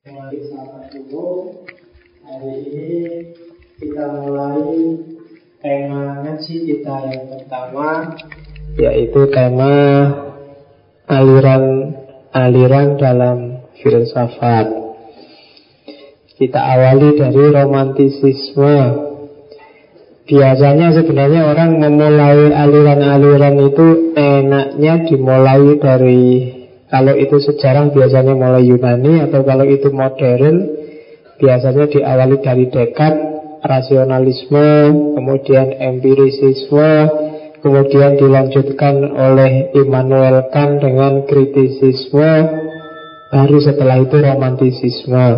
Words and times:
Mari 0.00 0.40
sahabat 0.48 0.96
dulu 0.96 1.60
Hari 2.24 2.56
ini 2.72 3.20
kita 3.76 4.08
mulai 4.16 4.96
tema 5.60 6.24
ngaji 6.24 6.56
kita 6.72 6.96
yang 7.04 7.28
pertama 7.28 8.16
Yaitu 8.80 9.28
tema 9.28 9.76
aliran-aliran 11.04 12.96
dalam 12.96 13.68
filsafat. 13.76 14.72
Kita 16.32 16.60
awali 16.64 17.20
dari 17.20 17.44
romantisisme. 17.52 18.78
Biasanya 20.24 20.96
sebenarnya 20.96 21.44
orang 21.44 21.76
memulai 21.76 22.48
aliran-aliran 22.48 23.56
itu 23.68 24.16
enaknya 24.16 24.94
dimulai 25.12 25.76
dari 25.76 26.59
kalau 26.90 27.14
itu 27.14 27.38
sejarah 27.38 27.94
biasanya 27.94 28.34
mulai 28.34 28.66
Yunani 28.66 29.22
atau 29.22 29.46
kalau 29.46 29.62
itu 29.62 29.94
modern 29.94 30.56
biasanya 31.38 31.86
diawali 31.86 32.36
dari 32.42 32.66
dekat 32.68 33.14
rasionalisme, 33.64 34.68
kemudian 35.16 35.76
empirisisme, 35.78 36.92
kemudian 37.64 38.16
dilanjutkan 38.16 39.04
oleh 39.06 39.72
Immanuel 39.76 40.48
Kant 40.52 40.80
dengan 40.80 41.24
kritisisme, 41.28 42.30
baru 43.32 43.58
setelah 43.60 43.96
itu 44.00 44.16
romantisisme. 44.20 45.28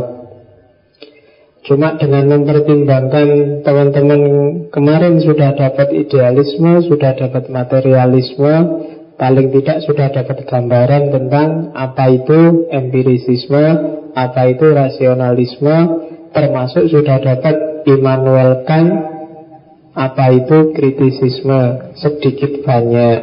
Cuma 1.62 1.94
dengan 1.94 2.26
mempertimbangkan 2.26 3.62
teman-teman 3.62 4.20
kemarin 4.74 5.22
sudah 5.22 5.54
dapat 5.54 5.94
idealisme, 5.94 6.82
sudah 6.90 7.14
dapat 7.14 7.46
materialisme, 7.54 8.54
paling 9.22 9.54
tidak 9.54 9.86
sudah 9.86 10.10
dapat 10.10 10.42
gambaran 10.50 11.14
tentang 11.14 11.70
apa 11.78 12.10
itu 12.10 12.66
empirisisme, 12.74 13.64
apa 14.18 14.50
itu 14.50 14.66
rasionalisme, 14.66 15.78
termasuk 16.34 16.90
sudah 16.90 17.22
dapat 17.22 17.86
Immanuel 17.86 18.66
Kant, 18.66 18.90
apa 19.94 20.26
itu 20.34 20.74
kritisisme, 20.74 21.94
sedikit 22.02 22.66
banyak. 22.66 23.18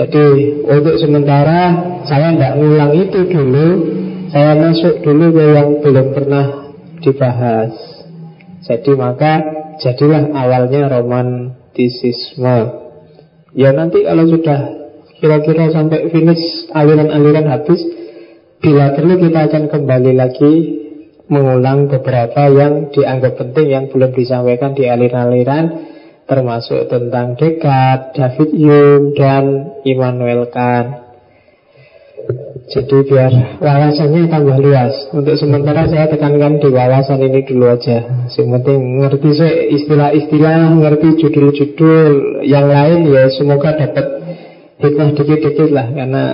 Jadi 0.00 0.24
untuk 0.64 0.96
sementara 0.96 1.60
saya 2.08 2.32
tidak 2.32 2.56
ngulang 2.56 2.96
itu 2.96 3.20
dulu, 3.28 3.68
saya 4.32 4.56
masuk 4.56 5.04
dulu 5.04 5.28
ke 5.28 5.44
yang 5.60 5.68
belum 5.84 6.06
pernah 6.16 6.46
dibahas. 7.04 7.76
Jadi 8.64 8.96
maka 8.96 9.44
jadilah 9.76 10.32
awalnya 10.32 10.88
romantisisme. 10.88 12.88
Ya 13.56 13.74
nanti 13.74 14.06
kalau 14.06 14.30
sudah 14.30 14.60
kira-kira 15.18 15.74
sampai 15.74 16.08
finish 16.08 16.70
aliran-aliran 16.70 17.46
habis 17.50 17.82
Bila 18.60 18.92
perlu 18.92 19.16
kita 19.16 19.48
akan 19.48 19.72
kembali 19.72 20.12
lagi 20.20 20.54
mengulang 21.32 21.88
beberapa 21.88 22.52
yang 22.52 22.92
dianggap 22.92 23.40
penting 23.40 23.72
yang 23.72 23.84
belum 23.88 24.12
disampaikan 24.12 24.76
di 24.76 24.84
aliran-aliran 24.84 25.64
termasuk 26.28 26.86
tentang 26.92 27.40
Descartes, 27.40 28.14
David 28.14 28.50
Hume, 28.54 29.16
dan 29.16 29.44
Immanuel 29.88 30.46
Kant. 30.52 31.09
Jadi 32.70 33.02
biar 33.02 33.58
wawasannya 33.58 34.30
tambah 34.30 34.58
luas. 34.62 34.94
Untuk 35.10 35.34
sementara 35.34 35.90
saya 35.90 36.06
tekankan 36.06 36.62
di 36.62 36.70
wawasan 36.70 37.18
ini 37.18 37.42
dulu 37.42 37.66
aja. 37.66 38.30
Yang 38.30 38.46
penting 38.46 38.78
ngerti 39.02 39.30
istilah-istilah 39.74 40.78
Ngerti 40.78 41.08
judul-judul. 41.18 42.12
Yang 42.46 42.66
lain 42.70 42.98
ya 43.10 43.26
semoga 43.34 43.74
dapat 43.74 44.06
hikmah 44.78 45.10
dikit-dikit 45.18 45.68
lah. 45.74 45.90
Karena 45.90 46.24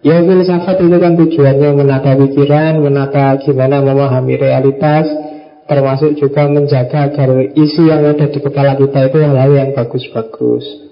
ya 0.00 0.24
filsafat 0.24 0.76
itu 0.80 0.96
kan 0.96 1.12
tujuannya 1.20 1.70
menata 1.76 2.16
pikiran 2.16 2.80
Menata 2.80 3.36
gimana 3.44 3.84
memahami 3.84 4.40
realitas. 4.40 5.04
Termasuk 5.68 6.16
juga 6.16 6.48
menjaga 6.48 7.12
agar 7.12 7.28
isi 7.56 7.88
yang 7.88 8.08
ada 8.08 8.28
di 8.28 8.40
kepala 8.40 8.76
kita 8.76 9.08
itu 9.08 9.16
hal-hal 9.20 9.52
yang 9.52 9.70
bagus-bagus 9.72 10.83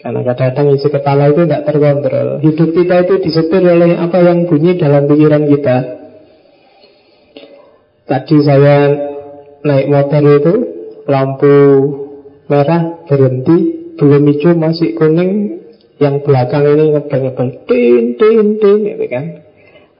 karena 0.00 0.20
kadang-kadang 0.24 0.66
isi 0.80 0.88
kepala 0.88 1.28
itu 1.28 1.44
tidak 1.44 1.64
terkontrol. 1.68 2.28
Hidup 2.40 2.70
kita 2.72 2.94
itu 3.04 3.14
disetir 3.20 3.60
oleh 3.60 4.00
apa 4.00 4.18
yang 4.24 4.48
bunyi 4.48 4.80
dalam 4.80 5.04
pikiran 5.04 5.44
kita. 5.44 5.76
Tadi 8.10 8.36
saya 8.42 8.76
naik 9.62 9.86
motor 9.86 10.22
itu 10.26 10.54
Lampu 11.06 11.56
merah 12.50 13.06
berhenti 13.06 13.58
Belum 13.94 14.26
hijau 14.26 14.58
masih 14.58 14.98
kuning 14.98 15.62
Yang 16.02 16.26
belakang 16.26 16.66
ini 16.66 16.90
ngebel-ngebel 16.90 17.70
Tin, 17.70 18.18
tin, 18.18 18.46
tin 18.58 18.78
gitu 18.82 19.06
kan. 19.06 19.24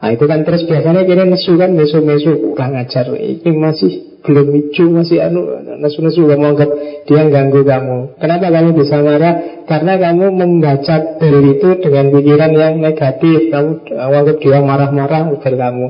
Nah 0.01 0.11
itu 0.11 0.25
kan 0.27 0.43
terus 0.43 0.67
biasanya 0.67 1.07
kira 1.07 1.23
nesu 1.23 1.55
kan 1.55 1.71
Nesu-nesu 1.79 2.51
kurang 2.51 2.75
ajar. 2.75 3.15
Ini 3.15 3.51
masih 3.55 4.10
belum 4.21 4.47
hijau 4.53 4.87
masih 4.93 5.19
anu 5.25 5.41
nesu-nesu 5.81 6.29
kamu 6.29 6.45
anggap 6.53 6.71
dia 7.09 7.25
ganggu 7.33 7.61
kamu. 7.65 8.21
Kenapa 8.21 8.47
kamu 8.53 8.71
bisa 8.77 9.01
marah? 9.01 9.65
Karena 9.65 9.97
kamu 9.97 10.25
membaca 10.37 10.97
bel 11.17 11.37
itu 11.57 11.69
dengan 11.81 12.13
pikiran 12.13 12.53
yang 12.53 12.75
negatif. 12.85 13.49
Kamu 13.49 13.89
anggap 13.97 14.37
dia 14.45 14.59
marah-marah 14.61 15.33
bel 15.41 15.55
kamu. 15.57 15.87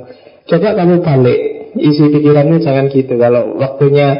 Coba 0.46 0.68
kamu 0.78 0.94
balik 1.02 1.38
isi 1.78 2.04
pikiranmu 2.10 2.62
jangan 2.62 2.86
gitu. 2.90 3.14
Kalau 3.18 3.58
waktunya 3.58 4.18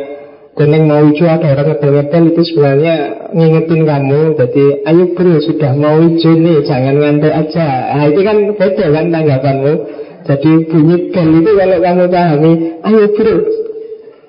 kuning 0.58 0.90
mau 0.90 1.02
hijau 1.06 1.30
ada 1.30 1.54
orang 1.54 1.66
ngebel-ngebel 1.74 2.22
itu 2.34 2.42
sebenarnya 2.50 2.94
ngingetin 3.30 3.80
kamu. 3.86 4.20
Jadi 4.38 4.64
ayo 4.90 5.04
bro 5.14 5.38
sudah 5.38 5.72
mau 5.78 6.02
hijau 6.02 6.34
nih 6.34 6.66
jangan 6.66 6.94
ngantuk 6.98 7.30
aja. 7.30 7.66
Nah 7.94 8.04
itu 8.10 8.20
kan 8.26 8.36
beda 8.58 8.86
kan 8.90 9.04
tanggapanmu. 9.10 9.74
Jadi 10.20 10.50
bunyi 10.68 10.96
bel 11.14 11.28
itu 11.40 11.50
kalau 11.56 11.78
kamu 11.80 12.04
pahami, 12.12 12.52
ayo 12.84 13.04
bro 13.14 13.34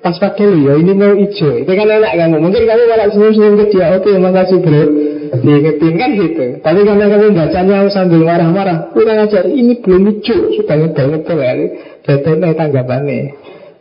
pas 0.02 0.16
pakai 0.18 0.50
ya 0.50 0.74
ini 0.76 0.92
mau 0.98 1.14
hijau 1.14 1.62
itu 1.62 1.70
kan 1.70 1.86
enak 1.86 2.12
kamu. 2.18 2.36
Mungkin 2.42 2.62
kamu 2.66 2.82
malah 2.90 3.08
senyum-senyum 3.14 3.54
ke 3.54 3.64
dia 3.70 3.86
oke 3.94 4.10
makasih 4.18 4.58
bro. 4.60 4.82
Diingetin 5.32 5.94
kan 5.96 6.10
gitu. 6.12 6.44
Tapi 6.60 6.80
karena 6.84 7.04
kamu 7.08 7.26
bacanya 7.32 7.88
sambil 7.88 8.20
marah-marah 8.26 8.92
kurang 8.92 9.22
ajar 9.24 9.48
ini 9.48 9.80
belum 9.80 10.02
hijau 10.10 10.52
sudah 10.58 10.76
ngedel-ngedel 10.76 11.38
ya. 11.38 11.52
Betul 12.02 12.42
tanggapannya 12.42 13.20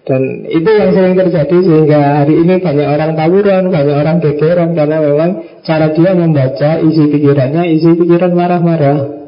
dan 0.02 0.50
itu 0.50 0.66
yang 0.66 0.98
sering 0.98 1.14
terjadi 1.14 1.58
sehingga 1.62 2.26
hari 2.26 2.34
ini 2.42 2.58
banyak 2.58 2.88
orang 2.90 3.14
tawuran, 3.14 3.70
banyak 3.70 3.96
orang 4.02 4.18
gegeran 4.18 4.74
karena 4.74 4.98
memang 4.98 5.62
cara 5.62 5.94
dia 5.94 6.12
membaca 6.18 6.82
isi 6.82 7.06
pikirannya, 7.06 7.70
isi 7.78 7.94
pikiran 7.94 8.34
marah-marah. 8.34 9.21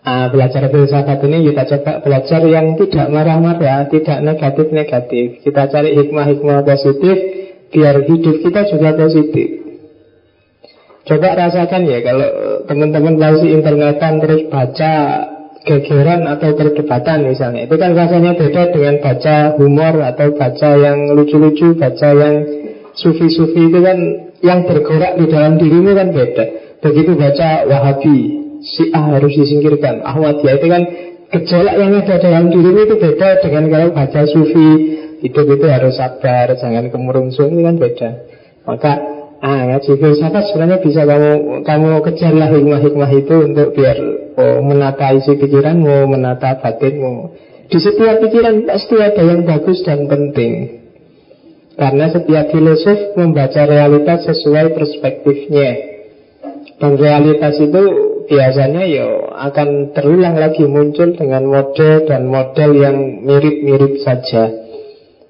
Nah, 0.00 0.32
belajar 0.32 0.64
filsafat 0.72 1.20
ini 1.28 1.52
kita 1.52 1.62
coba 1.76 2.00
belajar 2.00 2.40
yang 2.48 2.72
tidak 2.80 3.06
marah-marah, 3.12 3.84
tidak 3.92 4.18
negatif-negatif. 4.24 5.44
Kita 5.44 5.68
cari 5.68 5.92
hikmah-hikmah 5.92 6.64
positif, 6.64 7.16
biar 7.68 8.08
hidup 8.08 8.36
kita 8.40 8.64
juga 8.72 8.96
positif. 8.96 9.60
Coba 11.04 11.36
rasakan 11.36 11.84
ya, 11.84 12.00
kalau 12.00 12.28
teman-teman 12.64 13.20
masih 13.20 13.60
internetan 13.60 14.24
terus 14.24 14.48
baca 14.48 14.92
gegeran 15.68 16.24
atau 16.24 16.56
perdebatan 16.56 17.28
misalnya. 17.28 17.68
Itu 17.68 17.76
kan 17.76 17.92
rasanya 17.92 18.32
beda 18.40 18.72
dengan 18.72 19.04
baca 19.04 19.36
humor 19.60 19.94
atau 20.00 20.32
baca 20.32 20.70
yang 20.80 21.12
lucu-lucu, 21.12 21.76
baca 21.76 22.08
yang 22.16 22.34
sufi-sufi 22.96 23.68
itu 23.68 23.78
kan 23.84 23.98
yang 24.40 24.64
bergerak 24.64 25.20
di 25.20 25.28
dalam 25.28 25.60
dirimu 25.60 25.92
kan 25.92 26.08
beda. 26.16 26.44
Begitu 26.80 27.12
baca 27.12 27.68
Wahabi, 27.68 28.39
si 28.60 28.92
A 28.92 29.16
harus 29.16 29.32
disingkirkan. 29.32 30.04
Ahmadiyah 30.04 30.54
itu 30.60 30.66
kan 30.68 30.82
gejolak 31.30 31.74
yang 31.78 31.92
ada 31.96 32.16
dalam 32.20 32.44
diri 32.52 32.70
itu 32.84 32.94
beda 32.96 33.28
dengan 33.40 33.64
kalau 33.72 33.88
baca 33.94 34.20
sufi. 34.28 34.70
Hidup 35.20 35.52
itu 35.52 35.66
harus 35.68 36.00
sabar 36.00 36.56
jangan 36.56 36.88
kemurungsung 36.88 37.52
itu 37.52 37.60
kan 37.60 37.76
beda. 37.76 38.10
Maka 38.64 38.92
ah 39.40 39.68
ngaji 39.68 40.00
filsafat 40.00 40.52
sebenarnya 40.52 40.78
bisa 40.80 41.04
kamu 41.04 41.60
kamu 41.64 41.88
kejarlah 42.08 42.48
hikmah-hikmah 42.48 43.10
itu 43.12 43.34
untuk 43.40 43.68
biar 43.76 43.96
oh, 44.40 44.58
menata 44.64 45.12
isi 45.12 45.36
pikiranmu 45.36 46.08
menata 46.08 46.56
batinmu. 46.60 47.36
Di 47.68 47.78
setiap 47.78 48.18
pikiran 48.24 48.64
pasti 48.64 48.96
ada 48.96 49.22
yang 49.22 49.44
bagus 49.44 49.84
dan 49.84 50.08
penting. 50.08 50.80
Karena 51.78 52.12
setiap 52.12 52.50
filosof 52.50 53.14
membaca 53.16 53.62
realitas 53.64 54.26
sesuai 54.26 54.74
perspektifnya. 54.74 55.70
Dan 56.80 56.96
realitas 56.96 57.60
itu 57.60 58.09
biasanya 58.30 58.86
ya 58.86 59.06
akan 59.50 59.90
terulang 59.90 60.38
lagi 60.38 60.62
muncul 60.62 61.18
dengan 61.18 61.50
model 61.50 62.06
dan 62.06 62.30
model 62.30 62.70
yang 62.78 63.26
mirip-mirip 63.26 63.98
saja. 64.06 64.54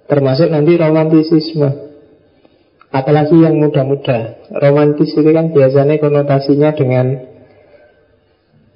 Termasuk 0.05 0.53
nanti 0.53 0.77
romantisisme. 0.77 1.89
Apalagi 2.91 3.41
yang 3.41 3.57
muda-muda. 3.57 4.45
Romantis 4.53 5.15
itu 5.15 5.31
kan 5.31 5.55
biasanya 5.55 5.97
konotasinya 5.97 6.75
dengan 6.75 7.07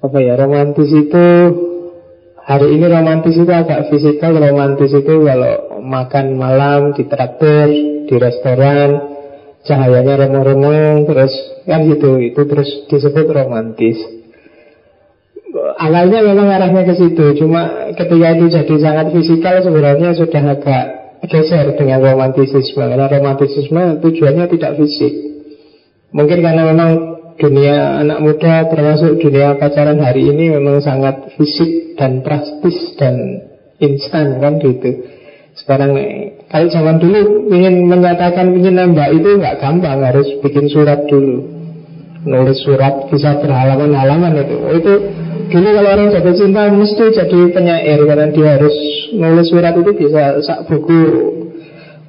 apa 0.01 0.17
ya? 0.23 0.39
Romantis 0.39 0.89
itu 0.89 1.25
hari 2.39 2.67
ini 2.79 2.85
romantis 2.87 3.35
itu 3.35 3.51
agak 3.51 3.91
fisikal. 3.91 4.31
Romantis 4.33 4.89
itu 4.95 5.13
kalau 5.21 5.83
makan 5.83 6.39
malam 6.39 6.95
di 6.95 7.03
traktor, 7.05 7.67
di 8.07 8.15
restoran, 8.15 9.14
cahayanya 9.65 10.15
remang-remang 10.25 11.09
terus 11.09 11.33
kan 11.65 11.83
gitu 11.89 12.21
itu 12.21 12.41
terus 12.45 12.69
disebut 12.87 13.25
romantis 13.33 13.97
awalnya 15.79 16.19
memang 16.23 16.47
arahnya 16.51 16.83
ke 16.87 16.93
situ, 16.95 17.25
cuma 17.39 17.91
ketika 17.95 18.27
itu 18.35 18.45
jadi 18.51 18.75
sangat 18.79 19.05
fisikal 19.15 19.55
sebenarnya 19.63 20.15
sudah 20.15 20.43
agak 20.55 20.85
geser 21.25 21.73
dengan 21.79 22.03
romantisisme. 22.03 22.83
Karena 22.83 23.07
romantisisme 23.07 24.03
tujuannya 24.03 24.45
tidak 24.51 24.71
fisik. 24.77 25.13
Mungkin 26.15 26.39
karena 26.43 26.63
memang 26.69 26.91
dunia 27.35 27.99
anak 27.99 28.19
muda 28.23 28.71
termasuk 28.71 29.19
dunia 29.19 29.59
pacaran 29.59 29.99
hari 29.99 30.31
ini 30.31 30.55
memang 30.55 30.79
sangat 30.79 31.35
fisik 31.35 31.99
dan 31.99 32.23
praktis 32.23 32.95
dan 32.95 33.43
instan 33.83 34.39
kan 34.39 34.59
gitu. 34.63 35.14
Sekarang 35.55 35.95
kalau 36.51 36.67
zaman 36.67 36.99
dulu 36.99 37.47
ingin 37.47 37.87
menyatakan 37.87 38.51
ingin 38.59 38.75
nembak 38.75 39.15
itu 39.15 39.39
nggak 39.39 39.63
gampang 39.63 40.03
harus 40.03 40.27
bikin 40.43 40.67
surat 40.67 41.07
dulu. 41.07 41.47
Nulis 42.27 42.59
surat 42.59 43.07
bisa 43.07 43.39
berhalaman-halaman 43.39 44.35
itu. 44.35 44.55
Itu 44.83 44.93
dulu 45.55 45.67
kalau 45.79 45.89
orang 45.95 46.11
jatuh 46.11 46.35
cinta 46.35 46.67
mesti 46.67 47.05
jadi 47.07 47.39
penyair 47.55 47.99
karena 48.03 48.27
dia 48.35 48.59
harus 48.59 48.75
nulis 49.15 49.47
surat 49.47 49.73
itu 49.79 49.91
bisa 49.95 50.43
sak 50.43 50.67
buku. 50.67 51.01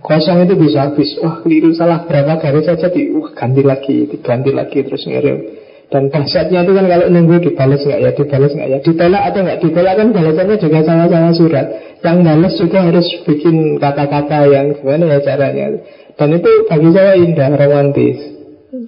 Kosong 0.02 0.43
itu 0.43 0.54
bisa 0.58 0.90
habis. 0.90 1.14
Wah 1.22 1.43
keliru 1.46 1.70
salah 1.70 2.02
berapa 2.02 2.43
garis 2.43 2.66
saja 2.66 2.90
di 2.90 3.14
wah 3.14 3.31
ganti 3.31 3.62
lagi 3.62 4.10
diganti 4.10 4.50
lagi 4.50 4.82
terus 4.82 5.06
ngirim. 5.06 5.62
Dan 5.87 6.10
dahsyatnya 6.10 6.66
itu 6.66 6.72
kan 6.75 6.87
kalau 6.90 7.06
nunggu 7.14 7.46
dibalas 7.46 7.78
nggak 7.87 8.00
ya 8.02 8.10
dibalas 8.10 8.50
nggak 8.58 8.69
ya. 8.75 8.78
Ditolak 8.82 9.22
atau 9.31 9.40
nggak 9.46 9.58
ditolak 9.62 9.94
kan 9.94 10.08
balasannya 10.10 10.56
juga 10.58 10.78
sama-sama 10.82 11.31
surat 11.31 11.66
yang 12.04 12.25
balas 12.25 12.54
juga 12.60 12.78
harus 12.84 13.06
bikin 13.25 13.81
kata-kata 13.81 14.48
yang 14.48 14.76
gimana 14.76 15.16
ya 15.16 15.19
caranya. 15.25 15.81
Dan 16.16 16.28
itu 16.37 16.50
bagi 16.69 16.90
saya 16.93 17.12
indah 17.16 17.50
romantis. 17.56 18.19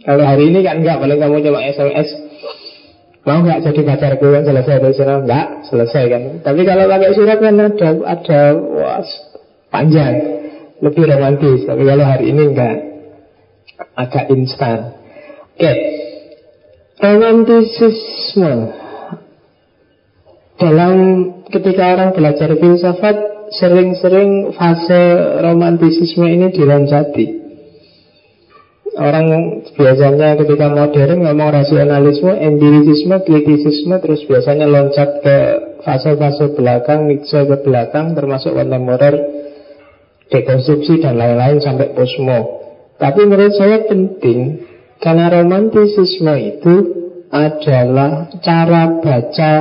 Kalau 0.04 0.24
hari 0.24 0.52
ini 0.52 0.60
kan 0.64 0.84
enggak, 0.84 1.00
paling 1.00 1.18
kamu 1.20 1.40
coba 1.48 1.60
SMS 1.64 2.08
Mau 3.28 3.44
nggak 3.44 3.60
jadi 3.60 3.80
pacarku 3.84 4.24
kan 4.32 4.40
selesai 4.40 4.80
dari 4.80 4.96
sana? 4.96 5.20
Enggak, 5.20 5.46
selesai 5.68 6.04
kan. 6.08 6.22
Tapi 6.40 6.60
kalau 6.64 6.88
pakai 6.88 7.12
surat 7.12 7.36
kan 7.36 7.60
ada, 7.60 7.88
ada 8.08 8.40
wah, 8.56 9.04
panjang. 9.68 10.14
Lebih 10.80 11.04
romantis. 11.04 11.68
Tapi 11.68 11.82
kalau 11.84 12.04
hari 12.08 12.32
ini 12.32 12.42
enggak 12.48 12.76
Agak 13.94 14.26
instan. 14.32 14.96
Oke. 15.54 15.60
Okay. 15.60 15.76
Romantisisme 16.98 18.54
Dalam 20.58 20.94
ketika 21.48 21.94
orang 21.94 22.10
belajar 22.12 22.50
filsafat 22.58 23.16
Sering-sering 23.48 24.52
fase 24.52 25.02
romantisisme 25.40 26.28
ini 26.28 26.52
diloncati 26.52 27.38
Orang 28.98 29.26
biasanya 29.78 30.34
ketika 30.34 30.74
modern 30.74 31.22
ngomong 31.22 31.54
rasionalisme, 31.54 32.34
empirisisme, 32.34 33.22
kritisisme, 33.22 33.94
terus 34.02 34.26
biasanya 34.26 34.66
loncat 34.66 35.22
ke 35.22 35.36
fase-fase 35.86 36.58
belakang, 36.58 37.06
Nietzsche 37.06 37.46
ke 37.46 37.62
belakang, 37.62 38.18
termasuk 38.18 38.58
kontemporer, 38.58 39.14
dekonstruksi 40.34 40.98
dan 40.98 41.14
lain-lain 41.14 41.62
sampai 41.62 41.94
posmo. 41.94 42.38
Tapi 42.98 43.22
menurut 43.22 43.54
saya 43.54 43.86
penting 43.86 44.66
karena 44.98 45.30
romantisisme 45.30 46.34
itu 46.34 46.74
adalah 47.30 48.34
cara 48.42 48.98
baca 48.98 49.52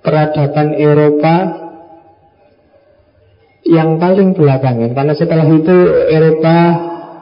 peradaban 0.00 0.76
Eropa 0.76 1.36
yang 3.64 4.00
paling 4.00 4.34
belakangan. 4.34 4.90
Karena 4.96 5.14
setelah 5.14 5.46
itu 5.46 5.76
Eropa 6.10 6.56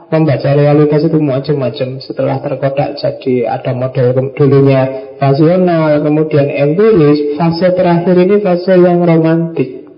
membaca 0.09 0.51
realitas 0.57 1.05
itu 1.05 1.19
macam-macam. 1.21 1.89
Setelah 2.01 2.41
terkodak 2.41 2.97
jadi 2.97 3.51
ada 3.51 3.77
model 3.77 4.33
dulunya 4.33 5.09
rasional 5.19 6.01
kemudian 6.01 6.47
empiris 6.47 7.35
fase 7.37 7.69
terakhir 7.75 8.15
ini 8.17 8.37
fase 8.41 8.75
yang 8.79 9.03
romantik 9.03 9.91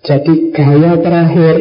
jadi 0.00 0.34
gaya 0.54 0.92
terakhir 1.02 1.54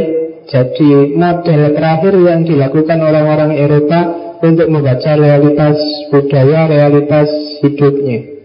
jadi 0.49 0.89
model 1.13 1.61
terakhir 1.75 2.13
yang 2.15 2.41
dilakukan 2.45 2.97
orang-orang 3.01 3.51
Eropa 3.57 3.99
untuk 4.39 4.71
membaca 4.71 5.11
realitas 5.19 5.77
budaya 6.13 6.69
realitas 6.69 7.27
hidupnya 7.65 8.38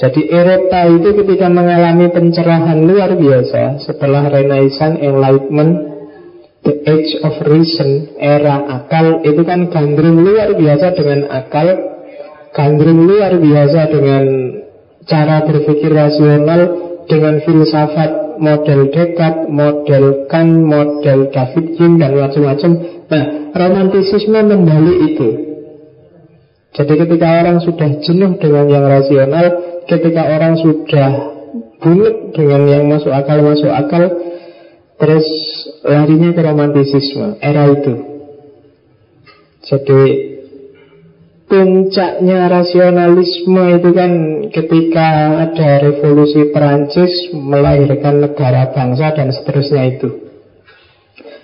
jadi 0.00 0.20
Eropa 0.32 0.80
itu 0.88 1.08
ketika 1.12 1.52
mengalami 1.52 2.08
pencerahan 2.08 2.80
luar 2.88 3.12
biasa 3.20 3.84
setelah 3.84 4.32
Renaissance, 4.32 4.96
Enlightenment, 4.96 5.72
The 6.60 6.76
age 6.84 7.16
of 7.24 7.40
reason, 7.48 8.20
era 8.20 8.60
akal 8.68 9.24
Itu 9.24 9.48
kan 9.48 9.72
gandrung 9.72 10.20
luar 10.20 10.52
biasa 10.52 10.92
dengan 10.92 11.32
akal 11.32 11.72
Gandrung 12.52 13.08
luar 13.08 13.32
biasa 13.40 13.80
dengan 13.88 14.24
cara 15.08 15.40
berpikir 15.48 15.88
rasional 15.88 16.60
Dengan 17.08 17.40
filsafat 17.40 18.30
model 18.40 18.88
Descartes, 18.88 19.48
model 19.52 20.04
Kant, 20.32 20.52
model 20.64 21.28
David 21.28 21.66
Hume 21.76 22.00
dan 22.00 22.16
macam-macam. 22.16 22.70
Nah, 23.12 23.24
romantisisme 23.52 24.40
membalik 24.40 24.98
itu. 25.12 25.28
Jadi 26.72 26.92
ketika 26.96 27.28
orang 27.44 27.60
sudah 27.60 27.90
jenuh 28.00 28.40
dengan 28.40 28.64
yang 28.70 28.84
rasional 28.88 29.46
Ketika 29.90 30.22
orang 30.22 30.54
sudah 30.54 31.10
bulat 31.82 32.30
dengan 32.30 32.62
yang 32.70 32.84
masuk 32.86 33.10
akal-masuk 33.10 33.66
akal 33.74 34.06
Terus 35.00 35.26
larinya 35.80 36.36
ke 36.36 36.40
romantisisme 36.44 37.40
era 37.40 37.72
itu. 37.72 37.94
Jadi 39.64 40.02
puncaknya 41.48 42.52
rasionalisme 42.52 43.80
itu 43.80 43.90
kan 43.96 44.12
ketika 44.52 45.08
ada 45.48 45.88
revolusi 45.88 46.52
Perancis 46.52 47.32
melahirkan 47.32 48.20
negara 48.20 48.76
bangsa 48.76 49.16
dan 49.16 49.32
seterusnya 49.32 49.88
itu. 49.88 50.08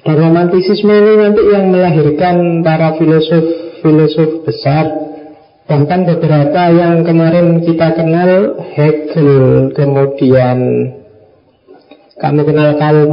Dan 0.04 0.16
romantisisme 0.20 0.92
ini 0.92 1.12
nanti 1.16 1.42
yang 1.49 1.72
melahirkan 1.72 2.60
para 2.60 2.92
filosof-filosof 3.00 4.44
besar 4.44 4.84
Bahkan 5.66 6.00
beberapa 6.06 6.62
yang 6.70 7.02
kemarin 7.02 7.58
kita 7.66 7.98
kenal 7.98 8.54
Hegel, 8.70 9.74
kemudian 9.74 10.58
kamu 12.16 12.40
kenal 12.46 12.70
Karl 12.78 13.10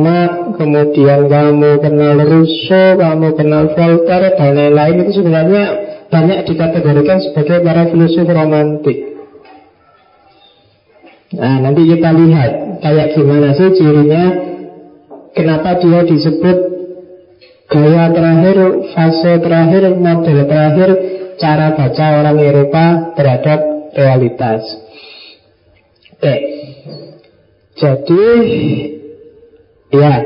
kemudian 0.62 1.22
kamu 1.34 1.72
kenal 1.82 2.16
Rousseau, 2.22 3.02
kamu 3.02 3.28
kenal 3.34 3.74
Voltaire, 3.74 4.38
dan 4.38 4.54
lain-lain 4.54 5.02
itu 5.02 5.12
sebenarnya 5.18 5.64
banyak 6.14 6.40
dikategorikan 6.46 7.18
sebagai 7.26 7.58
para 7.66 7.90
filosof 7.90 8.30
romantik. 8.30 8.98
Nah, 11.34 11.58
nanti 11.58 11.82
kita 11.90 12.10
lihat 12.14 12.52
kayak 12.86 13.18
gimana 13.18 13.58
sih 13.58 13.74
cirinya, 13.74 14.24
kenapa 15.34 15.82
dia 15.82 16.06
disebut 16.06 16.58
gaya 17.66 18.14
terakhir, 18.14 18.58
fase 18.94 19.42
terakhir, 19.42 19.98
model 19.98 20.38
terakhir, 20.46 20.90
cara 21.44 21.76
baca 21.76 22.06
orang 22.24 22.40
Eropa 22.40 23.12
terhadap 23.20 23.60
realitas. 23.92 24.64
Oke. 26.16 26.36
Jadi 27.76 28.24
Ya, 29.94 30.26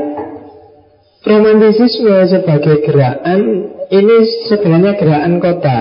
romantisisme 1.27 2.23
sebagai 2.31 2.87
gerakan 2.87 3.67
ini 3.91 4.17
sebenarnya 4.47 4.95
gerakan 4.95 5.43
kota. 5.43 5.79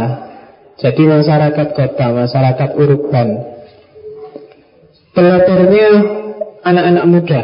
Jadi 0.83 1.07
masyarakat 1.07 1.69
kota, 1.71 2.07
masyarakat 2.11 2.71
urban. 2.75 3.29
Pelopornya 5.15 5.89
anak-anak 6.67 7.05
muda. 7.07 7.43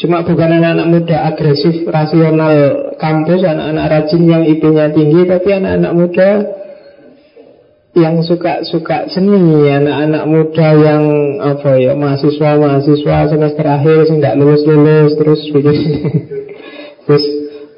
Cuma 0.00 0.24
bukan 0.24 0.56
anak-anak 0.56 0.88
muda 0.88 1.16
agresif, 1.28 1.84
rasional 1.84 2.96
kampus, 2.96 3.44
anak-anak 3.44 3.86
rajin 3.92 4.22
yang 4.24 4.48
ibunya 4.48 4.88
tinggi, 4.88 5.28
tapi 5.28 5.48
anak-anak 5.52 5.92
muda 5.92 6.28
yang 7.92 8.24
suka-suka 8.24 9.12
seni 9.12 9.68
anak-anak 9.68 10.24
muda 10.24 10.68
yang 10.80 11.04
apa 11.44 11.76
ya 11.76 11.92
mahasiswa 11.92 12.56
mahasiswa 12.56 13.16
semester 13.28 13.66
akhir 13.68 14.08
sih 14.08 14.16
tidak 14.16 14.40
lulus 14.40 14.64
lulus 14.64 15.12
terus 15.20 15.40
bikin 15.52 15.76
terus 17.04 17.24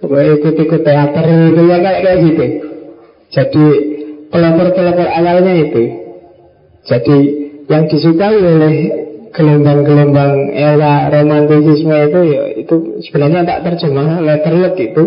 ikut 0.07 0.55
ikut 0.55 0.83
teater 0.87 1.27
itu 1.27 1.63
ya 1.67 1.77
kayak 1.83 2.01
kayak 2.07 2.19
gitu. 2.31 2.45
Jadi 3.35 3.65
pelopor 4.31 4.69
pelopor 4.71 5.09
awalnya 5.11 5.55
itu. 5.67 5.83
Jadi 6.85 7.17
yang 7.67 7.89
disukai 7.89 8.39
oleh 8.39 8.77
gelombang-gelombang 9.35 10.55
era 10.55 11.11
romantisisme 11.11 11.91
itu 11.91 12.21
ya 12.31 12.43
itu 12.55 12.75
sebenarnya 13.11 13.43
tak 13.43 13.59
terjemah 13.67 14.23
letterlock 14.23 14.79
itu 14.79 15.03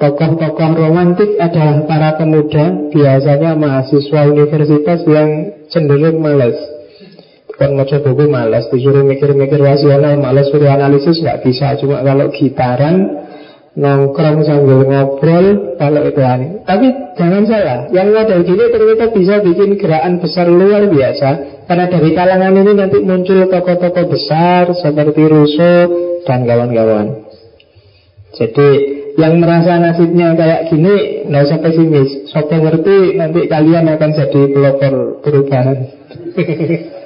Tokoh-tokoh 0.00 0.70
romantik 0.80 1.36
adalah 1.36 1.84
para 1.84 2.16
pemuda 2.16 2.88
Biasanya 2.88 3.52
mahasiswa 3.52 4.20
universitas 4.32 5.04
yang 5.04 5.28
cenderung 5.68 6.24
malas 6.24 6.56
Kan 7.60 7.76
mau 7.76 7.84
buku 7.84 8.24
malas 8.32 8.64
Disuruh 8.72 9.04
mikir-mikir 9.04 9.60
rasional 9.60 10.16
Malas 10.16 10.48
suruh 10.48 10.72
analisis 10.72 11.20
nggak 11.20 11.44
bisa 11.44 11.76
Cuma 11.76 12.00
kalau 12.00 12.32
gitaran 12.32 13.28
nongkrong 13.78 14.42
sambil 14.42 14.82
ngobrol 14.82 15.78
kalau 15.78 16.02
itu 16.02 16.22
aneh. 16.22 16.66
Tapi 16.66 16.86
jangan 17.14 17.44
salah, 17.46 17.78
yang 17.94 18.10
model 18.10 18.42
gini 18.42 18.64
ternyata 18.66 19.14
bisa 19.14 19.34
bikin 19.46 19.78
gerakan 19.78 20.18
besar 20.18 20.46
luar 20.50 20.90
biasa 20.90 21.28
karena 21.70 21.86
dari 21.86 22.10
kalangan 22.10 22.54
ini 22.58 22.72
nanti 22.74 22.98
muncul 22.98 23.46
tokoh-tokoh 23.46 24.06
besar 24.10 24.74
seperti 24.74 25.22
Rousseau 25.22 25.80
dan 26.26 26.44
kawan-kawan. 26.50 27.06
Jadi 28.34 28.68
yang 29.20 29.36
merasa 29.36 29.76
nasibnya 29.76 30.32
kayak 30.32 30.72
gini 30.72 31.28
nggak 31.28 31.44
usah 31.44 31.58
pesimis. 31.60 32.10
Sopo 32.32 32.56
ngerti 32.56 33.20
nanti 33.20 33.44
kalian 33.44 33.92
akan 33.92 34.10
jadi 34.16 34.42
pelopor 34.48 34.94
perubahan. 35.20 35.78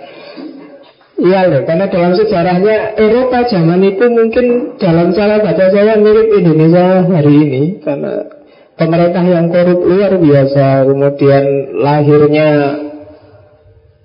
Iya 1.14 1.46
loh, 1.46 1.62
karena 1.62 1.86
dalam 1.86 2.12
sejarahnya 2.18 2.98
Eropa 2.98 3.46
zaman 3.46 3.86
itu 3.86 4.02
mungkin 4.10 4.74
dalam 4.82 5.14
cara 5.14 5.38
baca 5.38 5.70
saya 5.70 5.94
mirip 5.94 6.26
Indonesia 6.42 7.06
hari 7.06 7.32
ini 7.38 7.62
Karena 7.86 8.26
pemerintah 8.74 9.22
yang 9.22 9.46
korup 9.46 9.78
luar 9.86 10.18
biasa 10.18 10.90
Kemudian 10.90 11.44
lahirnya 11.78 12.50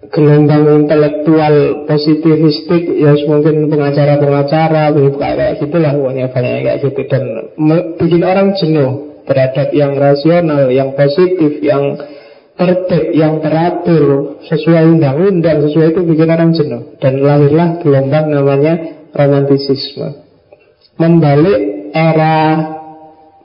gelombang 0.10 0.86
intelektual 0.86 1.86
positivistik 1.86 2.84
ya 2.98 3.14
mungkin 3.30 3.70
pengacara-pengacara 3.70 4.94
kayak 4.98 5.62
gitulah 5.62 5.94
pokoknya 5.94 6.34
banyak 6.34 6.54
kayak 6.66 6.78
gitu 6.82 7.02
dan 7.06 7.24
bikin 8.02 8.22
orang 8.26 8.58
jenuh 8.58 9.10
terhadap 9.30 9.70
yang 9.78 9.94
rasional, 9.94 10.74
yang 10.74 10.98
positif, 10.98 11.62
yang 11.62 12.02
tertib, 12.58 13.14
yang 13.14 13.38
teratur, 13.46 14.36
sesuai 14.50 14.98
undang-undang, 14.98 15.70
sesuai 15.70 15.94
itu 15.94 16.02
bikin 16.02 16.28
orang 16.34 16.52
jenuh. 16.58 16.98
Dan 16.98 17.22
lahirlah 17.22 17.78
gelombang 17.86 18.34
namanya 18.34 18.74
romantisisme. 19.14 20.26
Membalik 20.98 21.94
era 21.94 22.38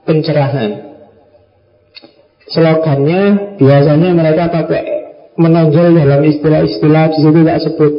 pencerahan. 0.08 0.96
Slogannya 2.48 3.54
biasanya 3.60 4.10
mereka 4.16 4.50
pakai 4.50 4.93
menonjol 5.34 5.98
dalam 5.98 6.22
istilah-istilah 6.22 7.04
di 7.10 7.18
situ 7.18 7.40
tak 7.42 7.60
sebut 7.66 7.92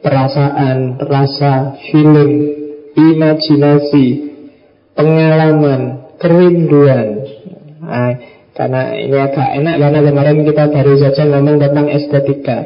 perasaan, 0.00 0.98
rasa, 0.98 1.78
feeling, 1.90 2.32
imajinasi, 2.96 4.06
pengalaman, 4.96 6.10
kerinduan. 6.18 7.08
Nah, 7.80 8.12
karena 8.56 8.82
ini 8.98 9.16
agak 9.16 9.48
enak 9.56 9.76
karena 9.80 10.00
kemarin 10.04 10.38
kita 10.44 10.64
baru 10.68 10.94
saja 11.00 11.22
ngomong 11.30 11.56
tentang 11.62 11.86
estetika. 11.88 12.58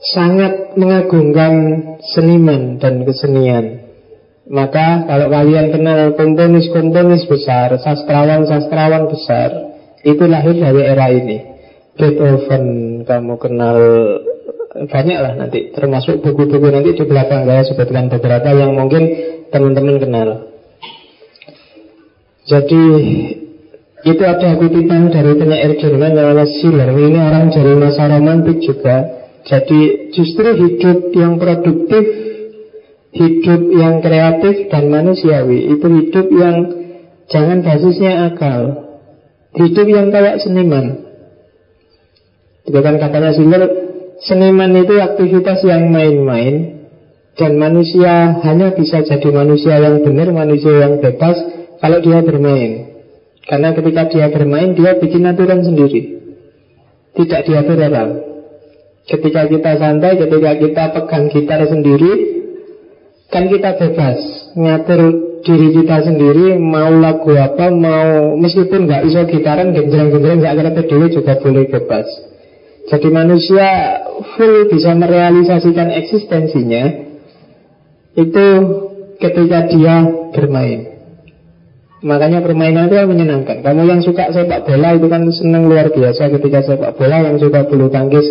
Sangat 0.00 0.80
mengagungkan 0.80 1.52
seniman 2.00 2.80
dan 2.80 3.04
kesenian. 3.04 3.84
Maka 4.48 5.06
kalau 5.06 5.28
kalian 5.28 5.70
kenal 5.70 6.16
komponis-komponis 6.16 7.28
besar, 7.28 7.70
sastrawan-sastrawan 7.78 9.06
besar, 9.12 9.50
itu 10.02 10.24
lahir 10.24 10.56
dari 10.56 10.82
era 10.82 11.06
ini. 11.12 11.49
Beethoven 12.00 12.64
kamu 13.04 13.34
kenal 13.36 13.76
banyak 14.70 15.18
lah 15.20 15.32
nanti 15.36 15.68
termasuk 15.76 16.24
buku-buku 16.24 16.72
nanti 16.72 16.96
di 16.96 17.04
belakang 17.04 17.44
saya 17.44 17.60
sebutkan 17.68 18.08
beberapa 18.08 18.48
yang 18.56 18.72
mungkin 18.72 19.02
teman-teman 19.52 20.00
kenal. 20.00 20.28
Jadi 22.48 22.82
itu 24.00 24.22
ada 24.24 24.56
kutipan 24.56 25.12
dari 25.12 25.36
penyair 25.36 25.76
Jerman 25.76 26.16
namanya 26.16 26.48
Schiller 26.48 26.88
Ini 26.88 27.20
orang 27.20 27.52
dari 27.52 27.72
masa 27.76 28.08
romantik 28.08 28.64
juga. 28.64 29.28
Jadi 29.44 30.12
justru 30.16 30.56
hidup 30.56 31.12
yang 31.12 31.36
produktif 31.36 32.04
Hidup 33.10 33.60
yang 33.76 34.00
kreatif 34.00 34.70
dan 34.72 34.88
manusiawi 34.88 35.76
Itu 35.76 35.86
hidup 35.90 36.26
yang 36.32 36.56
jangan 37.28 37.60
basisnya 37.60 38.32
akal. 38.32 38.88
Hidup 39.52 39.84
yang 39.84 40.08
kayak 40.08 40.40
seniman 40.40 41.09
Itu 42.66 42.78
kan 42.80 42.96
katanya 43.00 43.30
Schiller 43.32 43.62
Seniman 44.20 44.76
itu 44.76 45.00
aktivitas 45.00 45.64
yang 45.64 45.88
main-main 45.88 46.84
Dan 47.34 47.56
manusia 47.56 48.36
hanya 48.44 48.76
bisa 48.76 49.00
jadi 49.00 49.28
manusia 49.32 49.80
yang 49.80 50.04
benar 50.04 50.28
Manusia 50.32 50.84
yang 50.84 51.00
bebas 51.00 51.40
Kalau 51.80 51.98
dia 52.04 52.20
bermain 52.20 52.90
karena 53.50 53.74
ketika 53.74 54.06
dia 54.06 54.26
bermain, 54.30 54.78
dia 54.78 54.94
bikin 54.94 55.26
aturan 55.26 55.66
sendiri. 55.66 56.22
Tidak 57.18 57.40
diatur 57.42 57.78
orang. 57.82 58.10
Ketika 59.10 59.50
kita 59.50 59.72
santai, 59.74 60.22
ketika 60.22 60.50
kita 60.54 60.84
pegang 60.94 61.26
gitar 61.34 61.60
sendiri, 61.66 62.12
kan 63.26 63.50
kita 63.50 63.74
bebas 63.74 64.18
ngatur 64.54 65.02
diri 65.42 65.68
kita 65.82 66.04
sendiri 66.06 66.58
mau 66.62 66.94
lagu 66.94 67.32
apa 67.34 67.72
mau 67.72 68.36
meskipun 68.36 68.86
nggak 68.90 69.06
iso 69.08 69.24
gitaran 69.30 69.72
genjreng-genjreng 69.72 70.42
nggak 70.42 70.84
dulu 70.90 71.06
juga 71.08 71.38
boleh 71.38 71.64
bebas 71.70 72.06
jadi 72.90 73.08
manusia 73.08 73.68
full 74.34 74.66
bisa 74.66 74.90
merealisasikan 74.98 75.94
eksistensinya 75.94 76.84
itu 78.18 78.46
ketika 79.22 79.70
dia 79.70 79.96
bermain 80.34 80.90
Makanya 82.00 82.40
permainan 82.40 82.88
itu 82.88 82.96
menyenangkan. 82.96 83.60
Kamu 83.60 83.84
yang 83.84 84.00
suka 84.00 84.32
sepak 84.32 84.64
bola 84.64 84.96
itu 84.96 85.06
kan 85.12 85.20
senang 85.28 85.68
luar 85.68 85.92
biasa 85.92 86.32
ketika 86.32 86.64
sepak 86.64 86.96
bola. 86.96 87.28
Yang 87.28 87.44
suka 87.48 87.68
bulu 87.68 87.92
tangkis 87.92 88.24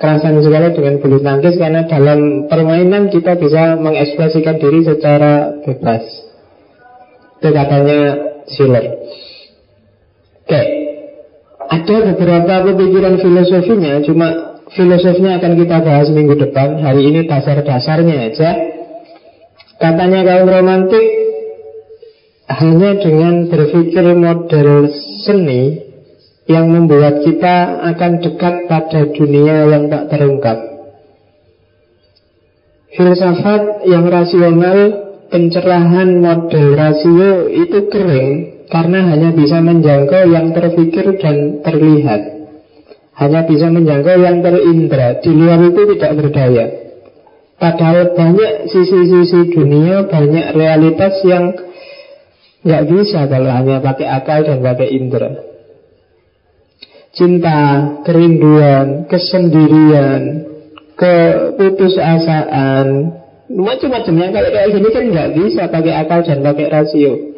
kerasan 0.00 0.40
sekali 0.40 0.72
dengan 0.72 0.94
bulu 1.04 1.20
tangkis 1.20 1.60
karena 1.60 1.84
dalam 1.84 2.48
permainan 2.48 3.12
kita 3.12 3.36
bisa 3.36 3.76
mengekspresikan 3.76 4.56
diri 4.56 4.80
secara 4.88 5.52
bebas. 5.60 6.00
Itu 7.40 7.48
katanya 7.52 8.00
Schiller. 8.48 8.84
Oke, 10.48 10.62
ada 11.70 11.96
beberapa 12.10 12.54
pemikiran 12.66 13.14
filosofinya, 13.22 14.02
cuma 14.02 14.58
filosofinya 14.74 15.38
akan 15.38 15.52
kita 15.54 15.76
bahas 15.86 16.10
minggu 16.10 16.34
depan. 16.34 16.82
Hari 16.82 17.02
ini 17.06 17.20
dasar-dasarnya 17.30 18.16
aja. 18.26 18.50
Katanya 19.78 20.20
kaum 20.26 20.50
romantik 20.50 21.06
hanya 22.50 22.98
dengan 22.98 23.46
berpikir 23.46 24.04
model 24.18 24.90
seni 25.22 25.88
yang 26.50 26.66
membuat 26.74 27.22
kita 27.22 27.86
akan 27.94 28.18
dekat 28.18 28.54
pada 28.66 29.00
dunia 29.14 29.70
yang 29.70 29.86
tak 29.86 30.10
terungkap. 30.10 30.58
Filsafat 32.90 33.86
yang 33.86 34.10
rasional, 34.10 34.78
pencerahan 35.30 36.18
model 36.18 36.74
rasio 36.74 37.46
itu 37.46 37.86
kering 37.86 38.59
karena 38.70 39.10
hanya 39.10 39.30
bisa 39.34 39.58
menjangkau 39.58 40.22
yang 40.30 40.54
terpikir 40.54 41.18
dan 41.18 41.60
terlihat. 41.66 42.22
Hanya 43.18 43.44
bisa 43.44 43.68
menjangkau 43.68 44.16
yang 44.16 44.40
terindra, 44.40 45.20
di 45.20 45.30
luar 45.34 45.60
itu 45.66 45.82
tidak 45.98 46.12
berdaya. 46.16 46.66
Padahal 47.60 48.16
banyak 48.16 48.72
sisi-sisi 48.72 49.52
dunia, 49.52 50.08
banyak 50.08 50.56
realitas 50.56 51.20
yang 51.28 51.52
Nggak 52.60 52.92
bisa 52.92 53.24
kalau 53.24 53.48
hanya 53.48 53.80
pakai 53.80 54.04
akal 54.04 54.44
dan 54.44 54.60
pakai 54.60 54.92
indera. 54.92 55.32
Cinta, 57.16 57.60
kerinduan, 58.04 59.08
kesendirian, 59.08 60.44
keputusasaan, 60.94 62.86
macam-macamnya. 63.50 64.28
Kalau 64.30 64.50
kayak 64.52 64.70
gini 64.76 64.88
kan 64.92 65.04
nggak 65.08 65.32
bisa 65.40 65.62
pakai 65.72 65.92
akal 66.04 66.20
dan 66.22 66.44
pakai 66.44 66.66
rasio. 66.68 67.29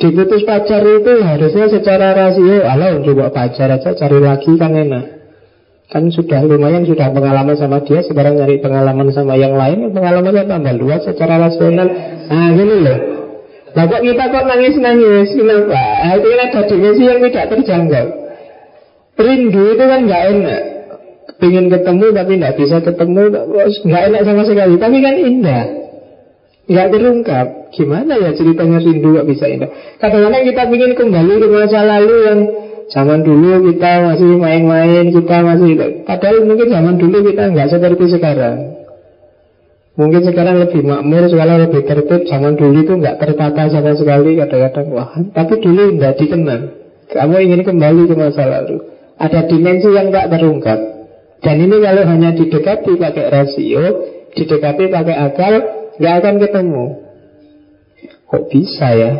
Diputus 0.00 0.48
pacar 0.48 0.80
itu 0.80 1.12
harusnya 1.20 1.68
secara 1.68 2.16
rasio, 2.16 2.64
alah 2.64 3.04
coba 3.04 3.28
pacar 3.36 3.68
aja 3.68 3.92
cari 3.92 4.16
lagi 4.16 4.56
kan 4.56 4.72
enak. 4.72 5.04
Kan 5.92 6.08
sudah 6.08 6.40
lumayan 6.40 6.86
sudah 6.86 7.10
pengalaman 7.10 7.58
sama 7.58 7.82
dia 7.82 7.98
Sekarang 8.06 8.38
nyari 8.38 8.62
pengalaman 8.62 9.10
sama 9.10 9.34
yang 9.34 9.58
lain 9.58 9.90
Pengalamannya 9.90 10.46
tambah 10.46 10.70
luas 10.78 11.02
secara 11.02 11.34
rasional. 11.42 11.90
Nah 12.30 12.54
gini 12.54 12.76
loh. 12.78 12.98
Nah 13.74 13.84
kok 13.90 14.02
kita 14.06 14.24
kok 14.30 14.44
nangis-nangis? 14.46 15.34
Kenapa? 15.34 15.82
Nah, 15.82 16.12
itu 16.14 16.26
kan 16.30 16.40
ada 16.46 16.62
dimensi 16.70 17.02
yang 17.02 17.18
tidak 17.26 17.46
terjangkau. 17.50 18.06
Rindu 19.18 19.62
itu 19.74 19.84
kan 19.84 20.00
nggak 20.06 20.22
enak. 20.30 20.62
Pengen 21.42 21.66
ketemu 21.68 22.06
tapi 22.14 22.32
nggak 22.38 22.54
bisa 22.54 22.76
ketemu 22.86 23.22
nggak 23.84 24.02
enak 24.14 24.22
sama 24.22 24.42
sekali. 24.46 24.74
Tapi 24.78 24.96
kan 25.02 25.14
indah 25.18 25.64
nggak 26.70 26.88
terungkap 26.94 27.46
Gimana 27.74 28.14
ya 28.14 28.30
ceritanya 28.34 28.78
rindu 28.78 29.08
nggak 29.10 29.26
bisa 29.26 29.44
indah 29.50 29.70
Kadang-kadang 29.98 30.42
kita 30.46 30.62
ingin 30.70 30.92
kembali 30.94 31.34
ke 31.42 31.46
masa 31.50 31.80
lalu 31.82 32.16
yang 32.26 32.40
Zaman 32.90 33.22
dulu 33.22 33.70
kita 33.70 34.06
masih 34.06 34.38
main-main 34.38 35.10
Kita 35.10 35.36
masih 35.42 36.02
Padahal 36.06 36.46
mungkin 36.46 36.70
zaman 36.70 36.94
dulu 36.98 37.16
kita 37.26 37.42
nggak 37.50 37.68
seperti 37.74 38.04
sekarang 38.14 38.80
Mungkin 40.00 40.22
sekarang 40.24 40.56
lebih 40.64 40.80
makmur, 40.86 41.28
sekarang 41.28 41.66
lebih 41.66 41.84
tertib. 41.84 42.24
Zaman 42.24 42.56
dulu 42.56 42.78
itu 42.80 42.94
nggak 42.96 43.20
tertata 43.20 43.68
sama 43.68 43.92
sekali. 43.92 44.38
Kadang-kadang 44.38 44.86
wah, 44.96 45.12
tapi 45.36 45.60
dulu 45.60 45.98
nggak 46.00 46.16
dikenal. 46.16 46.60
Kamu 47.10 47.36
ingin 47.42 47.60
kembali 47.68 48.08
ke 48.08 48.14
masa 48.16 48.48
lalu. 48.48 48.80
Ada 49.20 49.50
dimensi 49.50 49.92
yang 49.92 50.08
nggak 50.08 50.30
terungkap. 50.32 50.80
Dan 51.44 51.56
ini 51.60 51.76
kalau 51.84 52.04
hanya 52.08 52.30
didekati 52.32 52.96
pakai 52.96 53.26
rasio, 53.28 53.84
didekati 54.32 54.84
pakai 54.88 55.16
akal, 55.20 55.54
nggak 56.00 56.14
akan 56.24 56.34
ketemu. 56.40 56.84
Kok 58.30 58.44
bisa 58.48 58.88
ya? 58.96 59.12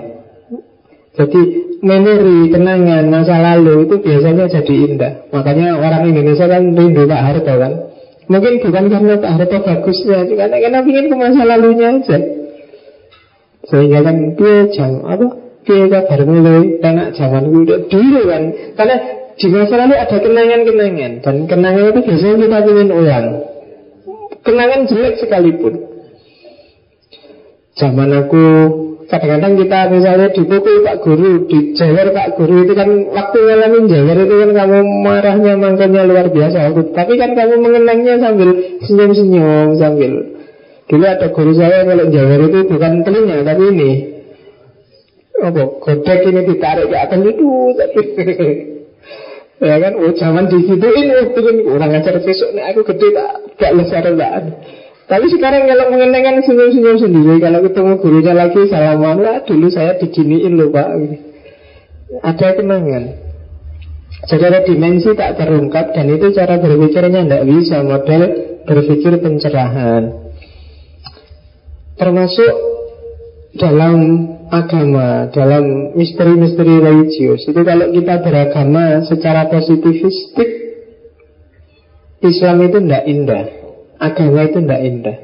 Jadi 1.10 1.40
memori, 1.82 2.48
kenangan 2.54 3.04
masa 3.10 3.36
lalu 3.42 3.84
itu 3.84 4.00
biasanya 4.00 4.46
jadi 4.48 4.74
indah. 4.88 5.12
Makanya 5.34 5.76
orang 5.76 6.08
Indonesia 6.08 6.46
kan 6.46 6.72
rindu 6.72 7.04
Pak 7.04 7.20
Harto 7.20 7.54
kan. 7.58 7.72
Mungkin 8.30 8.62
bukan 8.62 8.84
karena 8.86 9.14
Pak 9.18 9.32
Harto 9.36 9.56
bagusnya, 9.60 10.24
karena 10.24 10.56
karena 10.62 10.78
ingin 10.86 11.10
ke 11.10 11.16
masa 11.18 11.42
lalunya 11.42 11.98
aja. 11.98 12.18
Sehingga 13.66 14.00
kan 14.06 14.16
dia 14.38 14.56
jam 14.70 14.90
apa? 15.04 15.26
Dia 15.66 15.84
kabar 15.92 16.20
mulai 16.24 16.80
enak 16.80 17.08
zaman 17.18 17.44
dulu 17.52 17.74
dulu 17.90 18.20
kan. 18.30 18.42
Karena 18.78 18.96
di 19.36 19.46
masa 19.50 19.74
lalu 19.76 19.94
ada 19.98 20.16
kenangan-kenangan 20.16 21.12
dan 21.26 21.36
kenangan 21.50 21.84
itu 21.90 22.00
biasanya 22.06 22.36
kita 22.38 22.58
ingin 22.70 22.90
ulang. 22.94 23.26
Kenangan 24.40 24.80
jelek 24.88 25.14
sekalipun. 25.20 25.89
Zaman 27.78 28.10
aku 28.10 28.44
kadang-kadang 29.06 29.54
kita 29.58 29.78
misalnya 29.90 30.28
dipukul 30.30 30.86
Pak 30.86 30.96
Guru, 31.02 31.46
dijewer 31.50 32.08
Pak 32.14 32.28
Guru 32.38 32.66
itu 32.66 32.72
kan 32.74 32.88
waktu 33.10 33.38
ngalamin 33.42 33.84
jewer 33.90 34.18
itu 34.26 34.34
kan 34.34 34.50
kamu 34.54 34.78
marahnya 35.06 35.52
mangkanya 35.54 36.02
luar 36.06 36.26
biasa. 36.30 36.74
Tapi 36.94 37.12
kan 37.18 37.30
kamu 37.38 37.54
mengenangnya 37.62 38.18
sambil 38.18 38.48
senyum-senyum 38.82 39.78
sambil 39.78 40.40
Dulu 40.90 41.06
ada 41.06 41.30
guru 41.30 41.54
saya 41.54 41.86
kalau 41.86 42.10
jewer 42.10 42.50
itu 42.50 42.66
bukan 42.66 43.06
telinga 43.06 43.46
tapi 43.46 43.62
ini. 43.70 43.90
Apa 45.38 45.62
godek 45.78 46.20
ini 46.26 46.40
ditarik 46.50 46.90
ke 46.90 46.96
atas 46.98 47.20
itu. 47.22 47.48
Ya 49.60 49.76
kan 49.76 49.92
oh 49.92 50.08
zaman 50.16 50.48
digituin 50.48 51.12
oh 51.12 51.36
ini 51.36 51.68
orang 51.68 52.00
ajar 52.00 52.16
besok. 52.24 52.56
Nih 52.56 52.64
aku 52.72 52.80
gede 52.80 53.12
tak 53.12 53.60
gak 53.60 53.76
lesar 53.76 54.08
tak 54.08 54.42
tapi 55.10 55.26
sekarang 55.26 55.66
kalau 55.66 55.90
mengenangkan 55.90 56.38
senyum-senyum 56.46 56.98
sendiri 57.02 57.42
Kalau 57.42 57.66
ketemu 57.66 57.92
gurunya 57.98 58.30
lagi 58.30 58.62
salaman 58.70 59.18
lah 59.18 59.42
Dulu 59.42 59.66
saya 59.66 59.98
diginiin 59.98 60.54
loh 60.54 60.70
pak. 60.70 60.86
Ada 62.22 62.54
kenangan. 62.54 63.04
Ada 64.30 64.62
dimensi 64.62 65.10
tak 65.18 65.34
terungkap 65.34 65.98
Dan 65.98 66.14
itu 66.14 66.30
cara 66.30 66.62
berpikirnya 66.62 67.26
tidak 67.26 67.42
bisa 67.42 67.82
Model 67.82 68.22
berpikir 68.62 69.18
pencerahan. 69.18 70.30
Termasuk 71.98 72.52
dalam 73.58 73.98
agama 74.46 75.26
Dalam 75.34 75.98
misteri-misteri 75.98 76.78
religius. 76.78 77.50
Itu 77.50 77.66
kalau 77.66 77.90
kita 77.90 78.22
beragama 78.22 79.02
secara 79.10 79.50
positifistik 79.50 80.70
Islam 82.22 82.62
itu 82.62 82.78
tidak 82.78 83.04
indah 83.10 83.59
Agama 84.00 84.48
itu 84.48 84.58
tidak 84.64 84.80
indah. 84.80 85.16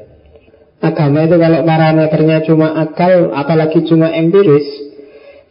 Agama 0.77 1.25
itu 1.25 1.35
kalau 1.41 1.65
parameternya 1.65 2.37
cuma 2.45 2.77
akal 2.77 3.33
Apalagi 3.33 3.81
cuma 3.89 4.13
empiris 4.13 4.67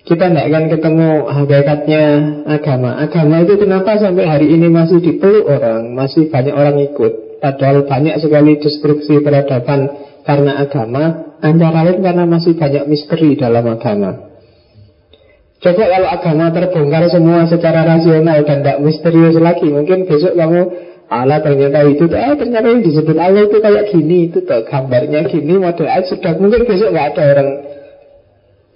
Kita 0.06 0.30
tidak 0.30 0.46
akan 0.46 0.64
ketemu 0.70 1.10
hakikatnya 1.26 2.04
agama. 2.46 2.94
Agama 3.02 3.42
itu 3.42 3.58
kenapa 3.58 3.98
sampai 3.98 4.22
hari 4.22 4.54
ini 4.54 4.70
masih 4.70 5.02
dipeluk 5.02 5.50
orang 5.50 5.98
Masih 5.98 6.30
banyak 6.30 6.54
orang 6.54 6.78
ikut? 6.78 7.42
Padahal 7.42 7.90
banyak 7.90 8.14
sekali 8.22 8.62
destruksi 8.62 9.18
peradaban 9.18 9.90
karena 10.22 10.62
agama 10.62 11.34
Antara 11.42 11.84
lain 11.84 12.00
karena 12.00 12.24
masih 12.24 12.56
banyak 12.56 12.88
misteri 12.88 13.36
dalam 13.36 13.66
agama. 13.68 14.32
Coba 15.60 15.84
kalau 15.84 16.08
agama 16.08 16.46
terbongkar 16.48 17.04
semua 17.12 17.44
secara 17.44 17.84
rasional 17.84 18.40
dan 18.48 18.64
tidak 18.64 18.80
misterius 18.80 19.36
lagi 19.36 19.68
Mungkin 19.68 20.08
besok 20.08 20.32
kamu 20.32 20.62
Allah 21.06 21.38
ternyata 21.38 21.86
itu 21.86 22.10
eh 22.10 22.34
ternyata 22.34 22.66
yang 22.66 22.82
disebut 22.82 23.16
Allah 23.18 23.46
itu 23.46 23.58
kayak 23.62 23.84
gini 23.94 24.30
itu 24.30 24.42
tuh 24.42 24.66
gambarnya 24.66 25.30
gini 25.30 25.54
model 25.54 25.86
aja 25.86 26.06
sudah 26.10 26.34
mungkin 26.38 26.66
besok 26.66 26.90
nggak 26.90 27.06
ada 27.14 27.22
orang 27.30 27.48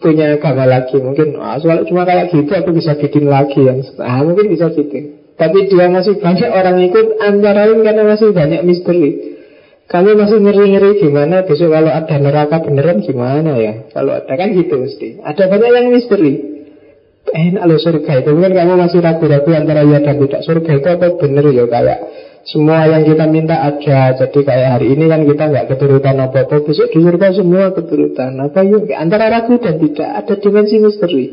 punya 0.01 0.27
gambar 0.41 0.69
lagi 0.71 0.97
mungkin 1.03 1.37
ah, 1.43 1.59
soal 1.61 1.85
cuma 1.85 2.09
kayak 2.09 2.33
gitu 2.33 2.49
aku 2.55 2.71
bisa 2.73 2.97
bikin 2.97 3.29
lagi 3.29 3.61
yang 3.61 3.83
ah 4.01 4.23
mungkin 4.23 4.47
bisa 4.49 4.73
gitu. 4.73 5.21
Tapi 5.41 5.73
dia 5.73 5.89
masih 5.89 6.21
banyak 6.21 6.51
orang 6.53 6.77
ikut 6.85 7.17
antara 7.17 7.65
lain 7.65 7.81
karena 7.81 8.05
masih 8.05 8.37
banyak 8.37 8.61
misteri. 8.61 9.41
Kami 9.89 10.13
masih 10.13 10.37
ngeri-ngeri 10.37 11.01
gimana 11.01 11.49
besok 11.49 11.73
kalau 11.73 11.89
ada 11.89 12.17
neraka 12.21 12.61
beneran 12.61 13.01
gimana 13.01 13.57
ya? 13.57 13.89
Kalau 13.89 14.21
ada 14.21 14.35
kan 14.37 14.53
gitu 14.53 14.77
mesti. 14.77 15.19
Ada 15.25 15.49
banyak 15.49 15.71
yang 15.73 15.87
misteri. 15.97 16.33
Enak 17.33 17.65
loh 17.65 17.81
surga 17.81 18.21
itu. 18.21 18.31
Mungkin 18.37 18.53
kamu 18.53 18.75
masih 18.85 19.01
ragu-ragu 19.01 19.51
antara 19.57 19.81
ya 19.89 19.99
dan 20.05 20.21
tidak 20.21 20.41
Surga 20.45 20.73
itu 20.77 20.89
apa 20.93 21.07
benar 21.17 21.45
ya 21.49 21.65
kayak 21.69 21.99
Semua 22.49 22.89
yang 22.89 23.05
kita 23.05 23.29
minta 23.29 23.61
ada. 23.61 24.17
Jadi 24.17 24.41
kayak 24.41 24.69
hari 24.81 24.97
ini 24.97 25.05
kan 25.13 25.29
kita 25.29 25.45
nggak 25.53 25.67
keturutan 25.77 26.17
apa-apa. 26.25 26.65
Besok 26.65 26.89
di 26.89 26.99
surga 27.05 27.29
semua 27.37 27.65
keturutan. 27.77 28.41
Apa 28.41 28.65
yuk? 28.65 28.89
Antara 28.97 29.29
ragu 29.29 29.61
dan 29.61 29.77
tidak. 29.77 30.09
Ada 30.25 30.35
dimensi 30.41 30.77
misteri. 30.81 31.25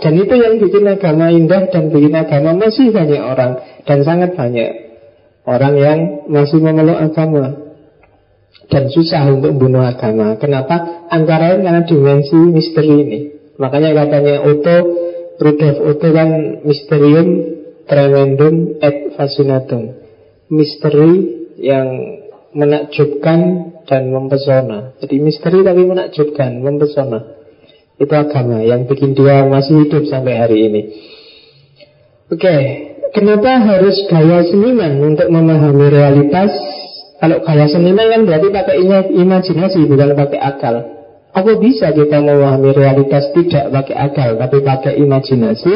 Dan 0.00 0.16
itu 0.16 0.32
yang 0.32 0.56
bikin 0.56 0.86
agama 0.88 1.28
indah 1.28 1.68
Dan 1.68 1.92
bikin 1.92 2.16
agama 2.16 2.56
masih 2.56 2.88
banyak 2.88 3.20
orang. 3.20 3.60
Dan 3.84 3.98
sangat 4.00 4.32
banyak 4.32 4.70
Orang 5.44 5.74
yang 5.76 5.98
masih 6.28 6.60
memeluk 6.60 6.96
agama. 6.96 7.76
Dan 8.72 8.88
susah 8.88 9.28
untuk 9.28 9.52
membunuh 9.52 9.84
agama. 9.84 10.36
Kenapa? 10.40 11.08
Antara 11.12 11.56
lain 11.56 11.64
karena 11.66 11.82
dimensi 11.84 12.38
misteri 12.38 12.94
ini. 13.04 13.20
Makanya 13.60 13.92
katanya 13.92 14.34
Otto, 14.46 14.76
Rudolf 15.36 15.78
Otto 15.84 16.08
kan 16.12 16.28
Mysterium 16.64 17.28
Tremendum 17.90 18.78
et 18.78 19.18
Fascinatum 19.18 19.98
Misteri 20.46 21.12
yang 21.58 21.88
menakjubkan 22.54 23.40
dan 23.90 24.14
mempesona 24.14 24.94
Jadi 25.02 25.18
misteri 25.18 25.66
tapi 25.66 25.82
menakjubkan, 25.82 26.62
mempesona 26.62 27.20
Itu 27.98 28.14
agama 28.14 28.62
yang 28.62 28.86
bikin 28.86 29.18
dia 29.18 29.42
masih 29.50 29.86
hidup 29.86 30.06
sampai 30.06 30.38
hari 30.38 30.58
ini 30.70 30.82
Oke, 32.30 32.46
okay. 32.46 32.62
kenapa 33.10 33.58
harus 33.58 34.06
gaya 34.06 34.46
seniman 34.46 35.02
untuk 35.02 35.26
memahami 35.26 35.90
realitas? 35.90 36.54
Kalau 37.18 37.42
gaya 37.42 37.66
seniman 37.66 38.06
kan 38.06 38.22
berarti 38.22 38.48
pakai 38.54 38.76
imajinasi 39.18 39.90
bukan 39.90 40.14
pakai 40.14 40.38
akal 40.38 40.76
apa 41.30 41.62
bisa 41.62 41.94
kita 41.94 42.18
memahami 42.18 42.74
realitas 42.74 43.30
tidak 43.30 43.70
pakai 43.70 43.94
akal 43.98 44.30
tapi 44.34 44.56
pakai 44.66 44.92
imajinasi? 44.98 45.74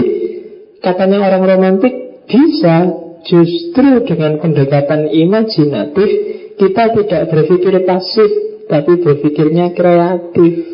Katanya 0.83 1.23
orang 1.31 1.43
romantik 1.47 2.04
bisa 2.25 2.77
justru 3.25 4.05
dengan 4.05 4.41
pendekatan 4.41 5.09
imajinatif 5.09 6.09
kita 6.55 6.85
tidak 6.95 7.23
berpikir 7.33 7.75
pasif 7.83 8.31
tapi 8.69 9.01
berpikirnya 9.01 9.73
kreatif. 9.77 10.73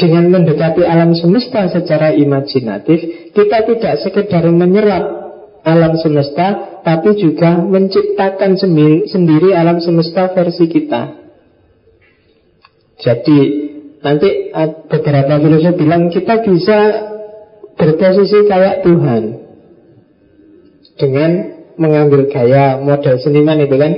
Dengan 0.00 0.32
mendekati 0.32 0.80
alam 0.80 1.12
semesta 1.12 1.68
secara 1.68 2.16
imajinatif, 2.16 3.28
kita 3.36 3.68
tidak 3.68 4.00
sekedar 4.00 4.48
menyerap 4.48 5.04
alam 5.60 5.92
semesta, 6.00 6.80
tapi 6.80 7.20
juga 7.20 7.60
menciptakan 7.60 8.56
sendiri 9.04 9.52
alam 9.52 9.76
semesta 9.76 10.32
versi 10.32 10.72
kita. 10.72 11.20
Jadi 12.96 13.38
nanti 14.00 14.48
beberapa 14.88 15.36
filosof 15.36 15.76
bilang 15.76 16.08
kita 16.08 16.48
bisa 16.48 16.78
berposisi 17.76 18.48
kayak 18.48 18.80
Tuhan 18.88 19.49
dengan 21.00 21.30
mengambil 21.80 22.28
gaya 22.28 22.76
model 22.76 23.16
seniman 23.16 23.64
itu 23.64 23.76
kan? 23.80 23.92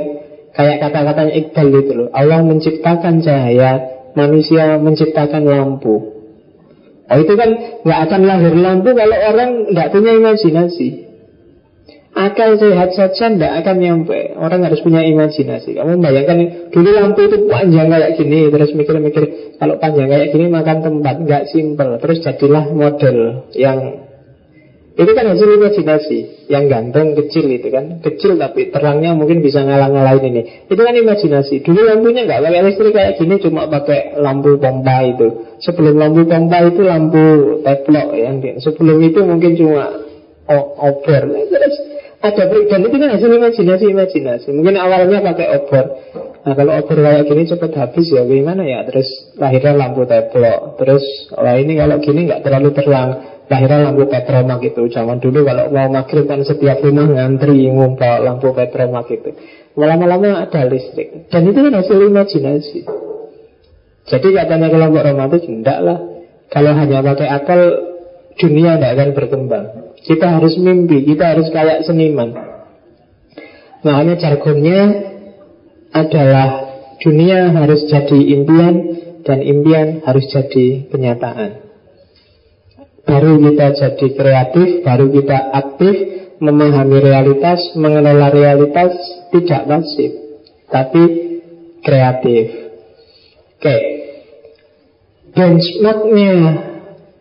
Kayak 0.53 0.85
kata-katanya 0.85 1.33
Iqbal 1.33 1.67
itu 1.81 1.93
loh 1.97 2.09
Allah 2.13 2.45
menciptakan 2.45 3.25
cahaya 3.25 3.71
manusia 4.15 4.77
menciptakan 4.79 5.43
lampu. 5.49 6.13
Oh 7.13 7.19
itu 7.21 7.35
kan 7.37 7.51
nggak 7.85 8.01
akan 8.09 8.21
lahir 8.25 8.55
lampu 8.57 8.95
kalau 8.95 9.17
orang 9.17 9.73
nggak 9.73 9.91
punya 9.91 10.13
imajinasi. 10.17 11.13
Akal 12.13 12.61
sehat 12.61 12.93
saja 12.93 13.33
tidak 13.33 13.65
akan 13.65 13.77
nyampe. 13.81 14.37
Orang 14.37 14.61
harus 14.69 14.85
punya 14.85 15.01
imajinasi. 15.01 15.81
Kamu 15.81 15.97
bayangkan 15.97 16.69
dulu 16.69 16.93
lampu 16.93 17.25
itu 17.25 17.49
panjang 17.49 17.89
kayak 17.89 18.21
gini 18.21 18.53
Terus 18.53 18.77
mikir-mikir 18.77 19.57
Kalau 19.57 19.81
panjang 19.81 20.13
kayak 20.13 20.29
gini 20.29 20.53
makan 20.53 20.85
tempat 20.85 21.25
Nggak 21.25 21.49
simple 21.49 21.97
Terus 22.05 22.21
jadilah 22.21 22.69
model 22.69 23.49
yang 23.57 24.02
Itu 24.93 25.09
kan 25.17 25.25
hasil 25.25 25.49
imajinasi 25.57 26.19
Yang 26.53 26.65
ganteng 26.69 27.17
kecil 27.17 27.49
itu 27.49 27.69
kan. 27.73 28.05
Kecil 28.05 28.37
tapi 28.37 28.69
terangnya 28.69 29.17
mungkin 29.17 29.41
bisa 29.41 29.65
ngalang-ngalain 29.65 30.25
ini. 30.29 30.43
Itu 30.69 30.81
kan 30.81 30.93
imajinasi 30.93 31.65
Dulu 31.65 31.81
lampunya 31.81 32.29
nggak 32.29 32.41
pakai 32.45 32.61
listrik 32.69 32.93
kayak 32.93 33.17
gini 33.17 33.41
Cuma 33.41 33.69
pakai 33.73 34.21
lampu 34.21 34.61
pompa 34.61 34.97
itu. 35.09 35.29
Sebelum 35.65 35.97
lampu 35.97 36.29
pompa 36.29 36.59
itu 36.69 36.83
lampu 36.85 37.25
teplok 37.65 38.09
ya. 38.13 38.31
Sebelum 38.61 38.99
itu 39.01 39.21
mungkin 39.25 39.57
cuma 39.57 39.85
obor 40.77 41.23
Terus 41.49 41.75
ada 42.23 42.47
dan 42.47 42.87
itu 42.87 42.97
kan 43.03 43.11
hasil 43.19 43.31
imajinasi 43.35 43.85
imajinasi 43.91 44.49
mungkin 44.55 44.79
awalnya 44.79 45.27
pakai 45.27 45.59
obor 45.59 45.87
nah 46.47 46.55
kalau 46.55 46.79
obor 46.79 46.99
kayak 47.03 47.27
gini 47.27 47.51
cepat 47.51 47.71
habis 47.75 48.07
ya. 48.15 48.23
Gimana 48.23 48.63
ya? 48.63 48.83
Terus 48.87 49.35
lahirnya 49.39 49.75
lampu 49.75 50.07
teplok. 50.07 50.79
Terus 50.79 51.05
wah 51.35 51.55
ini 51.59 51.79
kalau 51.79 51.99
gini 52.03 52.31
nggak 52.31 52.43
terlalu 52.47 52.71
terang 52.75 53.32
lahirnya 53.53 53.93
lampu 53.93 54.09
petromak 54.09 54.65
itu 54.65 54.89
zaman 54.89 55.21
dulu 55.21 55.45
kalau 55.45 55.69
mau 55.69 55.93
maghrib 55.93 56.25
kan 56.25 56.41
setiap 56.41 56.81
rumah 56.81 57.05
ngantri 57.05 57.69
ngumpul 57.69 58.25
lampu 58.25 58.49
petromak 58.57 59.13
itu 59.13 59.37
lama-lama 59.77 60.49
ada 60.49 60.65
listrik 60.65 61.29
dan 61.29 61.45
itu 61.45 61.61
kan 61.61 61.73
hasil 61.77 61.99
imajinasi 62.01 62.81
Jadi 64.03 64.35
katanya 64.35 64.67
kelompok 64.67 65.07
romantis, 65.07 65.47
enggak 65.47 65.79
lah. 65.79 65.99
Kalau 66.51 66.75
hanya 66.75 67.07
pakai 67.07 67.29
akal, 67.31 67.61
dunia 68.37 68.77
tidak 68.77 68.91
akan 68.99 69.09
berkembang. 69.15 69.67
Kita 70.03 70.27
harus 70.41 70.59
mimpi, 70.59 71.07
kita 71.07 71.33
harus 71.37 71.49
kayak 71.55 71.87
seniman. 71.87 72.35
Makanya 73.87 74.15
jargonnya 74.19 74.81
adalah 75.95 76.49
dunia 76.99 77.55
harus 77.55 77.87
jadi 77.87 78.19
impian 78.39 78.75
dan 79.23 79.39
impian 79.43 80.03
harus 80.03 80.27
jadi 80.31 80.91
kenyataan. 80.91 81.62
Baru 83.03 83.43
kita 83.43 83.67
jadi 83.75 84.07
kreatif, 84.15 84.69
baru 84.87 85.07
kita 85.11 85.39
aktif, 85.53 85.95
memahami 86.43 86.99
realitas, 87.03 87.75
mengelola 87.79 88.31
realitas, 88.31 88.95
tidak 89.31 89.63
pasif, 89.67 90.11
tapi 90.71 91.03
kreatif. 91.83 92.47
Oke, 93.59 93.77
benchmarknya 95.35 96.35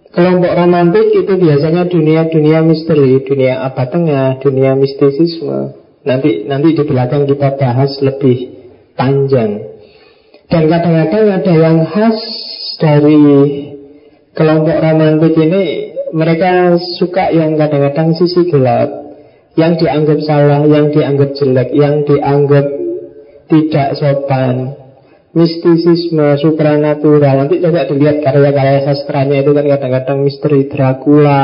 kelompok 0.10 0.54
romantik 0.58 1.08
itu 1.14 1.34
biasanya 1.38 1.86
dunia-dunia 1.86 2.60
misteri, 2.66 3.22
dunia 3.22 3.62
apa 3.66 3.90
tengah, 3.90 4.42
dunia 4.42 4.74
mistisisme. 4.74 5.78
Nanti 6.02 6.50
nanti 6.50 6.74
di 6.74 6.84
belakang 6.86 7.30
kita 7.30 7.62
bahas 7.62 7.94
lebih 8.02 8.38
panjang. 8.98 9.70
Dan 10.50 10.68
kadang-kadang 10.68 11.26
ada 11.32 11.54
yang 11.54 11.78
khas 11.88 12.20
dari 12.82 13.71
kelompok 14.36 14.78
romantik 14.80 15.34
ini 15.36 15.64
mereka 16.12 16.76
suka 17.00 17.32
yang 17.32 17.56
kadang-kadang 17.56 18.16
sisi 18.16 18.48
gelap 18.52 18.90
yang 19.60 19.76
dianggap 19.76 20.20
salah, 20.24 20.64
yang 20.64 20.92
dianggap 20.96 21.36
jelek, 21.36 21.70
yang 21.76 22.08
dianggap 22.08 22.66
tidak 23.52 24.00
sopan, 24.00 24.80
mistisisme, 25.36 26.40
supranatural. 26.40 27.36
Nanti 27.44 27.60
coba 27.60 27.84
dilihat 27.84 28.24
karya-karya 28.24 28.88
sastranya 28.88 29.44
itu 29.44 29.52
kan 29.52 29.66
kadang-kadang 29.68 30.18
misteri 30.24 30.72
Dracula, 30.72 31.44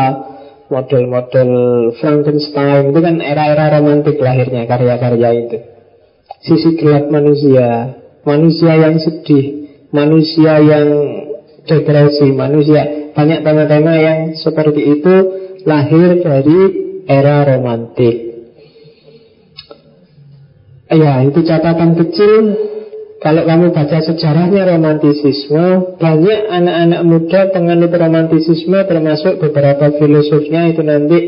model-model 0.72 1.52
Frankenstein 2.00 2.96
itu 2.96 3.00
kan 3.04 3.16
era-era 3.20 3.76
romantik 3.80 4.20
lahirnya 4.20 4.64
karya-karya 4.68 5.30
itu. 5.36 5.58
Sisi 6.44 6.80
gelap 6.80 7.12
manusia, 7.12 8.00
manusia 8.24 8.72
yang 8.76 8.96
sedih, 9.04 9.68
manusia 9.92 10.64
yang 10.64 10.88
depresi 11.68 12.32
manusia. 12.32 13.12
Banyak 13.14 13.44
tema-tema 13.44 13.94
yang 14.00 14.20
seperti 14.40 14.82
itu 14.98 15.16
lahir 15.68 16.24
dari 16.24 16.60
era 17.06 17.44
romantik. 17.44 18.16
Ya, 20.88 21.20
itu 21.28 21.40
catatan 21.44 22.00
kecil. 22.00 22.42
Kalau 23.18 23.44
kamu 23.50 23.74
baca 23.74 23.98
sejarahnya 23.98 24.78
romantisisme, 24.78 25.98
banyak 25.98 26.40
anak-anak 26.54 27.02
muda 27.02 27.50
penganut 27.50 27.90
romantisisme 27.90 28.78
termasuk 28.86 29.42
beberapa 29.42 29.90
filosofnya 29.98 30.70
itu 30.70 30.86
nanti 30.86 31.20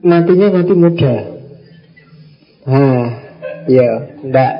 matinya 0.00 0.48
mati 0.54 0.74
muda. 0.78 1.14
Ah, 2.70 3.06
ya, 3.66 3.90
enggak 4.22 4.52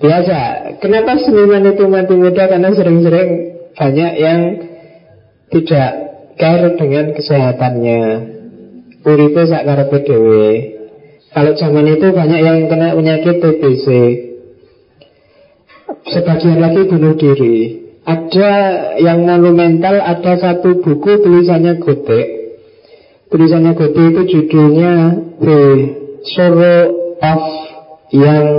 biasa. 0.00 0.38
Kenapa 0.80 1.20
seniman 1.20 1.68
itu 1.68 1.84
mati 1.84 2.14
muda? 2.16 2.48
Karena 2.48 2.72
sering-sering 2.72 3.57
banyak 3.78 4.12
yang 4.18 4.40
tidak 5.54 5.90
care 6.34 6.74
dengan 6.74 7.14
kesehatannya. 7.14 8.02
Uripe 9.06 9.42
sak 9.46 9.62
karepe 9.64 9.98
dhewe. 10.04 10.46
Kalau 11.30 11.52
zaman 11.54 11.86
itu 11.86 12.10
banyak 12.10 12.40
yang 12.42 12.66
kena 12.66 12.98
penyakit 12.98 13.38
TBC. 13.38 13.86
Sebagian 16.10 16.58
lagi 16.58 16.82
bunuh 16.90 17.14
diri. 17.14 17.86
Ada 18.08 18.52
yang 18.98 19.28
monumental, 19.28 20.00
ada 20.00 20.40
satu 20.40 20.80
buku 20.80 21.20
tulisannya 21.20 21.78
Gotek. 21.78 22.26
Tulisannya 23.28 23.76
Gotek 23.76 24.04
itu 24.16 24.22
judulnya 24.32 24.92
The 25.38 25.60
Sorrow 26.24 26.80
of 27.20 27.42
Young 28.08 28.50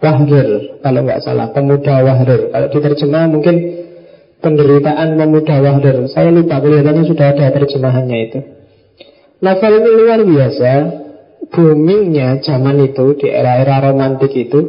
Wahrir 0.00 0.80
Kalau 0.80 1.00
nggak 1.04 1.20
salah, 1.20 1.52
pemuda 1.52 2.00
Wahrir 2.04 2.48
Kalau 2.52 2.68
diterjemah 2.72 3.28
mungkin 3.28 3.79
penderitaan 4.40 5.20
pemuda 5.20 5.56
Wahder. 5.60 5.96
Saya 6.08 6.32
lupa 6.32 6.58
kelihatannya 6.58 7.04
sudah 7.06 7.26
ada 7.36 7.46
terjemahannya 7.52 8.18
itu. 8.28 8.38
Novel 9.40 9.72
ini 9.80 9.90
luar 9.96 10.20
biasa. 10.24 10.72
Boomingnya 11.50 12.44
zaman 12.44 12.76
itu 12.84 13.16
di 13.16 13.26
era-era 13.32 13.80
romantik 13.80 14.32
itu. 14.36 14.60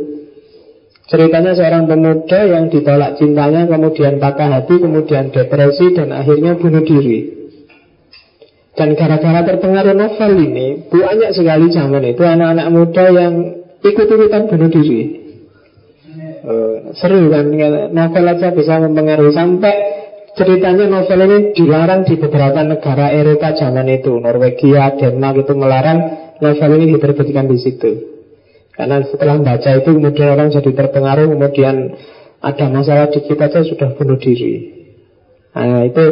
Ceritanya 1.11 1.51
seorang 1.51 1.91
pemuda 1.91 2.39
yang 2.47 2.71
ditolak 2.71 3.19
cintanya, 3.19 3.67
kemudian 3.67 4.15
patah 4.23 4.47
hati, 4.47 4.79
kemudian 4.79 5.27
depresi, 5.35 5.91
dan 5.91 6.15
akhirnya 6.15 6.55
bunuh 6.55 6.87
diri. 6.87 7.41
Dan 8.71 8.95
gara-gara 8.95 9.43
terpengaruh 9.43 9.91
novel 9.91 10.31
ini, 10.39 10.87
banyak 10.87 11.35
sekali 11.35 11.67
zaman 11.67 12.15
itu 12.15 12.23
anak-anak 12.23 12.67
muda 12.71 13.05
yang 13.11 13.33
ikut-ikutan 13.83 14.47
bunuh 14.47 14.71
diri. 14.71 15.20
Seru 16.97 17.29
kan? 17.29 17.45
Novel 17.93 18.25
aja 18.25 18.49
bisa 18.49 18.81
mempengaruhi. 18.81 19.33
Sampai 19.33 19.73
ceritanya 20.33 20.89
novel 20.89 21.19
ini 21.27 21.37
dilarang 21.53 22.01
di 22.07 22.17
beberapa 22.17 22.65
negara 22.65 23.13
Eropa 23.13 23.53
zaman 23.53 23.85
itu. 23.93 24.17
Norwegia, 24.17 24.97
Denmark 24.97 25.45
itu 25.45 25.53
melarang 25.53 25.99
novel 26.41 26.71
ini 26.81 26.97
diterbitkan 26.97 27.45
di 27.45 27.57
situ. 27.61 27.91
Karena 28.73 29.03
setelah 29.05 29.37
baca 29.37 29.69
itu 29.77 29.89
kemudian 29.93 30.33
orang 30.33 30.49
jadi 30.49 30.71
terpengaruh 30.73 31.27
kemudian 31.29 31.75
ada 32.41 32.65
masalah 32.73 33.13
dikit 33.13 33.37
aja 33.37 33.61
sudah 33.61 33.93
bunuh 33.93 34.17
diri. 34.17 34.81
Nah 35.53 35.85
itu 35.85 36.03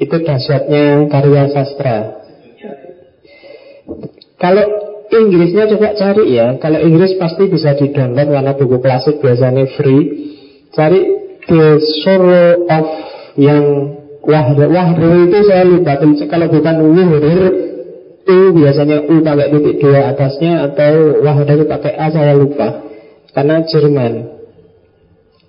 itu 0.00 0.16
dahsyatnya 0.24 1.12
karya 1.12 1.52
sastra. 1.52 1.96
Kalau 4.40 4.89
Inggrisnya 5.10 5.66
coba 5.74 5.98
cari 5.98 6.38
ya. 6.38 6.54
Kalau 6.62 6.78
Inggris 6.78 7.18
pasti 7.18 7.50
bisa 7.50 7.74
di 7.74 7.90
download 7.90 8.30
Karena 8.30 8.54
buku 8.54 8.78
klasik 8.78 9.18
biasanya 9.18 9.66
free. 9.74 10.04
Cari 10.70 11.00
The 11.50 11.82
Sorrow 12.06 12.62
of 12.70 12.86
yang 13.34 13.64
Wahrir 14.22 14.70
Wahrir 14.70 15.26
itu 15.26 15.38
saya 15.50 15.66
lupa 15.66 15.98
Kalau 16.30 16.46
bukan 16.46 16.76
Wahrir 16.94 17.42
itu 18.20 18.38
biasanya 18.54 19.10
U 19.10 19.24
pakai 19.26 19.48
titik 19.50 19.80
dua 19.82 20.14
atasnya 20.14 20.70
Atau 20.70 21.26
Wahrir 21.26 21.66
pakai 21.66 21.92
A 21.98 22.06
saya 22.14 22.38
lupa. 22.38 22.86
Karena 23.34 23.66
Jerman. 23.66 24.14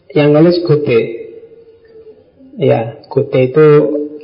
Yang 0.10 0.30
nulis 0.34 0.58
Goethe. 0.66 1.00
Ya 2.58 2.98
Goethe 3.14 3.40
itu 3.46 3.68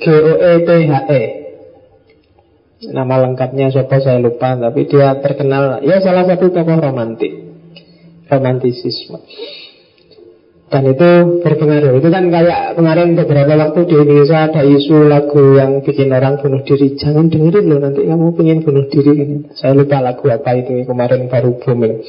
G-O-E-T-H-E 0.02 1.37
Nama 2.78 3.26
lengkapnya 3.26 3.74
siapa 3.74 3.98
saya 3.98 4.22
lupa 4.22 4.54
Tapi 4.54 4.86
dia 4.86 5.18
terkenal. 5.18 5.82
Ya 5.82 5.98
salah 5.98 6.30
satu 6.30 6.54
tokoh 6.54 6.78
romantik. 6.78 7.34
Romantisisme. 8.30 9.18
Dan 10.68 10.84
itu 10.84 11.10
berpengaruh. 11.42 11.96
Itu 11.98 12.12
kan 12.12 12.28
kayak 12.28 12.76
kemarin 12.76 13.16
beberapa 13.16 13.56
waktu 13.56 13.88
di 13.88 13.96
Indonesia 13.98 14.52
Ada 14.52 14.68
isu 14.68 15.08
lagu 15.08 15.56
yang 15.56 15.80
bikin 15.82 16.12
orang 16.12 16.38
bunuh 16.44 16.62
diri. 16.68 16.94
Jangan 17.00 17.32
dengerin 17.32 17.66
loh 17.72 17.80
nanti 17.82 18.04
kamu 18.04 18.36
pengen 18.36 18.60
bunuh 18.62 18.86
diri. 18.92 19.48
Saya 19.56 19.74
lupa 19.74 20.04
lagu 20.04 20.28
apa 20.28 20.52
itu 20.60 20.84
Kemarin 20.86 21.32
baru 21.32 21.56
booming. 21.58 22.04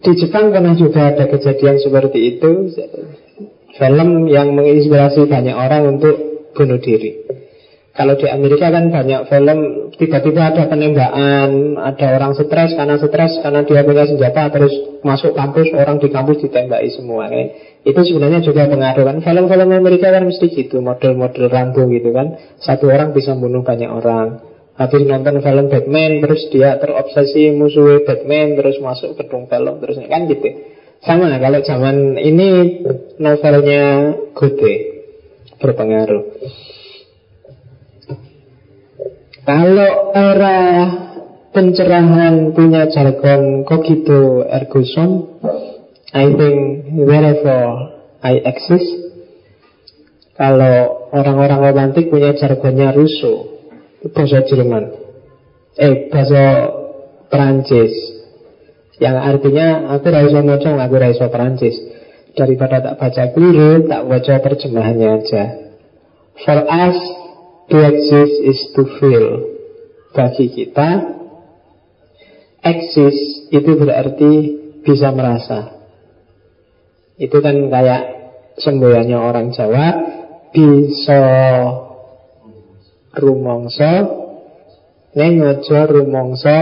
Di 0.00 0.12
Jepang 0.16 0.52
pernah 0.52 0.76
juga 0.76 1.12
ada 1.12 1.24
kejadian 1.24 1.80
seperti 1.80 2.36
itu. 2.36 2.50
Film 3.80 4.28
yang 4.28 4.52
menginspirasi 4.52 5.24
banyak 5.24 5.56
orang 5.56 5.98
untuk 5.98 6.14
bunuh 6.52 6.78
diri 6.78 7.40
kalau 7.90 8.14
di 8.14 8.30
Amerika 8.30 8.70
kan 8.70 8.86
banyak 8.86 9.26
film 9.26 9.58
tiba-tiba 9.98 10.54
ada 10.54 10.70
penembakan, 10.70 11.74
ada 11.74 12.06
orang 12.14 12.38
stres 12.38 12.78
karena 12.78 12.94
stres 13.02 13.32
karena 13.42 13.66
dia 13.66 13.82
punya 13.82 14.06
senjata 14.06 14.46
terus 14.54 14.74
masuk 15.02 15.34
kampus 15.34 15.74
orang 15.74 15.98
di 15.98 16.06
kampus 16.06 16.38
ditembaki 16.38 16.86
semua. 16.94 17.26
Kan? 17.26 17.50
Itu 17.82 18.00
sebenarnya 18.06 18.46
juga 18.46 18.70
pengaruh 18.70 19.04
kan. 19.10 19.16
Film-film 19.26 19.68
Amerika 19.74 20.14
kan 20.14 20.22
mesti 20.22 20.46
gitu, 20.54 20.78
model-model 20.78 21.50
Rambo 21.50 21.82
gitu 21.90 22.14
kan. 22.14 22.38
Satu 22.62 22.94
orang 22.94 23.10
bisa 23.10 23.34
bunuh 23.34 23.66
banyak 23.66 23.90
orang. 23.90 24.38
Habis 24.78 25.04
nonton 25.04 25.42
film 25.42 25.66
Batman 25.68 26.22
terus 26.22 26.46
dia 26.54 26.78
terobsesi 26.78 27.52
musuh 27.52 28.06
Batman 28.06 28.54
terus 28.54 28.78
masuk 28.78 29.18
gedung 29.18 29.50
film 29.50 29.82
terus 29.82 29.98
kan 30.06 30.30
gitu. 30.30 30.46
Sama 31.02 31.26
kalau 31.42 31.60
zaman 31.66 32.16
ini 32.22 32.80
novelnya 33.18 34.14
Goethe 34.30 34.74
berpengaruh. 35.58 36.24
Kalau 39.50 40.14
era 40.14 40.58
pencerahan 41.50 42.54
punya 42.54 42.86
jargon 42.86 43.66
cogito 43.66 44.46
ergo 44.46 44.86
sum, 44.86 45.42
I 46.14 46.30
think 46.38 46.58
wherever 46.94 47.90
I 48.22 48.46
exist. 48.46 49.10
Kalau 50.38 51.10
orang-orang 51.10 51.66
romantik 51.66 52.14
punya 52.14 52.30
jargonnya 52.38 52.94
Rousseau, 52.94 53.66
bahasa 54.14 54.46
Jerman, 54.46 54.94
eh 55.74 56.06
bahasa 56.14 56.70
Perancis, 57.26 57.90
yang 59.02 59.18
artinya 59.18 59.98
aku 59.98 60.14
raiso 60.14 60.46
mocong, 60.46 60.78
aku 60.78 60.94
raiso 60.94 61.26
Perancis. 61.26 61.74
Daripada 62.38 62.78
tak 62.86 63.02
baca 63.02 63.22
keliru, 63.34 63.90
tak 63.90 64.06
baca 64.06 64.34
terjemahannya 64.46 65.08
aja. 65.18 65.44
For 66.38 66.62
us, 66.70 67.19
to 67.70 67.76
exist 67.78 68.36
is 68.42 68.60
to 68.74 68.82
feel. 68.98 69.28
Bagi 70.10 70.50
kita, 70.50 70.90
exist 72.66 73.48
itu 73.54 73.70
berarti 73.78 74.32
bisa 74.82 75.14
merasa. 75.14 75.78
Itu 77.14 77.38
kan 77.38 77.70
kayak 77.70 78.02
semboyannya 78.58 79.16
orang 79.16 79.54
Jawa, 79.54 79.86
bisa 80.50 81.22
rumongso, 83.14 83.94
neng 85.14 85.38
rumongso 85.64 86.58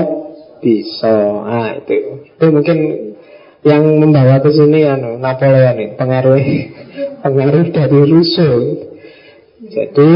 bisa. 0.61 1.17
Ah 1.49 1.73
itu, 1.79 2.29
itu 2.29 2.47
mungkin 2.53 2.79
yang 3.67 3.83
membawa 3.99 4.39
ke 4.39 4.55
sini 4.55 4.87
anu 4.87 5.19
Napoleon 5.19 5.99
pengaruh 5.99 6.39
pengaruh 7.25 7.65
dari 7.75 7.99
Rousseau. 8.07 8.57
Jadi 9.59 10.11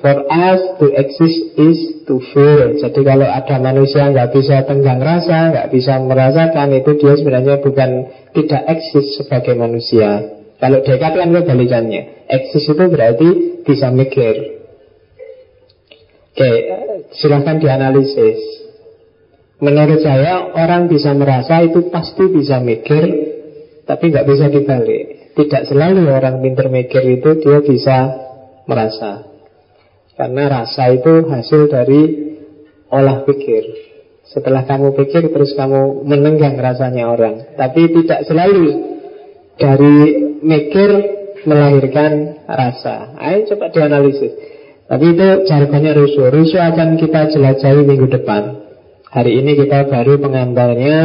for 0.00 0.16
us 0.30 0.60
to 0.78 0.86
exist 0.94 1.58
is 1.58 1.78
to 2.06 2.22
feel. 2.30 2.78
Jadi 2.78 3.00
kalau 3.02 3.26
ada 3.26 3.56
manusia 3.58 4.06
nggak 4.10 4.30
bisa 4.30 4.62
tenggang 4.64 5.02
rasa, 5.02 5.50
nggak 5.50 5.68
bisa 5.74 5.98
merasakan 6.02 6.74
itu 6.74 6.90
dia 6.98 7.14
sebenarnya 7.18 7.58
bukan 7.62 7.90
tidak 8.34 8.62
eksis 8.66 9.18
sebagai 9.18 9.58
manusia. 9.58 10.38
Kalau 10.58 10.82
dekat 10.82 11.12
kan 11.14 11.30
kebalikannya. 11.30 12.26
Eksis 12.26 12.64
itu 12.70 12.84
berarti 12.90 13.28
bisa 13.62 13.90
mikir. 13.94 14.58
Oke, 16.34 16.50
silahkan 17.18 17.58
dianalisis. 17.58 18.58
Menurut 19.58 19.98
saya 20.06 20.54
orang 20.54 20.86
bisa 20.86 21.10
merasa 21.18 21.58
itu 21.66 21.90
pasti 21.90 22.30
bisa 22.30 22.62
mikir 22.62 23.10
Tapi 23.82 24.14
nggak 24.14 24.26
bisa 24.30 24.46
dibalik 24.54 25.34
Tidak 25.34 25.66
selalu 25.66 26.06
orang 26.06 26.38
pinter 26.38 26.70
mikir 26.70 27.02
itu 27.02 27.42
dia 27.42 27.58
bisa 27.66 28.06
merasa 28.70 29.37
Karena 30.18 30.44
rasa 30.50 30.90
itu 30.90 31.30
hasil 31.30 31.70
dari 31.70 32.02
olah 32.90 33.22
pikir. 33.22 33.62
Setelah 34.26 34.66
kamu 34.66 34.92
pikir 34.98 35.30
terus 35.30 35.54
kamu 35.54 36.04
menenggang 36.04 36.58
rasanya 36.58 37.08
orang. 37.08 37.54
Tapi 37.54 37.86
tidak 38.02 38.26
selalu 38.26 38.66
dari 39.56 39.96
mikir 40.42 40.90
melahirkan 41.46 42.44
rasa. 42.44 43.14
Ayo 43.22 43.46
coba 43.54 43.70
dianalisis. 43.70 44.34
Tapi 44.88 45.04
itu 45.14 45.28
jargonnya 45.46 45.92
Rusuh. 45.94 46.32
Rusuh 46.32 46.60
akan 46.64 46.96
kita 46.96 47.30
jelajahi 47.32 47.84
minggu 47.84 48.08
depan. 48.08 48.68
Hari 49.08 49.40
ini 49.40 49.56
kita 49.56 49.88
baru 49.88 50.20
pengantarnya 50.20 50.98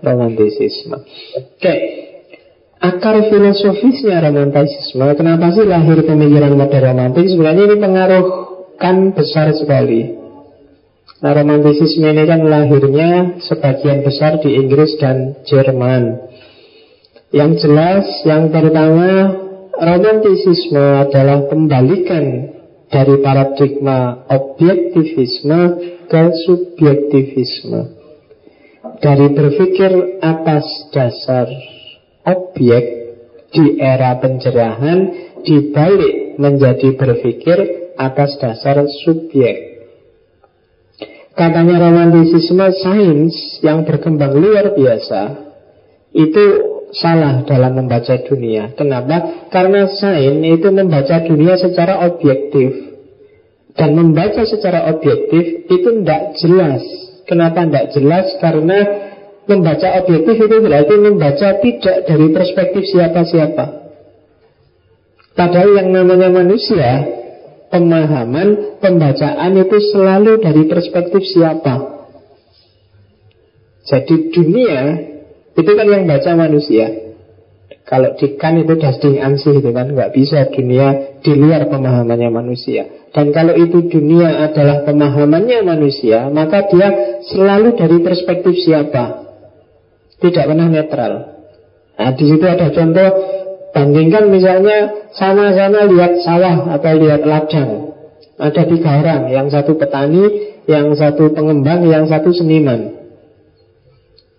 romantisisme. 0.00 0.96
Oke, 1.36 1.74
akar 2.80 3.28
filosofisnya 3.28 4.24
romantisisme, 4.24 5.04
kenapa 5.16 5.52
sih 5.52 5.64
lahir 5.68 6.00
pemikiran 6.04 6.56
modern 6.56 6.84
romantis? 6.92 7.32
Sebenarnya 7.32 7.64
ini 7.72 7.76
pengaruh 7.76 8.24
kan 8.82 9.14
besar 9.14 9.54
sekali. 9.54 10.18
Nah, 11.22 11.38
romantisisme 11.38 12.10
ini 12.10 12.26
kan 12.26 12.42
lahirnya 12.42 13.38
sebagian 13.38 14.02
besar 14.02 14.42
di 14.42 14.58
Inggris 14.58 14.98
dan 14.98 15.38
Jerman. 15.46 16.18
Yang 17.30 17.62
jelas, 17.62 18.06
yang 18.26 18.50
pertama, 18.50 19.38
romantisisme 19.78 21.06
adalah 21.06 21.46
pembalikan 21.46 22.58
dari 22.90 23.22
paradigma 23.22 24.26
objektivisme 24.26 25.60
ke 26.10 26.22
subjektivisme. 26.50 28.02
Dari 28.98 29.26
berpikir 29.30 30.18
atas 30.18 30.66
dasar 30.90 31.46
objek 32.26 32.84
di 33.54 33.78
era 33.78 34.18
pencerahan 34.18 34.98
dibalik 35.46 36.34
menjadi 36.38 36.98
berpikir 36.98 37.81
atas 37.96 38.36
dasar 38.40 38.82
subjek. 39.04 39.72
Katanya 41.32 41.80
romantisisme 41.80 42.66
sains 42.84 43.34
yang 43.64 43.88
berkembang 43.88 44.36
luar 44.36 44.76
biasa 44.76 45.22
itu 46.12 46.44
salah 46.92 47.40
dalam 47.48 47.72
membaca 47.72 48.20
dunia. 48.20 48.76
Kenapa? 48.76 49.48
Karena 49.48 49.88
sains 49.88 50.44
itu 50.44 50.68
membaca 50.68 51.24
dunia 51.24 51.56
secara 51.56 52.04
objektif. 52.04 52.92
Dan 53.72 53.96
membaca 53.96 54.44
secara 54.44 54.92
objektif 54.92 55.64
itu 55.72 55.88
tidak 56.04 56.36
jelas. 56.36 56.84
Kenapa 57.24 57.64
tidak 57.64 57.86
jelas? 57.96 58.26
Karena 58.36 58.78
membaca 59.48 59.88
objektif 60.04 60.36
itu 60.36 60.56
berarti 60.60 60.94
membaca 61.00 61.48
tidak 61.64 61.96
dari 62.04 62.26
perspektif 62.28 62.84
siapa-siapa. 62.92 63.64
Padahal 65.32 65.80
yang 65.80 65.88
namanya 65.96 66.28
manusia, 66.28 67.21
pemahaman, 67.72 68.78
pembacaan 68.84 69.56
itu 69.56 69.76
selalu 69.96 70.44
dari 70.44 70.68
perspektif 70.68 71.24
siapa. 71.24 72.04
Jadi 73.88 74.28
dunia 74.30 74.80
itu 75.56 75.70
kan 75.72 75.86
yang 75.88 76.04
baca 76.04 76.30
manusia. 76.36 76.86
Kalau 77.82 78.14
di 78.14 78.38
kan 78.38 78.54
itu 78.60 78.78
dusting 78.78 79.18
ansih 79.18 79.58
itu 79.58 79.74
kan 79.74 79.90
nggak 79.90 80.14
bisa 80.14 80.48
dunia 80.52 81.18
di 81.18 81.32
luar 81.34 81.66
pemahamannya 81.66 82.30
manusia. 82.30 82.86
Dan 83.10 83.34
kalau 83.34 83.52
itu 83.58 83.90
dunia 83.90 84.48
adalah 84.48 84.86
pemahamannya 84.86 85.60
manusia, 85.66 86.30
maka 86.32 86.68
dia 86.72 87.20
selalu 87.28 87.76
dari 87.76 87.98
perspektif 88.00 88.54
siapa? 88.64 89.28
Tidak 90.22 90.44
pernah 90.46 90.70
netral. 90.70 91.12
Nah, 91.98 92.12
di 92.16 92.24
situ 92.24 92.44
ada 92.46 92.72
contoh 92.72 93.08
bandingkan 93.72 94.28
misalnya 94.28 95.10
sama-sama 95.16 95.88
lihat 95.88 96.20
sawah 96.20 96.70
atau 96.76 96.92
lihat 96.96 97.24
ladang. 97.24 97.92
Ada 98.40 98.62
tiga 98.68 98.90
orang, 99.04 99.22
yang 99.28 99.46
satu 99.52 99.76
petani, 99.76 100.24
yang 100.66 100.92
satu 100.96 101.30
pengembang, 101.30 101.84
yang 101.86 102.08
satu 102.08 102.32
seniman. 102.32 103.02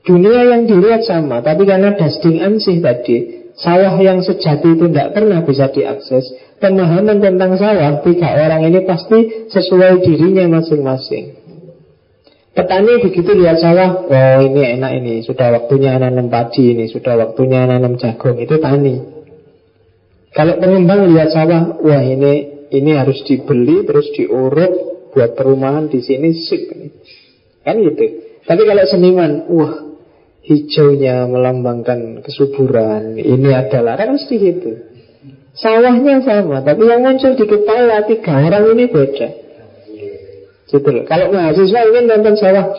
Dunia 0.04 0.44
yang 0.44 0.68
dilihat 0.68 1.08
sama, 1.08 1.40
tapi 1.40 1.64
karena 1.64 1.96
dusting 1.96 2.44
ansih 2.44 2.84
tadi, 2.84 3.48
sawah 3.56 3.96
yang 4.04 4.20
sejati 4.20 4.76
itu 4.76 4.92
tidak 4.92 5.16
pernah 5.16 5.40
bisa 5.48 5.72
diakses. 5.72 6.28
Pemahaman 6.60 7.24
tentang 7.24 7.56
sawah, 7.56 8.04
tiga 8.04 8.36
orang 8.36 8.68
ini 8.68 8.84
pasti 8.84 9.48
sesuai 9.48 10.04
dirinya 10.04 10.60
masing-masing. 10.60 11.40
Petani 12.54 13.02
begitu 13.02 13.34
lihat 13.34 13.64
sawah, 13.64 14.04
oh 14.04 14.38
ini 14.44 14.78
enak 14.78 14.92
ini, 15.00 15.14
sudah 15.24 15.50
waktunya 15.56 15.96
nanam 15.96 16.28
padi 16.28 16.76
ini, 16.76 16.86
sudah 16.92 17.18
waktunya 17.18 17.66
nanam 17.66 17.96
jagung, 17.96 18.38
itu 18.38 18.60
tani. 18.60 19.23
Kalau 20.34 20.58
pengembang 20.58 21.14
lihat 21.14 21.30
sawah, 21.30 21.78
wah 21.78 22.02
ini 22.02 22.66
ini 22.74 22.92
harus 22.98 23.22
dibeli 23.22 23.86
terus 23.86 24.10
diuruk 24.18 24.72
buat 25.14 25.38
perumahan 25.38 25.94
di 25.94 26.02
sini 26.02 26.34
sip. 26.34 26.74
Kan 27.62 27.78
gitu. 27.86 28.06
Tapi 28.44 28.62
kalau 28.66 28.84
seniman, 28.90 29.46
wah 29.54 29.74
hijaunya 30.44 31.30
melambangkan 31.30 32.26
kesuburan. 32.26 33.16
Ini 33.16 33.50
adalah 33.54 33.94
kan 33.96 34.18
mesti 34.18 34.36
itu. 34.36 34.72
Sawahnya 35.54 36.26
sama, 36.26 36.66
tapi 36.66 36.82
yang 36.90 37.06
muncul 37.06 37.38
di 37.38 37.46
kepala 37.46 38.10
tiga 38.10 38.42
orang 38.42 38.74
ini 38.74 38.90
beda. 38.90 39.30
Gitu 40.66 40.90
loh. 40.90 41.06
Kalau 41.06 41.30
mahasiswa 41.30 41.80
ingin 41.94 42.10
nonton 42.10 42.34
sawah, 42.42 42.74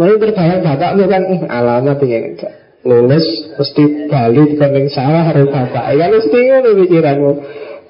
mau 0.00 0.16
terbayang 0.16 0.64
bapakmu 0.64 1.04
kan 1.12 1.22
alamat 1.44 2.00
ini 2.00 2.40
lulus 2.86 3.26
mesti 3.58 4.06
Bali 4.06 4.54
di 4.54 4.90
sawah 4.94 5.34
harus 5.34 5.50
bapak. 5.50 5.84
Ya 5.98 6.06
mesti 6.06 6.38
ngono 6.38 6.70
pikiranmu. 6.86 7.32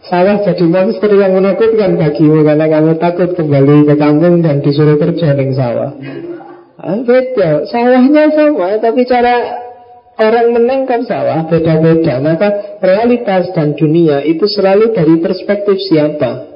Sawah 0.07 0.39
jadi 0.47 0.65
monster 0.71 1.11
yang 1.13 1.35
menakutkan 1.35 1.99
bagimu 1.99 2.47
karena 2.47 2.67
kamu 2.71 2.93
takut 2.97 3.35
kembali 3.35 3.91
ke 3.91 3.95
kampung 3.99 4.41
dan 4.41 4.63
disuruh 4.63 4.97
kerja 4.97 5.35
di 5.35 5.53
sawah. 5.53 5.93
Ah, 6.79 7.03
beda, 7.03 7.67
sawahnya 7.67 8.31
sama, 8.31 8.79
tapi 8.79 9.03
cara 9.05 9.37
orang 10.17 10.55
menangkap 10.55 11.03
sawah 11.05 11.51
beda-beda. 11.51 12.23
Maka 12.23 12.79
realitas 12.79 13.51
dan 13.53 13.75
dunia 13.75 14.23
itu 14.23 14.47
selalu 14.47 14.95
dari 14.95 15.19
perspektif 15.19 15.77
siapa. 15.83 16.55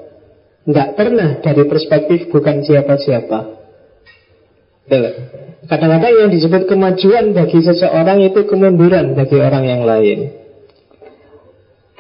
Tidak 0.65 0.89
pernah 0.95 1.43
dari 1.43 1.67
perspektif 1.67 2.31
bukan 2.31 2.63
siapa-siapa. 2.63 3.60
Kadang-kadang 5.71 6.27
yang 6.27 6.31
disebut 6.35 6.67
kemajuan 6.67 7.31
bagi 7.31 7.63
seseorang 7.63 8.27
itu 8.27 8.43
kemunduran 8.43 9.15
bagi 9.15 9.39
orang 9.39 9.65
yang 9.65 9.83
lain. 9.87 10.19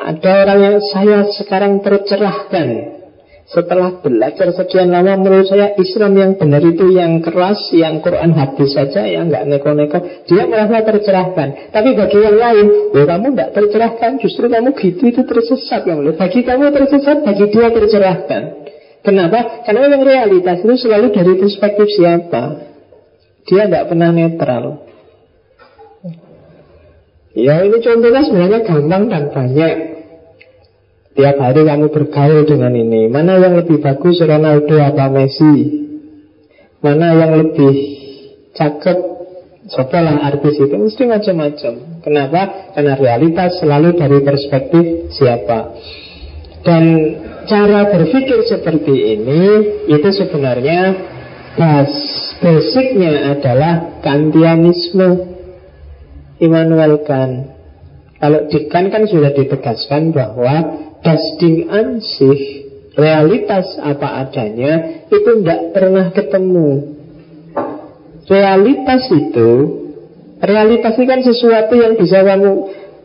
Ada 0.00 0.30
orang 0.48 0.58
yang 0.58 0.76
saya 0.80 1.28
sekarang 1.28 1.84
tercerahkan 1.84 2.98
setelah 3.50 3.98
belajar 3.98 4.54
sekian 4.54 4.94
lama 4.94 5.18
menurut 5.18 5.42
saya 5.50 5.74
Islam 5.74 6.14
yang 6.14 6.32
benar 6.38 6.62
itu 6.62 6.86
yang 6.94 7.18
keras 7.18 7.58
Yang 7.74 8.06
Quran 8.06 8.30
hadis 8.30 8.78
saja 8.78 9.02
yang 9.02 9.26
nggak 9.26 9.42
neko-neko 9.50 9.98
Dia 10.30 10.46
merasa 10.46 10.86
tercerahkan 10.86 11.74
Tapi 11.74 11.98
bagi 11.98 12.18
yang 12.22 12.38
lain 12.38 12.66
oh, 12.94 13.06
Kamu 13.10 13.26
nggak 13.34 13.50
tercerahkan 13.50 14.22
Justru 14.22 14.46
kamu 14.46 14.70
gitu 14.78 15.02
itu 15.02 15.26
tersesat 15.26 15.82
kamu. 15.82 16.14
Bagi 16.14 16.46
kamu 16.46 16.70
tersesat 16.70 17.26
Bagi 17.26 17.44
dia 17.50 17.74
tercerahkan 17.74 18.42
Kenapa? 19.02 19.66
Karena 19.66 19.80
memang 19.82 20.02
realitas 20.06 20.62
itu 20.62 20.86
selalu 20.86 21.10
dari 21.10 21.34
perspektif 21.34 21.90
siapa 21.90 22.69
Dia 23.50 23.66
nggak 23.66 23.86
pernah 23.90 24.14
netral. 24.14 24.86
Ya 27.34 27.66
ini 27.66 27.78
contohnya 27.82 28.22
sebenarnya 28.22 28.60
gampang 28.62 29.10
dan 29.10 29.24
banyak. 29.34 29.74
Tiap 31.18 31.36
hari 31.42 31.66
kamu 31.66 31.90
bergaul 31.90 32.46
dengan 32.46 32.70
ini. 32.78 33.10
Mana 33.10 33.42
yang 33.42 33.58
lebih 33.58 33.82
bagus 33.82 34.22
Ronaldo 34.22 34.78
atau 34.78 35.10
Messi? 35.10 35.54
Mana 36.78 37.18
yang 37.18 37.32
lebih 37.34 37.74
cakep? 38.54 38.98
Cobalah 39.70 40.26
artis 40.26 40.58
itu? 40.58 40.74
Mesti 40.74 41.06
macam-macam. 41.06 42.02
Kenapa? 42.02 42.72
Karena 42.74 42.94
realitas 42.98 43.62
selalu 43.62 43.94
dari 43.94 44.18
perspektif 44.24 45.12
siapa. 45.14 45.78
Dan 46.66 46.84
cara 47.48 47.88
berpikir 47.88 48.44
seperti 48.44 49.16
ini 49.16 49.42
Itu 49.88 50.12
sebenarnya 50.12 50.92
basicnya 52.40 53.36
adalah 53.36 54.00
kantianisme 54.00 55.08
Immanuel 56.40 57.04
Kant. 57.04 57.60
Kalau 58.20 58.48
di 58.48 58.68
Kant 58.68 58.88
kan 58.88 59.04
sudah 59.04 59.32
ditegaskan 59.32 60.12
bahwa 60.12 60.54
dasding 61.04 61.68
ansih, 61.68 62.40
realitas 62.96 63.76
apa 63.80 64.24
adanya, 64.24 65.04
itu 65.08 65.30
tidak 65.40 65.72
pernah 65.72 66.12
ketemu. 66.12 66.96
Realitas 68.28 69.02
itu, 69.08 69.50
realitas 70.40 70.96
ini 70.96 71.06
kan 71.08 71.20
sesuatu 71.24 71.74
yang 71.76 71.96
bisa 71.96 72.24
kamu, 72.24 72.52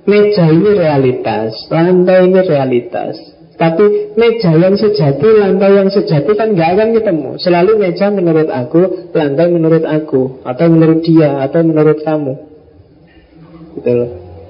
meja 0.05 0.45
ini 0.51 0.71
realitas, 0.75 1.65
lantai 1.71 2.27
ini 2.29 2.39
realitas. 2.43 3.34
Tapi 3.55 4.11
meja 4.19 4.51
yang 4.51 4.75
sejati, 4.75 5.27
lantai 5.31 5.79
yang 5.79 5.87
sejati 5.87 6.31
kan 6.35 6.51
nggak 6.51 6.69
akan 6.75 6.89
ketemu. 6.91 7.29
Selalu 7.39 7.71
meja 7.79 8.11
menurut 8.11 8.51
aku, 8.51 9.11
lantai 9.15 9.47
menurut 9.47 9.83
aku, 9.87 10.43
atau 10.43 10.65
menurut 10.67 10.99
dia, 11.07 11.39
atau 11.39 11.63
menurut 11.63 12.03
kamu. 12.03 12.33
Gitu 13.79 13.91
loh. 13.95 14.09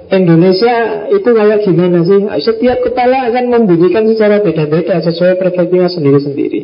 Indonesia 0.09 1.05
itu 1.09 1.29
kayak 1.33 1.65
gimana 1.65 2.01
sih? 2.05 2.21
Setiap 2.41 2.81
kepala 2.81 3.29
akan 3.29 3.45
membunyikan 3.49 4.05
secara 4.09 4.41
beda-beda 4.41 5.01
sesuai 5.01 5.37
perspektifnya 5.37 5.89
sendiri-sendiri. 5.89 6.61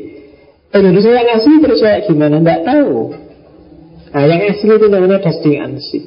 Indonesia 0.72 1.12
yang 1.14 1.30
asli 1.36 1.56
terus 1.62 1.82
kayak 1.82 2.10
gimana? 2.10 2.42
Tidak 2.42 2.62
tahu. 2.64 2.94
Nah, 4.12 4.24
yang 4.28 4.42
asli 4.50 4.72
itu 4.72 4.88
namanya 4.90 5.18
dusting 5.22 5.58
ansi. 5.58 6.00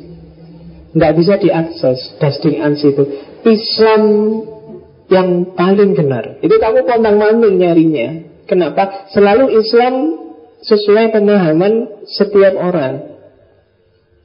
Tidak 0.95 1.13
bisa 1.19 1.35
diakses 1.39 1.99
dusting 2.23 2.63
ansi 2.63 2.87
itu. 2.91 3.05
Islam 3.45 4.03
yang 5.13 5.53
paling 5.53 5.93
benar. 5.93 6.41
Itu 6.41 6.57
kamu 6.57 6.89
pontang 6.89 7.17
manting 7.21 7.61
nyarinya. 7.61 8.09
Kenapa? 8.45 9.09
Selalu 9.13 9.57
Islam 9.61 9.95
sesuai 10.65 11.13
pemahaman 11.13 12.05
setiap 12.09 12.57
orang. 12.57 13.15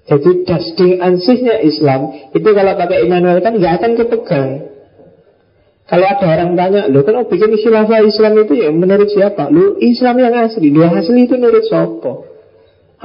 Jadi 0.10 0.42
dusting 0.42 0.98
ansihnya 0.98 1.62
Islam 1.62 2.34
Itu 2.34 2.50
kalau 2.50 2.74
pakai 2.74 3.06
Immanuel 3.06 3.46
kan 3.46 3.54
nggak 3.62 3.74
akan 3.78 3.92
kepegang 3.94 4.50
Kalau 5.86 6.06
ada 6.10 6.26
orang 6.26 6.58
tanya 6.58 6.90
Loh 6.90 7.06
kan 7.06 7.14
oh, 7.22 7.30
bikin 7.30 7.54
khilafah 7.54 8.02
Islam 8.02 8.42
itu 8.42 8.58
ya 8.58 8.74
menurut 8.74 9.06
siapa? 9.14 9.54
Loh 9.54 9.78
Islam 9.78 10.18
yang 10.18 10.34
asli 10.34 10.74
Dia 10.74 10.90
asli 10.90 11.30
itu 11.30 11.38
menurut 11.38 11.62
siapa? 11.62 12.26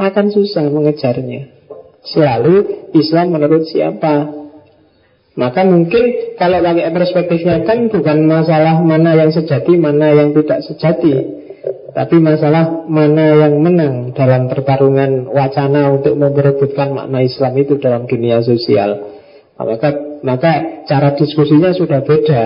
Akan 0.00 0.32
susah 0.32 0.64
mengejarnya 0.72 1.52
Selalu 2.08 2.88
Islam 2.96 3.37
menurut 3.37 3.68
siapa? 3.68 4.43
Maka 5.34 5.66
mungkin 5.66 6.34
kalau 6.38 6.62
pakai 6.62 6.94
perspektifnya 6.94 7.66
kan 7.66 7.90
bukan 7.90 8.18
masalah 8.30 8.78
mana 8.86 9.18
yang 9.18 9.34
sejati, 9.34 9.74
mana 9.74 10.14
yang 10.14 10.30
tidak 10.30 10.62
sejati 10.62 11.44
tapi 11.94 12.18
masalah 12.18 12.84
mana 12.90 13.46
yang 13.46 13.62
menang 13.62 14.10
dalam 14.18 14.50
pertarungan 14.50 15.30
wacana 15.30 15.94
untuk 15.94 16.18
memperebutkan 16.18 16.90
makna 16.90 17.22
Islam 17.22 17.54
itu 17.54 17.78
dalam 17.78 18.10
dunia 18.10 18.42
sosial. 18.42 19.14
Maka, 19.54 20.18
maka 20.26 20.82
cara 20.90 21.14
diskusinya 21.14 21.70
sudah 21.70 22.02
beda. 22.02 22.42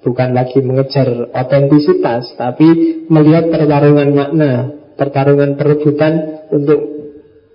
Bukan 0.00 0.32
lagi 0.32 0.58
mengejar 0.64 1.06
otentisitas, 1.28 2.34
tapi 2.34 3.04
melihat 3.06 3.52
pertarungan 3.52 4.10
makna, 4.16 4.52
pertarungan 4.96 5.54
perebutan 5.60 6.40
untuk 6.50 6.80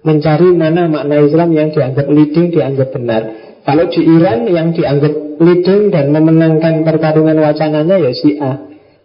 mencari 0.06 0.54
mana 0.54 0.86
makna 0.86 1.26
Islam 1.26 1.50
yang 1.52 1.74
dianggap 1.74 2.06
leading, 2.06 2.54
dianggap 2.54 2.94
benar. 2.94 3.45
Kalau 3.66 3.90
di 3.90 4.02
Iran 4.06 4.46
yang 4.46 4.78
dianggap 4.78 5.42
leading 5.42 5.90
dan 5.90 6.14
memenangkan 6.14 6.86
pertarungan 6.86 7.42
wacananya 7.42 7.98
ya 7.98 8.12
Syiah. 8.14 8.56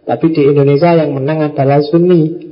Tapi 0.05 0.25
di 0.33 0.41
Indonesia 0.53 0.93
yang 0.97 1.17
menang 1.17 1.41
adalah 1.51 1.81
Sunni. 1.81 2.49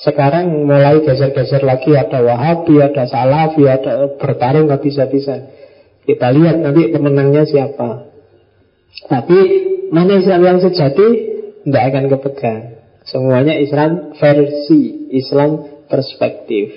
Sekarang 0.00 0.64
mulai 0.64 1.04
geser-geser 1.04 1.60
lagi 1.60 1.92
ada 1.92 2.24
Wahabi, 2.24 2.80
ada 2.80 3.04
Salafi, 3.04 3.68
ada 3.68 4.16
bertarung 4.16 4.66
nggak 4.66 4.80
bisa-bisa. 4.80 5.52
Kita 6.08 6.32
lihat 6.32 6.64
nanti 6.64 6.88
pemenangnya 6.88 7.44
siapa. 7.44 8.08
Tapi 9.06 9.38
mana 9.92 10.18
Islam 10.18 10.40
yang 10.42 10.58
sejati 10.58 11.06
tidak 11.68 11.84
akan 11.92 12.04
kepegang. 12.16 12.62
Semuanya 13.04 13.54
Islam 13.60 14.16
versi, 14.16 15.12
Islam 15.12 15.84
perspektif. 15.86 16.72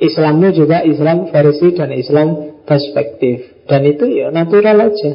Islamnya 0.00 0.50
juga 0.50 0.82
Islam 0.82 1.28
versi 1.28 1.68
dan 1.76 1.92
Islam 1.92 2.53
perspektif. 2.64 3.64
Dan 3.64 3.84
itu 3.88 4.04
ya 4.08 4.28
natural 4.28 4.92
aja. 4.92 5.12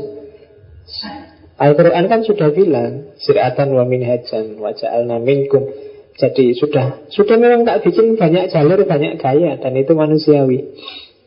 Al-Quran 1.59 2.07
kan 2.07 2.23
sudah 2.23 2.55
bilang 2.55 3.13
Siratan 3.19 3.75
wa 3.75 3.83
minhajan 3.83 4.55
wa 4.57 4.71
ja'alna 4.71 5.19
minkum 5.19 5.67
Jadi 6.15 6.55
sudah 6.55 7.11
Sudah 7.11 7.35
memang 7.35 7.67
tak 7.67 7.83
bikin 7.83 8.15
banyak 8.15 8.47
jalur, 8.49 8.79
banyak 8.87 9.19
gaya 9.19 9.59
Dan 9.59 9.75
itu 9.75 9.91
manusiawi 9.91 10.59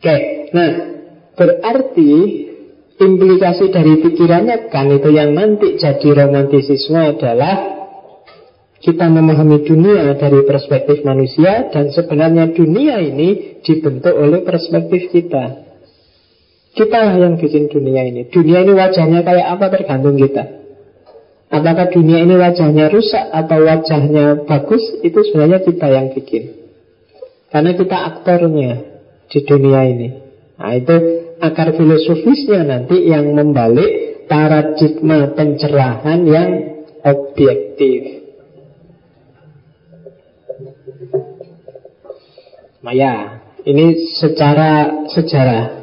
Oke, 0.01 0.17
nah 0.51 0.71
Berarti 1.37 2.13
Implikasi 2.97 3.69
dari 3.69 4.01
pikirannya 4.01 4.73
kan 4.73 4.89
Itu 4.89 5.13
yang 5.13 5.37
nanti 5.37 5.77
jadi 5.77 6.09
romantisisme 6.25 6.97
adalah 6.97 7.73
kita 8.83 9.07
memahami 9.07 9.63
dunia 9.63 10.11
dari 10.19 10.43
perspektif 10.43 11.07
manusia 11.07 11.71
dan 11.71 11.87
sebenarnya 11.87 12.51
dunia 12.51 12.99
ini 12.99 13.63
dibentuk 13.63 14.11
oleh 14.11 14.43
perspektif 14.43 15.07
kita. 15.07 15.62
Kita 16.73 16.97
lah 17.05 17.15
yang 17.21 17.37
bikin 17.37 17.69
dunia 17.69 18.01
ini. 18.09 18.25
Dunia 18.33 18.65
ini 18.65 18.73
wajahnya 18.73 19.21
kayak 19.21 19.47
apa 19.57 19.65
tergantung 19.69 20.17
kita. 20.17 20.65
Apakah 21.53 21.93
dunia 21.93 22.25
ini 22.25 22.33
wajahnya 22.33 22.89
rusak 22.89 23.29
atau 23.29 23.61
wajahnya 23.61 24.41
bagus, 24.49 24.81
itu 25.05 25.21
sebenarnya 25.21 25.61
kita 25.61 25.85
yang 25.85 26.09
bikin. 26.17 26.49
Karena 27.53 27.77
kita 27.77 27.93
aktornya 27.93 28.73
di 29.29 29.39
dunia 29.45 29.81
ini. 29.85 30.07
Nah 30.57 30.73
itu 30.73 30.95
akar 31.37 31.77
filosofisnya 31.77 32.65
nanti 32.65 33.05
yang 33.05 33.29
membalik 33.37 34.25
paradigma 34.25 35.29
pencerahan 35.37 36.25
yang 36.25 36.49
objektif. 37.05 38.25
Maya, 42.81 43.45
ini 43.61 44.09
secara 44.17 45.05
sejarah 45.13 45.82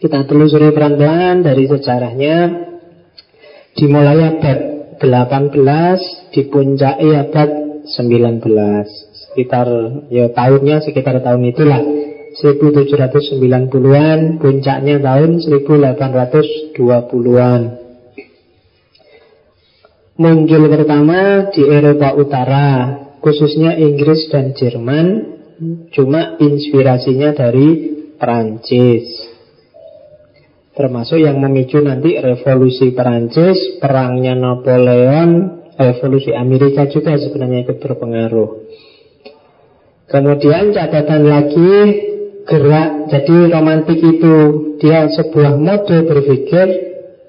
Kita 0.00 0.24
telusuri 0.24 0.72
pelan-pelan 0.72 1.44
dari 1.44 1.68
sejarahnya. 1.68 2.36
Dimulai 3.76 4.24
abad 4.34 4.58
18 4.98 6.34
Dipuncai 6.34 7.10
abad 7.16 7.50
19 7.86 8.42
Sekitar 9.14 9.68
ya 10.10 10.26
tahunnya 10.34 10.82
sekitar 10.82 11.22
tahun 11.22 11.54
itulah. 11.54 11.78
1790-an 12.40 14.40
Puncaknya 14.42 14.96
tahun 14.98 15.38
1820-an 15.38 17.60
Muncul 20.20 20.68
pertama 20.68 21.48
di 21.54 21.62
Eropa 21.64 22.12
Utara 22.18 22.98
Khususnya 23.20 23.76
Inggris 23.76 24.32
dan 24.32 24.56
Jerman. 24.56 25.36
Cuma 25.92 26.40
inspirasinya 26.40 27.36
dari 27.36 27.99
Perancis 28.20 29.30
Termasuk 30.80 31.20
yang 31.20 31.36
memicu 31.42 31.82
nanti 31.82 32.16
revolusi 32.16 32.96
Perancis, 32.96 33.76
perangnya 33.82 34.32
Napoleon, 34.32 35.60
revolusi 35.74 36.32
Amerika 36.32 36.88
juga 36.88 37.20
sebenarnya 37.20 37.68
ikut 37.68 37.84
berpengaruh. 37.84 38.50
Kemudian 40.08 40.72
catatan 40.72 41.28
lagi 41.28 41.72
gerak, 42.48 43.12
jadi 43.12 43.36
romantik 43.52 44.00
itu 44.00 44.36
dia 44.78 45.10
sebuah 45.10 45.58
mode 45.58 46.06
berpikir, 46.06 46.66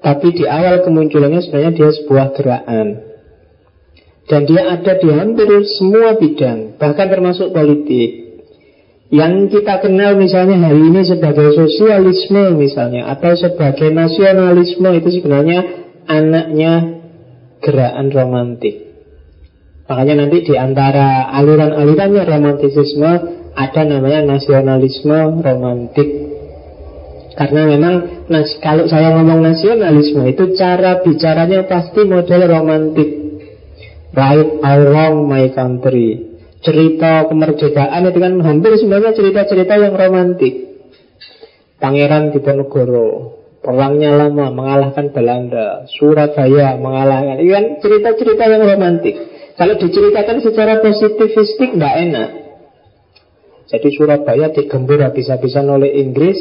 tapi 0.00 0.32
di 0.32 0.48
awal 0.48 0.80
kemunculannya 0.86 1.44
sebenarnya 1.44 1.72
dia 1.76 1.90
sebuah 1.92 2.26
gerakan. 2.38 2.88
Dan 4.32 4.40
dia 4.46 4.70
ada 4.70 5.02
di 5.02 5.08
hampir 5.10 5.50
semua 5.76 6.14
bidang, 6.14 6.78
bahkan 6.78 7.10
termasuk 7.10 7.50
politik. 7.50 8.21
Yang 9.12 9.60
kita 9.60 9.84
kenal 9.84 10.16
misalnya 10.16 10.56
hari 10.72 10.88
ini 10.88 11.04
sebagai 11.04 11.52
sosialisme 11.52 12.56
misalnya 12.56 13.12
Atau 13.12 13.36
sebagai 13.36 13.92
nasionalisme 13.92 14.88
itu 14.88 15.20
sebenarnya 15.20 15.60
anaknya 16.08 17.04
gerakan 17.60 18.08
romantik 18.08 18.92
Makanya 19.92 20.24
nanti 20.24 20.40
di 20.48 20.54
antara 20.56 21.28
aliran-alirannya 21.36 22.24
romantisisme 22.24 23.12
ada 23.52 23.82
namanya 23.84 24.24
nasionalisme 24.24 25.44
romantik. 25.44 26.08
Karena 27.36 27.68
memang 27.68 28.24
kalau 28.64 28.88
saya 28.88 29.12
ngomong 29.12 29.44
nasionalisme 29.44 30.24
itu 30.32 30.56
cara 30.56 31.04
bicaranya 31.04 31.68
pasti 31.68 32.08
model 32.08 32.40
romantik. 32.48 33.10
Right 34.16 34.64
or 34.64 34.80
wrong 34.92 35.28
my 35.28 35.52
country. 35.52 36.31
Cerita 36.62 37.26
kemerdekaan 37.26 38.06
itu 38.06 38.18
kan 38.22 38.32
hampir 38.38 38.72
semuanya 38.78 39.10
cerita-cerita 39.10 39.74
yang 39.82 39.98
romantik. 39.98 40.54
Pangeran 41.82 42.30
Diponegoro, 42.30 43.42
perangnya 43.58 44.14
lama 44.14 44.54
mengalahkan 44.54 45.10
Belanda, 45.10 45.90
Surabaya 45.90 46.78
mengalahkan. 46.78 47.42
Ini 47.42 47.50
kan 47.50 47.66
cerita-cerita 47.82 48.46
yang 48.46 48.62
romantik. 48.62 49.14
Kalau 49.58 49.74
diceritakan 49.74 50.38
secara 50.38 50.78
positifistik 50.78 51.74
nggak 51.74 51.94
enak. 52.08 52.30
Jadi 53.66 53.88
Surabaya 53.98 54.52
digembur 54.52 55.00
habis-habisan 55.00 55.64
oleh 55.64 55.96
Inggris 56.04 56.36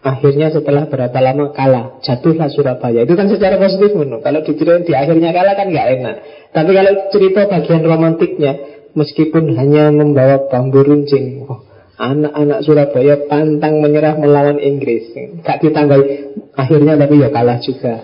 Akhirnya 0.00 0.48
setelah 0.48 0.88
berapa 0.88 1.18
lama 1.20 1.52
kalah 1.52 2.00
Jatuhlah 2.00 2.48
Surabaya 2.48 3.04
Itu 3.04 3.12
kan 3.12 3.28
secara 3.28 3.60
positif 3.60 3.92
menurut. 3.92 4.24
Kalau 4.24 4.40
diceritain 4.40 4.88
di 4.88 4.96
akhirnya 4.96 5.36
kalah 5.36 5.52
kan 5.52 5.68
nggak 5.68 5.86
enak 6.00 6.16
Tapi 6.56 6.70
kalau 6.72 6.92
cerita 7.12 7.44
bagian 7.44 7.82
romantiknya 7.84 8.52
Meskipun 8.98 9.54
hanya 9.54 9.94
membawa 9.94 10.50
bambu 10.50 10.82
runcing. 10.82 11.46
Oh, 11.46 11.62
Anak-anak 12.00 12.64
Surabaya 12.64 13.28
pantang 13.28 13.84
menyerah 13.84 14.16
melawan 14.16 14.56
Inggris. 14.56 15.12
Gak 15.44 15.60
ditambahi 15.60 16.32
Akhirnya 16.56 16.96
tapi 16.96 17.20
ya 17.20 17.28
kalah 17.28 17.60
juga. 17.60 18.00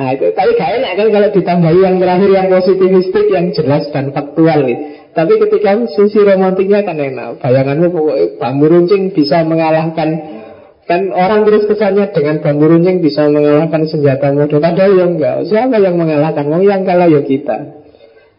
Nah 0.00 0.16
itu 0.16 0.32
Tapi 0.32 0.50
gak 0.56 0.70
enak 0.80 0.92
kan 0.96 1.08
kalau 1.12 1.28
ditambahi 1.28 1.78
yang 1.84 1.96
terakhir 2.00 2.30
Yang 2.32 2.48
positivistik, 2.48 3.26
yang 3.28 3.52
jelas 3.52 3.92
dan 3.92 4.16
faktual 4.16 4.64
gitu. 4.64 4.82
Tapi 5.12 5.32
ketika 5.36 5.70
sisi 6.00 6.16
romantiknya 6.24 6.80
kan 6.80 6.96
enak. 6.96 7.44
Bayanganmu 7.44 7.92
pokoknya 7.92 8.26
bambu 8.40 8.66
runcing 8.72 9.12
bisa 9.12 9.44
mengalahkan 9.44 10.40
Kan 10.88 11.12
orang 11.12 11.44
terus 11.44 11.68
kesannya 11.68 12.16
dengan 12.16 12.40
bambu 12.40 12.72
runcing 12.72 13.04
bisa 13.04 13.28
mengalahkan 13.28 13.84
senjata 13.84 14.32
modern 14.32 14.64
Padahal 14.64 14.96
ya 14.96 15.04
enggak. 15.04 15.36
Siapa 15.44 15.76
yang 15.76 16.00
mengalahkan? 16.00 16.48
Mau 16.48 16.64
yang 16.64 16.88
kalah 16.88 17.04
ya 17.04 17.20
kita. 17.20 17.84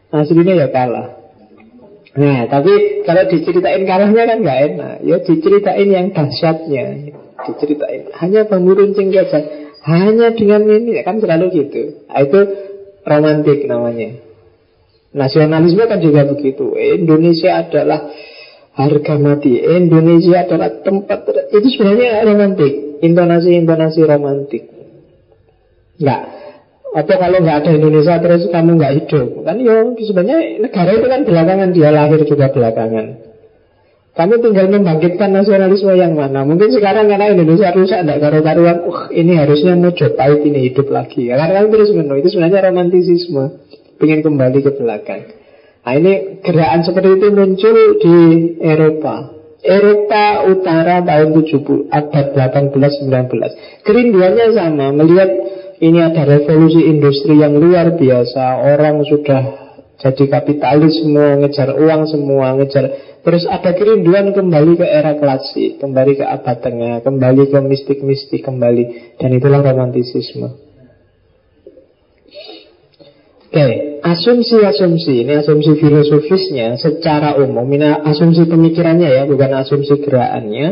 Aslinya 0.09 0.57
ya 0.57 0.67
kalah 0.73 1.20
Nah 2.11 2.43
tapi 2.51 3.03
kalau 3.07 3.23
diceritain 3.31 3.87
kalahnya 3.87 4.23
kan 4.27 4.37
nggak 4.43 4.59
enak 4.67 4.95
Ya 5.07 5.17
diceritain 5.23 5.87
yang 5.87 6.07
dahsyatnya 6.11 7.15
Diceritain 7.47 8.11
Hanya 8.19 8.51
bambu 8.51 8.75
runcing 8.75 9.15
saja 9.15 9.39
Hanya 9.87 10.35
dengan 10.35 10.67
ini 10.67 10.99
Kan 11.07 11.23
selalu 11.23 11.55
gitu 11.55 12.03
nah, 12.11 12.19
Itu 12.19 12.39
romantik 13.07 13.63
namanya 13.63 14.31
Nasionalisme 15.11 15.83
kan 15.91 15.99
juga 15.99 16.23
begitu. 16.23 16.71
Indonesia 16.79 17.59
adalah 17.59 18.07
harga 18.79 19.15
mati. 19.19 19.59
Indonesia 19.59 20.47
adalah 20.47 20.79
tempat 20.79 21.27
itu 21.51 21.67
sebenarnya 21.75 22.23
romantik. 22.23 23.03
Intonasi-intonasi 23.03 24.01
romantik. 24.07 24.63
Enggak. 25.99 26.40
Atau 26.91 27.15
kalau 27.15 27.39
nggak 27.39 27.57
ada 27.63 27.71
Indonesia 27.71 28.19
terus 28.19 28.51
kamu 28.51 28.75
nggak 28.75 28.93
hidup, 28.99 29.27
kan 29.47 29.55
yo 29.63 29.95
sebenarnya 29.95 30.59
negara 30.59 30.91
itu 30.91 31.07
kan 31.07 31.23
belakangan 31.23 31.69
dia 31.71 31.87
lahir 31.87 32.19
juga 32.27 32.51
belakangan. 32.51 33.31
Kamu 34.11 34.43
tinggal 34.43 34.67
membangkitkan 34.67 35.31
nasionalisme 35.31 35.95
yang 35.95 36.19
mana? 36.19 36.43
Mungkin 36.43 36.67
sekarang 36.75 37.07
karena 37.07 37.31
Indonesia 37.31 37.71
rusak, 37.71 38.03
tidak 38.03 38.19
karu-karuan. 38.19 38.83
Uh, 38.83 39.07
ini 39.15 39.39
harusnya 39.39 39.71
mau 39.79 39.95
pahit 39.95 40.43
ini 40.43 40.67
hidup 40.67 40.91
lagi. 40.91 41.31
Karena 41.31 41.47
kan 41.47 41.71
terus 41.71 41.95
menuh. 41.95 42.19
Itu 42.19 42.35
sebenarnya 42.35 42.59
romantisisme 42.67 43.43
ingin 44.03 44.19
kembali 44.19 44.59
ke 44.67 44.71
belakang. 44.75 45.31
Nah 45.87 45.93
ini 45.95 46.43
gerakan 46.43 46.81
seperti 46.83 47.09
itu 47.23 47.27
muncul 47.31 47.77
di 48.03 48.15
Eropa. 48.59 49.15
Eropa 49.61 50.25
Utara 50.49 51.05
tahun 51.07 51.29
70, 51.31 51.87
abad 51.93 52.25
18-19. 52.35 53.85
Kerinduannya 53.85 54.47
sama, 54.57 54.91
melihat 54.91 55.29
ini 55.81 55.99
ada 55.99 56.23
revolusi 56.23 56.85
industri 56.85 57.41
yang 57.41 57.57
luar 57.57 57.97
biasa. 57.97 58.61
Orang 58.77 59.01
sudah 59.03 59.43
jadi 59.97 60.23
kapitalis 60.29 61.01
semua, 61.01 61.41
ngejar 61.41 61.73
uang 61.73 62.05
semua, 62.05 62.53
ngejar 62.57 63.11
Terus 63.21 63.45
ada 63.45 63.77
kerinduan 63.77 64.33
kembali 64.33 64.81
ke 64.81 64.85
era 64.85 65.13
klasik, 65.13 65.77
kembali 65.77 66.17
ke 66.17 66.25
abad 66.25 66.57
tengah, 66.57 67.05
kembali 67.05 67.53
ke 67.53 67.59
mistik-mistik 67.61 68.41
kembali. 68.41 69.13
Dan 69.21 69.37
itulah 69.37 69.61
romantisisme. 69.61 70.49
Oke, 73.51 74.01
asumsi-asumsi 74.01 75.27
ini 75.27 75.37
asumsi 75.37 75.75
filosofisnya 75.77 76.79
secara 76.79 77.35
umum, 77.35 77.67
ini 77.67 77.83
asumsi 77.83 78.47
pemikirannya 78.47 79.11
ya, 79.11 79.23
bukan 79.29 79.51
asumsi 79.59 80.01
gerakannya. 80.01 80.67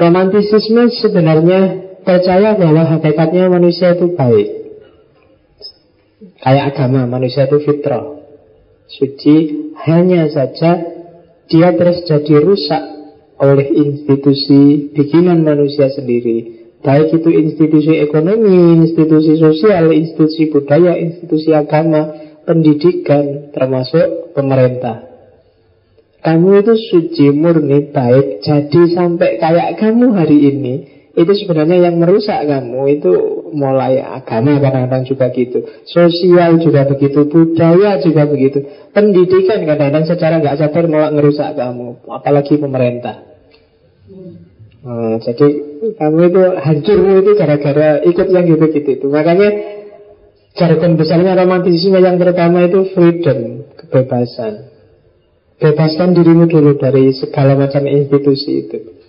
Romantisisme 0.00 0.86
sebenarnya 0.96 1.89
percaya 2.02 2.56
bahwa 2.56 2.82
hakikatnya 2.96 3.50
manusia 3.50 3.96
itu 3.96 4.12
baik. 4.14 4.48
Kayak 6.40 6.64
agama, 6.76 7.08
manusia 7.08 7.48
itu 7.48 7.60
fitrah. 7.64 8.20
Suci 8.90 9.36
hanya 9.86 10.26
saja 10.28 10.82
dia 11.46 11.68
terus 11.74 12.02
jadi 12.04 12.36
rusak 12.42 12.82
oleh 13.40 13.66
institusi 13.72 14.92
bikinan 14.92 15.40
manusia 15.40 15.88
sendiri 15.88 16.60
Baik 16.80 17.12
itu 17.12 17.28
institusi 17.28 17.92
ekonomi, 18.00 18.88
institusi 18.88 19.36
sosial, 19.36 19.92
institusi 19.92 20.48
budaya, 20.48 20.96
institusi 20.96 21.52
agama, 21.52 22.08
pendidikan, 22.48 23.52
termasuk 23.52 24.32
pemerintah. 24.32 25.04
Kamu 26.24 26.56
itu 26.56 26.74
suci, 26.80 27.36
murni, 27.36 27.92
baik, 27.92 28.40
jadi 28.40 28.82
sampai 28.96 29.36
kayak 29.36 29.76
kamu 29.76 30.08
hari 30.16 30.38
ini, 30.40 30.74
itu 31.10 31.32
sebenarnya 31.42 31.90
yang 31.90 31.98
merusak 31.98 32.46
kamu 32.46 33.00
itu 33.00 33.12
mulai 33.50 33.98
agama 33.98 34.62
kadang-kadang 34.62 35.02
juga 35.10 35.26
gitu 35.34 35.66
sosial 35.82 36.62
juga 36.62 36.86
begitu 36.86 37.26
budaya 37.26 37.98
juga 37.98 38.30
begitu 38.30 38.62
pendidikan 38.94 39.66
kadang-kadang 39.66 40.06
secara 40.06 40.38
nggak 40.38 40.58
sadar 40.58 40.84
malah 40.86 41.10
ngerusak 41.10 41.58
kamu 41.58 41.98
apalagi 42.06 42.54
pemerintah 42.62 43.30
Nah, 44.80 45.20
jadi 45.20 45.46
kamu 46.00 46.20
itu 46.32 46.42
hancurmu 46.56 47.12
itu 47.20 47.30
gara-gara 47.36 48.00
ikut 48.00 48.26
yang 48.32 48.44
gitu-gitu 48.48 48.90
itu. 48.96 49.06
Makanya 49.12 49.48
jargon 50.56 50.96
besarnya 50.96 51.36
romantisisme 51.36 52.00
yang 52.00 52.16
pertama 52.16 52.64
itu 52.64 52.88
freedom, 52.96 53.68
kebebasan. 53.76 54.72
Bebaskan 55.60 56.16
dirimu 56.16 56.48
dulu 56.48 56.80
dari 56.80 57.12
segala 57.12 57.52
macam 57.60 57.84
institusi 57.84 58.64
itu. 58.64 58.99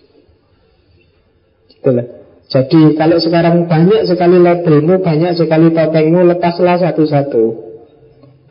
Itulah. 1.82 2.06
Jadi 2.52 2.94
kalau 2.94 3.18
sekarang 3.18 3.66
banyak 3.66 4.06
sekali 4.06 4.38
labelmu, 4.38 5.02
banyak 5.02 5.34
sekali 5.34 5.74
topengmu, 5.74 6.30
lepaslah 6.30 6.78
satu-satu. 6.78 7.72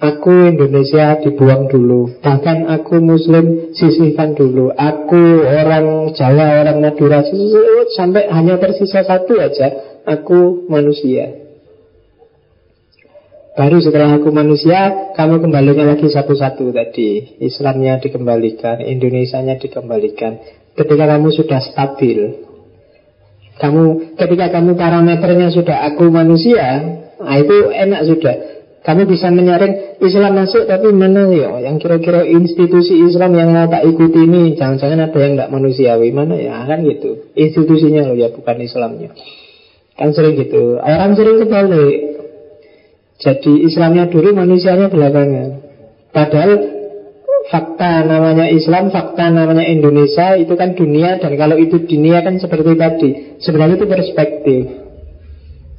Aku 0.00 0.56
Indonesia 0.56 1.20
dibuang 1.20 1.68
dulu. 1.68 2.24
Bahkan 2.24 2.72
aku 2.72 3.04
Muslim 3.04 3.76
sisihkan 3.76 4.32
dulu. 4.32 4.72
Aku 4.72 5.44
orang 5.44 6.16
Jawa, 6.16 6.64
orang 6.64 6.80
Madura 6.80 7.20
Sampai 7.92 8.32
hanya 8.32 8.56
tersisa 8.56 9.04
satu 9.04 9.36
aja. 9.36 10.00
Aku 10.08 10.64
manusia. 10.72 11.36
Baru 13.52 13.76
setelah 13.82 14.16
aku 14.16 14.32
manusia 14.32 15.12
Kamu 15.12 15.44
kembalinya 15.44 15.92
lagi 15.92 16.08
satu-satu 16.08 16.72
tadi. 16.72 17.36
Islamnya 17.44 18.00
dikembalikan 18.00 18.80
Indonesianya 18.80 19.60
dikembalikan. 19.60 20.40
Ketika 20.80 21.04
kamu 21.04 21.28
sudah 21.28 21.60
stabil 21.60 22.48
kamu 23.60 24.16
ketika 24.16 24.46
kamu 24.56 24.72
parameternya 24.72 25.52
sudah 25.52 25.84
aku 25.92 26.08
manusia, 26.08 26.80
nah 27.20 27.36
itu 27.36 27.68
enak 27.68 28.08
sudah. 28.08 28.36
Kamu 28.80 29.04
bisa 29.04 29.28
menyaring 29.28 30.00
Islam 30.00 30.40
masuk 30.40 30.64
tapi 30.64 30.88
mana 30.88 31.28
ya? 31.28 31.52
Yang 31.60 31.84
kira-kira 31.84 32.24
institusi 32.24 32.96
Islam 33.04 33.36
yang 33.36 33.52
mau 33.52 33.68
tak 33.68 33.84
ikuti 33.84 34.24
ini 34.24 34.56
Jangan-jangan 34.56 35.12
ada 35.12 35.18
yang 35.20 35.36
tidak 35.36 35.52
manusiawi. 35.52 36.08
Mana 36.16 36.40
ya? 36.40 36.64
Kan 36.64 36.88
gitu. 36.88 37.28
Institusinya 37.36 38.08
loh 38.08 38.16
ya 38.16 38.32
bukan 38.32 38.56
Islamnya. 38.56 39.12
Kan 40.00 40.16
sering 40.16 40.32
gitu. 40.40 40.80
Orang 40.80 41.12
sering 41.12 41.44
kebalik. 41.44 41.96
Jadi 43.20 43.52
Islamnya 43.68 44.08
dulu 44.08 44.32
manusianya 44.32 44.88
belakangan. 44.88 45.60
Padahal 46.16 46.79
fakta 47.50 48.06
namanya 48.06 48.46
Islam, 48.46 48.94
fakta 48.94 49.26
namanya 49.28 49.66
Indonesia 49.66 50.38
itu 50.38 50.54
kan 50.54 50.78
dunia 50.78 51.18
dan 51.18 51.34
kalau 51.34 51.58
itu 51.58 51.82
dunia 51.82 52.22
kan 52.22 52.38
seperti 52.38 52.78
tadi. 52.78 53.10
Sebenarnya 53.42 53.76
itu 53.76 53.88
perspektif. 53.90 54.62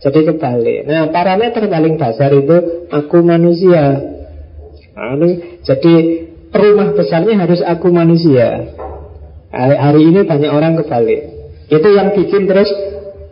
Jadi 0.02 0.20
kebalik. 0.28 0.90
Nah, 0.90 1.08
parameter 1.14 1.64
paling 1.72 1.96
dasar 1.96 2.34
itu 2.36 2.90
aku 2.92 3.24
manusia. 3.24 4.02
Anu, 4.98 5.62
jadi 5.64 5.94
rumah 6.52 6.92
besarnya 6.92 7.40
harus 7.40 7.64
aku 7.64 7.88
manusia. 7.94 8.76
Hari, 9.54 9.76
hari 9.80 10.02
ini 10.04 10.20
banyak 10.28 10.52
orang 10.52 10.76
kebalik. 10.84 11.22
Itu 11.72 11.88
yang 11.88 12.12
bikin 12.12 12.52
terus 12.52 12.68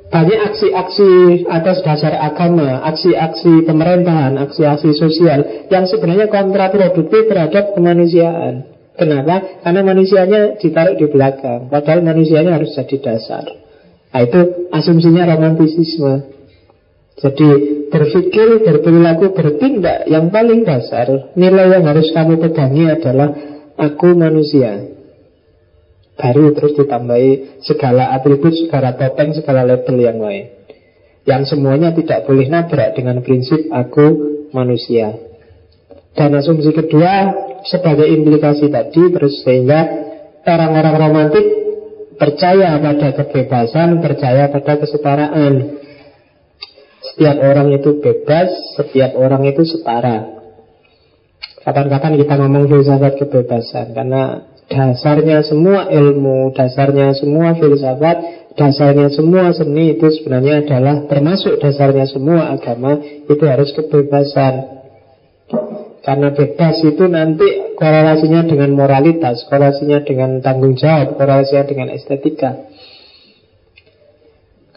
banyak 0.10 0.40
aksi-aksi 0.42 1.12
atas 1.46 1.86
dasar 1.86 2.18
agama, 2.18 2.82
aksi-aksi 2.82 3.62
pemerintahan, 3.64 4.42
aksi-aksi 4.42 4.98
sosial 4.98 5.70
yang 5.70 5.86
sebenarnya 5.86 6.28
kontraproduktif 6.34 7.30
terhadap 7.30 7.78
kemanusiaan. 7.78 8.80
Kenapa? 9.00 9.64
Karena 9.64 9.82
manusianya 9.82 10.60
ditaruh 10.60 11.00
di 11.00 11.08
belakang 11.08 11.72
Padahal 11.72 12.04
manusianya 12.04 12.60
harus 12.60 12.76
jadi 12.76 13.00
dasar 13.00 13.48
Nah 14.12 14.22
itu 14.28 14.68
asumsinya 14.76 15.24
romantisisme 15.24 16.36
Jadi 17.16 17.50
berpikir, 17.88 18.60
berperilaku, 18.60 19.32
bertindak 19.32 20.04
Yang 20.12 20.26
paling 20.36 20.68
dasar 20.68 21.32
Nilai 21.40 21.80
yang 21.80 21.88
harus 21.88 22.12
kamu 22.12 22.44
pegangi 22.44 22.92
adalah 22.92 23.32
Aku 23.80 24.12
manusia 24.20 24.99
Baru 26.20 26.52
terus 26.52 26.76
ditambahi 26.76 27.64
segala 27.64 28.12
atribut, 28.12 28.52
segala 28.52 29.00
topeng, 29.00 29.32
segala 29.32 29.64
label 29.64 29.96
yang 30.04 30.20
lain 30.20 30.46
Yang 31.24 31.56
semuanya 31.56 31.96
tidak 31.96 32.28
boleh 32.28 32.52
nabrak 32.52 32.92
dengan 33.00 33.24
prinsip 33.24 33.72
aku 33.72 34.08
manusia 34.52 35.16
Dan 36.12 36.36
asumsi 36.36 36.76
kedua 36.76 37.48
sebagai 37.64 38.08
implikasi 38.08 38.68
tadi 38.68 39.04
terus 39.16 39.40
sehingga 39.44 39.80
orang-orang 40.48 40.96
romantik 40.96 41.46
percaya 42.20 42.76
pada 42.78 43.16
kebebasan, 43.16 44.04
percaya 44.04 44.52
pada 44.52 44.76
kesetaraan. 44.76 45.80
Setiap 47.00 47.38
orang 47.40 47.72
itu 47.74 48.04
bebas, 48.04 48.52
setiap 48.76 49.16
orang 49.16 49.48
itu 49.48 49.64
setara. 49.64 50.40
Kapan-kapan 51.64 52.20
kita 52.20 52.34
ngomong 52.40 52.68
filsafat 52.68 53.20
kebebasan 53.20 53.92
karena 53.96 54.49
dasarnya 54.70 55.42
semua 55.42 55.90
ilmu, 55.90 56.54
dasarnya 56.54 57.18
semua 57.18 57.58
filsafat, 57.58 58.18
dasarnya 58.54 59.10
semua 59.10 59.50
seni 59.52 59.98
itu 59.98 60.08
sebenarnya 60.22 60.64
adalah 60.64 61.10
termasuk 61.10 61.58
dasarnya 61.58 62.06
semua 62.06 62.54
agama 62.54 63.02
itu 63.26 63.44
harus 63.50 63.74
kebebasan. 63.74 64.80
Karena 66.00 66.32
bebas 66.32 66.80
itu 66.86 67.06
nanti 67.12 67.76
korelasinya 67.76 68.48
dengan 68.48 68.72
moralitas, 68.72 69.44
korelasinya 69.50 70.00
dengan 70.06 70.40
tanggung 70.40 70.78
jawab, 70.78 71.20
korelasinya 71.20 71.66
dengan 71.68 71.88
estetika. 71.92 72.70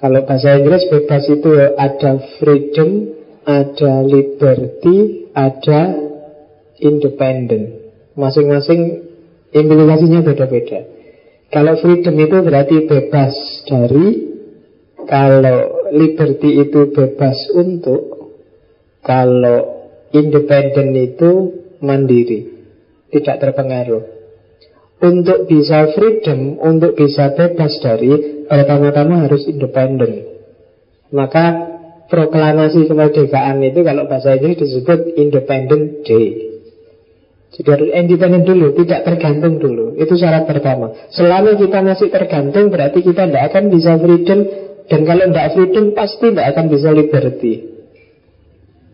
Kalau 0.03 0.27
bahasa 0.27 0.59
Inggris 0.59 0.91
bebas 0.91 1.31
itu 1.31 1.51
ada 1.79 2.19
freedom, 2.43 2.91
ada 3.47 4.03
liberty, 4.03 5.31
ada 5.31 5.95
independent. 6.83 7.95
Masing-masing 8.19 9.12
implikasinya 9.53 10.21
beda-beda. 10.25 10.81
Kalau 11.53 11.77
freedom 11.79 12.17
itu 12.17 12.37
berarti 12.41 12.77
bebas 12.89 13.35
dari, 13.69 14.09
kalau 15.05 15.93
liberty 15.93 16.65
itu 16.65 16.89
bebas 16.97 17.53
untuk, 17.53 18.33
kalau 19.05 19.83
Independen 20.13 20.93
itu 20.93 21.31
mandiri 21.81 22.53
Tidak 23.09 23.37
terpengaruh. 23.41 24.05
Untuk 25.01 25.49
bisa 25.49 25.89
freedom 25.97 26.61
Untuk 26.61 26.95
bisa 26.95 27.33
bebas 27.33 27.81
dari 27.81 28.45
Pertama-tama 28.45 29.25
harus 29.25 29.49
independen 29.49 30.29
Maka 31.17 31.45
proklamasi 32.13 32.87
kemerdekaan 32.93 33.65
itu 33.65 33.81
Kalau 33.81 34.05
bahasa 34.05 34.37
Inggris 34.37 34.61
disebut 34.61 35.17
Independent 35.17 36.05
Day 36.05 36.52
jadi 37.53 37.69
harus 37.69 37.91
independen 37.93 38.49
dulu, 38.49 38.73
tidak 38.81 39.05
tergantung 39.05 39.61
dulu 39.61 39.93
Itu 40.01 40.17
syarat 40.17 40.49
pertama 40.49 40.89
Selama 41.13 41.53
kita 41.61 41.85
masih 41.85 42.09
tergantung 42.09 42.73
berarti 42.73 43.05
kita 43.05 43.29
tidak 43.29 43.53
akan 43.53 43.69
bisa 43.69 44.01
freedom 44.01 44.41
Dan 44.89 45.01
kalau 45.05 45.25
tidak 45.29 45.49
freedom 45.53 45.85
pasti 45.93 46.33
tidak 46.33 46.49
akan 46.57 46.67
bisa 46.73 46.89
liberty 46.97 47.55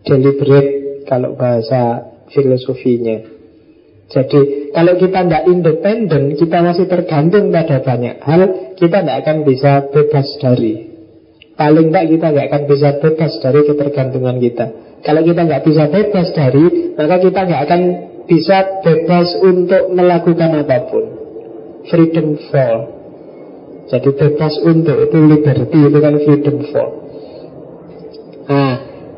Deliberate 0.03 0.79
kalau 1.09 1.33
bahasa 1.33 2.09
filosofinya. 2.29 3.17
Jadi 4.09 4.73
kalau 4.73 4.97
kita 4.97 5.25
tidak 5.25 5.43
independen, 5.49 6.33
kita 6.33 6.57
masih 6.65 6.85
tergantung 6.89 7.53
pada 7.53 7.81
banyak 7.81 8.21
hal, 8.25 8.41
kita 8.77 9.05
tidak 9.05 9.17
akan 9.25 9.37
bisa 9.45 9.85
bebas 9.89 10.27
dari. 10.41 10.73
Paling 11.53 11.91
tidak 11.91 12.05
kita 12.07 12.27
tidak 12.31 12.45
akan 12.49 12.63
bisa 12.65 12.89
bebas 12.97 13.33
dari 13.43 13.59
ketergantungan 13.67 14.37
kita. 14.39 14.65
Kalau 15.03 15.21
kita 15.21 15.41
nggak 15.45 15.63
bisa 15.65 15.83
bebas 15.91 16.27
dari, 16.33 16.65
maka 16.97 17.15
kita 17.21 17.39
nggak 17.45 17.61
akan 17.69 17.81
bisa 18.29 18.85
bebas 18.85 19.27
untuk 19.41 19.89
melakukan 19.91 20.61
apa 20.61 20.77
pun. 20.87 21.05
Freedom 21.89 22.37
for. 22.53 22.75
Jadi 23.89 24.09
bebas 24.13 24.53
untuk 24.61 25.09
itu 25.09 25.17
liberty 25.17 25.79
itu 25.89 25.97
kan 25.97 26.13
freedom 26.21 26.57
for. 26.69 26.87
Nah, 28.45 28.73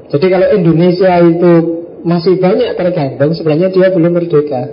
jadi 0.07 0.26
kalau 0.32 0.47
Indonesia 0.55 1.12
itu 1.28 1.51
masih 2.07 2.39
banyak 2.39 2.80
tergantung 2.80 3.36
sebenarnya 3.36 3.70
dia 3.76 3.91
belum 3.91 4.12
merdeka. 4.16 4.64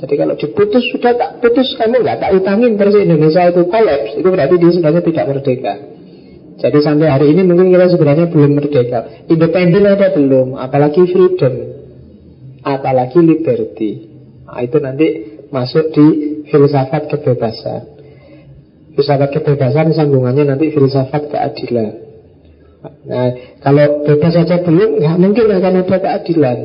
Jadi 0.00 0.14
kalau 0.16 0.32
diputus 0.32 0.84
sudah 0.96 1.12
tak 1.12 1.44
putus 1.44 1.76
kamu 1.76 2.00
nggak 2.00 2.24
tak 2.24 2.30
utangin 2.32 2.80
terus 2.80 2.96
Indonesia 2.96 3.52
itu 3.52 3.68
kolaps 3.68 4.16
itu 4.16 4.28
berarti 4.32 4.54
dia 4.56 4.70
sebenarnya 4.72 5.02
tidak 5.04 5.24
merdeka. 5.28 5.74
Jadi 6.60 6.78
sampai 6.84 7.08
hari 7.08 7.26
ini 7.32 7.44
mungkin 7.44 7.72
kita 7.72 7.96
sebenarnya 7.96 8.28
belum 8.28 8.50
merdeka. 8.60 9.28
Independen 9.28 9.84
ada 9.88 10.12
belum, 10.12 10.60
apalagi 10.60 11.08
freedom, 11.08 11.79
apalagi 12.64 13.18
liberty. 13.20 13.90
Nah, 14.46 14.60
itu 14.64 14.76
nanti 14.82 15.06
masuk 15.50 15.94
di 15.94 16.06
filsafat 16.50 17.10
kebebasan. 17.10 17.82
Filsafat 18.98 19.30
kebebasan 19.34 19.94
sambungannya 19.94 20.44
nanti 20.50 20.74
filsafat 20.74 21.30
keadilan. 21.30 21.92
Nah, 22.80 23.28
kalau 23.60 24.08
bebas 24.08 24.32
saja 24.32 24.64
belum, 24.64 25.04
nggak 25.04 25.16
mungkin 25.20 25.44
akan 25.52 25.74
ada 25.84 25.96
keadilan. 26.00 26.58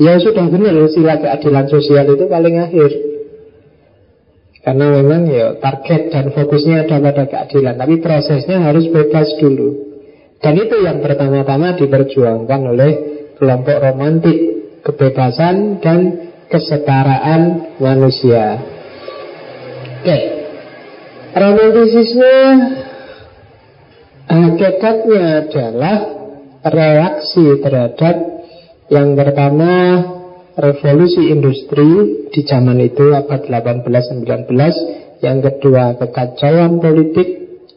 Ya 0.00 0.16
sudah 0.16 0.46
benar 0.48 0.72
istilah 0.88 1.20
keadilan 1.20 1.66
sosial 1.68 2.06
itu 2.16 2.24
paling 2.30 2.56
akhir. 2.56 2.90
Karena 4.62 4.94
memang 4.94 5.26
ya 5.26 5.58
target 5.58 6.14
dan 6.14 6.30
fokusnya 6.30 6.86
ada 6.86 7.02
pada 7.02 7.24
keadilan, 7.26 7.74
tapi 7.74 7.98
prosesnya 7.98 8.62
harus 8.62 8.86
bebas 8.88 9.26
dulu. 9.42 9.90
Dan 10.38 10.54
itu 10.58 10.76
yang 10.86 11.02
pertama-tama 11.02 11.74
diperjuangkan 11.78 12.60
oleh 12.70 12.92
kelompok 13.42 13.76
romantik, 13.82 14.38
kebebasan 14.82 15.78
dan 15.78 16.00
kesetaraan 16.50 17.74
manusia. 17.80 18.60
Oke, 20.02 20.18
romantisisme 21.32 22.36
Hakikatnya 24.22 25.44
adalah 25.44 25.98
reaksi 26.66 27.58
terhadap 27.62 28.16
yang 28.90 29.14
pertama 29.14 29.72
revolusi 30.58 31.30
industri 31.32 31.88
di 32.34 32.40
zaman 32.42 32.82
itu 32.82 33.14
abad 33.14 33.46
18-19 33.46 34.26
Yang 35.22 35.38
kedua 35.48 35.96
kekacauan 35.96 36.82
politik 36.82 37.28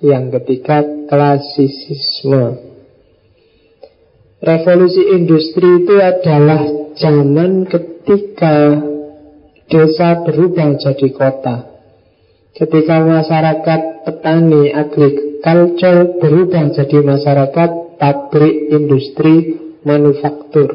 Yang 0.02 0.42
ketiga 0.42 0.82
klasisisme 1.08 2.58
Revolusi 4.42 5.04
industri 5.14 5.86
itu 5.86 5.96
adalah 5.98 6.85
zaman 6.96 7.68
ketika 7.68 8.82
desa 9.68 10.24
berubah 10.24 10.80
jadi 10.80 11.08
kota 11.12 11.76
Ketika 12.56 13.04
masyarakat 13.04 14.08
petani 14.08 14.72
agrik 14.72 15.44
culture 15.44 16.24
berubah 16.24 16.72
jadi 16.72 17.04
masyarakat 17.04 18.00
pabrik, 18.00 18.72
industri, 18.72 19.60
manufaktur. 19.84 20.72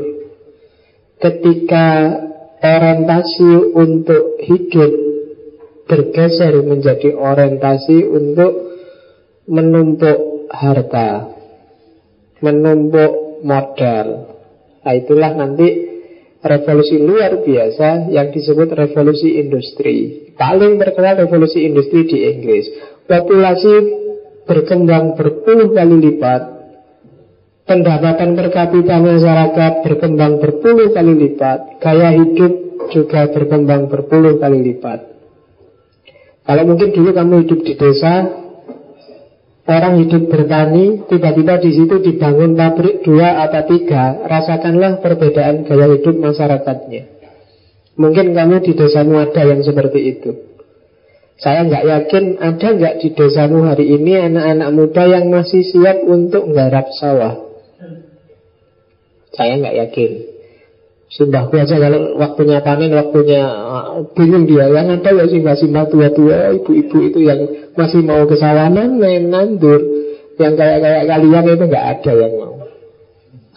Ketika 1.16 1.86
orientasi 2.60 3.72
untuk 3.72 4.44
hidup 4.44 4.92
bergeser 5.88 6.60
menjadi 6.60 7.16
orientasi 7.16 8.04
untuk 8.04 8.52
menumpuk 9.48 10.52
harta, 10.52 11.32
menumpuk 12.44 13.40
modal. 13.40 14.06
Nah 14.84 14.92
itulah 14.92 15.32
nanti 15.32 15.89
revolusi 16.40 16.96
luar 17.00 17.44
biasa 17.44 18.08
yang 18.08 18.32
disebut 18.32 18.72
revolusi 18.72 19.40
industri. 19.40 20.28
Paling 20.36 20.80
terkenal 20.80 21.28
revolusi 21.28 21.68
industri 21.68 22.08
di 22.08 22.18
Inggris. 22.24 22.66
Populasi 23.04 24.00
berkembang 24.50 25.14
berpuluh 25.14 25.70
kali 25.70 25.96
lipat 26.10 26.42
Pendapatan 27.70 28.34
per 28.34 28.50
kapita 28.50 28.98
masyarakat 28.98 29.72
berkembang 29.86 30.42
berpuluh 30.42 30.90
kali 30.90 31.14
lipat 31.14 31.78
Gaya 31.78 32.10
hidup 32.18 32.52
juga 32.90 33.30
berkembang 33.30 33.86
berpuluh 33.86 34.42
kali 34.42 34.58
lipat 34.66 35.06
Kalau 36.42 36.62
mungkin 36.66 36.90
dulu 36.90 37.14
kamu 37.14 37.34
hidup 37.46 37.60
di 37.62 37.74
desa 37.78 38.14
Orang 39.70 40.02
hidup 40.02 40.26
bertani 40.26 41.06
Tiba-tiba 41.06 41.62
di 41.62 41.70
situ 41.70 42.02
dibangun 42.02 42.58
pabrik 42.58 43.06
dua 43.06 43.46
atau 43.46 43.62
tiga 43.70 44.18
Rasakanlah 44.26 44.98
perbedaan 44.98 45.62
gaya 45.62 45.86
hidup 45.94 46.18
masyarakatnya 46.18 47.06
Mungkin 47.94 48.34
kamu 48.34 48.66
di 48.66 48.72
desamu 48.74 49.22
ada 49.22 49.42
yang 49.46 49.62
seperti 49.62 50.00
itu 50.18 50.50
saya 51.40 51.64
nggak 51.64 51.84
yakin 51.88 52.24
ada 52.36 52.68
nggak 52.76 52.94
di 53.00 53.08
desamu 53.16 53.64
hari 53.64 53.88
ini 53.96 54.12
anak-anak 54.12 54.70
muda 54.76 55.08
yang 55.08 55.32
masih 55.32 55.64
siap 55.64 56.04
untuk 56.04 56.52
nggarap 56.52 56.92
sawah. 57.00 57.40
Saya 59.32 59.56
nggak 59.56 59.76
yakin. 59.88 60.10
Simbahku 61.10 61.58
aja 61.58 61.74
kalau 61.74 62.14
waktunya 62.22 62.62
panen, 62.62 62.94
waktunya 62.94 63.42
uh, 63.42 64.06
bingung 64.14 64.46
dia. 64.46 64.70
Yang 64.70 65.02
ada 65.02 65.10
ya 65.10 65.24
simbah-simbah 65.26 65.90
tua-tua, 65.90 66.54
ibu-ibu 66.54 66.96
itu 67.02 67.18
yang 67.26 67.40
masih 67.74 68.06
mau 68.06 68.22
ke 68.30 68.38
sawanan, 68.38 68.94
main 68.94 69.26
nandur. 69.26 69.82
Yang 70.38 70.54
kayak-kayak 70.54 71.04
kalian 71.10 71.44
itu 71.50 71.64
nggak 71.66 71.86
ada 71.98 72.12
yang 72.14 72.32
mau. 72.38 72.54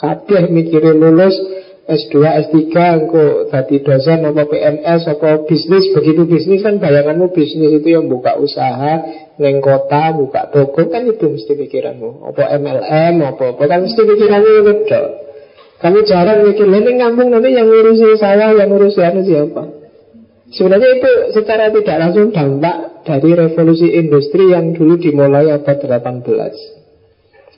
Kabeh 0.01 0.49
mikirin 0.49 0.97
lulus, 0.97 1.37
S2, 1.83 2.25
S3, 2.49 2.57
engko 2.73 3.25
tadi 3.53 3.85
dosen 3.85 4.23
apa 4.23 4.49
PNS 4.49 5.03
apa 5.13 5.45
bisnis 5.45 5.93
begitu 5.93 6.25
bisnis 6.25 6.65
kan 6.65 6.81
bayanganmu 6.81 7.35
bisnis 7.35 7.69
itu 7.69 7.93
yang 7.93 8.09
buka 8.09 8.33
usaha 8.39 9.03
neng 9.35 9.59
kota 9.59 10.15
buka 10.15 10.47
toko 10.47 10.87
kan 10.87 11.03
itu 11.03 11.27
mesti 11.27 11.59
pikiranmu 11.59 12.23
apa 12.31 12.55
MLM 12.55 13.15
apa 13.27 13.43
apa 13.51 13.63
kan 13.67 13.83
mesti 13.83 13.99
pikiranmu 13.99 14.51
itu 14.63 14.73
kamu 15.81 15.99
jarang 16.05 16.45
mikir 16.45 16.67
ini 16.67 16.91
ngambung 16.99 17.31
nanti 17.31 17.49
yang 17.55 17.67
ngurusi 17.69 18.19
saya 18.19 18.53
yang 18.53 18.69
ngurusi 18.69 18.99
anu 19.01 19.21
siapa 19.25 19.63
sebenarnya 20.53 20.89
itu 21.01 21.11
secara 21.33 21.73
tidak 21.73 21.97
langsung 21.97 22.29
dampak 22.29 23.05
dari 23.07 23.29
revolusi 23.35 23.87
industri 23.95 24.53
yang 24.53 24.75
dulu 24.77 24.99
dimulai 25.01 25.51
abad 25.51 25.77
18 25.81 26.83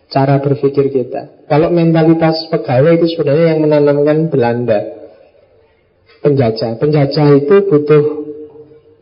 cara 0.10 0.40
berpikir 0.42 0.94
kita. 0.94 1.46
Kalau 1.50 1.74
mentalitas 1.74 2.50
pegawai 2.50 2.98
itu 3.02 3.06
sebenarnya 3.16 3.46
yang 3.56 3.60
menanamkan 3.66 4.30
Belanda. 4.30 4.80
Penjajah. 6.22 6.82
Penjajah 6.82 7.28
itu 7.38 7.56
butuh 7.70 8.04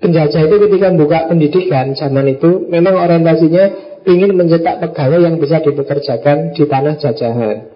penjajah 0.04 0.42
itu 0.44 0.56
ketika 0.68 0.92
buka 0.92 1.32
pendidikan 1.32 1.96
zaman 1.96 2.36
itu 2.36 2.68
memang 2.68 3.00
orientasinya 3.00 3.96
ingin 4.04 4.36
mencetak 4.36 4.84
pegawai 4.84 5.24
yang 5.24 5.36
bisa 5.40 5.64
dipekerjakan 5.64 6.52
di 6.52 6.64
tanah 6.68 7.00
jajahan. 7.00 7.72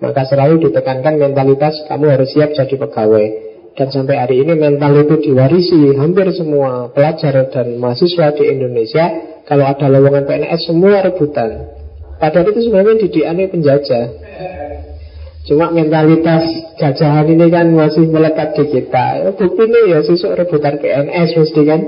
Maka 0.00 0.24
selalu 0.24 0.68
ditekankan 0.68 1.20
mentalitas 1.20 1.84
kamu 1.86 2.16
harus 2.16 2.32
siap 2.32 2.56
jadi 2.56 2.74
pegawai. 2.76 3.26
Dan 3.76 3.88
sampai 3.92 4.16
hari 4.18 4.42
ini 4.42 4.58
mental 4.58 4.96
itu 4.98 5.30
diwarisi 5.30 5.94
hampir 5.94 6.26
semua 6.34 6.90
pelajar 6.90 7.52
dan 7.52 7.78
mahasiswa 7.78 8.34
di 8.34 8.44
Indonesia. 8.48 9.06
Kalau 9.44 9.64
ada 9.68 9.86
lowongan 9.86 10.26
PNS 10.26 10.72
semua 10.72 11.04
rebutan. 11.04 11.80
Padahal 12.20 12.52
itu 12.52 12.68
sebenarnya 12.68 13.00
didikannya 13.00 13.48
penjajah 13.48 14.04
Cuma 15.48 15.72
mentalitas 15.72 16.44
jajahan 16.76 17.24
ini 17.32 17.48
kan 17.48 17.72
masih 17.72 18.12
melekat 18.12 18.52
di 18.60 18.64
kita 18.76 19.06
ya, 19.24 19.28
Bukti 19.32 19.64
nih 19.64 19.84
ya 19.88 19.98
sisuk 20.04 20.36
rebutan 20.36 20.76
PNS 20.78 21.28
mesti 21.40 21.62
kan 21.64 21.80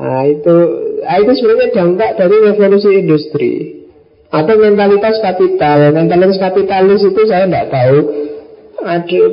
Nah 0.00 0.24
itu, 0.24 0.56
nah, 1.04 1.16
itu 1.20 1.32
sebenarnya 1.34 1.76
dampak 1.76 2.16
dari 2.16 2.36
revolusi 2.40 2.88
industri 2.94 3.79
Atau 4.30 4.62
mentalitas 4.62 5.18
kapital 5.18 5.90
Mentalitas 5.90 6.38
kapitalis 6.38 7.02
itu 7.02 7.20
saya 7.26 7.50
tidak 7.50 7.66
tahu 7.74 7.98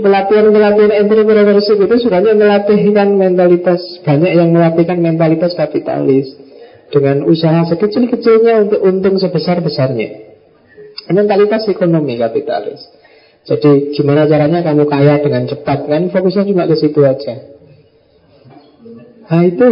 pelatihan-pelatihan 0.04 0.92
entrepreneurship 0.92 1.80
itu 1.80 1.96
sebenarnya 2.04 2.36
melatihkan 2.36 3.16
mentalitas 3.16 3.80
banyak 4.04 4.32
yang 4.36 4.52
melatihkan 4.52 5.00
mentalitas 5.00 5.56
kapitalis 5.56 6.36
dengan 6.92 7.24
usaha 7.24 7.64
sekecil-kecilnya 7.68 8.68
untuk 8.68 8.80
untung 8.84 9.16
sebesar-besarnya. 9.16 10.36
Mentalitas 11.08 11.64
ekonomi 11.72 12.20
kapitalis. 12.20 12.84
Jadi 13.48 13.96
gimana 13.96 14.28
caranya 14.28 14.60
kamu 14.60 14.84
kaya 14.92 15.24
dengan 15.24 15.48
cepat 15.48 15.88
kan 15.88 16.12
fokusnya 16.12 16.44
cuma 16.52 16.68
ke 16.68 16.76
situ 16.76 17.00
aja. 17.08 17.36
Nah 19.32 19.42
itu 19.48 19.68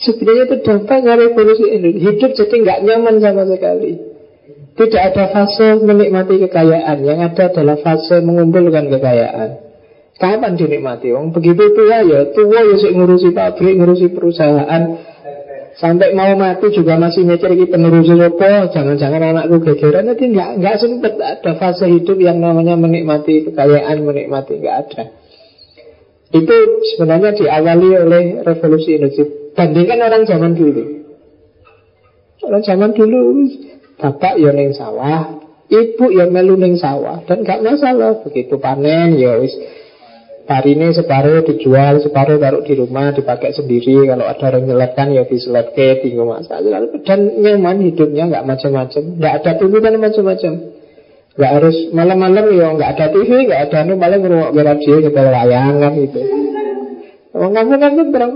sebenarnya 0.00 0.44
itu 0.48 0.56
dampaknya 0.64 1.12
revolusi. 1.20 1.64
Hidup 2.00 2.32
jadi 2.32 2.54
nggak 2.64 2.78
nyaman 2.88 3.20
sama 3.20 3.44
sekali. 3.44 4.00
Tidak 4.76 5.02
ada 5.02 5.24
fase 5.32 5.80
menikmati 5.80 6.36
kekayaan. 6.36 7.00
Yang 7.00 7.20
ada 7.32 7.42
adalah 7.48 7.76
fase 7.80 8.20
mengumpulkan 8.20 8.92
kekayaan. 8.92 9.50
Kapan 10.16 10.52
dinikmati? 10.56 11.12
Wong 11.12 11.32
begitu 11.32 11.76
tua 11.76 12.00
ya, 12.04 12.28
tua 12.32 12.60
ya 12.60 12.76
ngurusi 12.92 13.36
pabrik, 13.36 13.76
ngurusi 13.76 14.12
perusahaan, 14.16 14.96
Sampai 15.76 16.16
mau 16.16 16.32
mati 16.40 16.72
juga 16.72 16.96
masih 16.96 17.28
mikir 17.28 17.52
ini 17.52 17.68
penerus 17.68 18.08
apa 18.08 18.72
Jangan-jangan 18.72 19.20
anakku 19.20 19.60
gegeran 19.60 20.08
Nanti 20.08 20.32
nggak 20.32 20.64
nggak 20.64 20.76
sempat 20.80 21.14
ada 21.20 21.52
fase 21.60 21.84
hidup 21.84 22.16
yang 22.16 22.40
namanya 22.40 22.80
menikmati 22.80 23.44
kekayaan 23.44 24.00
Menikmati 24.00 24.56
nggak 24.56 24.76
ada 24.88 25.02
Itu 26.32 26.56
sebenarnya 26.96 27.36
diawali 27.36 27.88
oleh 27.92 28.22
revolusi 28.40 28.96
industri 28.96 29.52
Bandingkan 29.52 30.00
orang 30.00 30.24
zaman 30.24 30.56
dulu 30.56 30.82
Orang 32.40 32.64
zaman 32.64 32.96
dulu 32.96 33.44
Bapak 33.96 34.36
ya 34.36 34.52
neng 34.52 34.76
sawah 34.76 35.40
Ibu 35.66 36.12
ya 36.14 36.28
melu 36.28 36.54
neng 36.54 36.76
sawah 36.76 37.24
Dan 37.24 37.42
nggak 37.42 37.64
masalah 37.64 38.22
Begitu 38.22 38.56
panen 38.60 39.16
ya 39.16 39.40
wis 39.40 39.56
ini 40.46 40.94
separuh 40.94 41.42
dijual, 41.42 41.98
separuh 41.98 42.38
taruh 42.38 42.62
di 42.62 42.78
rumah, 42.78 43.10
dipakai 43.10 43.50
sendiri. 43.50 44.06
Kalau 44.06 44.30
ada 44.30 44.44
orang 44.46 44.62
nyeletkan 44.62 45.10
ya 45.10 45.26
diseletke, 45.26 46.06
tinggal 46.06 46.38
masak. 46.38 46.62
Dan 47.02 47.42
nyaman 47.42 47.82
hidupnya, 47.82 48.30
nggak 48.30 48.46
macam-macam. 48.46 49.02
Nggak 49.18 49.34
ada 49.42 49.50
tuntutan 49.58 49.98
macam-macam. 49.98 50.52
Nggak 51.36 51.52
harus 51.52 51.76
malam-malam 51.92 52.44
ya 52.48 52.66
nggak 52.72 52.90
ada 52.96 53.06
TV, 53.12 53.30
nggak 53.44 53.60
ada 53.68 53.76
anu 53.84 54.00
paling 54.00 54.20
ngerungok 54.24 54.50
radio 54.56 54.94
kita 55.04 55.20
layangan 55.20 55.92
gitu. 56.00 56.20
Orang 57.36 57.52
kamu 57.52 57.76
kan 57.76 57.92
berang 58.08 58.32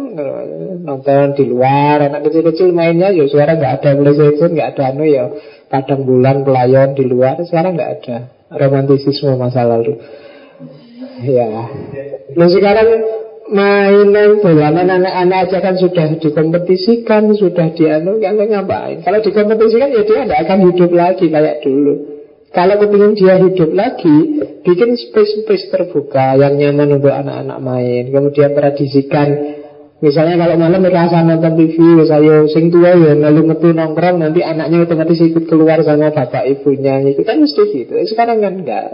nonton 0.85 1.33
di 1.33 1.45
luar, 1.49 2.05
anak 2.05 2.29
kecil-kecil 2.29 2.77
mainnya 2.77 3.09
ya 3.09 3.25
suara 3.25 3.57
nggak 3.57 3.81
ada 3.81 3.97
PlayStation, 3.97 4.53
nggak 4.53 4.77
ada 4.77 4.83
anu 4.93 5.05
ya 5.09 5.33
padang 5.71 6.03
bulan 6.03 6.43
pelayon 6.43 6.99
di 6.99 7.07
luar. 7.07 7.39
Sekarang 7.47 7.79
nggak 7.79 7.93
ada 8.03 8.17
romantisisme 8.51 9.39
masa 9.39 9.63
lalu. 9.63 9.97
Ya. 11.23 11.71
Nah 12.35 12.49
sekarang 12.51 12.89
mainan 13.51 14.43
bulanan 14.43 14.89
anak-anak 14.91 15.39
aja 15.47 15.59
kan 15.63 15.75
sudah 15.79 16.19
dikompetisikan, 16.19 17.31
sudah 17.39 17.71
dianu 17.75 18.19
kan 18.19 18.35
ngapain? 18.39 19.07
Kalau 19.07 19.23
dikompetisikan 19.23 19.95
ya 19.95 20.03
dia 20.03 20.27
tidak 20.27 20.41
akan 20.49 20.59
hidup 20.71 20.91
lagi 20.91 21.27
kayak 21.31 21.63
dulu. 21.63 21.95
Kalau 22.51 22.83
kepingin 22.83 23.15
dia 23.15 23.39
hidup 23.39 23.71
lagi, 23.79 24.43
bikin 24.67 24.99
space-space 24.99 25.71
terbuka 25.71 26.35
yang 26.35 26.59
nyaman 26.59 26.99
untuk 26.99 27.15
anak-anak 27.15 27.59
main. 27.63 28.11
Kemudian 28.11 28.59
tradisikan 28.59 29.29
Misalnya 30.01 30.41
kalau 30.41 30.57
malam 30.57 30.81
merasa 30.81 31.21
nonton 31.21 31.61
TV, 31.61 31.77
saya 32.09 32.49
sing 32.49 32.73
tua 32.73 32.97
ya 32.97 33.13
lalu 33.13 33.53
metu 33.53 33.69
nongkrong, 33.69 34.17
nanti 34.17 34.41
anaknya 34.41 34.89
otomatis 34.89 35.21
ikut 35.21 35.45
keluar 35.45 35.85
sama 35.85 36.09
bapak 36.09 36.49
ibunya, 36.49 37.05
itu 37.05 37.21
kan 37.21 37.37
mesti 37.37 37.63
gitu. 37.69 37.93
Sekarang 38.09 38.41
kan 38.41 38.65
enggak. 38.65 38.89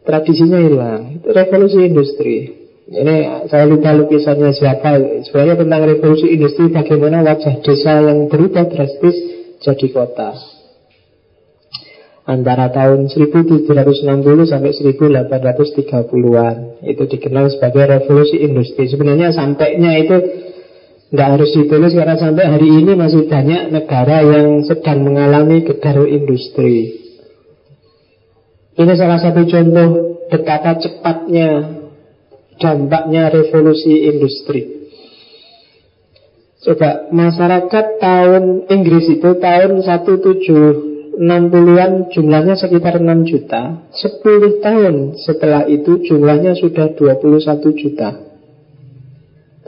Tradisinya 0.00 0.56
hilang. 0.56 1.20
Itu 1.20 1.28
revolusi 1.36 1.84
industri. 1.84 2.60
Ini 2.90 3.46
saya 3.46 3.68
lupa 3.68 3.92
lukisannya 3.92 4.50
siapa. 4.56 4.98
Sebenarnya 5.28 5.60
tentang 5.60 5.80
revolusi 5.84 6.32
industri 6.32 6.72
bagaimana 6.72 7.20
wajah 7.20 7.60
desa 7.60 8.00
yang 8.00 8.26
berubah 8.26 8.66
drastis 8.72 9.16
jadi 9.60 9.86
kota. 9.92 10.49
Antara 12.30 12.70
tahun 12.70 13.10
1760 13.10 13.66
sampai 14.46 14.70
1830-an 14.70 16.56
itu 16.86 17.02
dikenal 17.10 17.50
sebagai 17.50 17.90
revolusi 17.90 18.38
industri. 18.38 18.86
Sebenarnya 18.86 19.34
sampainya 19.34 19.98
itu 19.98 20.14
tidak 21.10 21.26
harus 21.26 21.50
ditulis 21.50 21.90
karena 21.90 22.14
sampai 22.14 22.46
hari 22.46 22.70
ini 22.70 22.94
masih 22.94 23.26
banyak 23.26 23.74
negara 23.74 24.22
yang 24.22 24.62
sedang 24.62 25.02
mengalami 25.02 25.66
gedar 25.66 26.06
industri. 26.06 27.02
Ini 28.78 28.94
salah 28.94 29.18
satu 29.18 29.42
contoh 29.50 29.88
betapa 30.30 30.78
cepatnya 30.78 31.82
dampaknya 32.62 33.26
revolusi 33.34 34.06
industri. 34.06 34.86
Coba 36.62 37.10
masyarakat 37.10 37.86
tahun 37.98 38.70
Inggris 38.70 39.18
itu 39.18 39.34
tahun 39.34 39.82
1760-an 41.20 42.08
jumlahnya 42.16 42.56
sekitar 42.56 42.96
6 42.96 43.28
juta. 43.28 43.92
10 43.92 44.64
tahun 44.64 44.94
setelah 45.20 45.68
itu 45.68 46.00
jumlahnya 46.08 46.56
sudah 46.56 46.96
21 46.96 47.60
juta. 47.76 48.08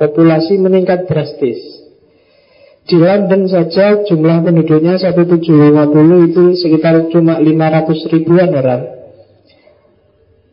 Populasi 0.01 0.57
meningkat 0.57 1.05
drastis. 1.05 1.61
Di 2.89 2.97
London 2.97 3.53
saja 3.53 4.01
jumlah 4.01 4.43
penduduknya 4.49 4.97
1750 4.97 6.29
itu 6.33 6.45
sekitar 6.57 7.13
cuma 7.13 7.37
500 7.37 8.13
ribuan 8.17 8.51
orang. 8.57 8.83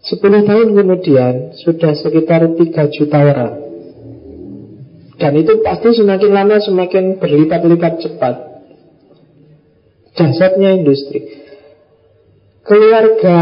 Sepuluh 0.04 0.44
tahun 0.44 0.76
kemudian 0.76 1.56
sudah 1.64 1.96
sekitar 1.96 2.60
3 2.60 2.60
juta 2.92 3.18
orang. 3.24 3.54
Dan 5.16 5.32
itu 5.40 5.64
pasti 5.64 5.96
semakin 5.96 6.32
lama 6.32 6.60
semakin 6.60 7.24
berlipat-lipat 7.24 7.94
cepat 8.04 8.49
Dasarnya 10.20 10.76
industri 10.76 11.48
Keluarga 12.68 13.38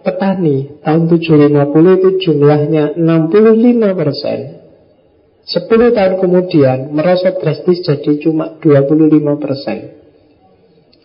petani 0.00 0.80
tahun 0.80 1.12
750 1.12 1.98
itu 2.00 2.08
jumlahnya 2.24 2.96
65 2.96 4.00
persen 4.00 4.38
10 5.46 5.94
tahun 5.94 6.14
kemudian 6.18 6.78
merosot 6.90 7.36
drastis 7.38 7.84
jadi 7.84 8.16
cuma 8.24 8.56
25 8.58 9.12
persen 9.36 9.78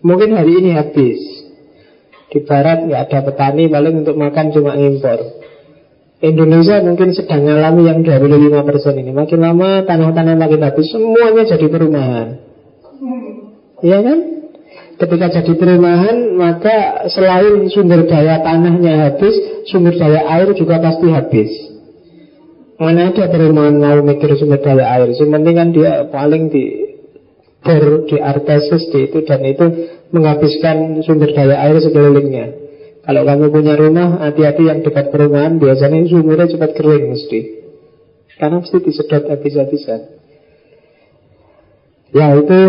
Mungkin 0.01 0.33
hari 0.33 0.65
ini 0.65 0.73
habis 0.73 1.21
di 2.31 2.39
barat 2.41 2.89
nggak 2.89 3.01
ada 3.11 3.19
petani 3.21 3.69
paling 3.69 4.01
untuk 4.01 4.17
makan 4.17 4.49
cuma 4.49 4.73
impor. 4.73 5.19
Indonesia 6.21 6.81
mungkin 6.81 7.13
sedang 7.13 7.45
mengalami 7.45 7.89
yang 7.89 7.99
25% 8.01 9.01
ini. 9.01 9.11
Makin 9.13 9.39
lama 9.41 9.85
tanah-tanah 9.85 10.35
makin 10.37 10.61
habis, 10.63 10.87
semuanya 10.93 11.43
jadi 11.49 11.65
perumahan. 11.65 12.27
Iya 13.81 13.99
kan? 14.05 14.19
Ketika 15.01 15.33
jadi 15.33 15.57
perumahan, 15.57 16.37
maka 16.37 17.09
selain 17.09 17.65
sumber 17.73 18.05
daya 18.05 18.37
tanahnya 18.45 19.09
habis, 19.09 19.33
sumber 19.65 19.97
daya 19.97 20.29
air 20.29 20.53
juga 20.53 20.77
pasti 20.77 21.09
habis. 21.09 21.49
Mana 22.77 23.09
ada 23.09 23.25
perumahan 23.25 23.81
mau 23.81 23.97
mikir 24.05 24.37
sumber 24.37 24.61
daya 24.61 25.01
air? 25.01 25.09
Yang 25.17 25.33
penting 25.33 25.55
kan 25.57 25.69
dia 25.73 26.05
paling 26.05 26.53
di 26.53 26.65
bor, 27.65 28.05
di 28.05 28.17
artesis, 28.21 28.93
di 28.93 29.09
itu 29.09 29.25
dan 29.25 29.41
itu 29.41 29.65
menghabiskan 30.13 31.01
sumber 31.01 31.33
daya 31.33 31.65
air 31.65 31.81
sekelilingnya. 31.81 32.45
Kalau 33.01 33.25
kamu 33.25 33.49
punya 33.49 33.73
rumah, 33.73 34.21
hati-hati 34.21 34.69
yang 34.69 34.85
dekat 34.85 35.09
perumahan, 35.09 35.57
biasanya 35.57 36.05
sumurnya 36.05 36.45
cepat 36.45 36.77
kering 36.77 37.09
mesti. 37.09 37.39
Karena 38.37 38.61
mesti 38.61 38.77
disedot 38.85 39.25
habis-habisan. 39.33 40.01
Ya 42.13 42.37
itu 42.37 42.59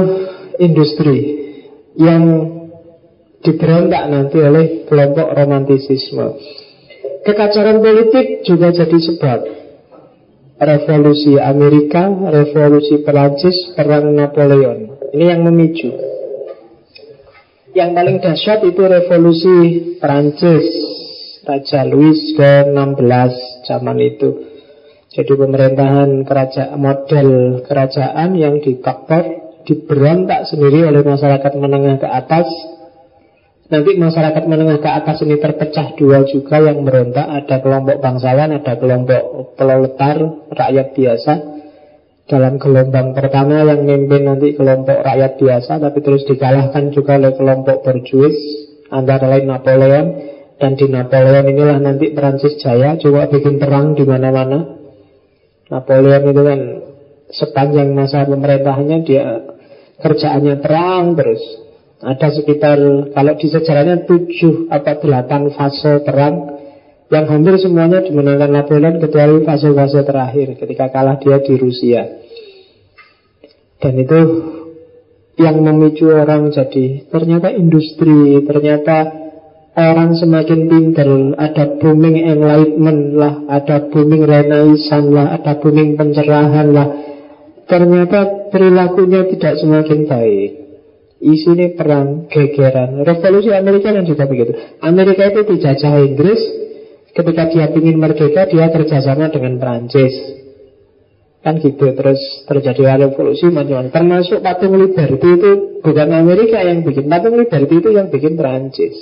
industri 0.56 1.41
yang 1.96 2.22
diberontak 3.42 4.04
nanti 4.08 4.38
oleh 4.38 4.86
kelompok 4.86 5.34
romantisisme. 5.34 6.26
Kekacauan 7.22 7.82
politik 7.82 8.42
juga 8.46 8.74
jadi 8.74 8.98
sebab 8.98 9.40
revolusi 10.62 11.38
Amerika, 11.38 12.06
revolusi 12.10 13.02
Perancis, 13.02 13.74
perang 13.74 14.14
Napoleon. 14.14 15.10
Ini 15.12 15.24
yang 15.34 15.42
memicu. 15.46 15.90
Yang 17.72 17.90
paling 17.96 18.16
dahsyat 18.20 18.60
itu 18.68 18.82
revolusi 18.84 19.56
Prancis 19.96 20.66
Raja 21.42 21.88
Louis 21.88 22.36
ke-16 22.36 23.32
zaman 23.64 23.98
itu 23.98 24.30
Jadi 25.12 25.32
pemerintahan 25.32 26.24
kerajaan 26.24 26.76
model 26.76 27.28
kerajaan 27.64 28.36
yang 28.36 28.60
dikaktor 28.60 29.41
Diberontak 29.62 30.50
sendiri 30.50 30.82
oleh 30.90 31.06
masyarakat 31.06 31.52
menengah 31.54 32.02
ke 32.02 32.08
atas. 32.10 32.50
Nanti 33.70 33.96
masyarakat 33.96 34.44
menengah 34.50 34.82
ke 34.82 34.90
atas 34.90 35.22
ini 35.24 35.38
terpecah 35.38 35.94
dua 35.96 36.26
juga 36.26 36.60
yang 36.60 36.82
merontak. 36.82 37.24
Ada 37.24 37.62
kelompok 37.62 37.96
bangsawan, 38.02 38.50
ada 38.52 38.74
kelompok 38.76 39.54
proletar, 39.54 40.16
rakyat 40.50 40.88
biasa. 40.92 41.32
Dalam 42.22 42.58
gelombang 42.58 43.14
pertama 43.14 43.66
yang 43.66 43.82
memimpin 43.82 44.22
nanti 44.24 44.54
kelompok 44.54 44.98
rakyat 45.04 45.42
biasa 45.42 45.82
tapi 45.82 45.98
terus 46.00 46.22
dikalahkan 46.26 46.94
juga 46.94 47.18
oleh 47.18 47.34
kelompok 47.34 47.82
berjuis 47.82 48.36
antara 48.90 49.30
lain 49.30 49.46
Napoleon. 49.46 50.06
Dan 50.58 50.78
di 50.78 50.86
Napoleon 50.86 51.46
inilah 51.48 51.78
nanti 51.82 52.14
Prancis 52.14 52.58
jaya 52.62 52.94
coba 52.98 53.30
bikin 53.30 53.58
perang 53.58 53.98
di 53.98 54.04
mana-mana. 54.06 54.78
Napoleon 55.72 56.22
itu 56.28 56.42
kan 56.44 56.60
sepanjang 57.32 57.96
masa 57.96 58.28
pemerintahannya 58.28 58.98
dia 59.08 59.24
kerjaannya 60.00 60.56
perang 60.62 61.18
terus 61.18 61.42
ada 62.02 62.28
sekitar 62.34 62.78
kalau 63.14 63.32
di 63.38 63.46
sejarahnya 63.46 64.08
tujuh 64.08 64.66
atau 64.72 64.94
delapan 64.98 65.52
fase 65.54 66.02
perang 66.02 66.52
yang 67.12 67.28
hampir 67.28 67.60
semuanya 67.60 68.00
dimenangkan 68.00 68.50
Napoleon 68.50 68.96
kecuali 68.96 69.44
fase-fase 69.44 70.00
terakhir 70.00 70.56
ketika 70.56 70.88
kalah 70.88 71.20
dia 71.20 71.44
di 71.44 71.54
Rusia. 71.60 72.02
Dan 73.76 74.00
itu 74.00 74.20
yang 75.36 75.60
memicu 75.60 76.08
orang 76.08 76.48
jadi 76.48 77.04
ternyata 77.12 77.52
industri, 77.52 78.40
ternyata 78.48 79.12
orang 79.76 80.16
semakin 80.16 80.60
pintar, 80.72 81.08
ada 81.36 81.64
booming 81.76 82.16
enlightenment 82.16 83.02
lah, 83.12 83.34
ada 83.48 83.92
booming 83.92 84.24
renaissance 84.24 85.08
lah, 85.12 85.36
ada 85.36 85.60
booming 85.60 86.00
pencerahan 86.00 86.68
lah. 86.72 86.88
Ternyata 87.72 88.52
perilakunya 88.52 89.32
tidak 89.32 89.56
semakin 89.56 90.04
baik. 90.04 90.50
Isinya 91.24 91.72
perang, 91.72 92.28
gegeran. 92.28 93.00
Revolusi 93.00 93.48
Amerika 93.48 93.96
kan 93.96 94.04
juga 94.04 94.28
begitu. 94.28 94.52
Amerika 94.84 95.32
itu 95.32 95.40
dijajah 95.56 96.04
Inggris, 96.04 96.40
ketika 97.16 97.48
dia 97.48 97.72
ingin 97.72 97.96
merdeka, 97.96 98.44
dia 98.44 98.68
kerjasama 98.68 99.32
dengan 99.32 99.56
Perancis. 99.56 100.12
Kan 101.42 101.64
gitu 101.64 101.96
terus 101.98 102.22
terjadi 102.46 103.02
revolusi 103.02 103.50
macam-macam 103.50 103.90
Termasuk 103.90 104.46
patung 104.46 104.78
Liberty 104.78 105.26
itu 105.26 105.50
bukan 105.82 106.14
Amerika 106.14 106.62
yang 106.62 106.86
bikin 106.86 107.10
Patung 107.10 107.34
Liberty 107.34 107.82
itu 107.82 107.90
yang 107.90 108.14
bikin 108.14 108.38
Perancis 108.38 108.94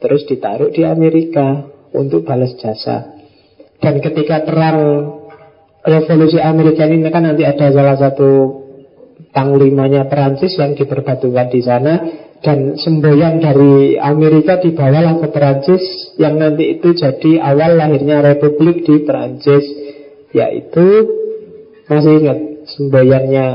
Terus 0.00 0.24
ditaruh 0.24 0.72
di 0.72 0.88
Amerika 0.88 1.68
Untuk 1.92 2.24
balas 2.24 2.56
jasa 2.56 3.12
Dan 3.76 4.00
ketika 4.00 4.48
perang 4.48 4.80
Revolusi 5.86 6.42
Amerika 6.42 6.82
ini 6.82 7.06
kan 7.14 7.22
nanti 7.22 7.46
ada 7.46 7.70
salah 7.70 7.94
satu 7.94 8.30
Panglimanya 9.30 10.10
Perancis 10.10 10.58
yang 10.58 10.74
diperbatukan 10.74 11.46
di 11.46 11.60
sana. 11.62 11.94
Dan 12.36 12.76
semboyan 12.76 13.40
dari 13.40 13.96
Amerika 13.96 14.60
dibawalah 14.60 15.22
ke 15.24 15.28
Perancis 15.32 15.80
yang 16.20 16.36
nanti 16.36 16.76
itu 16.78 16.92
jadi 16.92 17.40
awal 17.40 17.80
lahirnya 17.80 18.20
Republik 18.20 18.84
di 18.84 19.02
Perancis 19.06 19.64
yaitu 20.36 20.86
masih 21.88 22.12
ingat 22.20 22.38
semboyannya 22.76 23.46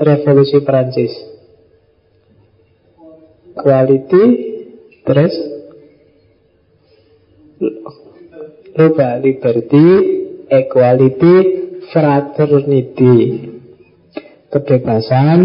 revolusi 0.00 0.64
Perancis. 0.64 1.12
Quality 3.52 4.24
terus 5.04 5.34
lupa 8.72 9.20
liberty 9.20 9.86
equality 10.48 11.61
fraternity 11.92 13.52
kebebasan 14.52 15.38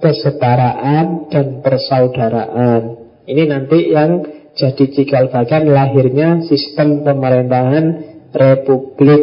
kesetaraan 0.00 1.28
dan 1.28 1.46
persaudaraan. 1.64 2.82
Ini 3.24 3.42
nanti 3.48 3.92
yang 3.92 4.24
jadi 4.56 4.84
cikal 4.90 5.32
bakal 5.32 5.64
lahirnya 5.68 6.44
sistem 6.44 7.04
pemerintahan 7.04 7.84
republik. 8.32 9.22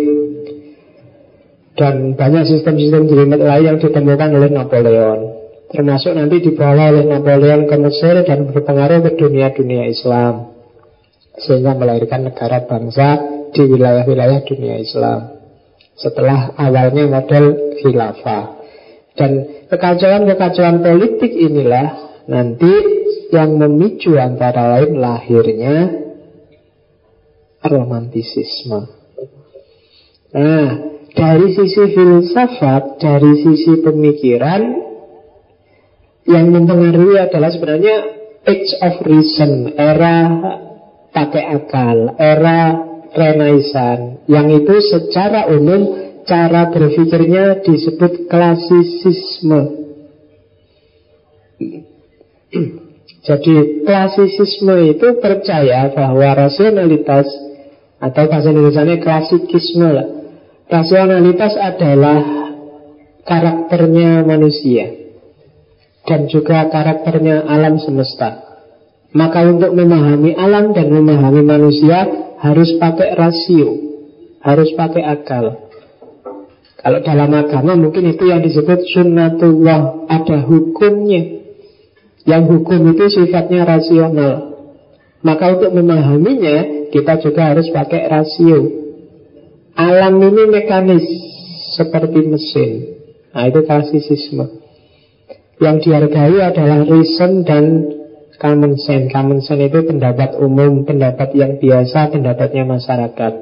Dan 1.78 2.18
banyak 2.18 2.50
sistem-sistem 2.50 3.06
jelimet 3.06 3.38
lain 3.38 3.66
yang 3.70 3.78
ditemukan 3.78 4.30
oleh 4.34 4.50
Napoleon. 4.50 5.20
Termasuk 5.70 6.18
nanti 6.18 6.42
dibawa 6.42 6.90
oleh 6.90 7.06
Napoleon 7.06 7.70
ke 7.70 7.76
Mesir 7.78 8.26
dan 8.26 8.50
berpengaruh 8.50 9.06
ke 9.06 9.12
dunia-dunia 9.14 9.86
Islam. 9.86 10.58
Sehingga 11.38 11.78
melahirkan 11.78 12.34
negara 12.34 12.66
bangsa 12.66 13.22
di 13.54 13.62
wilayah-wilayah 13.62 14.42
dunia 14.42 14.82
Islam 14.82 15.37
Setelah 15.98 16.54
awalnya 16.54 17.10
model 17.10 17.74
khilafah 17.82 18.58
Dan 19.18 19.66
kekacauan-kekacauan 19.66 20.86
politik 20.86 21.34
inilah 21.34 22.22
nanti 22.30 22.70
yang 23.34 23.58
memicu 23.58 24.14
antara 24.14 24.78
lain 24.78 25.02
lahirnya 25.02 25.78
romantisisme. 27.66 28.82
Nah, 30.38 30.68
dari 31.18 31.48
sisi 31.50 31.84
filsafat, 31.98 33.02
dari 33.02 33.34
sisi 33.42 33.82
pemikiran 33.82 34.62
yang 36.30 36.54
mempengaruhi 36.54 37.18
adalah 37.18 37.50
sebenarnya 37.50 37.96
age 38.46 38.72
of 38.86 38.96
reason, 39.02 39.74
era 39.74 40.18
pakai 41.10 41.44
akal, 41.58 41.98
era 42.22 42.87
renaissance, 43.18 44.22
yang 44.30 44.54
itu 44.54 44.76
secara 44.86 45.50
umum 45.50 46.14
cara 46.30 46.70
berpikirnya 46.70 47.66
disebut 47.66 48.30
klasisisme. 48.30 49.62
Jadi 53.26 53.84
klasisisme 53.84 54.76
itu 54.94 55.08
percaya 55.18 55.90
bahwa 55.92 56.48
rasionalitas 56.48 57.28
atau 57.98 58.24
bahasa 58.30 58.54
Indonesia 58.54 58.86
klasikisme 59.02 59.90
lah 59.90 60.08
Rasionalitas 60.68 61.56
adalah 61.56 62.20
karakternya 63.24 64.28
manusia 64.28 64.92
dan 66.04 66.28
juga 66.28 66.68
karakternya 66.68 67.48
alam 67.48 67.80
semesta. 67.80 68.44
Maka 69.16 69.48
untuk 69.48 69.72
memahami 69.72 70.36
alam 70.36 70.76
dan 70.76 70.92
memahami 70.92 71.42
manusia 71.48 72.27
harus 72.38 72.70
pakai 72.78 73.18
rasio, 73.18 73.70
harus 74.42 74.70
pakai 74.78 75.04
akal. 75.06 75.68
Kalau 76.78 77.00
dalam 77.02 77.34
agama 77.34 77.74
mungkin 77.74 78.14
itu 78.14 78.30
yang 78.30 78.46
disebut 78.46 78.86
sunnatullah, 78.94 80.08
ada 80.08 80.46
hukumnya. 80.46 81.42
Yang 82.28 82.44
hukum 82.54 82.94
itu 82.94 83.06
sifatnya 83.12 83.66
rasional. 83.66 84.54
Maka 85.26 85.58
untuk 85.58 85.74
memahaminya 85.74 86.90
kita 86.94 87.18
juga 87.24 87.52
harus 87.56 87.68
pakai 87.74 88.06
rasio. 88.06 88.60
Alam 89.74 90.22
ini 90.22 90.44
mekanis 90.48 91.06
seperti 91.74 92.20
mesin. 92.30 92.72
Nah 93.34 93.50
itu 93.50 93.60
klasisisme. 93.66 94.46
Yang 95.58 95.90
dihargai 95.90 96.38
adalah 96.38 96.86
reason 96.86 97.42
dan 97.42 97.64
common 98.38 98.78
sense. 98.78 99.10
Common 99.12 99.42
sense 99.42 99.68
itu 99.68 99.80
pendapat 99.86 100.38
umum, 100.38 100.86
pendapat 100.86 101.34
yang 101.34 101.58
biasa, 101.58 102.14
pendapatnya 102.14 102.64
masyarakat. 102.66 103.34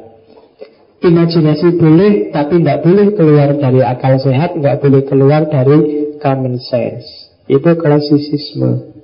Imajinasi 1.05 1.67
boleh, 1.77 2.33
tapi 2.33 2.63
tidak 2.63 2.81
boleh 2.81 3.07
keluar 3.13 3.49
dari 3.59 3.81
akal 3.85 4.17
sehat, 4.17 4.57
nggak 4.57 4.79
boleh 4.81 5.01
keluar 5.05 5.45
dari 5.45 5.77
common 6.17 6.57
sense. 6.57 7.05
Itu 7.45 7.77
klasisisme. 7.77 8.95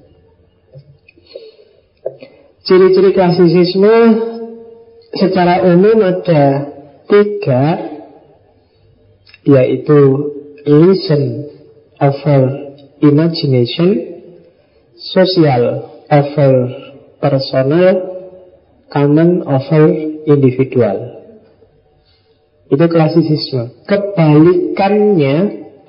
Ciri-ciri 2.66 3.12
klasisisme 3.14 3.96
secara 5.14 5.62
umum 5.70 6.02
ada 6.02 6.74
tiga, 7.06 7.64
yaitu 9.46 10.00
reason 10.66 11.52
over 12.02 12.42
imagination, 13.02 14.11
social 15.02 15.64
over 16.06 16.52
personal, 17.18 17.96
common 18.94 19.42
over 19.42 19.84
individual. 20.30 20.98
Itu 22.72 22.86
klasisisme. 22.88 23.84
Kebalikannya, 23.90 25.36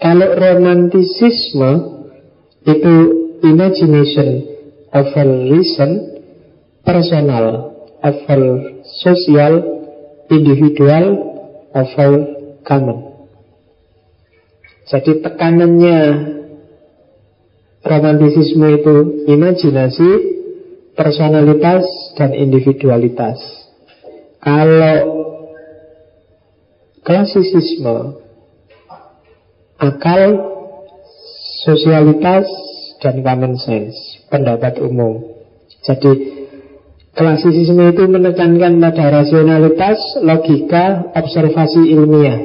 kalau 0.02 0.28
romantisisme 0.34 1.70
itu 2.66 2.94
imagination 3.46 4.50
over 4.90 5.28
reason, 5.46 6.18
personal 6.82 7.70
over 8.02 8.40
social, 9.04 9.62
individual 10.26 11.06
over 11.70 12.10
common. 12.66 12.98
Jadi 14.90 15.22
tekanannya 15.22 15.98
romantisisme 17.82 18.66
itu 18.78 19.26
imajinasi, 19.26 20.10
personalitas, 20.94 21.84
dan 22.14 22.30
individualitas. 22.34 23.38
Kalau 24.42 24.98
klasisisme, 27.02 28.18
akal, 29.78 30.22
sosialitas, 31.66 32.46
dan 33.02 33.22
common 33.26 33.58
sense, 33.58 34.22
pendapat 34.30 34.78
umum. 34.78 35.26
Jadi 35.82 36.38
klasisisme 37.18 37.90
itu 37.90 38.06
menekankan 38.06 38.78
pada 38.78 39.10
rasionalitas, 39.10 39.98
logika, 40.22 41.10
observasi 41.18 41.90
ilmiah. 41.90 42.38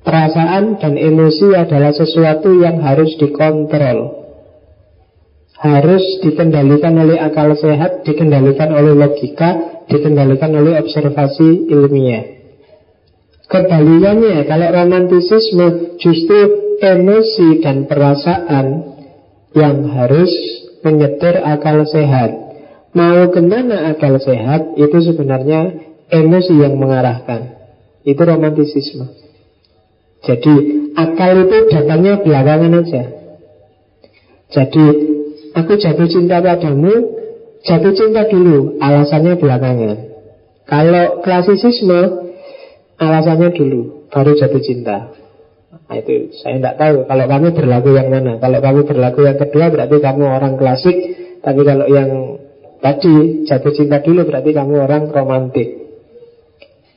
Perasaan 0.00 0.80
dan 0.80 0.96
emosi 0.96 1.52
adalah 1.52 1.92
sesuatu 1.92 2.56
yang 2.60 2.80
harus 2.80 3.20
dikontrol 3.20 4.19
harus 5.60 6.02
dikendalikan 6.24 6.96
oleh 6.96 7.20
akal 7.20 7.52
sehat, 7.52 8.00
dikendalikan 8.08 8.72
oleh 8.72 8.96
logika, 8.96 9.84
dikendalikan 9.92 10.56
oleh 10.56 10.80
observasi 10.80 11.68
ilmiah. 11.68 12.40
Kebalikannya, 13.44 14.48
kalau 14.48 14.68
romantisisme 14.72 15.98
justru 16.00 16.38
emosi 16.80 17.60
dan 17.60 17.84
perasaan 17.84 18.66
yang 19.52 19.84
harus 19.90 20.32
menyetir 20.80 21.44
akal 21.44 21.84
sehat. 21.84 22.30
Mau 22.96 23.28
ke 23.28 23.42
mana 23.44 23.92
akal 23.92 24.16
sehat, 24.16 24.80
itu 24.80 24.98
sebenarnya 25.12 25.76
emosi 26.08 26.56
yang 26.56 26.80
mengarahkan. 26.80 27.60
Itu 28.06 28.22
romantisisme. 28.24 29.12
Jadi 30.24 30.54
akal 30.96 31.44
itu 31.44 31.56
datangnya 31.68 32.22
belakangan 32.24 32.80
aja. 32.80 33.02
Jadi 34.50 35.09
aku 35.62 35.76
jatuh 35.76 36.08
cinta 36.08 36.40
padamu, 36.40 36.92
jatuh 37.64 37.92
cinta 37.92 38.26
dulu, 38.26 38.80
alasannya 38.80 39.36
belakangan. 39.36 39.98
Kalau 40.64 41.20
klasisisme, 41.20 42.30
alasannya 42.96 43.50
dulu, 43.52 44.06
baru 44.08 44.32
jatuh 44.38 44.62
cinta. 44.62 45.10
Nah, 45.90 45.98
itu 45.98 46.30
saya 46.38 46.62
tidak 46.62 46.74
tahu. 46.78 46.96
Kalau 47.10 47.24
kamu 47.26 47.46
berlaku 47.50 47.98
yang 47.98 48.08
mana? 48.14 48.38
Kalau 48.38 48.58
kamu 48.62 48.80
berlaku 48.86 49.20
yang 49.26 49.38
kedua, 49.42 49.74
berarti 49.74 49.96
kamu 49.98 50.22
orang 50.22 50.54
klasik. 50.54 50.96
Tapi 51.42 51.60
kalau 51.66 51.86
yang 51.90 52.38
tadi 52.78 53.42
jatuh 53.42 53.74
cinta 53.74 53.98
dulu, 53.98 54.22
berarti 54.22 54.54
kamu 54.54 54.74
orang 54.86 55.10
romantik. 55.10 55.68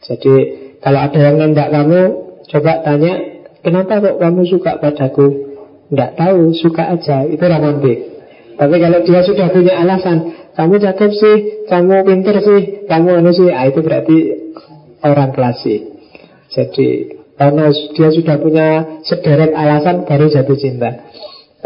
Jadi 0.06 0.34
kalau 0.78 1.00
ada 1.02 1.18
yang 1.18 1.42
nendak 1.42 1.74
kamu, 1.74 2.02
coba 2.54 2.86
tanya, 2.86 3.14
kenapa 3.66 3.98
kok 3.98 4.18
kamu 4.22 4.42
suka 4.46 4.72
padaku? 4.78 5.28
Tidak 5.90 6.12
tahu, 6.14 6.54
suka 6.54 6.94
aja. 6.94 7.26
Itu 7.26 7.42
romantik. 7.42 8.13
Tapi 8.54 8.76
kalau 8.78 9.00
dia 9.02 9.22
sudah 9.26 9.48
punya 9.50 9.74
alasan, 9.82 10.18
kamu 10.54 10.76
cakep 10.78 11.12
sih, 11.12 11.36
kamu 11.66 12.06
pinter 12.06 12.36
sih, 12.38 12.62
kamu 12.86 13.10
anu 13.22 13.32
sih, 13.34 13.50
ah, 13.50 13.66
itu 13.66 13.82
berarti 13.82 14.18
orang 15.02 15.34
klasik. 15.34 15.82
Jadi 16.54 17.18
karena 17.34 17.74
dia 17.74 18.10
sudah 18.14 18.36
punya 18.38 18.68
sederet 19.02 19.52
alasan 19.58 20.06
baru 20.06 20.30
jatuh 20.30 20.58
cinta. 20.58 21.10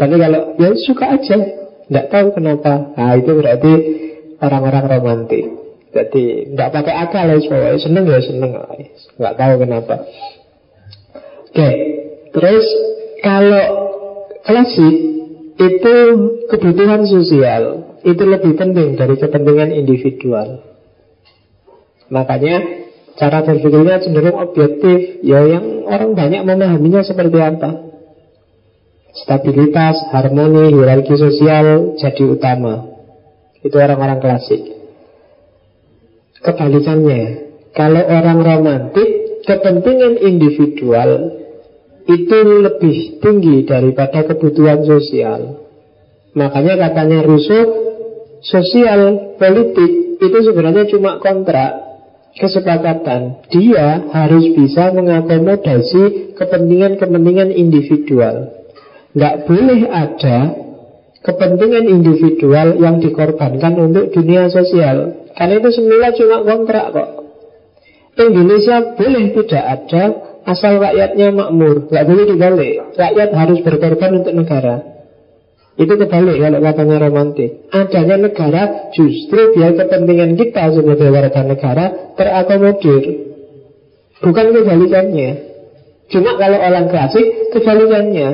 Tapi 0.00 0.14
kalau 0.16 0.56
ya 0.56 0.72
suka 0.80 1.04
aja, 1.18 1.36
tidak 1.88 2.06
tahu 2.08 2.26
kenapa, 2.32 2.96
nah 2.96 3.12
itu 3.18 3.30
berarti 3.36 3.72
orang-orang 4.40 4.84
romantis. 4.88 5.46
Jadi 5.88 6.52
tidak 6.52 6.68
pakai 6.72 6.94
akal 6.94 7.24
ya, 7.28 7.36
pokoknya 7.40 7.78
seneng 7.80 8.04
ya 8.08 8.20
seneng, 8.20 8.50
nggak 9.18 9.34
tahu 9.36 9.54
kenapa. 9.60 9.94
Oke, 11.48 11.70
terus 12.32 12.66
kalau 13.24 13.64
klasik 14.44 15.17
itu 15.58 15.94
kebutuhan 16.46 17.02
sosial 17.02 17.62
itu 18.06 18.22
lebih 18.22 18.54
penting 18.54 18.94
dari 18.94 19.18
kepentingan 19.18 19.74
individual. 19.74 20.62
Makanya 22.08 22.56
cara 23.18 23.42
berpikirnya 23.42 24.00
cenderung 24.00 24.38
objektif, 24.38 25.20
ya 25.26 25.42
yang 25.44 25.84
orang 25.84 26.14
banyak 26.14 26.42
memahaminya 26.46 27.02
seperti 27.02 27.38
apa. 27.42 27.70
Stabilitas, 29.18 29.98
harmoni, 30.14 30.70
hierarki 30.70 31.18
sosial 31.18 31.98
jadi 31.98 32.22
utama. 32.22 32.86
Itu 33.66 33.74
orang-orang 33.74 34.22
klasik. 34.22 34.62
Kebalikannya, 36.38 37.22
kalau 37.74 38.02
orang 38.06 38.38
romantik, 38.46 39.42
kepentingan 39.42 40.22
individual 40.22 41.34
itu 42.08 42.38
lebih 42.64 43.20
tinggi 43.20 43.68
daripada 43.68 44.24
kebutuhan 44.24 44.80
sosial. 44.80 45.60
Makanya 46.32 46.80
katanya 46.88 47.20
Rousseau, 47.20 47.68
sosial 48.40 49.34
politik 49.36 50.16
itu 50.16 50.38
sebenarnya 50.40 50.88
cuma 50.88 51.20
kontrak 51.20 51.88
kesepakatan. 52.36 53.44
Dia 53.52 54.08
harus 54.08 54.56
bisa 54.56 54.88
mengakomodasi 54.96 56.34
kepentingan-kepentingan 56.38 57.52
individual. 57.52 58.56
Nggak 59.12 59.36
boleh 59.44 59.80
ada 59.92 60.38
kepentingan 61.20 61.84
individual 61.92 62.78
yang 62.80 63.04
dikorbankan 63.04 63.74
untuk 63.76 64.16
dunia 64.16 64.48
sosial. 64.48 65.28
Karena 65.36 65.54
itu 65.60 65.70
semula 65.76 66.08
cuma 66.16 66.36
kontrak 66.46 66.86
kok. 66.94 67.10
Indonesia 68.18 68.98
boleh 68.98 69.24
tidak 69.30 69.64
ada 69.64 70.02
Asal 70.48 70.80
rakyatnya 70.80 71.28
makmur, 71.36 71.92
nggak 71.92 72.06
boleh 72.08 72.24
dibalik. 72.24 72.74
Rakyat 72.96 73.30
harus 73.36 73.58
berkorban 73.60 74.24
untuk 74.24 74.32
negara. 74.32 74.80
Itu 75.78 75.94
kebalik 75.94 76.40
kalau 76.40 76.58
katanya 76.64 76.96
romantik. 77.04 77.68
Adanya 77.70 78.16
negara 78.16 78.90
justru 78.96 79.54
biar 79.54 79.76
kepentingan 79.76 80.34
kita 80.40 80.72
sebagai 80.72 81.12
warga 81.12 81.42
negara 81.44 81.84
terakomodir. 82.16 83.04
Bukan 84.24 84.46
kebalikannya. 84.56 85.30
Cuma 86.08 86.34
kalau 86.40 86.58
orang 86.58 86.88
klasik 86.88 87.26
kebalikannya. 87.52 88.28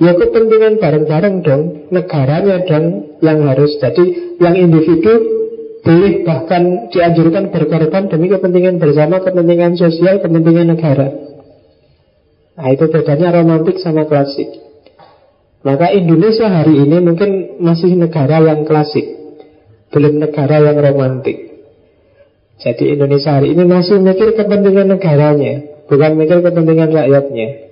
Ya 0.00 0.12
kepentingan 0.16 0.80
bareng-bareng 0.80 1.44
dong, 1.44 1.62
negaranya 1.92 2.64
dong 2.64 3.20
yang 3.20 3.44
harus 3.44 3.76
jadi 3.76 4.04
yang 4.40 4.56
individu 4.56 5.39
boleh 5.80 6.26
bahkan 6.28 6.92
dianjurkan 6.92 7.48
berkorban 7.48 8.12
demi 8.12 8.28
kepentingan 8.28 8.76
bersama, 8.76 9.24
kepentingan 9.24 9.80
sosial, 9.80 10.20
kepentingan 10.20 10.76
negara. 10.76 11.08
Nah 12.60 12.68
itu 12.68 12.84
bedanya 12.92 13.32
romantik 13.32 13.80
sama 13.80 14.04
klasik. 14.04 14.48
Maka 15.64 15.92
Indonesia 15.92 16.48
hari 16.48 16.84
ini 16.84 16.96
mungkin 17.00 17.60
masih 17.60 17.96
negara 17.96 18.40
yang 18.40 18.64
klasik, 18.64 19.04
belum 19.92 20.20
negara 20.20 20.60
yang 20.60 20.76
romantik. 20.76 21.36
Jadi 22.60 22.92
Indonesia 22.92 23.40
hari 23.40 23.56
ini 23.56 23.64
masih 23.64 24.00
mikir 24.04 24.36
kepentingan 24.36 24.92
negaranya, 24.92 25.84
bukan 25.88 26.12
mikir 26.20 26.44
kepentingan 26.44 26.92
rakyatnya. 26.92 27.69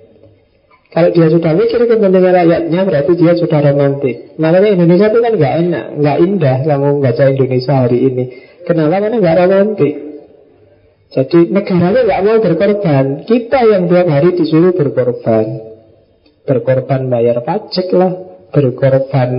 Kalau 0.89 1.09
dia 1.13 1.29
sudah 1.29 1.53
mikir 1.53 1.85
kepentingan 1.85 2.33
rakyatnya 2.33 2.81
berarti 2.81 3.11
dia 3.13 3.37
sudah 3.37 3.61
romantis. 3.61 4.33
Makanya 4.41 4.69
Indonesia 4.73 5.13
itu 5.13 5.19
kan 5.21 5.33
nggak 5.37 5.53
enak, 5.61 5.85
nggak 6.01 6.17
indah 6.17 6.57
kamu 6.65 6.87
baca 6.97 7.23
Indonesia 7.29 7.73
hari 7.77 7.97
ini. 8.09 8.23
Kenapa? 8.65 8.97
Karena 8.97 9.17
nggak 9.21 9.37
romantis. 9.37 9.93
Jadi 11.09 11.39
negaranya 11.53 12.01
nggak 12.05 12.21
mau 12.25 12.37
berkorban. 12.41 13.05
Kita 13.29 13.59
yang 13.69 13.85
tiap 13.85 14.07
hari 14.09 14.29
disuruh 14.33 14.73
berkorban. 14.73 15.45
Berkorban 16.49 17.01
bayar 17.13 17.45
pajak 17.45 17.89
lah, 17.93 18.11
berkorban 18.49 19.29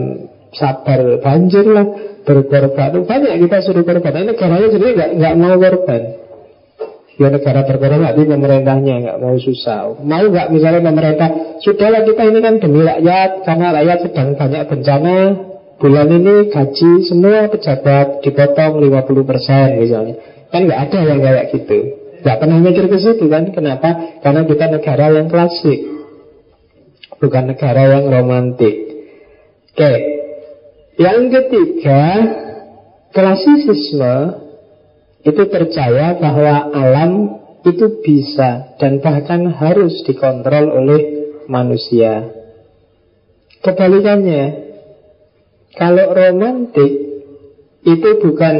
sabar 0.55 1.19
banjir 1.19 1.67
lah, 1.67 1.87
berkorban 2.23 3.03
banyak 3.03 3.35
kita 3.43 3.59
suruh 3.67 3.83
korban. 3.83 4.23
Negaranya 4.23 4.71
sendiri 4.71 5.19
nggak 5.19 5.35
mau 5.35 5.59
korban. 5.59 6.30
Ya 7.21 7.29
negara 7.29 7.69
berkembang 7.69 8.01
tapi 8.01 8.25
pemerintahnya 8.25 8.95
nggak 9.05 9.19
mau 9.21 9.37
susah. 9.37 9.93
Mau 10.01 10.25
nggak 10.25 10.57
misalnya 10.57 10.81
pemerintah 10.89 11.61
sudahlah 11.61 12.01
kita 12.09 12.23
ini 12.33 12.41
kan 12.41 12.57
demi 12.57 12.81
rakyat 12.81 13.45
karena 13.45 13.67
rakyat 13.77 13.99
sedang 14.09 14.29
banyak 14.41 14.63
bencana. 14.65 15.17
Bulan 15.81 16.09
ini 16.13 16.49
gaji 16.49 16.91
semua 17.05 17.53
pejabat 17.53 18.25
dipotong 18.25 18.81
50% 18.81 19.81
misalnya. 19.85 20.15
Kan 20.49 20.65
nggak 20.65 20.81
ada 20.81 20.99
yang 21.05 21.21
kayak 21.21 21.45
gitu. 21.53 21.79
Nggak 22.25 22.37
pernah 22.41 22.59
mikir 22.61 22.85
ke 22.89 22.99
situ 23.01 23.25
kan? 23.29 23.45
Kenapa? 23.53 23.91
Karena 24.25 24.41
kita 24.49 24.65
negara 24.73 25.05
yang 25.13 25.29
klasik, 25.29 25.81
bukan 27.21 27.45
negara 27.53 28.01
yang 28.01 28.05
romantik. 28.09 28.77
Oke, 29.77 29.93
yang 30.97 31.29
ketiga 31.29 32.01
klasisisme 33.13 34.17
itu 35.21 35.43
percaya 35.53 36.17
bahwa 36.17 36.73
alam 36.73 37.13
itu 37.61 38.01
bisa 38.01 38.77
dan 38.81 39.05
bahkan 39.05 39.53
harus 39.53 40.01
dikontrol 40.09 40.73
oleh 40.73 41.01
manusia. 41.45 42.33
Kebalikannya, 43.61 44.45
kalau 45.77 46.17
romantik 46.17 46.93
itu 47.85 48.11
bukan 48.25 48.57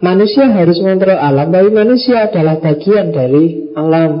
manusia 0.00 0.48
harus 0.48 0.80
mengontrol 0.80 1.20
alam, 1.20 1.52
tapi 1.52 1.68
manusia 1.68 2.32
adalah 2.32 2.56
bagian 2.56 3.12
dari 3.12 3.76
alam. 3.76 4.12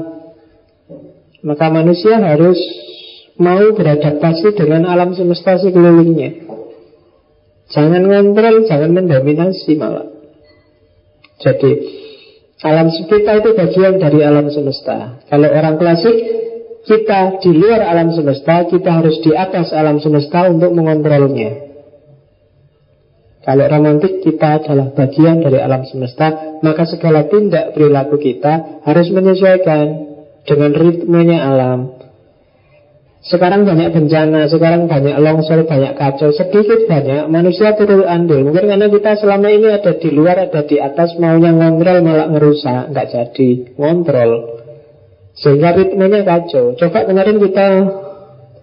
Maka 1.40 1.66
manusia 1.72 2.20
harus 2.20 2.60
mau 3.40 3.72
beradaptasi 3.72 4.52
dengan 4.52 4.84
alam 4.84 5.16
semesta 5.16 5.56
sekelilingnya. 5.56 6.44
Jangan 7.72 8.02
ngontrol, 8.04 8.68
jangan 8.68 8.92
mendominasi 8.92 9.80
malah. 9.80 10.09
Jadi 11.40 11.70
alam 12.60 12.92
kita 12.92 13.40
itu 13.40 13.50
bagian 13.56 13.96
dari 13.96 14.20
alam 14.20 14.52
semesta. 14.52 15.24
Kalau 15.26 15.48
orang 15.48 15.80
klasik 15.80 16.16
kita 16.84 17.40
di 17.40 17.50
luar 17.56 17.84
alam 17.84 18.12
semesta, 18.12 18.68
kita 18.68 19.00
harus 19.00 19.20
di 19.24 19.32
atas 19.32 19.72
alam 19.72 20.00
semesta 20.00 20.48
untuk 20.48 20.72
mengontrolnya. 20.72 21.70
Kalau 23.40 23.64
romantik 23.64 24.20
kita 24.20 24.60
adalah 24.60 24.92
bagian 24.92 25.40
dari 25.40 25.56
alam 25.56 25.88
semesta, 25.88 26.60
maka 26.60 26.84
segala 26.84 27.24
tindak 27.24 27.72
perilaku 27.72 28.20
kita 28.20 28.84
harus 28.84 29.08
menyesuaikan 29.08 29.86
dengan 30.44 30.76
ritmenya 30.76 31.38
alam. 31.48 31.99
Sekarang 33.20 33.68
banyak 33.68 33.92
bencana, 33.92 34.48
sekarang 34.48 34.88
banyak 34.88 35.12
longsor, 35.20 35.68
banyak 35.68 35.92
kacau 35.92 36.32
Sedikit 36.32 36.88
banyak 36.88 37.28
manusia 37.28 37.76
turun 37.76 38.08
andil. 38.08 38.48
Mungkin 38.48 38.64
karena 38.64 38.88
kita 38.88 39.20
selama 39.20 39.52
ini 39.52 39.68
ada 39.68 39.92
di 39.92 40.08
luar, 40.08 40.48
ada 40.48 40.64
di 40.64 40.80
atas 40.80 41.20
Maunya 41.20 41.52
ngontrol 41.52 42.00
malah 42.00 42.32
ngerusak 42.32 42.96
Nggak 42.96 43.06
jadi, 43.12 43.50
ngontrol. 43.76 44.30
Sehingga 45.36 45.76
ritmenya 45.76 46.24
kacau. 46.24 46.72
Coba 46.80 47.04
kemarin 47.04 47.36
kita 47.44 47.68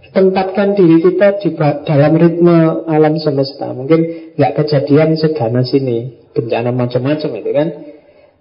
tempatkan 0.10 0.74
diri 0.74 1.06
kita 1.06 1.38
di 1.38 1.50
dalam 1.86 2.14
ritme 2.18 2.58
alam 2.90 3.14
semesta. 3.22 3.70
Mungkin 3.78 4.34
nggak 4.42 4.54
kejadian 4.58 5.14
seganas 5.22 5.70
ini 5.78 6.18
Bencana 6.34 6.70
macam-macam 6.70 7.30
itu 7.34 7.50
kan. 7.54 7.68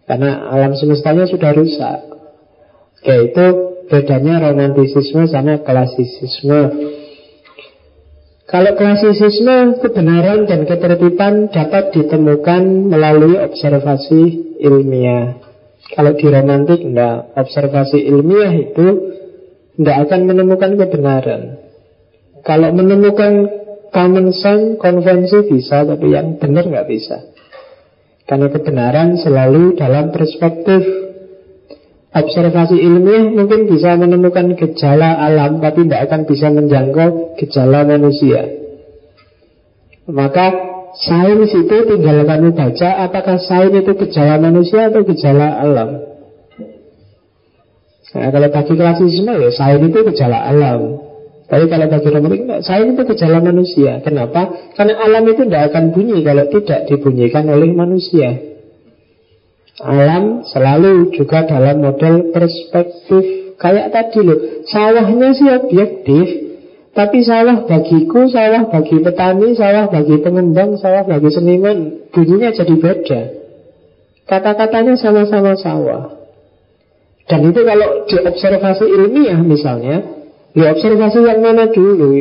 Karena 0.04 0.48
alam 0.52 0.72
semestanya 0.76 1.24
sudah 1.28 1.52
rusak. 1.56 1.98
Oke, 3.00 3.14
itu 3.32 3.46
bedanya 3.86 4.50
romantisisme 4.50 5.26
sama 5.30 5.62
klasisisme. 5.62 6.62
Kalau 8.46 8.78
klasisisme, 8.78 9.82
kebenaran 9.82 10.46
dan 10.46 10.70
ketertiban 10.70 11.50
dapat 11.50 11.90
ditemukan 11.90 12.62
melalui 12.86 13.42
observasi 13.42 14.54
ilmiah. 14.62 15.42
Kalau 15.90 16.14
di 16.14 16.26
romantik, 16.30 16.78
enggak. 16.78 17.34
Observasi 17.34 18.06
ilmiah 18.06 18.54
itu 18.54 18.86
enggak 19.74 19.98
akan 20.06 20.20
menemukan 20.30 20.78
kebenaran. 20.78 21.42
Kalau 22.46 22.70
menemukan 22.70 23.50
common 23.90 24.30
sense, 24.30 24.78
konvensi 24.78 25.50
bisa, 25.50 25.82
tapi 25.82 26.14
yang 26.14 26.38
benar 26.38 26.70
nggak 26.70 26.86
bisa. 26.86 27.26
Karena 28.26 28.50
kebenaran 28.50 29.18
selalu 29.18 29.74
dalam 29.74 30.14
perspektif 30.14 31.05
observasi 32.16 32.80
ilmiah 32.80 33.28
mungkin 33.28 33.68
bisa 33.68 33.92
menemukan 34.00 34.56
gejala 34.56 35.20
alam 35.20 35.60
tapi 35.60 35.84
tidak 35.84 36.08
akan 36.08 36.20
bisa 36.24 36.48
menjangkau 36.48 37.36
gejala 37.36 37.84
manusia. 37.84 38.40
Maka 40.08 40.46
sains 40.96 41.52
itu 41.52 41.76
tinggal 41.84 42.24
kamu 42.24 42.56
baca 42.56 43.04
apakah 43.04 43.36
sains 43.36 43.76
itu 43.76 43.92
gejala 44.06 44.40
manusia 44.40 44.88
atau 44.88 45.04
gejala 45.04 45.60
alam. 45.60 45.90
Nah, 48.16 48.32
kalau 48.32 48.48
bagi 48.48 48.74
klasisme 48.80 49.32
ya 49.36 49.50
sains 49.52 49.84
itu 49.84 50.00
gejala 50.08 50.40
alam. 50.40 50.80
Tapi 51.46 51.64
kalau 51.68 51.86
bagi 51.86 52.08
romantik 52.08 52.42
sains 52.64 52.96
itu 52.96 53.02
gejala 53.12 53.38
manusia. 53.44 54.00
Kenapa? 54.00 54.72
Karena 54.72 55.04
alam 55.04 55.22
itu 55.28 55.44
tidak 55.44 55.74
akan 55.74 55.84
bunyi 55.92 56.24
kalau 56.24 56.48
tidak 56.48 56.80
dibunyikan 56.88 57.44
oleh 57.52 57.70
manusia. 57.76 58.55
Alam 59.76 60.40
selalu 60.48 61.12
juga 61.12 61.44
dalam 61.44 61.84
model 61.84 62.32
perspektif. 62.32 63.52
Kayak 63.56 63.88
tadi 63.92 64.20
loh 64.20 64.38
Sawahnya 64.68 65.28
sih 65.36 65.48
objektif. 65.52 66.26
Tapi 66.96 67.20
sawah 67.20 67.68
bagiku, 67.68 68.24
sawah 68.24 68.72
bagi 68.72 69.04
petani 69.04 69.52
Sawah 69.52 69.92
bagi 69.92 70.16
pengembang, 70.24 70.80
sawah 70.80 71.04
bagi 71.04 71.28
seniman 71.28 72.08
Bunyinya 72.08 72.56
jadi 72.56 72.72
beda. 72.72 73.22
Kata-katanya 74.24 74.96
sama-sama 74.96 75.52
sawah. 75.60 76.16
Dan 77.28 77.52
itu 77.52 77.60
kalau 77.60 78.08
diobservasi 78.08 78.84
ilmiah 78.88 79.40
misalnya 79.44 80.24
Ya 80.56 80.72
observasi 80.72 81.20
yang 81.20 81.44
mana 81.44 81.68
dulu? 81.68 82.16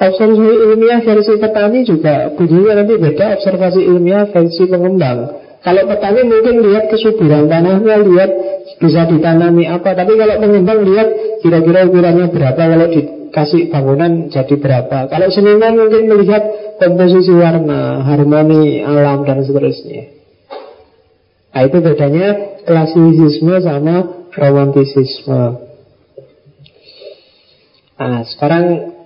Observasi 0.00 0.52
ilmiah 0.72 1.04
versi 1.04 1.36
petani 1.36 1.84
juga 1.84 2.32
Bunyinya 2.32 2.80
nanti 2.80 2.96
beda 2.96 3.36
observasi 3.36 3.80
ilmiah 3.84 4.24
versi 4.32 4.64
pengembang 4.64 5.41
kalau 5.62 5.82
petani 5.86 6.26
mungkin 6.26 6.58
lihat 6.58 6.90
kesuburan 6.90 7.46
tanahnya, 7.46 8.02
lihat 8.02 8.30
bisa 8.82 9.06
ditanami 9.06 9.70
apa. 9.70 9.94
Tapi 9.94 10.12
kalau 10.18 10.34
pengembang 10.42 10.82
lihat 10.82 11.08
kira-kira 11.38 11.86
ukurannya 11.86 12.26
berapa, 12.34 12.58
kalau 12.58 12.86
dikasih 12.90 13.70
bangunan 13.70 14.26
jadi 14.26 14.54
berapa. 14.58 15.06
Kalau 15.06 15.28
seniman 15.30 15.78
mungkin 15.78 16.10
melihat 16.10 16.42
komposisi 16.82 17.30
warna, 17.30 18.02
harmoni 18.02 18.82
alam 18.82 19.22
dan 19.22 19.46
seterusnya. 19.46 20.18
Nah 21.54 21.62
itu 21.62 21.78
bedanya 21.78 22.58
klasisisme 22.66 23.54
sama 23.62 24.26
romantisisme. 24.34 25.42
Nah 28.02 28.26
sekarang 28.26 28.64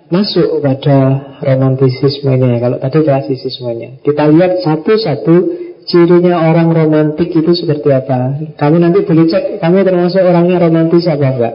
masuk 0.09 0.63
pada 0.63 0.99
romantisismenya 1.43 2.63
Kalau 2.63 2.79
tadi 2.79 3.03
klasisismenya 3.03 4.01
Kita 4.07 4.31
lihat 4.31 4.63
satu-satu 4.63 5.66
Cirinya 5.87 6.51
orang 6.51 6.75
romantik 6.75 7.31
itu 7.31 7.53
seperti 7.55 7.95
apa? 7.95 8.43
Kamu 8.59 8.77
nanti 8.83 9.07
boleh 9.07 9.31
cek, 9.31 9.63
kamu 9.63 9.87
termasuk 9.87 10.19
orangnya 10.19 10.59
romantis 10.59 11.07
apa 11.07 11.27
enggak? 11.31 11.55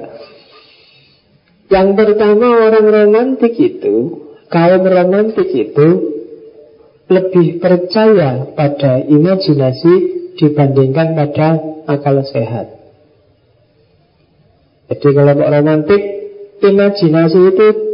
Yang 1.68 1.88
pertama 2.00 2.48
orang 2.72 2.88
romantik 2.88 3.54
itu, 3.60 3.96
kaum 4.48 4.84
romantik 4.88 5.52
itu 5.52 5.88
lebih 7.12 7.60
percaya 7.60 8.56
pada 8.56 9.04
imajinasi 9.04 9.94
dibandingkan 10.40 11.12
pada 11.12 11.48
akal 11.92 12.24
sehat. 12.24 12.72
Jadi 14.88 15.10
kalau 15.12 15.36
romantik, 15.44 16.02
imajinasi 16.64 17.40
itu 17.52 17.91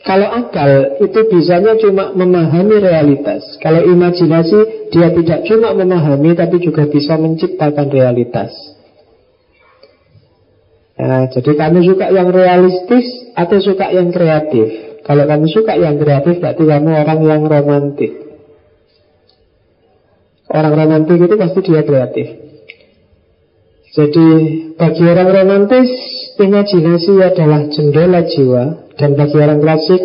kalau 0.00 0.28
akal 0.32 0.96
itu 0.96 1.20
bisanya 1.28 1.76
cuma 1.76 2.16
memahami 2.16 2.80
realitas. 2.80 3.60
Kalau 3.60 3.84
imajinasi 3.84 4.88
dia 4.88 5.12
tidak 5.12 5.44
cuma 5.44 5.76
memahami 5.76 6.32
tapi 6.32 6.56
juga 6.56 6.88
bisa 6.88 7.20
menciptakan 7.20 7.86
realitas. 7.92 8.52
Ya, 10.96 11.28
jadi 11.32 11.52
kamu 11.56 11.80
suka 11.84 12.12
yang 12.12 12.28
realistis 12.28 13.32
atau 13.36 13.56
suka 13.60 13.92
yang 13.92 14.12
kreatif? 14.12 15.00
Kalau 15.04 15.24
kamu 15.24 15.46
suka 15.48 15.76
yang 15.76 15.96
kreatif 15.96 16.40
berarti 16.40 16.62
kamu 16.64 16.90
orang 16.92 17.20
yang 17.24 17.42
romantik. 17.44 18.12
Orang 20.48 20.74
romantik 20.76 21.16
itu 21.20 21.36
pasti 21.40 21.60
dia 21.64 21.84
kreatif. 21.84 22.26
Jadi 23.90 24.28
bagi 24.76 25.02
orang 25.02 25.28
romantis 25.28 25.88
imajinasi 26.40 27.12
adalah 27.20 27.68
jendela 27.68 28.22
jiwa 28.22 28.89
dan 29.00 29.16
bagi 29.16 29.36
orang 29.40 29.64
klasik, 29.64 30.02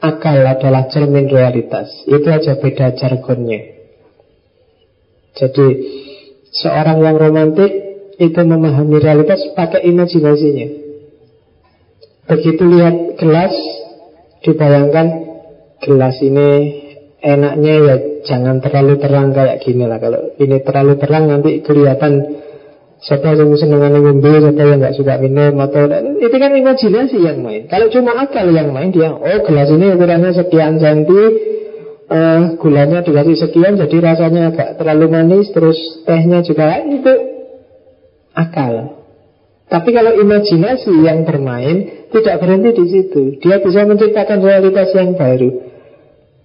akal 0.00 0.40
adalah 0.40 0.88
cermin 0.88 1.28
realitas. 1.28 1.92
Itu 2.08 2.32
aja 2.32 2.56
beda 2.56 2.96
jargonnya. 2.96 3.60
Jadi, 5.36 5.66
seorang 6.48 7.04
yang 7.04 7.20
romantik 7.20 7.72
itu 8.16 8.40
memahami 8.40 8.96
realitas 9.04 9.52
pakai 9.52 9.84
imajinasinya. 9.84 10.68
Begitu 12.32 12.62
lihat 12.64 13.20
gelas, 13.20 13.52
dibayangkan 14.40 15.06
gelas 15.84 16.16
ini 16.24 16.50
enaknya 17.20 17.74
ya 17.84 17.96
jangan 18.24 18.64
terlalu 18.64 18.96
terang 18.96 19.36
kayak 19.36 19.60
gini 19.60 19.84
lah. 19.84 20.00
Kalau 20.00 20.32
ini 20.40 20.56
terlalu 20.64 20.94
terang 20.96 21.28
nanti 21.28 21.60
kelihatan 21.60 22.41
Siapa 23.02 23.34
yang 23.34 23.50
seneng 23.58 23.82
ngombe, 23.82 24.30
siapa 24.30 24.62
yang 24.62 24.78
nggak 24.78 24.94
suka 24.94 25.18
minum 25.18 25.58
atau 25.58 25.90
itu 26.22 26.36
kan 26.38 26.54
imajinasi 26.54 27.18
yang 27.18 27.42
main. 27.42 27.66
Kalau 27.66 27.90
cuma 27.90 28.14
akal 28.14 28.46
yang 28.54 28.70
main 28.70 28.94
dia, 28.94 29.10
oh 29.10 29.42
gelas 29.42 29.74
ini 29.74 29.90
ukurannya 29.90 30.30
sekian 30.30 30.78
senti, 30.78 31.22
uh, 32.06 32.54
gulanya 32.62 33.02
dikasih 33.02 33.34
sekian, 33.34 33.74
jadi 33.74 33.96
rasanya 33.98 34.54
agak 34.54 34.78
terlalu 34.78 35.06
manis, 35.10 35.50
terus 35.50 35.74
tehnya 36.06 36.46
juga 36.46 36.78
itu 36.78 37.14
akal. 38.38 39.02
Tapi 39.66 39.90
kalau 39.90 40.12
imajinasi 40.22 40.94
yang 41.02 41.26
bermain 41.26 42.06
tidak 42.14 42.38
berhenti 42.38 42.70
di 42.70 42.86
situ, 42.86 43.22
dia 43.42 43.58
bisa 43.58 43.82
menciptakan 43.82 44.46
realitas 44.46 44.94
yang 44.94 45.18
baru. 45.18 45.50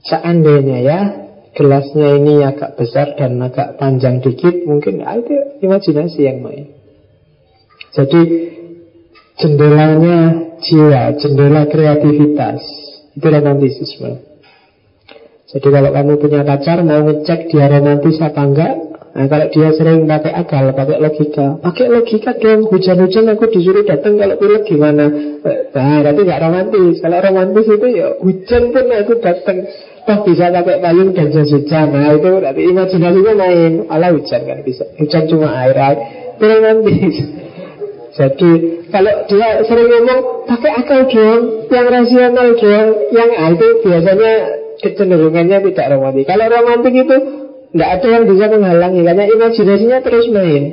Seandainya 0.02 0.78
ya, 0.82 1.00
gelasnya 1.58 2.22
ini 2.22 2.46
agak 2.46 2.78
besar 2.78 3.18
dan 3.18 3.42
agak 3.42 3.82
panjang 3.82 4.22
dikit, 4.22 4.62
mungkin 4.70 5.02
ya, 5.02 5.18
itu 5.18 5.34
imajinasi 5.66 6.20
yang 6.22 6.46
main. 6.46 6.70
Jadi 7.98 8.22
jendelanya 9.42 10.18
jiwa, 10.62 11.18
jendela 11.18 11.66
kreativitas, 11.66 12.62
itu 13.18 13.26
romantisisme. 13.26 14.22
Jadi 15.50 15.68
kalau 15.74 15.90
kamu 15.90 16.14
punya 16.22 16.46
pacar 16.46 16.86
mau 16.86 17.02
ngecek 17.02 17.50
dia 17.50 17.66
romantis 17.66 18.22
apa 18.22 18.42
enggak, 18.46 18.74
Nah 19.18 19.26
kalau 19.26 19.50
dia 19.50 19.74
sering 19.74 20.06
pakai 20.06 20.30
akal, 20.30 20.78
pakai 20.78 21.02
logika 21.02 21.58
Pakai 21.58 21.90
logika 21.90 22.38
dong, 22.38 22.70
hujan-hujan 22.70 23.26
aku 23.34 23.50
disuruh 23.50 23.82
datang 23.82 24.14
kalau 24.14 24.38
pilih 24.38 24.62
gimana 24.62 25.10
Nah 25.74 26.06
tapi 26.06 26.22
nggak 26.22 26.38
romantis 26.38 27.02
Kalau 27.02 27.18
romantis 27.18 27.66
itu 27.66 27.88
ya 27.98 28.14
hujan 28.22 28.64
pun 28.70 28.86
aku 28.94 29.14
datang 29.18 29.66
Toh 30.08 30.24
bisa 30.24 30.48
pakai 30.56 30.80
payung 30.80 31.12
dan 31.12 31.28
hujan 31.36 31.88
Nah 31.92 32.16
itu 32.16 32.30
berarti 32.40 32.62
imajinasinya 32.64 33.34
main 33.36 33.72
Alah 33.92 34.16
hujan 34.16 34.42
kan 34.48 34.64
bisa. 34.64 34.88
Hujan 34.96 35.28
cuma 35.28 35.52
air 35.52 35.76
air 35.76 35.98
Itu 36.40 36.46
romantis 36.48 37.16
Jadi 38.16 38.52
kalau 38.88 39.14
dia 39.28 39.50
sering 39.68 39.90
ngomong 39.92 40.48
Pakai 40.48 40.72
akal 40.80 41.12
dong 41.12 41.68
Yang 41.68 41.88
rasional 41.92 42.48
dong. 42.56 42.88
Yang 43.12 43.30
ah, 43.36 43.50
itu 43.52 43.68
biasanya 43.84 44.34
kecenderungannya 44.80 45.58
tidak 45.76 45.88
romantis. 45.92 46.24
Kalau 46.24 46.46
romantis 46.48 46.94
itu 46.96 47.18
Tidak 47.76 47.90
ada 48.00 48.08
yang 48.08 48.24
bisa 48.32 48.46
menghalangi 48.48 49.02
Karena 49.04 49.24
imajinasinya 49.28 49.98
terus 50.08 50.26
main. 50.32 50.64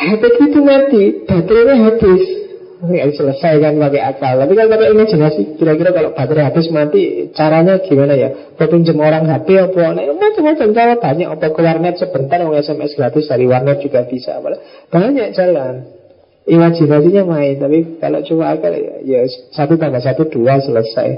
Habis 0.00 0.34
itu 0.48 0.58
mati 0.64 1.04
Baterainya 1.28 1.74
habis 1.76 2.37
nggak 2.78 3.10
selesai 3.18 3.58
kan 3.58 3.74
pakai 3.74 4.02
akal. 4.06 4.34
Tapi 4.38 4.52
kan 4.54 4.66
pakai 4.70 4.86
imajinasi 4.94 5.40
kira-kira 5.58 5.90
kalau 5.90 6.14
baterai 6.14 6.46
habis 6.46 6.70
mati 6.70 7.26
caranya 7.34 7.82
gimana 7.82 8.14
ya? 8.14 8.54
Pinjam 8.54 9.02
orang 9.02 9.26
HP 9.26 9.48
apa? 9.58 9.98
Nah, 9.98 10.04
macam-macam 10.14 10.68
cara 10.70 10.94
banyak 10.94 11.28
apa 11.28 11.46
ke 11.50 11.60
warnet 11.60 11.94
sebentar 11.98 12.38
mau 12.46 12.54
SMS 12.54 12.94
gratis 12.94 13.26
dari 13.26 13.50
warnet 13.50 13.82
juga 13.82 14.06
bisa. 14.06 14.38
Banyak 14.94 15.28
jalan. 15.34 15.74
Imajinasinya 16.48 17.22
main 17.28 17.60
tapi 17.60 18.00
kalau 18.00 18.24
cuma 18.24 18.56
akal 18.56 18.72
ya, 18.72 19.04
ya 19.04 19.20
satu 19.52 19.76
tambah 19.76 20.00
satu 20.00 20.30
dua 20.32 20.62
selesai. 20.62 21.08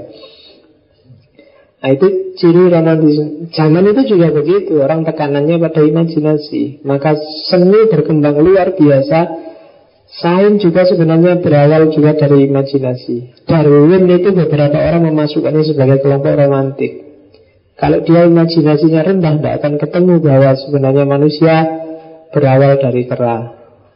Nah 1.81 1.89
itu 1.93 2.07
ciri 2.37 2.69
romantisme. 2.69 3.49
Zaman 3.49 3.89
itu 3.89 4.13
juga 4.13 4.29
begitu 4.29 4.77
Orang 4.77 5.01
tekanannya 5.01 5.57
pada 5.57 5.81
imajinasi. 5.81 6.85
Maka 6.85 7.17
seni 7.49 7.89
berkembang 7.89 8.37
luar 8.37 8.77
biasa 8.77 9.50
Sains 10.21 10.61
juga 10.61 10.85
sebenarnya 10.85 11.41
berawal 11.41 11.89
juga 11.89 12.13
dari 12.13 12.45
imajinasi. 12.45 13.41
Darwin 13.49 14.05
itu 14.05 14.29
beberapa 14.29 14.77
orang 14.77 15.09
memasukkannya 15.09 15.65
sebagai 15.65 16.05
kelompok 16.05 16.37
romantik. 16.37 16.91
Kalau 17.73 18.05
dia 18.05 18.29
imajinasinya 18.29 19.01
rendah, 19.01 19.41
tidak 19.41 19.53
akan 19.57 19.73
ketemu 19.81 20.13
bahwa 20.21 20.53
sebenarnya 20.53 21.05
manusia 21.09 21.55
berawal 22.29 22.77
dari 22.77 23.09
kera. 23.09 23.37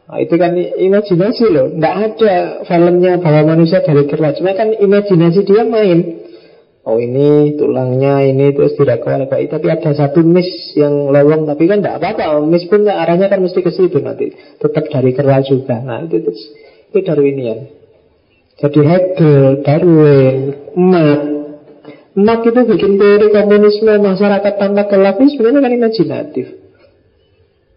Nah, 0.06 0.18
itu 0.18 0.34
kan 0.34 0.58
imajinasi 0.58 1.44
loh. 1.46 1.66
Tidak 1.70 1.94
ada 1.94 2.34
filmnya 2.66 3.22
bahwa 3.22 3.54
manusia 3.54 3.86
dari 3.86 4.10
kera. 4.10 4.34
Cuma 4.34 4.58
kan 4.58 4.74
imajinasi 4.74 5.46
dia 5.46 5.62
main. 5.62 6.25
Oh 6.86 7.02
ini 7.02 7.58
tulangnya 7.58 8.22
ini 8.22 8.54
terus 8.54 8.78
baik 8.78 9.50
Tapi 9.50 9.66
ada 9.66 9.90
satu 9.90 10.22
mis 10.22 10.46
yang 10.78 11.10
lowong 11.10 11.42
Tapi 11.50 11.66
kan 11.66 11.82
tidak 11.82 11.98
apa-apa. 11.98 12.46
Mis 12.46 12.62
pun 12.70 12.86
arahnya 12.86 13.26
kan 13.26 13.42
mesti 13.42 13.58
ke 13.58 13.74
situ 13.74 13.98
nanti. 13.98 14.30
Tetap 14.62 14.86
dari 14.86 15.10
kera 15.10 15.42
juga. 15.42 15.82
Nah 15.82 16.06
itu, 16.06 16.22
itu, 16.22 16.30
itu 16.94 16.98
Darwinian. 17.02 17.58
Jadi 18.56 18.80
Hegel, 18.86 19.66
Darwin, 19.66 20.36
Marx. 20.78 21.22
Marx 22.16 22.40
itu 22.48 22.60
bikin 22.64 22.92
teori 22.96 23.28
komunisme 23.34 23.92
masyarakat 24.00 24.54
tanpa 24.56 24.86
gelap 24.86 25.18
sebenarnya 25.20 25.60
kan 25.60 25.72
imajinatif. 25.74 26.46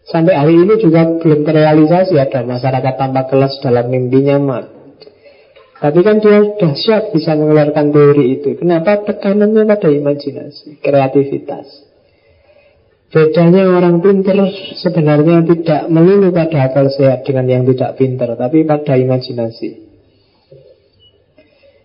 Sampai 0.06 0.38
hari 0.38 0.54
ini 0.54 0.78
juga 0.78 1.18
belum 1.18 1.44
terrealisasi 1.50 2.14
ada 2.14 2.46
masyarakat 2.46 2.94
tanpa 2.94 3.26
kelas 3.26 3.58
dalam 3.60 3.90
mimpinya 3.90 4.38
Marx 4.38 4.79
tapi 5.80 6.00
kan 6.04 6.20
dia 6.20 6.44
dahsyat 6.60 7.16
bisa 7.16 7.40
mengeluarkan 7.40 7.96
teori 7.96 8.36
itu. 8.36 8.60
Kenapa 8.60 9.00
tekanannya 9.00 9.64
pada 9.64 9.88
imajinasi, 9.88 10.84
kreativitas. 10.84 11.88
Bedanya 13.10 13.66
orang 13.66 14.04
pinter 14.04 14.38
sebenarnya 14.78 15.42
tidak 15.42 15.82
melulu 15.90 16.30
pada 16.30 16.70
akal 16.70 16.92
sehat 16.94 17.26
dengan 17.26 17.48
yang 17.48 17.64
tidak 17.66 17.96
pinter, 17.98 18.38
tapi 18.38 18.68
pada 18.68 18.94
imajinasi. 19.00 19.90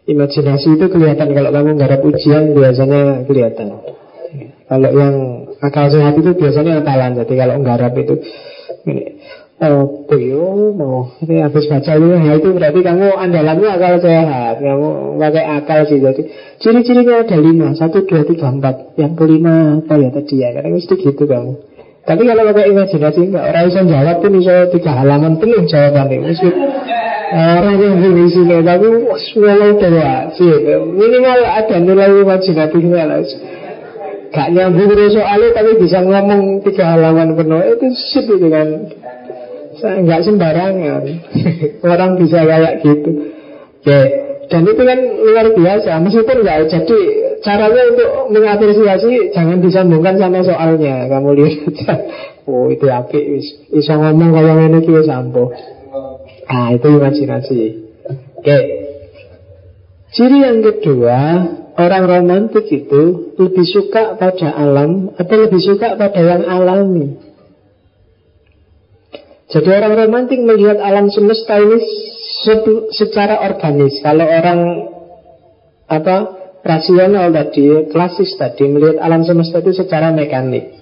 Imajinasi 0.04 0.68
itu 0.76 0.86
kelihatan 0.90 1.32
kalau 1.32 1.48
kamu 1.48 1.80
garap 1.80 2.04
ujian 2.04 2.52
biasanya 2.52 3.24
kelihatan. 3.24 3.72
Kalau 4.68 4.90
yang 4.92 5.16
akal 5.64 5.86
sehat 5.88 6.18
itu 6.18 6.34
biasanya 6.36 6.84
akalan. 6.84 7.16
Jadi 7.24 7.34
kalau 7.40 7.56
nggarap 7.62 7.94
itu 7.96 8.20
ini, 8.84 9.16
Oh, 9.54 10.02
yo 10.10 10.74
mau 10.74 11.14
ini 11.22 11.38
habis 11.38 11.70
baca 11.70 11.94
itu, 11.94 12.06
ya 12.10 12.32
itu 12.42 12.48
berarti 12.58 12.80
kamu 12.82 13.06
andalanmu 13.14 13.70
akal 13.70 14.02
sehat, 14.02 14.58
kamu 14.58 15.14
pakai 15.22 15.44
akal 15.46 15.80
sih. 15.86 16.02
Jadi 16.02 16.26
ciri-cirinya 16.58 17.22
ada 17.22 17.38
lima, 17.38 17.70
satu, 17.78 18.02
dua, 18.02 18.26
tiga, 18.26 18.50
empat. 18.50 18.98
Yang 18.98 19.14
kelima 19.14 19.78
apa 19.78 19.94
ya 19.94 20.10
tadi 20.10 20.42
ya? 20.42 20.58
Karena 20.58 20.74
mesti 20.74 20.94
gitu 20.98 21.24
kamu. 21.30 21.52
Tapi 22.02 22.22
kalau 22.26 22.42
pakai 22.50 22.66
imajinasi 22.74 23.20
enggak, 23.30 23.44
orang 23.46 23.64
bisa 23.70 23.80
jawab 23.86 24.16
pun 24.18 24.32
bisa 24.34 24.54
tiga 24.74 24.90
halaman 24.90 25.32
penuh 25.38 25.62
jawabannya. 25.70 26.18
Mesti 26.34 26.48
orang 27.30 27.76
yang 27.78 27.94
di 28.02 28.26
sini, 28.34 28.56
tapi 28.58 28.86
semua 29.30 29.54
udah 29.70 30.34
sih. 30.34 30.50
Minimal 30.82 31.40
ada 31.46 31.76
nilai 31.78 32.10
imajinatifnya 32.26 33.02
lah. 33.06 33.22
Gak 34.34 34.50
nyambung 34.50 34.90
soalnya 35.14 35.48
tapi 35.54 35.78
bisa 35.78 36.02
ngomong 36.02 36.58
tiga 36.66 36.98
halaman 36.98 37.38
penuh 37.38 37.62
itu 37.70 37.86
sip 37.94 38.26
kan 38.26 38.90
nggak 39.80 40.20
sembarangan. 40.24 41.02
Orang 41.92 42.20
bisa 42.20 42.44
kayak 42.44 42.82
gitu. 42.82 43.10
Oke, 43.84 44.00
dan 44.48 44.62
itu 44.64 44.82
kan 44.82 44.98
luar 45.00 45.46
biasa. 45.52 45.90
Meskipun 46.00 46.36
nggak 46.40 46.60
jadi 46.72 46.98
caranya 47.44 47.82
untuk 47.92 48.10
mengapresiasi 48.32 49.34
jangan 49.36 49.60
disambungkan 49.60 50.16
sama 50.16 50.40
soalnya. 50.40 51.08
Kamu 51.08 51.30
lihat. 51.36 51.74
Oh 52.44 52.68
itu 52.68 52.84
api 52.92 53.40
bisa 53.72 53.96
ngomong 53.96 54.36
kalau 54.36 54.68
ini 54.68 54.84
kita 54.84 55.00
sampo 55.08 55.48
ah 56.44 56.68
itu 56.76 56.92
imajinasi. 56.92 57.60
Oke. 58.36 58.58
Ciri 60.12 60.44
yang 60.44 60.60
kedua 60.60 61.18
orang 61.80 62.04
romantis 62.04 62.68
itu 62.68 63.34
lebih 63.40 63.66
suka 63.66 64.20
pada 64.20 64.52
alam 64.54 65.10
atau 65.16 65.36
lebih 65.40 65.56
suka 65.58 65.96
pada 65.96 66.20
yang 66.20 66.44
alami 66.44 67.16
jadi 69.44 69.68
orang 69.76 70.08
romantik 70.08 70.40
melihat 70.40 70.80
alam 70.80 71.12
semesta 71.12 71.60
ini 71.60 71.76
secara 72.96 73.44
organis. 73.44 74.00
Kalau 74.00 74.24
orang 74.24 74.60
apa 75.84 76.16
rasional 76.64 77.28
tadi, 77.28 77.92
klasis 77.92 78.40
tadi 78.40 78.64
melihat 78.64 79.04
alam 79.04 79.20
semesta 79.28 79.60
itu 79.60 79.76
secara 79.76 80.08
mekanik. 80.16 80.72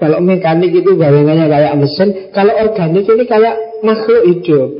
Kalau 0.00 0.18
mekanik 0.18 0.72
itu 0.72 0.96
bayangannya 0.96 1.46
kayak 1.46 1.74
mesin, 1.78 2.08
kalau 2.32 2.56
organik 2.56 3.06
ini 3.06 3.24
kayak 3.28 3.54
makhluk 3.84 4.24
hidup. 4.26 4.70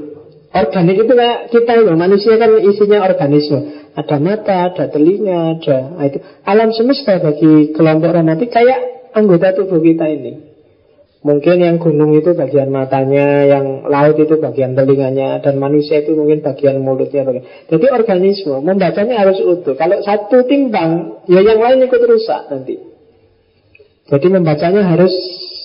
Organik 0.52 0.96
itu 1.06 1.12
kayak 1.12 1.38
kita 1.48 1.72
itu, 1.80 1.92
manusia 1.96 2.34
kan 2.36 2.50
isinya 2.60 2.98
organisme. 3.04 3.60
Ada 3.92 4.16
mata, 4.16 4.72
ada 4.72 4.84
telinga, 4.88 5.60
ada 5.60 5.78
nah 5.96 6.04
itu. 6.08 6.18
Alam 6.48 6.72
semesta 6.72 7.20
bagi 7.20 7.76
kelompok 7.76 8.10
romantik 8.10 8.48
kayak 8.48 9.12
anggota 9.12 9.52
tubuh 9.52 9.80
kita 9.80 10.08
ini. 10.08 10.51
Mungkin 11.22 11.62
yang 11.62 11.78
gunung 11.78 12.18
itu 12.18 12.34
bagian 12.34 12.74
matanya, 12.74 13.46
yang 13.46 13.86
laut 13.86 14.18
itu 14.18 14.42
bagian 14.42 14.74
telinganya, 14.74 15.38
dan 15.38 15.54
manusia 15.54 16.02
itu 16.02 16.18
mungkin 16.18 16.42
bagian 16.42 16.82
mulutnya. 16.82 17.22
Bagian. 17.22 17.46
Jadi 17.70 17.86
organisme, 17.94 18.58
membacanya 18.58 19.22
harus 19.22 19.38
utuh. 19.38 19.78
Kalau 19.78 20.02
satu 20.02 20.42
timbang, 20.50 21.22
ya 21.30 21.38
yang 21.46 21.62
lain 21.62 21.86
ikut 21.86 22.02
rusak 22.02 22.50
nanti. 22.50 22.74
Jadi 24.10 24.26
membacanya 24.34 24.82
harus 24.82 25.14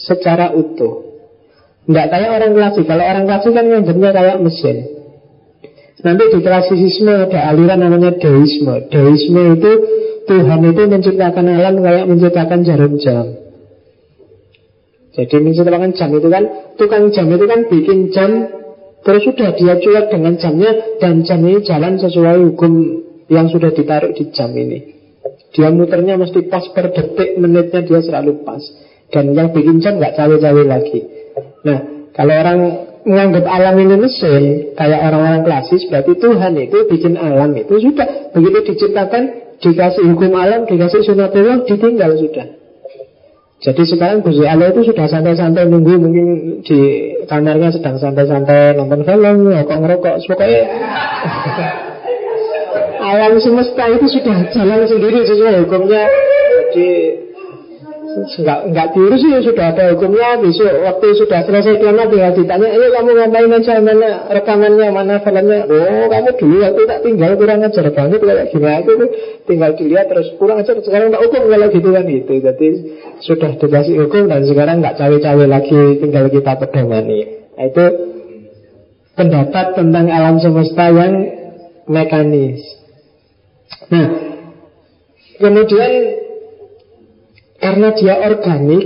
secara 0.06 0.54
utuh. 0.54 1.26
Tidak 1.90 2.06
kayak 2.06 2.30
orang 2.38 2.54
klasik. 2.54 2.86
Kalau 2.86 3.02
orang 3.02 3.26
klasik 3.26 3.52
kan 3.58 3.66
nganggapnya 3.66 4.10
kayak 4.14 4.38
mesin. 4.38 4.78
Nanti 6.06 6.24
di 6.38 6.40
klasisisme 6.46 7.10
ada 7.10 7.50
aliran 7.50 7.82
namanya 7.82 8.14
deisme. 8.14 8.94
Deisme 8.94 9.58
itu 9.58 9.72
Tuhan 10.30 10.62
itu 10.70 10.82
menciptakan 10.86 11.46
alam 11.50 11.82
kayak 11.82 12.06
menciptakan 12.06 12.60
jarum 12.62 13.02
jam. 13.02 13.47
Jadi 15.18 15.36
menciptakan 15.42 15.98
jam 15.98 16.14
itu 16.14 16.30
kan 16.30 16.44
Tukang 16.78 17.10
jam 17.10 17.26
itu 17.34 17.46
kan 17.50 17.60
bikin 17.66 18.14
jam 18.14 18.30
Terus 19.02 19.26
sudah 19.26 19.50
dia 19.58 19.74
cuek 19.82 20.14
dengan 20.14 20.38
jamnya 20.38 20.72
Dan 21.02 21.26
jam 21.26 21.42
ini 21.42 21.66
jalan 21.66 21.98
sesuai 21.98 22.38
hukum 22.54 22.74
Yang 23.26 23.58
sudah 23.58 23.74
ditaruh 23.74 24.14
di 24.14 24.30
jam 24.30 24.54
ini. 24.54 24.94
Dia 25.58 25.74
muternya 25.74 26.22
mesti 26.22 26.46
pas 26.46 26.64
per 26.70 26.94
detik 26.94 27.42
Menitnya 27.42 27.82
dia 27.82 28.00
selalu 28.00 28.46
pas. 28.46 28.62
Dan 29.10 29.34
yang 29.34 29.50
bikin 29.52 29.82
jam 29.82 29.98
nggak 29.98 30.14
cawe-cawe 30.14 30.64
lagi. 30.70 31.00
Nah 31.66 31.80
kalau 32.14 32.34
orang 32.38 32.60
menganggap 33.02 33.46
alam 33.50 33.76
ini 33.82 33.96
mesin 33.98 34.44
Kayak 34.78 35.02
orang-orang 35.02 35.42
klasis 35.50 35.82
Berarti 35.90 36.14
Tuhan 36.14 36.54
itu 36.62 36.78
bikin 36.86 37.18
alam 37.18 37.58
itu 37.58 37.74
Sudah. 37.82 38.30
Begitu 38.38 38.58
diciptakan 38.70 39.24
Dikasih 39.58 40.14
hukum 40.14 40.38
alam, 40.38 40.70
dikasih 40.70 41.02
sunatullah 41.02 41.66
Ditinggal 41.66 42.22
sudah 42.22 42.57
jadi 43.58 43.82
sekarang 43.90 44.22
Gus 44.22 44.38
Allah 44.46 44.70
itu 44.70 44.94
sudah 44.94 45.10
santai-santai 45.10 45.66
nunggu 45.66 45.98
mungkin 45.98 46.28
di 46.62 46.80
kamarnya 47.26 47.74
sedang 47.74 47.98
santai-santai 47.98 48.78
nonton 48.78 49.02
film, 49.02 49.50
rokok 49.50 49.78
ngerokok, 49.82 50.16
pokoknya 50.30 50.62
alam 53.08 53.34
semesta 53.42 53.90
itu 53.90 54.06
sudah 54.14 54.54
jalan 54.54 54.86
sendiri 54.86 55.26
sesuai 55.26 55.66
hukumnya. 55.66 56.06
Jadi 56.70 56.88
Enggak, 58.18 58.60
enggak 58.66 58.88
diurus 58.98 59.22
ya 59.22 59.40
sudah 59.46 59.66
ada 59.70 59.94
hukumnya 59.94 60.42
Besok 60.42 60.74
waktu 60.82 61.08
sudah 61.22 61.40
selesai 61.46 61.78
kiamat 61.78 62.10
tinggal 62.10 62.34
ditanya 62.34 62.68
Ayo 62.74 62.88
kamu 62.90 63.12
ngapain 63.14 63.54
aja? 63.54 63.74
Mana 63.78 64.10
rekamannya 64.34 64.88
Mana 64.90 65.16
filmnya? 65.22 65.70
Oh 65.70 66.06
kamu 66.10 66.32
dulu 66.42 66.56
waktu 66.66 66.82
tak 66.90 67.00
tinggal 67.06 67.32
kurang 67.38 67.62
ajar 67.62 67.86
banget 67.94 68.20
Kayak 68.26 68.48
gini. 68.50 68.74
Aku 68.82 68.92
tinggal 69.46 69.72
dilihat 69.78 70.06
terus 70.10 70.34
kurang 70.42 70.58
ajar. 70.66 70.82
Sekarang 70.82 71.14
tak 71.14 71.22
hukum 71.30 71.44
kalau 71.46 71.68
gitu 71.70 71.90
kan 71.94 72.06
gitu. 72.10 72.34
Jadi 72.42 72.68
sudah 73.22 73.52
dikasih 73.62 73.96
hukum 74.02 74.24
Dan 74.26 74.42
sekarang 74.50 74.76
nggak 74.82 74.98
cawe-cawe 74.98 75.46
lagi 75.46 75.82
Tinggal 76.02 76.26
kita 76.34 76.52
pedomani 76.58 77.20
nah, 77.54 77.66
Itu 77.70 77.86
pendapat 79.14 79.78
tentang 79.78 80.06
alam 80.10 80.42
semesta 80.42 80.90
yang 80.90 81.14
mekanis. 81.86 82.66
Nah 83.94 84.08
Kemudian 85.38 85.92
karena 87.58 87.94
dia 87.98 88.16
organik, 88.22 88.86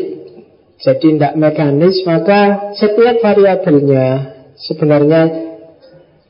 jadi 0.81 0.97
tidak 0.97 1.33
mekanis, 1.37 2.01
maka 2.07 2.73
setiap 2.73 3.21
variabelnya 3.21 4.07
sebenarnya 4.57 5.21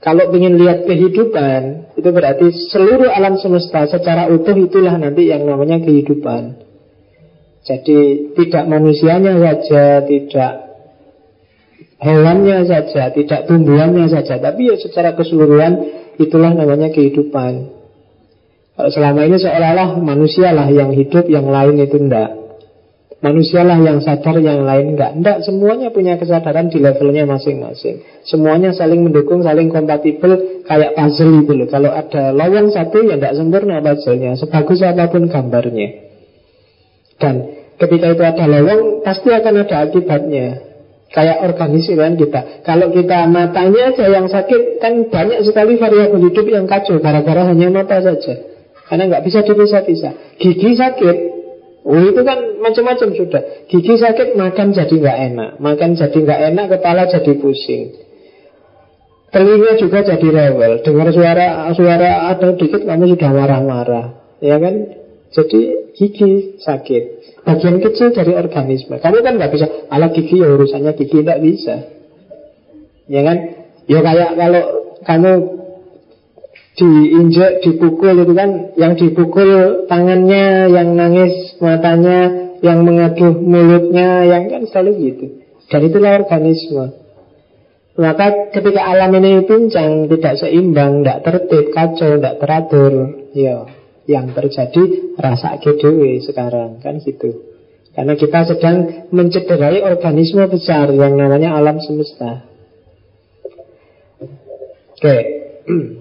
kalau 0.01 0.33
ingin 0.33 0.57
lihat 0.57 0.89
kehidupan, 0.89 1.93
itu 1.93 2.09
berarti 2.09 2.49
seluruh 2.73 3.13
alam 3.13 3.37
semesta 3.37 3.85
secara 3.85 4.33
utuh 4.33 4.57
itulah 4.57 4.97
nanti 4.97 5.29
yang 5.29 5.45
namanya 5.45 5.77
kehidupan. 5.77 6.57
Jadi 7.61 8.33
tidak 8.33 8.65
manusianya 8.65 9.37
saja, 9.37 10.01
tidak 10.01 10.53
hewannya 12.01 12.65
saja, 12.65 13.13
tidak 13.13 13.45
tumbuhannya 13.45 14.09
saja, 14.09 14.41
tapi 14.41 14.73
ya 14.73 14.75
secara 14.81 15.13
keseluruhan 15.13 15.77
itulah 16.17 16.57
namanya 16.57 16.89
kehidupan. 16.89 17.80
Selama 18.79 19.27
ini 19.27 19.35
seolah-olah 19.35 19.99
manusialah 19.99 20.67
yang 20.71 20.95
hidup, 20.95 21.27
yang 21.27 21.51
lain 21.51 21.75
itu 21.83 21.99
enggak. 21.99 22.39
Manusialah 23.21 23.77
yang 23.83 23.99
sadar, 24.01 24.39
yang 24.39 24.63
lain 24.63 24.95
enggak. 24.95 25.11
Enggak, 25.13 25.37
semuanya 25.43 25.91
punya 25.91 26.15
kesadaran 26.15 26.71
di 26.71 26.79
levelnya 26.79 27.27
masing-masing. 27.27 28.01
Semuanya 28.25 28.71
saling 28.71 29.03
mendukung, 29.03 29.43
saling 29.43 29.69
kompatibel, 29.69 30.63
kayak 30.65 30.95
puzzle 30.97 31.43
itu 31.43 31.51
loh. 31.53 31.67
Kalau 31.67 31.91
ada 31.91 32.31
lowong 32.31 32.71
satu, 32.71 33.03
ya 33.05 33.19
enggak 33.19 33.35
sempurna 33.35 33.83
puzzle-nya. 33.83 34.39
Sebagus 34.39 34.79
apa 34.81 35.11
pun 35.11 35.27
gambarnya. 35.27 35.87
Dan 37.21 37.35
ketika 37.77 38.07
itu 38.17 38.23
ada 38.23 38.45
lowong, 38.47 39.05
pasti 39.05 39.29
akan 39.29 39.53
ada 39.67 39.75
akibatnya. 39.85 40.47
Kayak 41.11 41.43
organisasi 41.43 41.99
kan 41.99 42.15
kita 42.15 42.63
Kalau 42.63 42.87
kita 42.87 43.27
matanya 43.27 43.91
aja 43.91 44.07
yang 44.07 44.31
sakit 44.31 44.79
Kan 44.79 45.11
banyak 45.11 45.43
sekali 45.43 45.75
variabel 45.75 46.23
hidup 46.31 46.47
yang 46.47 46.63
kacau 46.71 47.03
Gara-gara 47.03 47.51
hanya 47.51 47.67
mata 47.67 47.99
saja 47.99 48.50
karena 48.91 49.07
nggak 49.07 49.23
bisa 49.23 49.39
dipisah-pisah. 49.47 50.35
Gigi 50.35 50.75
sakit, 50.75 51.17
Oh 51.81 51.97
itu 51.97 52.21
kan 52.21 52.61
macam-macam 52.61 53.09
sudah. 53.17 53.65
Gigi 53.65 53.95
sakit 53.97 54.37
makan 54.37 54.75
jadi 54.75 54.91
nggak 54.91 55.17
enak, 55.33 55.49
makan 55.57 55.97
jadi 55.97 56.13
nggak 56.13 56.41
enak, 56.53 56.65
kepala 56.77 57.09
jadi 57.09 57.33
pusing. 57.41 57.97
Telinga 59.31 59.79
juga 59.79 60.03
jadi 60.05 60.27
rewel. 60.27 60.83
Dengar 60.85 61.09
suara 61.09 61.71
suara 61.73 62.35
ada 62.35 62.53
dikit 62.53 62.85
kamu 62.85 63.15
sudah 63.15 63.31
marah-marah, 63.31 64.05
ya 64.43 64.59
kan? 64.59 64.75
Jadi 65.31 65.59
gigi 65.95 66.59
sakit. 66.59 67.03
Bagian 67.47 67.79
kecil 67.79 68.11
dari 68.11 68.35
organisme. 68.35 68.99
Kamu 68.99 69.23
kan 69.23 69.39
nggak 69.39 69.51
bisa. 69.55 69.65
Ala 69.87 70.11
gigi 70.11 70.37
ya 70.37 70.51
urusannya 70.51 70.91
gigi 70.99 71.23
tidak 71.23 71.39
bisa. 71.39 71.75
Ya 73.07 73.23
kan? 73.23 73.37
Ya 73.87 74.03
kayak 74.03 74.35
kalau 74.35 74.63
kamu 75.07 75.31
diinjek, 76.81 77.61
dipukul 77.61 78.25
itu 78.25 78.33
kan 78.33 78.73
yang 78.73 78.97
dipukul 78.97 79.85
tangannya, 79.85 80.73
yang 80.73 80.97
nangis 80.97 81.53
matanya, 81.61 82.51
yang 82.65 82.81
mengaduh 82.81 83.37
mulutnya, 83.37 84.25
yang 84.25 84.49
kan 84.49 84.65
selalu 84.65 85.13
gitu. 85.13 85.25
Dan 85.69 85.81
itulah 85.87 86.17
organisme. 86.17 86.85
Maka 88.01 88.49
ketika 88.49 88.81
alam 88.81 89.13
ini 89.13 89.45
pincang, 89.45 90.09
tidak 90.09 90.41
seimbang, 90.41 91.05
tidak 91.05 91.21
tertib, 91.21 91.65
kacau, 91.69 92.17
tidak 92.17 92.41
teratur, 92.41 92.93
ya 93.37 93.69
yang 94.09 94.33
terjadi 94.33 95.13
rasa 95.21 95.61
kedewe 95.61 96.17
sekarang 96.25 96.81
kan 96.81 96.97
gitu. 96.99 97.45
Karena 97.91 98.15
kita 98.15 98.47
sedang 98.47 99.07
mencederai 99.11 99.83
organisme 99.83 100.47
besar 100.47 100.89
yang 100.95 101.19
namanya 101.19 101.59
alam 101.59 101.77
semesta. 101.83 102.47
Oke. 104.97 104.97
Okay. 104.97 105.21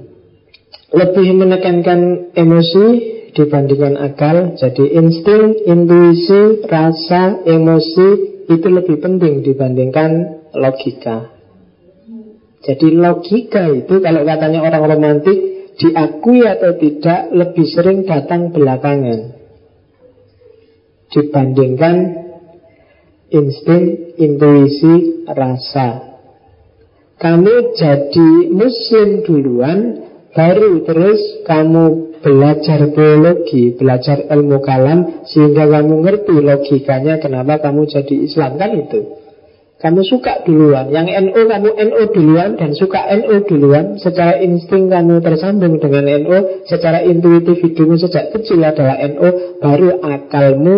lebih 0.91 1.29
menekankan 1.39 2.33
emosi 2.35 2.87
dibandingkan 3.35 3.95
akal. 3.99 4.59
Jadi 4.59 4.91
insting, 4.91 5.67
intuisi, 5.67 6.67
rasa, 6.67 7.47
emosi 7.47 8.09
itu 8.51 8.67
lebih 8.67 8.99
penting 8.99 9.47
dibandingkan 9.47 10.11
logika. 10.59 11.31
Jadi 12.61 12.93
logika 12.93 13.71
itu 13.73 14.03
kalau 14.03 14.27
katanya 14.27 14.61
orang 14.67 14.85
romantik 14.85 15.39
diakui 15.81 16.45
atau 16.45 16.77
tidak 16.77 17.33
lebih 17.33 17.67
sering 17.71 18.05
datang 18.05 18.53
belakangan 18.53 19.33
dibandingkan 21.09 21.97
insting, 23.33 24.15
intuisi, 24.19 25.25
rasa. 25.25 26.19
Kamu 27.17 27.77
jadi 27.77 28.31
muslim 28.53 29.09
duluan 29.25 30.10
Baru 30.31 30.87
terus 30.87 31.43
kamu 31.43 32.15
belajar 32.23 32.87
biologi, 32.95 33.75
belajar 33.75 34.31
ilmu 34.31 34.63
kalam 34.63 35.27
Sehingga 35.27 35.67
kamu 35.67 36.07
ngerti 36.07 36.35
logikanya 36.39 37.19
kenapa 37.19 37.59
kamu 37.59 37.91
jadi 37.91 38.15
Islam 38.15 38.55
Kan 38.55 38.79
itu? 38.79 39.01
Kamu 39.81 40.05
suka 40.07 40.47
duluan. 40.47 40.93
Yang 40.95 41.19
NO 41.27 41.41
kamu 41.51 41.71
NO 41.75 42.03
duluan 42.15 42.51
Dan 42.55 42.79
suka 42.79 43.11
NO 43.11 43.43
duluan. 43.43 43.99
Secara 43.99 44.39
insting 44.39 44.87
kamu 44.87 45.19
tersambung 45.19 45.83
dengan 45.83 46.07
NO 46.23 46.63
Secara 46.63 47.03
intuitif 47.03 47.59
hidupmu 47.59 47.99
sejak 47.99 48.31
kecil 48.31 48.63
adalah 48.63 49.03
NO 49.03 49.59
Baru 49.59 49.99
akalmu 49.99 50.75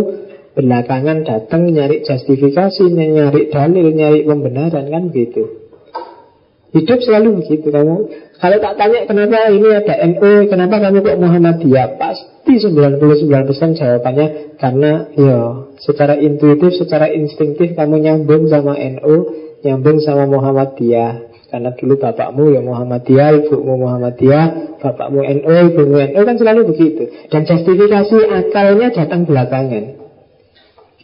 belakangan 0.56 1.28
datang 1.28 1.68
nyari 1.68 2.00
justifikasi 2.08 2.88
Nyari 2.88 3.52
dalil, 3.52 3.86
nyari 3.92 4.24
pembenaran 4.24 4.88
Kan 4.88 5.12
gitu. 5.12 5.60
Hidup 6.72 7.04
selalu 7.04 7.44
begitu 7.44 7.68
kamu 7.68 8.08
kalau 8.42 8.58
tak 8.58 8.74
tanya 8.74 9.06
kenapa 9.06 9.54
ini 9.54 9.70
ada 9.70 10.02
NU, 10.02 10.50
kenapa 10.50 10.82
kamu 10.82 10.98
kok 11.06 11.14
Muhammadiyah? 11.14 11.94
Pasti 11.94 12.58
99% 12.58 12.98
jawabannya 13.78 14.58
karena 14.58 15.06
ya 15.14 15.38
secara 15.78 16.18
intuitif, 16.18 16.74
secara 16.74 17.06
instinktif 17.06 17.78
kamu 17.78 18.02
nyambung 18.02 18.50
sama 18.50 18.74
NU, 18.74 19.14
nyambung 19.62 20.02
sama 20.02 20.26
Muhammadiyah. 20.26 21.30
Karena 21.54 21.70
dulu 21.78 21.94
bapakmu 22.02 22.50
ya 22.50 22.66
Muhammadiyah, 22.66 23.46
ibumu 23.46 23.86
Muhammadiyah, 23.86 24.74
bapakmu 24.82 25.22
NU, 25.22 25.52
ibumu 25.70 26.02
NU 26.02 26.20
kan 26.26 26.34
selalu 26.34 26.74
begitu. 26.74 27.14
Dan 27.30 27.46
justifikasi 27.46 28.26
akalnya 28.26 28.90
datang 28.90 29.22
belakangan. 29.22 30.02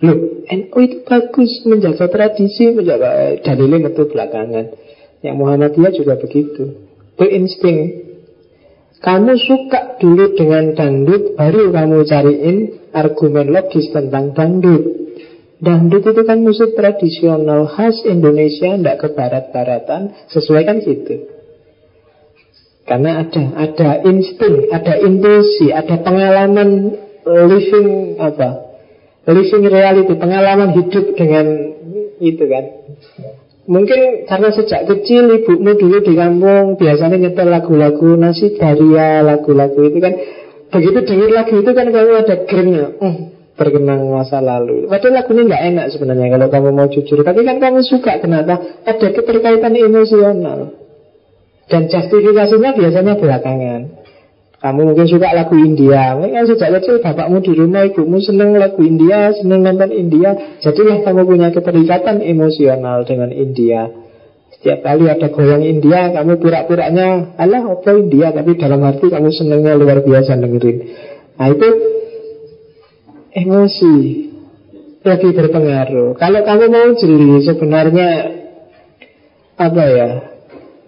Loh, 0.03 0.43
NU 0.43 0.79
itu 0.83 1.07
bagus 1.07 1.63
menjaga 1.71 2.11
tradisi, 2.11 2.75
menjaga 2.75 3.39
dalilnya 3.47 3.95
itu 3.95 4.11
belakangan. 4.11 4.75
Yang 5.23 5.37
Muhammadiyah 5.39 5.93
juga 5.95 6.19
begitu. 6.19 6.88
Itu 7.19 7.27
insting 7.27 7.79
Kamu 9.03 9.35
suka 9.35 9.99
dulu 9.99 10.39
dengan 10.39 10.79
dangdut 10.79 11.35
Baru 11.35 11.75
kamu 11.75 12.07
cariin 12.07 12.57
argumen 12.95 13.51
logis 13.51 13.91
tentang 13.91 14.39
dangdut 14.39 14.87
Dangdut 15.59 16.07
itu 16.07 16.23
kan 16.23 16.39
musik 16.47 16.79
tradisional 16.79 17.67
khas 17.67 18.07
Indonesia 18.07 18.79
Tidak 18.79 18.97
ke 19.03 19.09
barat-baratan 19.19 20.31
Sesuai 20.31 20.63
kan 20.63 20.79
gitu 20.79 21.27
Karena 22.87 23.27
ada 23.27 23.43
ada 23.59 24.01
insting, 24.01 24.73
ada 24.73 24.97
intuisi, 24.97 25.69
ada 25.69 26.01
pengalaman 26.01 26.97
living 27.29 28.17
apa? 28.17 28.65
Living 29.29 29.69
reality, 29.69 30.17
pengalaman 30.17 30.73
hidup 30.73 31.13
dengan 31.13 31.47
Itu 32.17 32.49
kan. 32.49 32.65
Mungkin 33.69 34.25
karena 34.25 34.49
sejak 34.49 34.89
kecil 34.89 35.29
ibumu 35.29 35.77
dulu 35.77 36.01
di 36.01 36.17
kampung 36.17 36.81
biasanya 36.81 37.21
nyetel 37.21 37.53
lagu-lagu 37.53 38.17
nasi 38.17 38.57
daria, 38.57 39.21
lagu-lagu 39.21 39.93
itu 39.93 40.01
kan 40.01 40.17
begitu 40.73 40.99
dengar 41.05 41.31
lagu 41.37 41.55
itu 41.61 41.71
kan 41.77 41.87
kamu 41.93 42.13
ada 42.17 42.37
gernya, 42.49 42.97
hmm, 42.97 43.17
berkenang 43.61 44.09
masa 44.09 44.41
lalu. 44.41 44.89
Padahal 44.89 45.21
lagunya 45.21 45.43
nggak 45.53 45.65
enak 45.69 45.87
sebenarnya 45.93 46.27
kalau 46.33 46.49
kamu 46.49 46.69
mau 46.73 46.89
jujur, 46.89 47.21
tapi 47.21 47.45
kan 47.45 47.61
kamu 47.61 47.85
suka 47.85 48.25
kenapa? 48.25 48.81
Ada 48.89 49.07
keterkaitan 49.13 49.77
emosional 49.77 50.73
dan 51.69 51.93
justifikasinya 51.93 52.73
biasanya 52.73 53.15
belakangan. 53.21 53.98
Kamu 54.59 54.91
mungkin 54.91 55.07
suka 55.07 55.31
lagu 55.31 55.55
India. 55.55 56.19
Mungkin 56.19 56.51
sejak 56.51 56.83
kecil 56.83 56.99
bapakmu 56.99 57.39
di 57.47 57.55
rumah 57.55 57.87
Ibumu 57.87 58.19
seneng 58.19 58.59
lagu 58.59 58.83
India 58.83 59.31
Seneng 59.31 59.63
nonton 59.63 59.95
India. 59.95 60.35
Jadilah 60.59 61.07
kamu 61.07 61.23
punya 61.31 61.49
keterikatan 61.55 62.19
emosional 62.27 63.07
dengan 63.07 63.31
India. 63.31 63.87
Setiap 64.59 64.83
kali 64.83 65.07
ada 65.07 65.29
goyang 65.31 65.63
India 65.63 66.11
Kamu 66.11 66.43
pura-puranya 66.43 67.39
Alah 67.39 67.63
apa 67.71 67.91
India? 67.95 68.35
Tapi 68.35 68.59
dalam 68.59 68.83
arti 68.83 69.07
kamu 69.07 69.31
senengnya 69.31 69.79
luar 69.79 70.03
biasa 70.03 70.35
dengerin. 70.35 70.77
Nah 71.39 71.49
itu 71.55 71.69
Emosi 73.39 73.97
Lagi 75.07 75.31
berpengaruh. 75.31 76.19
Kalau 76.19 76.41
kamu 76.43 76.65
mau 76.67 76.89
jeli 76.99 77.47
sebenarnya 77.47 78.11
Apa 79.55 79.83
ya 79.87 80.38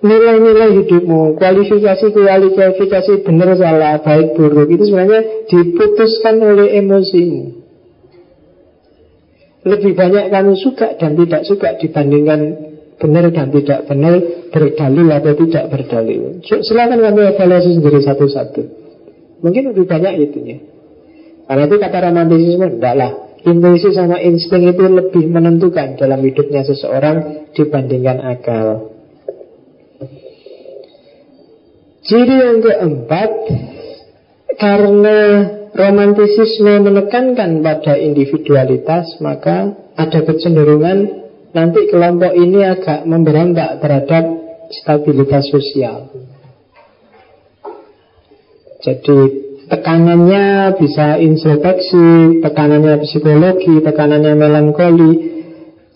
nilai-nilai 0.00 0.70
hidupmu, 0.80 1.36
kualifikasi-kualifikasi 1.36 3.12
benar 3.24 3.52
salah, 3.56 4.00
baik 4.00 4.32
buruk 4.36 4.68
itu 4.72 4.88
sebenarnya 4.88 5.44
diputuskan 5.48 6.40
oleh 6.40 6.80
emosimu. 6.80 7.42
Lebih 9.60 9.92
banyak 9.92 10.32
kamu 10.32 10.52
suka 10.56 10.96
dan 10.96 11.20
tidak 11.20 11.44
suka 11.44 11.76
dibandingkan 11.76 12.40
benar 12.96 13.28
dan 13.28 13.52
tidak 13.52 13.84
benar, 13.88 14.14
berdalil 14.48 15.08
atau 15.12 15.32
tidak 15.36 15.64
berdalil. 15.68 16.40
Silakan 16.44 17.00
kamu 17.00 17.20
evaluasi 17.36 17.76
sendiri 17.76 18.00
satu-satu. 18.00 18.62
Mungkin 19.44 19.72
lebih 19.72 19.84
banyak 19.84 20.12
itunya. 20.16 20.58
Karena 21.44 21.64
itu 21.66 21.76
kata 21.76 21.98
romantisisme, 22.08 22.66
enggak 22.78 22.94
lah. 22.96 23.12
Intuisi 23.40 23.96
sama 23.96 24.20
insting 24.20 24.68
itu 24.68 24.84
lebih 24.84 25.24
menentukan 25.32 25.96
dalam 25.96 26.20
hidupnya 26.20 26.60
seseorang 26.60 27.48
dibandingkan 27.56 28.20
akal. 28.20 28.89
Ciri 32.10 32.36
yang 32.42 32.58
keempat 32.58 33.30
Karena 34.58 35.18
romantisisme 35.70 36.82
menekankan 36.82 37.62
pada 37.62 37.94
individualitas 37.94 39.22
Maka 39.22 39.78
ada 39.94 40.20
kecenderungan 40.26 41.20
Nanti 41.54 41.86
kelompok 41.86 42.34
ini 42.34 42.66
agak 42.66 43.06
memberontak 43.06 43.82
terhadap 43.82 44.24
stabilitas 44.70 45.50
sosial. 45.50 46.06
Jadi 48.80 49.18
tekanannya 49.66 50.78
bisa 50.78 51.18
introspeksi, 51.18 52.38
tekanannya 52.40 53.02
psikologi, 53.02 53.82
tekanannya 53.82 54.34
melankoli, 54.38 55.10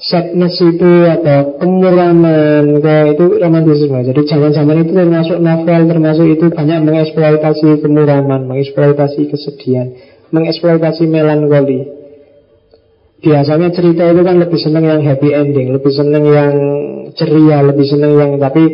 sadness 0.05 0.61
itu 0.61 0.93
atau 1.09 1.57
kemuraman 1.57 2.85
kayak 2.85 3.17
itu 3.17 3.27
romantisme. 3.41 3.99
Jadi 4.05 4.21
zaman-zaman 4.29 4.85
itu 4.85 4.93
termasuk 4.93 5.39
novel 5.41 5.81
termasuk 5.89 6.27
itu 6.29 6.47
banyak 6.53 6.79
mengeksploitasi 6.85 7.81
kemuraman 7.81 8.45
mengeksploitasi 8.45 9.21
kesedihan 9.33 9.89
mengeksploitasi 10.29 11.09
melankoli. 11.09 11.81
Biasanya 13.25 13.73
cerita 13.73 14.05
itu 14.13 14.21
kan 14.21 14.37
lebih 14.37 14.61
seneng 14.61 14.85
yang 14.85 15.01
happy 15.01 15.33
ending 15.33 15.73
lebih 15.73 15.93
seneng 15.97 16.25
yang 16.29 16.55
ceria 17.17 17.65
lebih 17.65 17.87
seneng 17.89 18.13
yang 18.21 18.33
tapi 18.37 18.65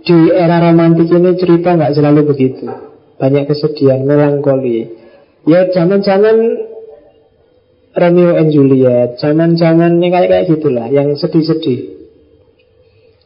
di 0.00 0.18
era 0.32 0.58
romantis 0.58 1.12
ini 1.12 1.38
cerita 1.38 1.78
nggak 1.78 1.94
selalu 1.94 2.34
begitu. 2.34 2.66
Banyak 3.20 3.46
kesedihan 3.46 4.02
melankoli. 4.02 4.90
Ya 5.46 5.68
zaman-zaman 5.70 6.69
Romeo 7.90 8.38
and 8.38 8.54
Juliet, 8.54 9.18
zaman-zaman 9.18 9.98
yang 9.98 10.14
kayak 10.14 10.30
kayak 10.30 10.46
gitulah, 10.46 10.86
yang 10.86 11.18
sedih-sedih. 11.18 11.98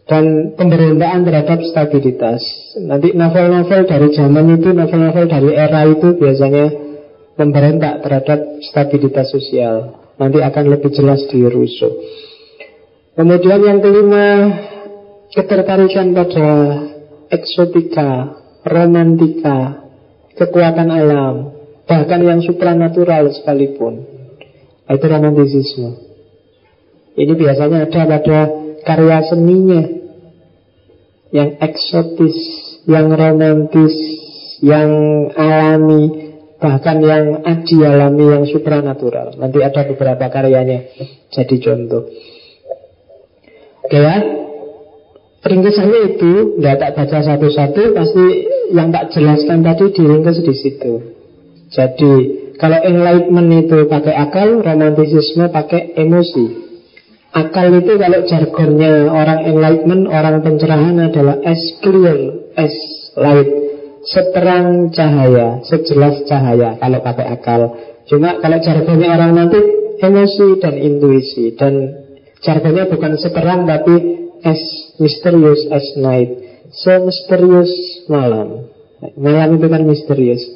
Dan 0.05 0.57
pemberontakan 0.57 1.25
terhadap 1.25 1.61
stabilitas. 1.65 2.41
Nanti 2.81 3.17
novel-novel 3.17 3.89
dari 3.89 4.09
zaman 4.13 4.57
itu, 4.57 4.69
novel-novel 4.73 5.27
dari 5.29 5.51
era 5.57 5.85
itu 5.89 6.17
biasanya 6.17 6.67
memberontak 7.41 8.05
terhadap 8.05 8.41
stabilitas 8.65 9.33
sosial. 9.33 10.01
Nanti 10.21 10.45
akan 10.45 10.65
lebih 10.77 10.93
jelas 10.93 11.25
di 11.29 11.45
Rousseau. 11.45 11.93
Kemudian 13.17 13.61
yang 13.65 13.79
kelima, 13.81 14.29
ketertarikan 15.33 16.13
pada 16.13 16.49
eksotika, 17.33 18.11
romantika, 18.65 19.89
kekuatan 20.37 20.89
alam, 20.89 21.35
bahkan 21.85 22.21
yang 22.23 22.41
supranatural 22.45 23.29
sekalipun. 23.35 24.14
Itu 24.85 25.07
romantisisme. 25.09 25.91
Ini 27.15 27.33
biasanya 27.33 27.89
ada 27.89 28.03
pada 28.05 28.41
karya 28.85 29.19
seninya 29.25 29.83
yang 31.33 31.57
eksotis, 31.63 32.37
yang 32.85 33.09
romantis, 33.11 33.95
yang 34.61 34.91
alami, 35.35 36.35
bahkan 36.61 37.01
yang 37.01 37.43
adi 37.43 37.81
alami, 37.81 38.25
yang 38.29 38.45
supranatural. 38.45 39.35
Nanti 39.41 39.59
ada 39.65 39.89
beberapa 39.89 40.27
karyanya 40.29 40.91
jadi 41.33 41.57
contoh. 41.59 42.13
Oke 43.85 43.99
ya, 44.01 44.17
ringkesannya 45.45 46.01
itu 46.17 46.57
nggak 46.61 46.77
tak 46.81 46.91
baca 46.97 47.19
satu-satu, 47.21 47.83
pasti 47.93 48.25
yang 48.73 48.89
tak 48.93 49.13
jelaskan 49.13 49.61
tadi 49.61 49.93
diringkes 49.93 50.41
di 50.41 50.55
situ. 50.57 50.93
Jadi 51.69 52.13
kalau 52.55 52.79
enlightenment 52.87 53.67
itu 53.67 53.91
pakai 53.91 54.15
akal, 54.15 54.63
romantisisme 54.63 55.51
pakai 55.51 55.99
emosi. 55.99 56.47
Akal 57.35 57.83
itu 57.83 57.99
kalau 57.99 58.21
jargonnya 58.31 59.11
orang 59.11 59.43
enlightenment, 59.43 60.07
orang 60.07 60.39
pencerahan 60.39 60.95
adalah 61.03 61.43
as 61.43 61.59
clear 61.83 62.47
as 62.55 62.75
light. 63.19 63.51
Seterang 64.05 64.93
cahaya, 64.95 65.65
sejelas 65.67 66.29
cahaya 66.31 66.79
kalau 66.79 67.01
pakai 67.03 67.27
akal. 67.27 67.63
Cuma 68.07 68.39
kalau 68.39 68.59
jargonnya 68.63 69.09
orang 69.11 69.33
nanti 69.35 69.59
emosi 69.99 70.61
dan 70.63 70.75
intuisi 70.79 71.57
dan 71.59 71.75
jargonnya 72.45 72.87
bukan 72.87 73.19
seterang 73.19 73.67
tapi 73.67 73.95
as 74.47 74.61
mysterious 75.03 75.65
as 75.75 75.87
night. 75.99 76.31
So 76.71 77.03
misterius 77.03 77.73
malam. 78.07 78.71
Malam 79.19 79.59
itu 79.59 79.67
kan 79.67 79.83
misterius 79.83 80.54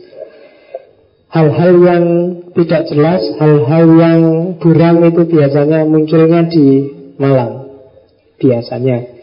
hal-hal 1.29 1.75
yang 1.85 2.05
tidak 2.57 2.89
jelas, 2.89 3.23
hal-hal 3.37 3.85
yang 4.01 4.21
buram 4.57 4.97
itu 5.05 5.23
biasanya 5.29 5.85
munculnya 5.85 6.49
di 6.49 6.67
malam. 7.21 7.69
Biasanya. 8.41 9.19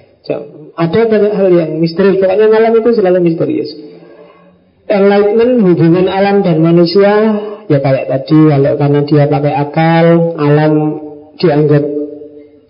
Ada 0.75 1.01
banyak 1.07 1.33
hal 1.33 1.49
yang 1.55 1.71
misterius. 1.79 2.19
Pokoknya 2.19 2.47
malam 2.51 2.73
itu 2.75 2.89
selalu 2.93 3.19
misterius. 3.23 3.71
Enlightenment, 4.85 5.65
hubungan 5.65 6.05
alam 6.11 6.45
dan 6.45 6.61
manusia, 6.61 7.13
ya 7.65 7.79
kayak 7.81 8.05
tadi, 8.05 8.37
kalau 8.53 8.73
karena 8.77 9.01
dia 9.01 9.23
pakai 9.25 9.53
akal, 9.57 10.05
alam 10.37 10.73
dianggap 11.41 11.83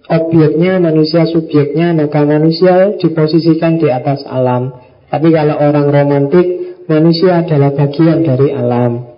objeknya, 0.06 0.80
manusia 0.80 1.28
subjeknya, 1.28 1.92
maka 1.92 2.24
manusia 2.24 2.96
diposisikan 3.04 3.82
di 3.82 3.92
atas 3.92 4.24
alam. 4.24 4.72
Tapi 5.12 5.28
kalau 5.34 5.60
orang 5.60 5.92
romantik, 5.92 6.48
manusia 6.88 7.44
adalah 7.44 7.76
bagian 7.76 8.24
dari 8.24 8.54
alam. 8.54 9.15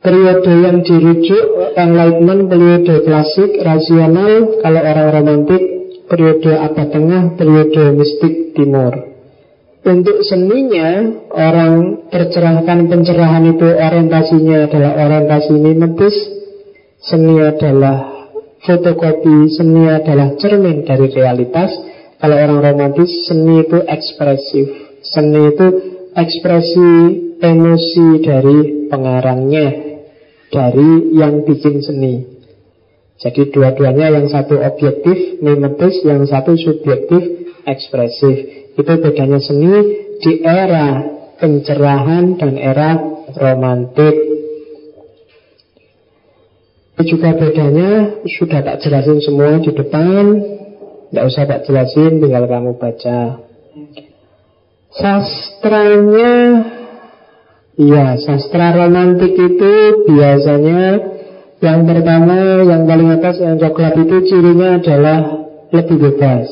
Periode 0.00 0.52
yang 0.64 0.80
dirujuk 0.80 1.76
Enlightenment, 1.76 2.48
periode 2.48 3.04
klasik, 3.04 3.52
rasional. 3.60 4.56
Kalau 4.64 4.80
orang 4.80 5.08
romantik 5.12 5.62
Periode 6.08 6.56
abad 6.56 6.88
tengah, 6.88 7.36
periode 7.36 7.94
mistik 7.94 8.56
timur. 8.56 8.96
Untuk 9.84 10.24
seninya 10.24 11.20
Orang 11.28 12.08
tercerahkan 12.08 12.88
pencerahan 12.88 13.44
itu 13.52 13.68
Orientasinya 13.76 14.72
adalah 14.72 14.92
orientasi 15.04 15.52
mimetis. 15.60 16.16
Seni 17.00 17.36
adalah 17.44 18.24
fotokopi 18.64 19.52
Seni 19.52 19.84
adalah 19.84 20.32
cermin 20.40 20.80
dari 20.88 21.12
realitas. 21.12 21.76
Kalau 22.16 22.40
orang 22.40 22.72
romantis 22.72 23.28
Seni 23.28 23.68
itu 23.68 23.84
ekspresif. 23.84 24.66
Seni 25.04 25.40
itu 25.44 25.66
ekspresi 26.16 26.90
emosi 27.36 28.08
dari 28.24 28.58
pengarangnya 28.90 29.89
dari 30.50 31.14
yang 31.14 31.46
bikin 31.46 31.80
seni. 31.80 32.26
Jadi 33.20 33.52
dua-duanya 33.52 34.16
yang 34.16 34.26
satu 34.26 34.58
objektif, 34.58 35.38
mimetis, 35.44 36.02
yang 36.02 36.24
satu 36.24 36.56
subjektif, 36.56 37.52
ekspresif. 37.68 38.36
Itu 38.74 38.92
bedanya 38.98 39.38
seni 39.38 39.72
di 40.18 40.40
era 40.40 41.04
pencerahan 41.36 42.36
dan 42.36 42.54
era 42.56 42.90
romantik. 43.36 44.30
juga 47.04 47.32
bedanya 47.32 48.20
sudah 48.28 48.60
tak 48.60 48.84
jelasin 48.84 49.24
semua 49.24 49.56
di 49.60 49.72
depan 49.72 50.36
Tidak 51.10 51.24
usah 51.26 51.44
tak 51.48 51.64
jelasin 51.64 52.20
tinggal 52.20 52.44
kamu 52.44 52.76
baca 52.76 53.40
Sastranya 54.90 56.36
Ya 57.80 58.12
sastra 58.20 58.76
romantik 58.76 59.32
itu 59.32 59.72
biasanya 60.04 61.16
Yang 61.60 61.80
pertama 61.92 62.64
yang 62.64 62.88
paling 62.88 63.20
atas 63.20 63.36
yang 63.36 63.60
coklat 63.60 63.92
itu 64.00 64.16
cirinya 64.32 64.80
adalah 64.80 65.44
lebih 65.68 65.96
bebas. 66.08 66.48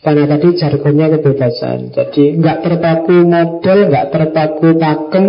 Karena 0.00 0.24
tadi 0.24 0.56
jargonnya 0.56 1.12
kebebasan. 1.12 1.92
Jadi 1.92 2.40
nggak 2.40 2.64
terpaku 2.64 3.12
model, 3.28 3.78
nggak 3.92 4.06
terpaku 4.08 4.68
pakem. 4.80 5.24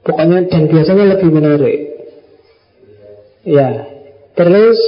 Pokoknya 0.00 0.48
dan 0.48 0.62
biasanya 0.64 1.04
lebih 1.12 1.28
menarik. 1.28 1.78
Ya, 3.44 3.84
terus 4.32 4.80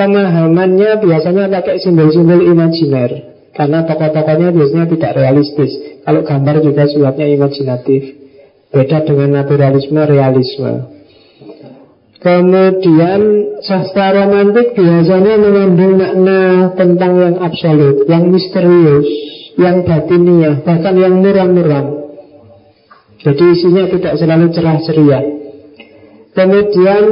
pemahamannya 0.00 0.96
biasanya 1.04 1.52
pakai 1.52 1.76
simbol-simbol 1.76 2.40
imajiner 2.40 3.35
karena 3.56 3.88
tokoh-tokohnya 3.88 4.52
biasanya 4.52 4.86
tidak 4.92 5.12
realistis. 5.16 5.72
Kalau 6.04 6.20
gambar 6.22 6.60
juga 6.60 6.84
sifatnya 6.84 7.26
imajinatif. 7.32 8.02
Beda 8.68 9.00
dengan 9.08 9.40
naturalisme, 9.40 9.96
realisme. 10.04 10.72
Kemudian 12.20 13.20
sastra 13.64 14.12
romantik 14.12 14.76
biasanya 14.76 15.34
mengandung 15.40 15.94
makna 15.96 16.40
tentang 16.76 17.12
yang 17.16 17.36
absolut, 17.40 18.04
yang 18.10 18.28
misterius, 18.28 19.08
yang 19.56 19.86
batiniah, 19.88 20.60
bahkan 20.60 20.94
yang 21.00 21.22
muram-muram. 21.24 21.86
Jadi 23.24 23.44
isinya 23.56 23.84
tidak 23.88 24.14
selalu 24.20 24.46
cerah 24.52 24.78
ceria. 24.84 25.20
Kemudian 26.36 27.04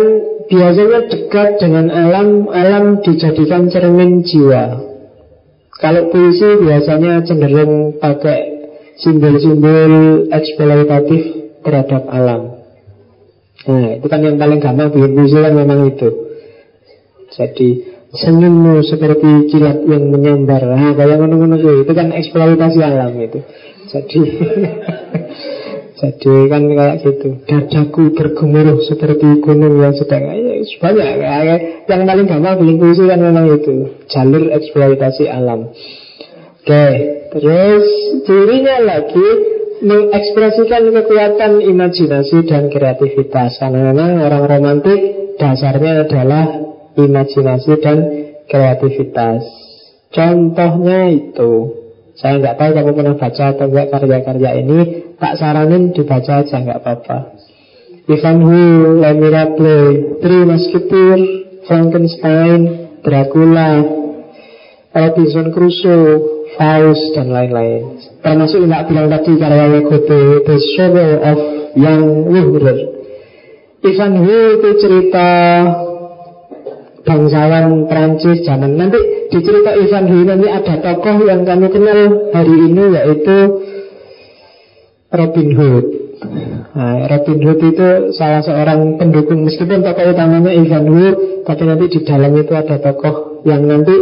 biasanya 0.53 1.01
dekat 1.09 1.49
dengan 1.57 1.89
alam, 1.89 2.45
alam 2.53 2.85
dijadikan 3.01 3.73
cermin 3.73 4.21
jiwa. 4.21 4.94
Kalau 5.75 6.11
puisi 6.11 6.63
biasanya 6.63 7.27
cenderung 7.27 7.99
pakai 7.99 8.41
simbol-simbol 8.99 10.27
eksploitatif 10.31 11.23
terhadap 11.67 12.07
alam. 12.07 12.63
Nah, 13.65 13.97
itu 13.97 14.07
kan 14.07 14.21
yang 14.23 14.37
paling 14.39 14.61
gampang 14.63 14.93
bikin 14.93 15.13
puisi 15.17 15.37
kan 15.41 15.55
memang 15.57 15.89
itu. 15.91 16.09
Jadi 17.35 17.69
senyummu 18.15 18.87
seperti 18.87 19.51
kilat 19.51 19.83
yang 19.91 20.15
menyambar. 20.15 20.63
Nah, 20.63 20.95
kayak 20.95 21.19
ngono-ngono 21.19 21.59
itu 21.59 21.93
kan 21.97 22.15
eksploitasi 22.15 22.79
alam 22.79 23.19
itu. 23.19 23.43
Jadi 23.91 24.21
Jadi 26.05 26.49
kan 26.53 26.63
kayak 26.69 26.97
gitu. 27.01 27.29
Dadaku 27.49 28.03
bergemuruh 28.13 28.79
seperti 28.85 29.41
gunung 29.41 29.81
yang 29.81 29.95
sedang 29.97 30.29
ya, 30.29 30.61
Banyak 30.61 31.09
ya, 31.21 31.57
Yang 31.89 32.01
paling 32.05 32.27
gampang 32.29 32.55
bikin 32.61 32.77
puisi 32.77 33.05
kan 33.09 33.21
memang 33.21 33.47
itu. 33.49 33.75
Jalur 34.11 34.53
eksploitasi 34.53 35.25
alam. 35.31 35.73
Oke 36.61 36.87
Terus 37.33 37.87
cirinya 38.25 38.77
lagi 38.85 39.29
Mengekspresikan 39.85 40.87
kekuatan 40.97 41.61
imajinasi 41.61 42.49
dan 42.49 42.73
kreativitas. 42.73 43.61
Karena 43.61 43.93
memang 43.93 44.17
orang 44.23 44.49
romantik 44.49 45.25
Dasarnya 45.35 46.07
adalah 46.07 46.47
imajinasi 46.95 47.73
dan 47.83 47.99
kreativitas. 48.47 49.43
Contohnya 50.15 51.11
itu 51.11 51.53
saya 52.15 52.39
nggak 52.39 52.55
tahu 52.55 52.71
kamu 52.71 52.91
pernah 52.95 53.15
baca 53.19 53.45
atau 53.51 53.67
enggak 53.67 53.91
karya-karya 53.91 54.51
ini 54.63 54.79
Tak 55.19 55.35
saranin 55.39 55.95
dibaca 55.95 56.43
aja 56.43 56.57
nggak 56.59 56.81
apa-apa. 56.83 57.19
Ivanhoe, 58.05 59.01
Le 59.01 59.11
Miracle, 59.17 59.81
Three 60.21 60.45
Musketeers, 60.45 61.25
Frankenstein, 61.65 62.61
Dracula, 63.01 63.81
Robinson 64.93 65.49
Crusoe, 65.57 66.21
Faust, 66.61 67.17
dan 67.17 67.33
lain-lain. 67.33 67.99
Termasuk 68.21 68.69
nggak 68.69 68.93
bilang 68.93 69.09
tadi 69.09 69.33
karya 69.41 69.81
Goethe, 69.89 70.45
The 70.45 70.57
Sorrow 70.77 71.13
of 71.25 71.39
Young 71.75 72.31
Ivan 72.31 72.79
Ivanhoe 73.85 74.57
itu 74.57 74.69
cerita 74.81 75.29
bangsawan 77.05 77.85
Prancis 77.85 78.41
zaman. 78.41 78.81
Nanti 78.81 79.29
di 79.29 79.39
cerita 79.45 79.77
Ivan 79.77 80.09
Hui 80.09 80.25
nanti 80.25 80.49
ada 80.49 80.81
tokoh 80.81 81.21
yang 81.29 81.45
kami 81.45 81.69
kenal 81.69 82.33
hari 82.33 82.55
ini 82.65 82.85
yaitu 82.97 83.37
Robin 85.15 85.49
Hood. 85.55 85.87
Nah, 86.75 87.07
Robin 87.07 87.39
Hood 87.39 87.61
itu 87.63 87.89
salah 88.19 88.43
seorang 88.43 88.99
pendukung 88.99 89.47
meskipun 89.47 89.87
tokoh 89.87 90.11
utamanya 90.11 90.51
Ivan 90.51 90.87
Hood, 90.91 91.47
tapi 91.47 91.63
nanti 91.65 91.87
di 91.87 92.01
dalam 92.03 92.35
itu 92.35 92.53
ada 92.53 92.77
tokoh 92.83 93.47
yang 93.47 93.63
nanti 93.63 93.95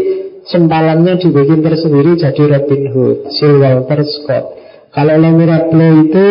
sempalannya 0.48 1.20
dibikin 1.20 1.60
tersendiri 1.60 2.16
jadi 2.16 2.42
Robin 2.56 2.82
Hood, 2.90 3.16
Sir 3.28 3.60
Walter 3.60 4.00
Scott. 4.08 4.44
Kalau 4.92 5.14
Le 5.16 5.30
Mirable 5.32 5.88
itu 6.08 6.28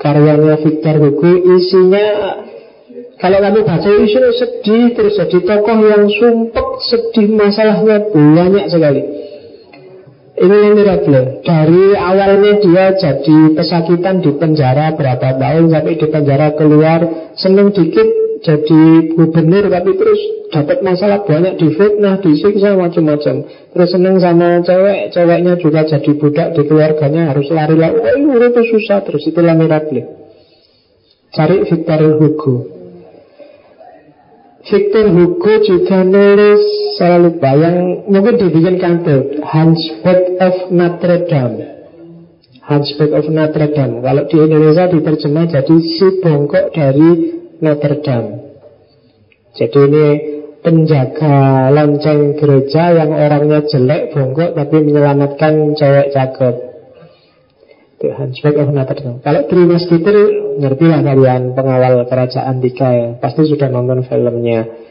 karyanya 0.00 0.56
Victor 0.60 0.96
Hugo 1.00 1.32
isinya 1.60 2.06
kalau 3.20 3.40
kami 3.40 3.60
baca 3.64 3.88
itu 3.88 4.20
sedih 4.36 4.92
terus 4.92 5.16
jadi 5.16 5.38
tokoh 5.44 5.78
yang 5.80 6.04
sumpek 6.08 6.68
sedih 6.92 7.28
masalahnya 7.32 8.12
banyak 8.12 8.68
sekali. 8.68 9.02
Ini 10.34 10.74
miracle. 10.74 11.46
Dari 11.46 11.94
awalnya 11.94 12.58
dia 12.58 12.86
jadi 12.98 13.38
pesakitan 13.54 14.18
di 14.18 14.34
penjara 14.34 14.90
berapa 14.98 15.38
tahun 15.38 15.70
sampai 15.70 15.94
di 15.94 16.06
penjara 16.10 16.58
keluar 16.58 17.30
seneng 17.38 17.70
dikit 17.70 18.24
jadi 18.42 19.14
gubernur 19.14 19.70
tapi 19.70 19.94
terus 19.94 20.20
dapat 20.50 20.82
masalah 20.82 21.22
banyak 21.22 21.54
difitnah, 21.54 22.18
disiksa 22.18 22.74
macam-macam. 22.74 23.46
Terus 23.46 23.88
seneng 23.94 24.18
sama 24.18 24.58
cewek, 24.66 25.14
ceweknya 25.14 25.54
juga 25.62 25.86
jadi 25.86 26.10
budak 26.18 26.48
di 26.58 26.62
keluarganya 26.66 27.30
harus 27.30 27.46
lari-lari. 27.54 27.94
Wah, 28.02 28.18
itu 28.18 28.62
susah 28.74 29.06
terus 29.06 29.22
itulah 29.30 29.54
miracle. 29.54 30.02
Cari 31.30 31.62
Victor 31.62 32.00
Hugo. 32.18 32.73
Victor 34.64 35.12
Hugo 35.12 35.60
juga 35.60 36.00
nulis 36.00 36.62
saya 36.96 37.20
lupa 37.20 37.52
yang 37.52 38.08
mungkin 38.08 38.40
dibikin 38.40 38.80
kantor 38.80 39.44
Hunchback 39.44 40.20
of 40.40 40.56
Notre 40.72 41.28
Dame. 41.28 41.64
Hunchback 42.64 43.12
of 43.12 43.28
Notre 43.28 43.68
Dame. 43.76 44.00
Kalau 44.00 44.24
di 44.24 44.36
Indonesia 44.40 44.88
diterjemah 44.88 45.44
jadi 45.52 45.76
si 45.84 46.06
bongkok 46.24 46.72
dari 46.72 47.10
Notre 47.60 48.00
Dame. 48.00 48.30
Jadi 49.52 49.78
ini 49.84 50.06
penjaga 50.64 51.68
lonceng 51.68 52.40
gereja 52.40 52.96
yang 52.96 53.12
orangnya 53.12 53.68
jelek 53.68 54.16
bongkok 54.16 54.56
tapi 54.56 54.76
menyelamatkan 54.80 55.76
cewek 55.76 56.08
cakep 56.16 56.74
itu 58.04 58.12
Hunchback 58.12 58.56
of 58.60 58.68
Notre 58.72 59.00
Dame. 59.00 59.18
Kalau 59.24 59.42
Three 59.48 59.64
Musketeers 59.68 60.43
ngerti 60.60 60.84
lah 60.86 61.00
kalian 61.02 61.52
pengawal 61.52 62.06
kerajaan 62.06 62.62
Tiga 62.62 62.88
ya 62.90 63.08
Pasti 63.18 63.46
sudah 63.46 63.68
nonton 63.70 64.06
filmnya 64.06 64.84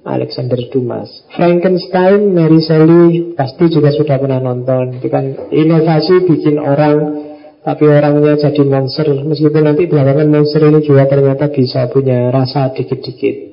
Alexander 0.00 0.56
Dumas. 0.72 1.28
Frankenstein, 1.36 2.32
Mary 2.32 2.64
Shelley 2.64 3.36
Pasti 3.36 3.68
juga 3.68 3.92
sudah 3.92 4.16
pernah 4.16 4.40
nonton. 4.40 4.96
Itu 4.96 5.12
kan 5.12 5.52
inovasi 5.52 6.24
bikin 6.24 6.56
orang 6.56 7.28
Tapi 7.60 7.84
orangnya 7.84 8.40
jadi 8.40 8.64
monster. 8.64 9.04
Meskipun 9.12 9.62
nanti 9.68 9.84
belakangan 9.84 10.32
monster 10.32 10.64
ini 10.64 10.80
juga 10.80 11.04
ternyata 11.04 11.52
bisa 11.52 11.92
punya 11.92 12.32
rasa 12.32 12.72
dikit-dikit. 12.72 13.52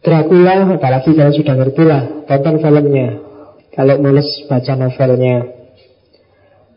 Dracula, 0.00 0.76
apalagi 0.76 1.12
kalian 1.12 1.36
sudah 1.36 1.54
ngerti 1.56 1.82
lah 1.84 2.02
Tonton 2.24 2.64
filmnya. 2.64 3.08
Kalau 3.76 4.00
males 4.00 4.28
baca 4.48 4.72
novelnya 4.72 5.53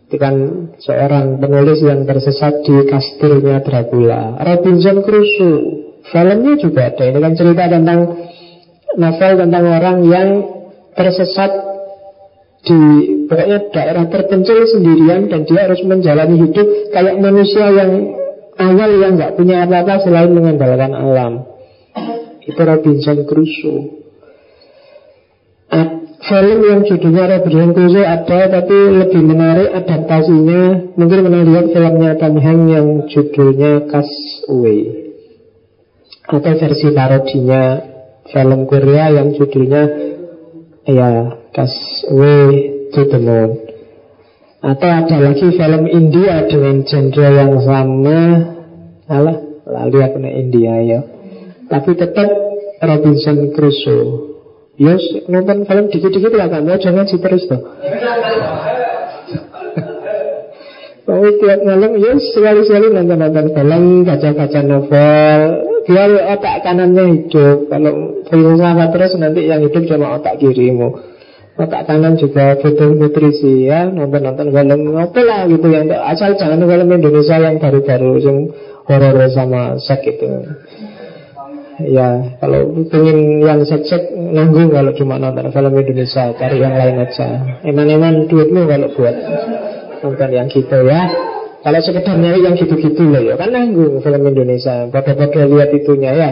itu 0.08 0.16
kan 0.16 0.36
seorang 0.80 1.36
penulis 1.36 1.84
yang 1.84 2.08
tersesat 2.08 2.64
di 2.64 2.88
kastilnya 2.88 3.60
Dracula. 3.60 4.40
Robinson 4.40 5.04
Crusoe, 5.04 6.00
filmnya 6.08 6.56
juga 6.56 6.96
ada. 6.96 7.04
Ini 7.12 7.20
kan 7.20 7.34
cerita 7.36 7.68
tentang 7.68 8.00
novel 8.96 9.32
tentang 9.36 9.64
orang 9.68 9.98
yang 10.08 10.30
tersesat 10.96 11.52
di 12.64 12.80
pokoknya 13.28 13.68
daerah 13.76 14.08
terpencil 14.08 14.64
sendirian 14.72 15.28
dan 15.28 15.44
dia 15.44 15.68
harus 15.68 15.84
menjalani 15.84 16.40
hidup 16.40 16.68
kayak 16.96 17.20
manusia 17.20 17.68
yang 17.68 17.92
awal 18.56 18.92
yang 19.04 19.20
nggak 19.20 19.36
punya 19.36 19.68
apa-apa 19.68 20.08
selain 20.08 20.32
mengandalkan 20.32 20.96
alam. 20.96 21.44
Itu 22.48 22.64
Robinson 22.64 23.28
Crusoe. 23.28 24.08
Film 26.18 26.60
yang 26.66 26.82
judulnya 26.82 27.38
Robinson 27.38 27.72
Crusoe 27.78 28.06
ada 28.06 28.40
Tapi 28.50 28.78
lebih 29.04 29.22
menarik 29.22 29.70
adaptasinya 29.70 30.94
Mungkin 30.98 31.20
pernah 31.30 31.44
lihat 31.46 31.66
filmnya 31.70 32.12
Tom 32.18 32.36
Hanks 32.42 32.70
Yang 32.74 32.88
judulnya 33.14 33.72
Castaway 33.86 34.80
Atau 36.26 36.54
versi 36.58 36.88
parodinya 36.90 37.64
Film 38.28 38.62
Korea 38.66 39.06
yang 39.14 39.38
judulnya 39.38 39.84
Ya 40.90 41.10
Castaway 41.54 42.50
to 42.96 43.02
the 43.06 43.20
Moon 43.22 43.50
Atau 44.66 44.90
ada 44.90 45.18
lagi 45.22 45.48
film 45.54 45.84
India 45.86 46.50
Dengan 46.50 46.82
genre 46.82 47.28
yang 47.30 47.54
sama 47.62 48.20
Alah 49.06 49.48
Lalu 49.68 49.98
aku 50.00 50.18
India 50.24 50.74
ya. 50.80 51.00
Tapi 51.68 51.92
tetap 52.00 52.28
Robinson 52.80 53.52
Crusoe. 53.52 54.27
Yes, 54.78 55.02
nonton 55.26 55.66
film 55.66 55.90
dikit-dikit 55.90 56.38
lah 56.38 56.54
kan, 56.54 56.70
jangan 56.70 57.02
ngaji 57.02 57.18
terus 57.18 57.50
tuh. 57.50 57.62
Oh, 61.10 61.30
tiap 61.42 61.60
malam 61.66 61.98
ya 61.98 62.14
sekali-sekali 62.14 62.94
nonton-nonton 62.94 63.58
film, 63.58 64.06
baca-baca 64.06 64.62
novel, 64.62 65.40
biar 65.82 66.10
otak 66.38 66.62
kanannya 66.62 67.04
hidup. 67.10 67.74
Kalau 67.74 68.22
filsafat 68.30 68.90
terus 68.94 69.12
nanti 69.18 69.50
yang 69.50 69.66
hidup 69.66 69.82
cuma 69.90 70.22
otak 70.22 70.38
kirimu. 70.38 70.94
Otak 71.58 71.90
kanan 71.90 72.14
juga 72.22 72.54
butuh 72.62 72.94
nutrisi 72.94 73.66
ya, 73.66 73.90
nonton-nonton 73.90 74.54
film 74.54 74.94
apa 74.94 75.20
lah 75.26 75.50
gitu 75.50 75.74
yang 75.74 75.90
asal 75.90 76.38
jangan 76.38 76.62
film 76.62 76.86
Indonesia 76.86 77.42
yang 77.42 77.58
baru-baru 77.58 78.12
yang 78.22 78.38
horor 78.86 79.26
sama 79.34 79.82
sek 79.82 80.06
itu. 80.06 80.30
Ya, 81.78 82.34
kalau 82.42 82.74
pengen 82.90 83.46
yang 83.46 83.62
sek-sek 83.62 84.10
nanggung 84.18 84.74
kalau 84.74 84.98
cuma 84.98 85.22
nonton 85.22 85.54
film 85.54 85.78
Indonesia, 85.78 86.34
cari 86.34 86.58
yang 86.58 86.74
lain 86.74 87.06
aja. 87.06 87.28
Eman-eman 87.62 88.26
duitmu 88.26 88.66
kalau 88.66 88.90
buat 88.98 89.16
Bukan 90.02 90.30
yang 90.30 90.50
gitu 90.50 90.86
ya. 90.86 91.10
Kalau 91.62 91.80
sekedar 91.82 92.16
nyari 92.16 92.46
yang 92.46 92.54
gitu-gitu 92.54 93.02
loh 93.10 93.20
ya 93.20 93.36
Kan 93.36 93.50
nanggung 93.50 94.00
film 94.00 94.24
Indonesia. 94.24 94.88
Pada-pada 94.94 95.42
lihat 95.50 95.70
itunya 95.74 96.12
ya. 96.14 96.30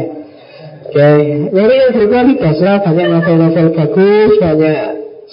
Oke 0.85 1.09
Nyari 1.49 1.76
yang 1.81 1.91
berkualitas 1.97 2.57
lah. 2.61 2.77
Banyak 2.85 3.07
novel-novel 3.09 3.67
bagus 3.73 4.31
Banyak 4.38 4.80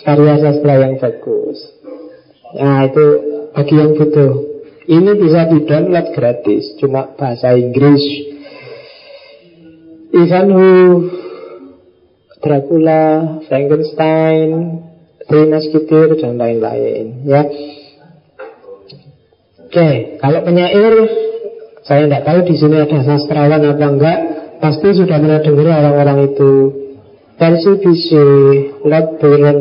karya 0.03 0.35
sastra 0.41 0.75
yang 0.81 0.95
bagus. 0.97 1.59
Nah 2.57 2.89
itu 2.89 3.07
bagi 3.53 3.75
yang 3.77 3.93
butuh. 3.97 4.33
Ini 4.83 5.15
bisa 5.15 5.47
di-download 5.47 6.11
gratis 6.11 6.75
Cuma 6.83 7.15
bahasa 7.15 7.55
Inggris 7.55 8.32
Ivanhoe 10.13 11.09
Dracula 12.45 13.03
Frankenstein 13.49 14.49
Three 15.27 15.47
Musketeers 15.49 16.21
dan 16.21 16.37
lain-lain 16.37 17.25
ya 17.27 17.43
Oke, 19.73 20.21
kalau 20.21 20.45
penyair 20.45 20.93
saya 21.83 22.05
tidak 22.05 22.29
tahu 22.29 22.39
di 22.45 22.55
sini 22.61 22.77
ada 22.77 22.99
sastrawan 23.09 23.65
apa 23.65 23.87
enggak. 23.89 24.19
Pasti 24.61 24.93
sudah 24.93 25.17
pernah 25.17 25.41
dengar 25.41 25.81
orang-orang 25.81 26.29
itu. 26.29 26.53
Percy 27.41 27.73
Bysshe, 27.81 28.27
Lord 28.85 29.17
Byron, 29.17 29.61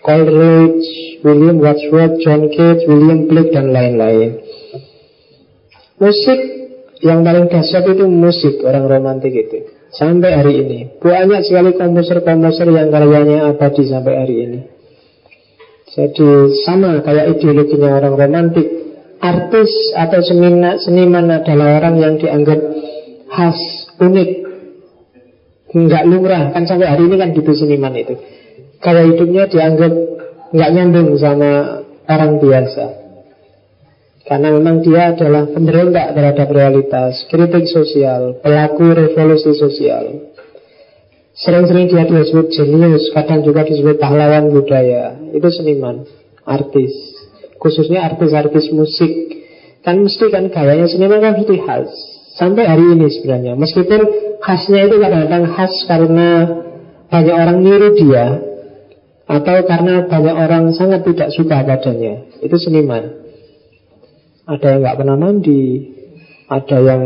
Coleridge, 0.00 0.86
William 1.26 1.58
Wordsworth, 1.58 2.16
John 2.22 2.46
Keats, 2.48 2.86
William 2.86 3.26
Blake 3.26 3.50
dan 3.50 3.74
lain-lain. 3.74 4.40
Musik 5.98 6.61
yang 7.02 7.26
paling 7.26 7.50
dahsyat 7.50 7.82
itu 7.90 8.06
musik 8.06 8.62
orang 8.62 8.86
romantik 8.86 9.34
itu. 9.34 9.66
Sampai 9.92 10.32
hari 10.38 10.64
ini 10.64 10.78
banyak 11.02 11.42
sekali 11.44 11.76
komposer-komposer 11.76 12.70
yang 12.70 12.88
karyanya 12.88 13.52
abadi 13.52 13.84
sampai 13.90 14.14
hari 14.16 14.36
ini. 14.48 14.60
Jadi 15.92 16.56
sama 16.64 17.04
kayak 17.04 17.36
ideologinya 17.36 18.00
orang 18.00 18.14
romantik 18.16 18.64
artis 19.20 19.92
atau 19.92 20.24
seniman, 20.24 20.80
seniman 20.80 21.28
adalah 21.28 21.82
orang 21.82 22.00
yang 22.00 22.14
dianggap 22.16 22.56
khas, 23.28 23.58
unik, 24.00 24.30
nggak 25.76 26.02
lumrah. 26.08 26.56
Kan 26.56 26.64
sampai 26.64 26.88
hari 26.88 27.12
ini 27.12 27.16
kan 27.20 27.36
gitu 27.36 27.52
seniman 27.52 27.92
itu. 27.92 28.16
Kalau 28.80 29.04
hidupnya 29.04 29.50
dianggap 29.52 29.92
nggak 30.54 30.70
nyambung 30.72 31.18
sama 31.20 31.84
orang 32.08 32.40
biasa. 32.40 33.01
Karena 34.32 34.48
memang 34.48 34.80
dia 34.80 35.12
adalah 35.12 35.44
pemberontak 35.44 36.16
terhadap 36.16 36.48
realitas, 36.48 37.28
kritik 37.28 37.68
sosial, 37.68 38.40
pelaku 38.40 38.96
revolusi 38.96 39.52
sosial. 39.52 40.32
Sering-sering 41.36 41.92
dia 41.92 42.08
disebut 42.08 42.48
jenius, 42.48 43.12
kadang 43.12 43.44
juga 43.44 43.60
disebut 43.68 44.00
pahlawan 44.00 44.48
budaya. 44.48 45.20
Itu 45.36 45.52
seniman, 45.52 46.08
artis. 46.48 46.96
Khususnya 47.60 48.08
artis-artis 48.08 48.72
musik. 48.72 49.12
Kan 49.84 50.00
mesti 50.00 50.24
kan 50.32 50.48
gayanya 50.48 50.88
seniman 50.88 51.20
kan 51.20 51.36
mesti 51.36 51.52
khas. 51.68 51.92
Sampai 52.32 52.64
hari 52.64 52.88
ini 52.88 53.12
sebenarnya. 53.12 53.52
Meskipun 53.52 54.00
khasnya 54.40 54.88
itu 54.88 54.96
kadang-kadang 54.96 55.44
khas 55.52 55.76
karena 55.84 56.28
banyak 57.12 57.36
orang 57.36 57.58
niru 57.60 58.00
dia 58.00 58.40
atau 59.28 59.60
karena 59.68 60.08
banyak 60.08 60.36
orang 60.40 60.72
sangat 60.72 61.04
tidak 61.04 61.28
suka 61.36 61.68
padanya. 61.68 62.24
Itu 62.40 62.56
seniman 62.56 63.21
ada 64.46 64.66
yang 64.72 64.80
nggak 64.82 64.98
pernah 64.98 65.16
mandi 65.18 65.64
ada 66.50 66.76
yang 66.82 67.02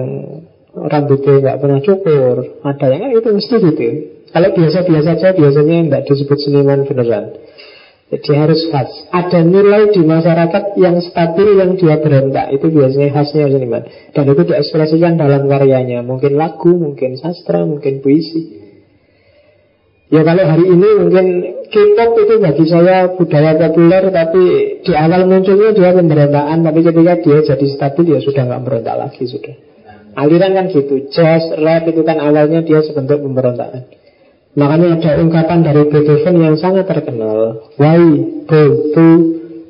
rambutnya 0.77 1.35
nggak 1.43 1.59
pernah 1.61 1.81
cukur 1.81 2.35
ada 2.65 2.87
yang 2.93 3.13
itu 3.13 3.29
mesti 3.33 3.55
gitu 3.61 3.89
kalau 4.33 4.49
biasa-biasa 4.53 5.11
saja 5.17 5.29
biasanya 5.33 5.77
tidak 5.87 6.03
disebut 6.11 6.39
seniman 6.43 6.85
beneran 6.85 7.25
jadi 8.07 8.39
harus 8.39 8.71
khas. 8.71 9.11
Ada 9.11 9.43
nilai 9.43 9.91
di 9.91 10.07
masyarakat 10.07 10.79
yang 10.79 11.03
stabil 11.03 11.59
yang 11.59 11.75
dia 11.75 11.99
berontak. 11.99 12.55
Itu 12.55 12.71
biasanya 12.71 13.11
khasnya 13.11 13.51
seniman. 13.51 13.83
Dan 14.15 14.31
itu 14.31 14.47
diekspresikan 14.47 15.19
dalam 15.19 15.51
karyanya. 15.51 16.07
Mungkin 16.07 16.39
lagu, 16.39 16.71
mungkin 16.71 17.19
sastra, 17.19 17.67
mungkin 17.67 18.07
puisi. 18.07 18.66
Ya 20.07 20.23
kalau 20.23 20.47
hari 20.47 20.71
ini 20.71 20.89
mungkin 21.03 21.27
K-pop 21.67 22.15
itu 22.15 22.35
bagi 22.39 22.65
saya 22.71 23.11
budaya 23.19 23.59
populer 23.59 24.07
Tapi 24.15 24.43
di 24.87 24.93
awal 24.95 25.27
munculnya 25.27 25.75
dia 25.75 25.91
pemberontakan 25.91 26.59
Tapi 26.63 26.79
ketika 26.87 27.15
dia 27.27 27.39
jadi 27.43 27.67
stabil 27.75 28.05
ya 28.15 28.19
sudah 28.23 28.43
nggak 28.47 28.63
berontak 28.63 28.97
lagi 28.97 29.27
sudah. 29.27 29.57
Aliran 30.17 30.57
kan 30.57 30.67
gitu 30.73 31.11
Jazz, 31.13 31.53
rap 31.61 31.85
itu 31.91 32.01
kan 32.07 32.17
awalnya 32.23 32.65
dia 32.65 32.81
sebentuk 32.81 33.21
pemberontakan. 33.21 33.85
Makanya 34.57 34.97
ada 34.97 35.11
ungkapan 35.21 35.61
dari 35.61 35.85
Beethoven 35.93 36.41
yang 36.41 36.57
sangat 36.57 36.89
terkenal 36.89 37.69
Why 37.77 38.01
go 38.49 38.63
to 38.97 39.07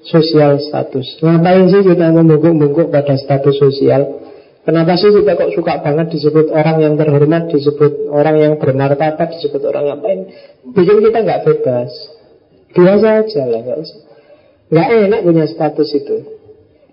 social 0.06 0.62
status? 0.62 1.18
Ngapain 1.18 1.66
sih 1.66 1.82
kita 1.82 2.14
membungkuk-bungkuk 2.14 2.94
pada 2.94 3.18
status 3.18 3.58
sosial 3.58 4.22
Kenapa 4.66 4.98
sih 4.98 5.14
kita 5.14 5.38
kok 5.38 5.54
suka 5.54 5.78
banget 5.78 6.10
disebut 6.10 6.50
orang 6.50 6.82
yang 6.82 6.94
terhormat 6.98 7.46
Disebut 7.54 8.10
orang 8.10 8.34
yang 8.34 8.52
bermartabat 8.58 9.38
Disebut 9.38 9.62
orang 9.62 9.94
ngapain 9.94 10.26
Bikin 10.74 11.06
kita 11.06 11.18
nggak 11.22 11.42
bebas. 11.46 11.90
Biasa 12.74 13.06
aja 13.22 13.42
lah 13.46 13.60
nggak 13.62 13.78
usah. 13.78 14.00
Nggak 14.74 14.88
enak 15.06 15.20
punya 15.22 15.44
status 15.46 15.88
itu. 15.94 16.16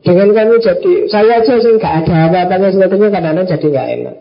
Dengan 0.05 0.29
kamu 0.37 0.61
jadi 0.61 0.93
Saya 1.09 1.41
aja 1.41 1.53
sih 1.57 1.73
nggak 1.73 1.93
ada 2.05 2.29
apa-apanya 2.29 2.69
Sebetulnya 2.77 3.09
kadang-kadang 3.09 3.49
jadi 3.57 3.65
nggak 3.73 3.89
enak. 3.97 4.15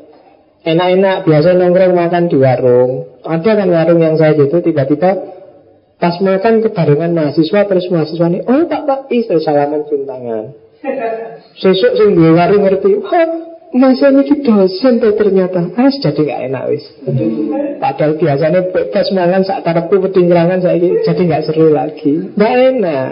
Enak-enak 0.63 1.17
biasa 1.29 1.49
nongkrong 1.53 1.93
makan 1.93 2.25
di 2.33 2.37
warung. 2.41 2.91
Ada 3.21 3.51
kan 3.53 3.69
warung 3.69 4.01
yang 4.01 4.17
saya 4.17 4.33
gitu 4.33 4.65
Tiba-tiba 4.65 5.11
pas 6.01 6.17
makan 6.25 6.65
kebarengan 6.65 7.13
mahasiswa 7.13 7.69
Terus 7.69 7.87
mahasiswa 7.93 8.27
ini 8.33 8.41
Oh 8.49 8.65
pak 8.65 8.89
pak 8.89 9.01
istri 9.13 9.45
salaman 9.45 9.85
cium 9.85 10.09
tangan 10.09 10.62
Sesuk 11.63 11.93
sing 11.95 12.19
di 12.19 12.27
warung 12.35 12.67
ngerti 12.67 12.91
Hah 13.07 13.53
masa 13.73 14.13
ini 14.13 14.29
dosen 14.45 15.01
tuh 15.01 15.17
ternyata. 15.17 15.73
Harus 15.73 15.97
jadi 16.03 16.21
gak 16.21 16.41
enak 16.53 16.63
wis. 16.69 16.85
Padahal 17.81 18.21
biasanya 18.21 18.61
pas 18.69 19.09
mangan 19.17 19.43
saat 19.47 19.65
tarapku 19.65 19.97
petinggirangan 20.03 20.61
saya 20.61 20.77
jadi 20.77 21.23
gak 21.25 21.45
seru 21.49 21.73
lagi. 21.73 22.37
Gak 22.37 22.53
enak. 22.53 23.11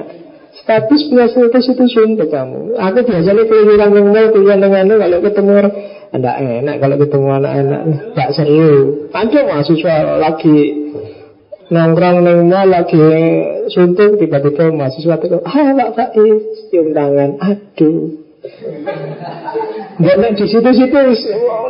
Status 0.51 1.09
status 1.09 1.65
itu 1.73 1.85
sumpah 1.89 2.29
kamu. 2.29 2.77
Aku 2.77 2.99
biasanya 3.07 3.43
keliling 3.49 3.91
mau 3.95 4.29
Keliling 4.35 4.61
dengan 4.61 4.99
kalau 4.99 5.19
ketemu 5.23 5.51
orang 5.63 5.75
tidak 6.11 6.37
enak 6.43 6.77
kalau 6.83 6.97
ketemu 6.99 7.29
anak 7.39 7.53
enak 7.55 7.83
Gak 8.19 8.31
seru. 8.35 8.75
Ada 9.15 9.41
mahasiswa 9.47 9.95
lagi 10.19 10.57
Nongkrong 11.71 12.27
neng 12.27 12.51
mall 12.51 12.67
lagi 12.67 12.99
suntuk 13.71 14.19
Tiba-tiba 14.19 14.75
mahasiswa 14.75 15.17
itu 15.23 15.39
Ah 15.47 15.71
Pak 15.71 15.91
Faiz 15.95 16.43
Cium 16.69 16.91
tangan. 16.91 17.39
Aduh. 17.39 18.27
Gak 20.01 20.17
di 20.35 20.45
situ-situ 20.49 21.01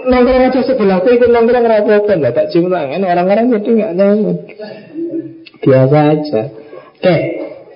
nongkrong 0.08 0.44
aja 0.48 0.60
sebelah 0.64 1.04
itu 1.04 1.26
nongkrong 1.28 1.64
rapokan 1.68 2.24
Gak 2.24 2.32
tak 2.32 2.48
cium 2.48 2.72
tangan 2.72 3.04
Orang-orang 3.04 3.52
jadi 3.60 3.70
gak 3.76 3.92
nyaman. 4.00 4.36
Biasa 5.60 5.98
aja. 6.16 6.42
Oke. 6.96 7.16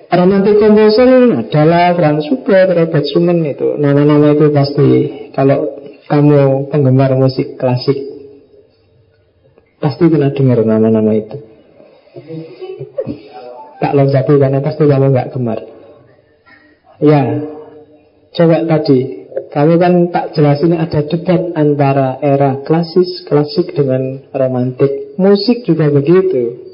Romantic 0.05 0.55
composer 0.61 1.09
adalah 1.33 1.91
Franz 1.97 2.23
Schubert, 2.29 2.71
Robert 2.71 3.05
Schumann 3.09 3.43
itu. 3.45 3.77
Nama-nama 3.77 4.33
itu 4.33 4.49
pasti 4.49 4.87
Kalau 5.29 5.77
kamu 6.09 6.73
penggemar 6.73 7.13
musik 7.13 7.53
klasik 7.61 8.01
Pasti 9.77 10.09
pernah 10.09 10.33
dengar 10.33 10.65
nama-nama 10.65 11.13
itu 11.13 11.54
Tak 13.83 13.91
loncati 13.91 14.33
karena 14.39 14.59
pasti 14.63 14.83
kamu 14.87 15.07
nggak 15.11 15.29
gemar 15.35 15.59
Ya 17.03 17.23
Coba 18.31 18.63
tadi 18.63 19.27
Kamu 19.51 19.73
kan 19.75 19.93
tak 20.15 20.31
jelasin 20.31 20.79
ada 20.79 21.03
debat 21.03 21.41
antara 21.59 22.19
era 22.23 22.63
klasis 22.63 23.27
Klasik 23.27 23.75
dengan 23.75 24.23
romantik 24.31 25.19
Musik 25.19 25.67
juga 25.67 25.91
begitu 25.91 26.65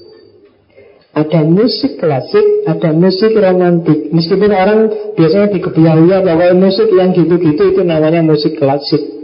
ada 1.11 1.43
musik 1.43 1.99
klasik, 1.99 2.63
ada 2.63 2.95
musik 2.95 3.35
romantik. 3.35 4.15
Meskipun 4.15 4.47
orang 4.47 4.79
biasanya 5.19 5.51
dikebiahuya 5.51 6.23
bahwa 6.23 6.55
musik 6.55 6.87
yang 6.87 7.11
gitu-gitu 7.11 7.75
itu 7.75 7.81
namanya 7.83 8.23
musik 8.23 8.55
klasik. 8.55 9.19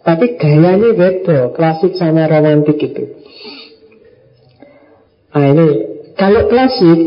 Tapi 0.00 0.40
gayanya 0.40 0.96
beda, 0.96 1.52
klasik 1.52 2.00
sama 2.00 2.24
romantik 2.24 2.80
itu. 2.80 3.17
Nah 5.38 5.54
ini, 5.54 5.68
kalau 6.18 6.50
klasik 6.50 6.98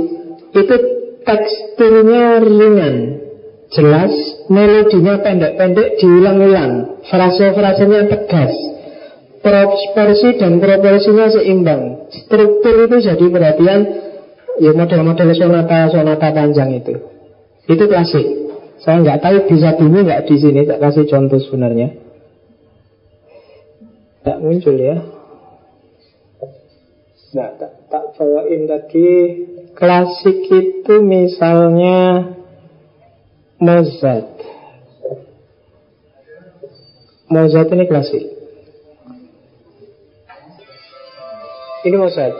itu 0.56 0.76
teksturnya 1.28 2.40
ringan, 2.40 2.96
jelas, 3.76 4.14
melodinya 4.48 5.20
pendek-pendek, 5.20 6.00
diulang-ulang, 6.00 7.04
frase-frasenya 7.12 8.08
tegas, 8.08 8.56
proporsi 9.44 10.40
dan 10.40 10.64
proporsinya 10.64 11.28
seimbang. 11.28 12.08
Struktur 12.08 12.88
itu 12.88 12.98
jadi 13.04 13.26
perhatian 13.28 13.82
ya 14.64 14.72
model-model 14.80 15.30
sonata 15.36 15.92
sonata 15.92 16.32
panjang 16.32 16.72
itu. 16.80 17.04
Itu 17.68 17.84
klasik. 17.92 18.26
Saya 18.80 19.04
nggak 19.04 19.20
tahu 19.22 19.38
bisa 19.52 19.76
dulu 19.76 20.08
nggak 20.08 20.24
di 20.24 20.36
sini. 20.40 20.64
Tak 20.64 20.80
kasih 20.80 21.06
contoh 21.06 21.38
sebenarnya. 21.38 22.00
Tak 24.24 24.38
muncul 24.40 24.78
ya. 24.78 24.98
Nah, 27.32 27.50
tak, 27.56 27.81
tak 27.92 28.16
bawain 28.16 28.72
tadi 28.72 29.08
klasik 29.76 30.48
itu 30.48 30.94
misalnya 31.04 32.32
Mozart. 33.60 34.32
Mozart 37.28 37.70
ini 37.76 37.86
klasik. 37.86 38.24
Ini 41.84 41.96
Mozart. 42.00 42.36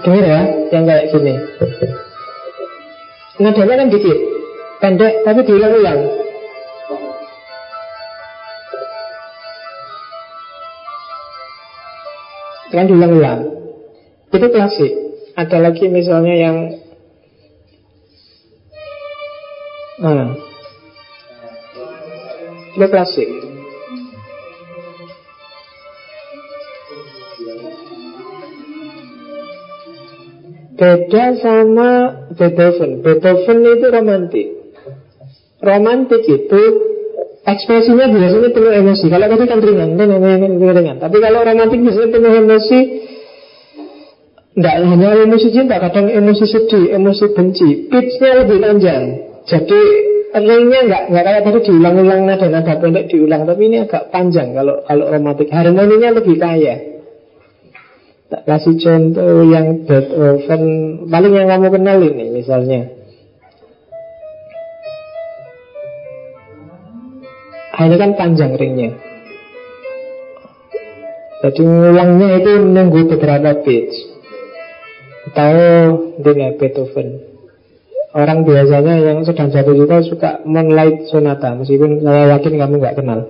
Dengar 0.00 0.24
ya, 0.24 0.40
yang 0.72 0.84
kayak 0.84 1.08
gini. 1.12 1.34
Nadanya 3.40 3.74
kan 3.84 3.88
dikit, 3.88 4.18
pendek 4.84 5.12
tapi 5.24 5.40
diulang-ulang. 5.48 6.00
Kan 12.70 12.86
diulang-ulang. 12.86 13.40
Itu 14.30 14.46
klasik. 14.50 14.92
Ada 15.34 15.58
lagi 15.58 15.90
misalnya 15.90 16.34
yang 16.38 16.56
Nah, 20.00 20.32
itu 22.72 22.86
klasik. 22.88 23.28
Beda 30.80 31.24
sama 31.44 31.90
Beethoven. 32.32 33.04
Beethoven 33.04 33.58
itu 33.60 33.86
romantik. 33.92 34.48
Romantik 35.60 36.24
itu 36.24 36.62
ekspresinya 37.44 38.06
biasanya 38.12 38.50
penuh 38.52 38.72
emosi. 38.72 39.04
Kalau 39.08 39.26
tadi 39.26 39.44
kan 39.48 39.60
ringan, 39.60 39.90
ringan, 39.96 40.52
ringan. 40.60 40.96
Tapi 41.00 41.16
kalau 41.20 41.40
romantik 41.44 41.80
biasanya 41.80 42.08
penuh 42.12 42.32
emosi. 42.44 42.80
Tidak 44.50 44.76
hanya 44.82 45.14
emosi 45.24 45.48
cinta, 45.54 45.78
kadang 45.78 46.10
emosi 46.10 46.44
sedih, 46.44 46.92
emosi 46.92 47.24
benci. 47.32 47.86
Pitchnya 47.86 48.44
lebih 48.44 48.58
panjang. 48.60 49.02
Jadi 49.46 49.80
ringnya 50.36 50.80
nggak 50.84 51.02
nggak 51.10 51.24
kayak 51.24 51.42
tadi 51.48 51.58
diulang-ulang 51.70 52.20
nada 52.28 52.46
nada 52.50 52.74
pendek 52.76 53.08
diulang, 53.08 53.46
tapi 53.46 53.70
ini 53.70 53.86
agak 53.86 54.10
panjang 54.10 54.52
kalau 54.52 54.82
kalau 54.84 55.06
romantik. 55.06 55.48
Harmoninya 55.48 56.18
lebih 56.18 56.36
kaya. 56.36 56.76
Tak 58.30 58.46
kasih 58.46 58.78
contoh 58.78 59.42
yang 59.42 59.90
Beethoven 59.90 60.62
Paling 61.10 61.34
yang 61.34 61.50
kamu 61.50 61.68
kenal 61.74 61.98
ini 61.98 62.30
misalnya 62.30 62.99
ah, 67.80 67.84
Ini 67.88 67.96
kan 67.96 68.12
panjang 68.12 68.52
ringnya. 68.60 68.92
Jadi 71.40 71.60
ngulangnya 71.64 72.36
itu 72.36 72.52
nunggu 72.68 73.16
beberapa 73.16 73.64
pitch 73.64 73.96
Tahu 75.32 75.64
dengan 76.20 76.60
Beethoven. 76.60 77.08
Orang 78.12 78.44
biasanya 78.44 79.00
yang 79.00 79.24
sedang 79.24 79.48
jatuh 79.48 79.72
cinta 79.72 80.02
suka 80.02 80.30
Moonlight 80.42 81.06
Sonata 81.08 81.54
Meskipun 81.56 82.02
saya 82.02 82.36
yakin 82.36 82.60
kamu 82.60 82.74
nggak 82.76 82.96
kenal. 82.98 83.20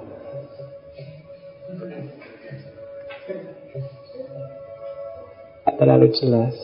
Terlalu 5.78 6.09
jelas. 6.18 6.55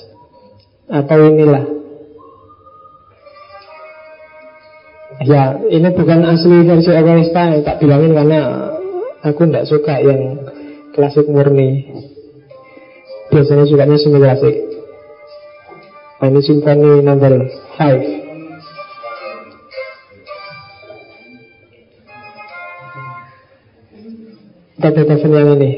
Atau 0.90 1.18
inilah 1.30 1.85
Ya 5.24 5.56
ini 5.72 5.88
bukan 5.96 6.28
asli 6.28 6.66
versi 6.68 6.92
Egoista 6.92 7.56
Tak 7.64 7.80
bilangin 7.80 8.12
karena 8.12 8.40
Aku 9.24 9.48
tidak 9.48 9.64
suka 9.64 9.96
yang 10.04 10.44
Klasik 10.96 11.28
murni. 11.28 11.92
Biasanya 13.28 13.68
sukanya 13.68 14.00
semi 14.00 14.16
klasik. 14.16 14.56
Nah, 16.24 16.32
Ini 16.32 16.40
simfoni 16.40 17.04
number 17.04 17.52
5 17.76 18.16
Beethoven 24.80 25.36
yang 25.36 25.60
ini. 25.60 25.70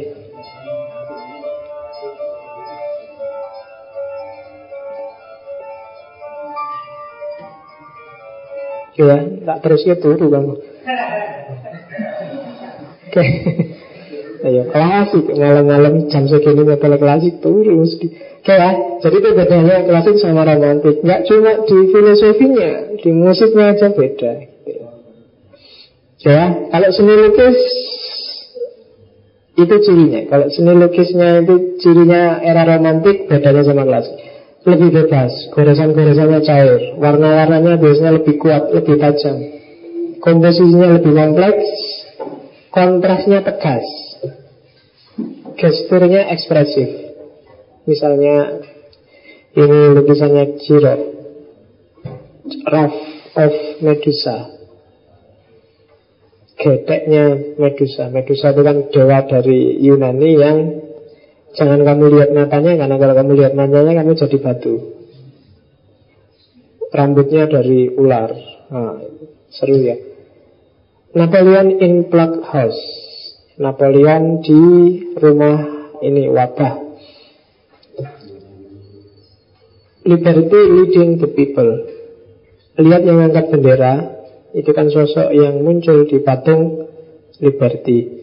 Ya, 8.99 9.28
tak 9.49 9.65
terus 9.65 9.81
ya 9.89 9.97
turu 9.97 10.29
kamu. 10.29 10.55
Oke. 13.09 13.25
Ayo 14.39 14.71
klasik 14.71 15.25
malam-malam 15.35 16.07
jam 16.13 16.29
segini 16.29 16.69
metal 16.69 17.01
klasik 17.01 17.41
turu 17.41 17.81
mesti. 17.81 18.07
Oke 18.45 18.55
ya, 18.55 18.71
jadi 19.01 19.17
itu 19.19 19.31
bedanya 19.33 19.77
klasik 19.89 20.21
sama 20.21 20.45
romantik. 20.45 21.01
Nggak 21.01 21.25
cuma 21.27 21.65
di 21.65 21.77
filosofinya, 21.91 22.71
di 23.01 23.11
musiknya 23.11 23.73
aja 23.73 23.89
beda. 23.91 24.33
Ya, 26.19 26.41
kalau 26.71 26.91
seni 26.93 27.15
lukis 27.19 27.59
itu 29.59 29.75
cirinya. 29.81 30.21
Kalau 30.29 30.47
seni 30.53 30.73
lukisnya 30.77 31.29
itu 31.43 31.55
cirinya 31.83 32.39
era 32.45 32.63
romantik, 32.63 33.27
bedanya 33.27 33.65
sama 33.65 33.89
klasik 33.89 34.28
lebih 34.69 34.91
bebas, 34.93 35.33
goresan-goresannya 35.57 36.41
cair, 36.45 36.81
warna-warnanya 37.01 37.81
biasanya 37.81 38.21
lebih 38.21 38.37
kuat, 38.37 38.69
lebih 38.77 39.01
tajam, 39.01 39.37
komposisinya 40.21 41.01
lebih 41.01 41.13
kompleks, 41.17 41.69
kontrasnya 42.69 43.41
tegas, 43.43 43.87
gesturnya 45.57 46.29
ekspresif. 46.31 46.89
Misalnya 47.89 48.61
ini 49.57 49.81
lukisannya 49.97 50.45
Giro, 50.61 50.97
Wrath 52.69 52.99
of 53.35 53.55
Medusa. 53.81 54.37
Gedeknya 56.59 57.55
Medusa. 57.57 58.11
Medusa 58.11 58.51
itu 58.51 58.63
kan 58.67 58.77
dewa 58.91 59.19
dari 59.25 59.79
Yunani 59.79 60.31
yang 60.35 60.59
Jangan 61.57 61.81
kamu 61.81 62.05
lihat 62.13 62.31
matanya 62.37 62.85
Karena 62.85 62.97
kalau 63.01 63.15
kamu 63.17 63.33
lihat 63.39 63.53
matanya 63.57 63.93
kamu 64.03 64.13
jadi 64.19 64.39
batu. 64.43 64.75
Rambutnya 66.89 67.45
dari 67.49 67.93
ular. 67.93 68.31
Nah, 68.69 68.97
Seru 69.49 69.81
ya. 69.81 69.97
Napoleon 71.17 71.81
in 71.81 72.13
Plague 72.13 72.45
House. 72.45 72.81
Napoleon 73.57 74.45
di 74.45 74.63
rumah 75.17 75.57
ini 76.05 76.29
wabah. 76.29 76.75
Liberty 80.05 80.61
leading 80.73 81.21
the 81.21 81.29
people. 81.33 81.71
Lihat 82.77 83.03
yang 83.05 83.25
angkat 83.25 83.53
bendera. 83.53 83.95
Itu 84.57 84.73
kan 84.73 84.89
sosok 84.89 85.29
yang 85.33 85.61
muncul 85.61 86.09
di 86.09 86.25
patung 86.25 86.89
Liberty 87.41 88.18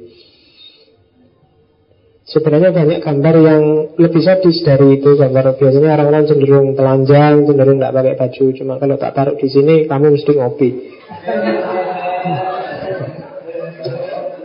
Sebenarnya 2.26 2.74
banyak 2.74 3.06
gambar 3.06 3.36
yang 3.38 3.64
lebih 4.02 4.22
sadis 4.26 4.66
dari 4.66 4.98
itu 4.98 5.14
gambar 5.14 5.62
biasanya 5.62 5.94
orang-orang 5.94 6.26
cenderung 6.26 6.74
telanjang, 6.74 7.46
cenderung 7.46 7.78
nggak 7.78 7.94
pakai 7.94 8.18
baju. 8.18 8.46
Cuma 8.58 8.74
kalau 8.82 8.98
tak 8.98 9.14
taruh 9.14 9.38
di 9.38 9.46
sini, 9.46 9.86
kamu 9.86 10.18
mesti 10.18 10.32
ngopi. 10.34 10.70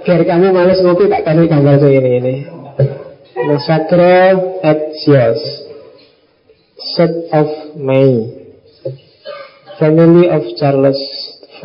Biar 0.05 0.21
kamu 0.29 0.47
males 0.53 0.81
ngopi, 0.85 1.09
tak 1.09 1.25
kasih 1.25 1.49
gambar 1.49 1.75
saya 1.81 1.97
ini 2.05 2.11
ini. 2.21 2.35
Massacre 3.49 4.17
at 4.61 4.81
Sios, 5.01 5.41
Set 6.77 7.33
of 7.33 7.81
May, 7.81 8.29
Family 9.81 10.29
of 10.29 10.45
Charles 10.61 11.01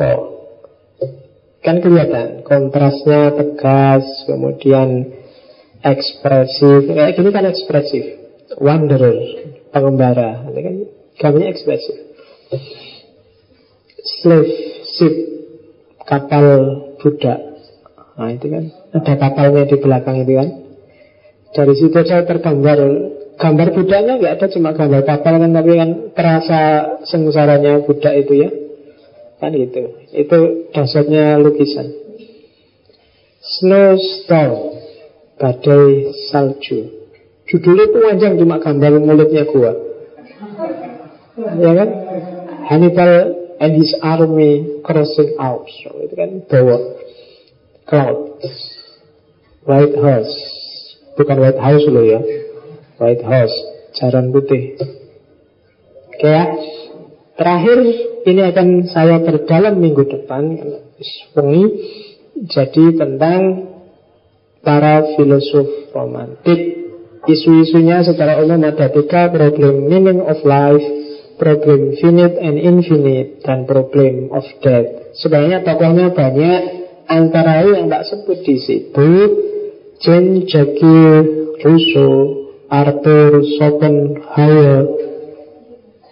Kan 1.60 1.84
kelihatan 1.84 2.40
kontrasnya 2.40 3.36
tegas, 3.36 4.08
kemudian 4.24 5.12
ekspresif 5.86 6.90
kayak 6.90 7.14
gini 7.14 7.30
kan 7.30 7.46
ekspresif 7.46 8.04
wanderer 8.58 9.16
pengembara 9.70 10.50
ini 10.50 10.60
kan 10.60 10.74
gambarnya 11.22 11.54
ekspresif 11.54 11.96
slave 14.02 14.50
ship 14.98 15.14
kapal 16.02 16.46
budak 16.98 17.46
Nah 18.16 18.32
itu 18.32 18.48
kan 18.48 18.64
ada 18.96 19.14
kapalnya 19.20 19.68
di 19.68 19.76
belakang 19.76 20.24
itu 20.24 20.32
kan. 20.40 20.48
Dari 21.52 21.74
situ 21.76 21.98
saya 22.04 22.24
tergambar 22.24 22.78
gambar 23.36 23.68
budaknya 23.76 24.12
nggak 24.16 24.34
ada 24.40 24.46
cuma 24.48 24.72
gambar 24.72 25.04
kapal 25.04 25.36
kan 25.36 25.52
tapi 25.52 25.72
kan 25.76 25.90
terasa 26.16 26.60
sengsaranya 27.04 27.84
budak 27.84 28.14
itu 28.16 28.32
ya. 28.40 28.50
Kan 29.36 29.52
itu. 29.52 30.00
Itu 30.16 30.38
dasarnya 30.72 31.36
lukisan. 31.36 31.92
Snowstorm 33.46 34.75
Badai 35.36 36.16
salju. 36.32 37.08
Judulnya 37.46 37.84
itu 37.86 37.98
panjang 38.02 38.34
cuma 38.40 38.56
gambar 38.58 38.92
mulutnya 39.04 39.44
gua. 39.46 39.72
Ya 41.60 41.72
kan? 41.76 41.90
Hannibal 42.66 43.12
and 43.60 43.72
his 43.76 43.92
army 44.02 44.80
crossing 44.82 45.36
out. 45.38 45.68
So, 45.84 46.02
Itu 46.02 46.14
kan 46.16 46.30
bawa 46.48 46.76
cloud. 47.86 48.18
White 49.66 49.98
House 49.98 50.34
Bukan 51.16 51.36
White 51.42 51.60
House 51.60 51.86
loh 51.88 52.04
ya. 52.04 52.20
White 53.00 53.24
House 53.24 53.56
Jaran 53.96 54.32
putih. 54.32 54.76
Oke 56.12 56.28
ya. 56.28 56.44
Terakhir 57.36 57.78
ini 58.24 58.40
akan 58.44 58.68
saya 58.88 59.20
perdalam 59.20 59.76
minggu 59.80 60.04
depan. 60.08 60.56
Wengi. 61.36 61.64
Jadi 62.52 63.00
tentang 63.00 63.40
para 64.66 65.14
filosof 65.14 65.94
romantik 65.94 66.82
Isu-isunya 67.26 68.02
secara 68.06 68.42
umum 68.42 68.58
ada 68.66 68.90
tiga 68.90 69.30
Problem 69.30 69.86
meaning 69.86 70.22
of 70.26 70.42
life 70.42 70.82
Problem 71.38 71.94
finite 72.02 72.38
and 72.42 72.58
infinite 72.58 73.42
Dan 73.46 73.66
problem 73.66 74.34
of 74.34 74.46
death. 74.62 75.14
Sebenarnya 75.14 75.62
tokohnya 75.62 76.10
banyak 76.10 76.60
Antara 77.06 77.62
yang 77.62 77.86
tak 77.86 78.02
sebut 78.10 78.42
di 78.42 78.56
situ 78.58 79.10
Jean-Jacques 80.02 81.62
Rousseau 81.62 82.14
Arthur 82.66 83.46
Schopenhauer 83.58 84.82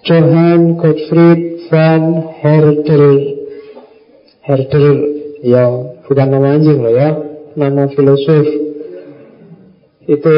Johann 0.06 0.78
Gottfried 0.78 1.66
van 1.66 2.02
Herdel 2.38 3.06
Herdel 4.46 4.88
Ya 5.42 5.66
bukan 6.06 6.28
nama 6.30 6.56
anjing 6.56 6.78
loh 6.78 6.94
ya 6.94 7.23
Nama 7.54 7.86
filosof. 7.94 8.46
Itu 10.04 10.34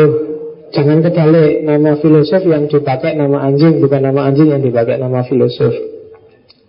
Jangan 0.75 0.99
kebalik 0.99 1.63
Nama 1.63 1.97
filosof 2.03 2.43
yang 2.43 2.67
dipakai 2.67 3.15
nama 3.15 3.47
anjing 3.47 3.79
Bukan 3.79 4.03
nama 4.03 4.29
anjing 4.31 4.51
yang 4.51 4.63
dipakai 4.63 4.99
nama 4.99 5.23
filosof. 5.25 5.73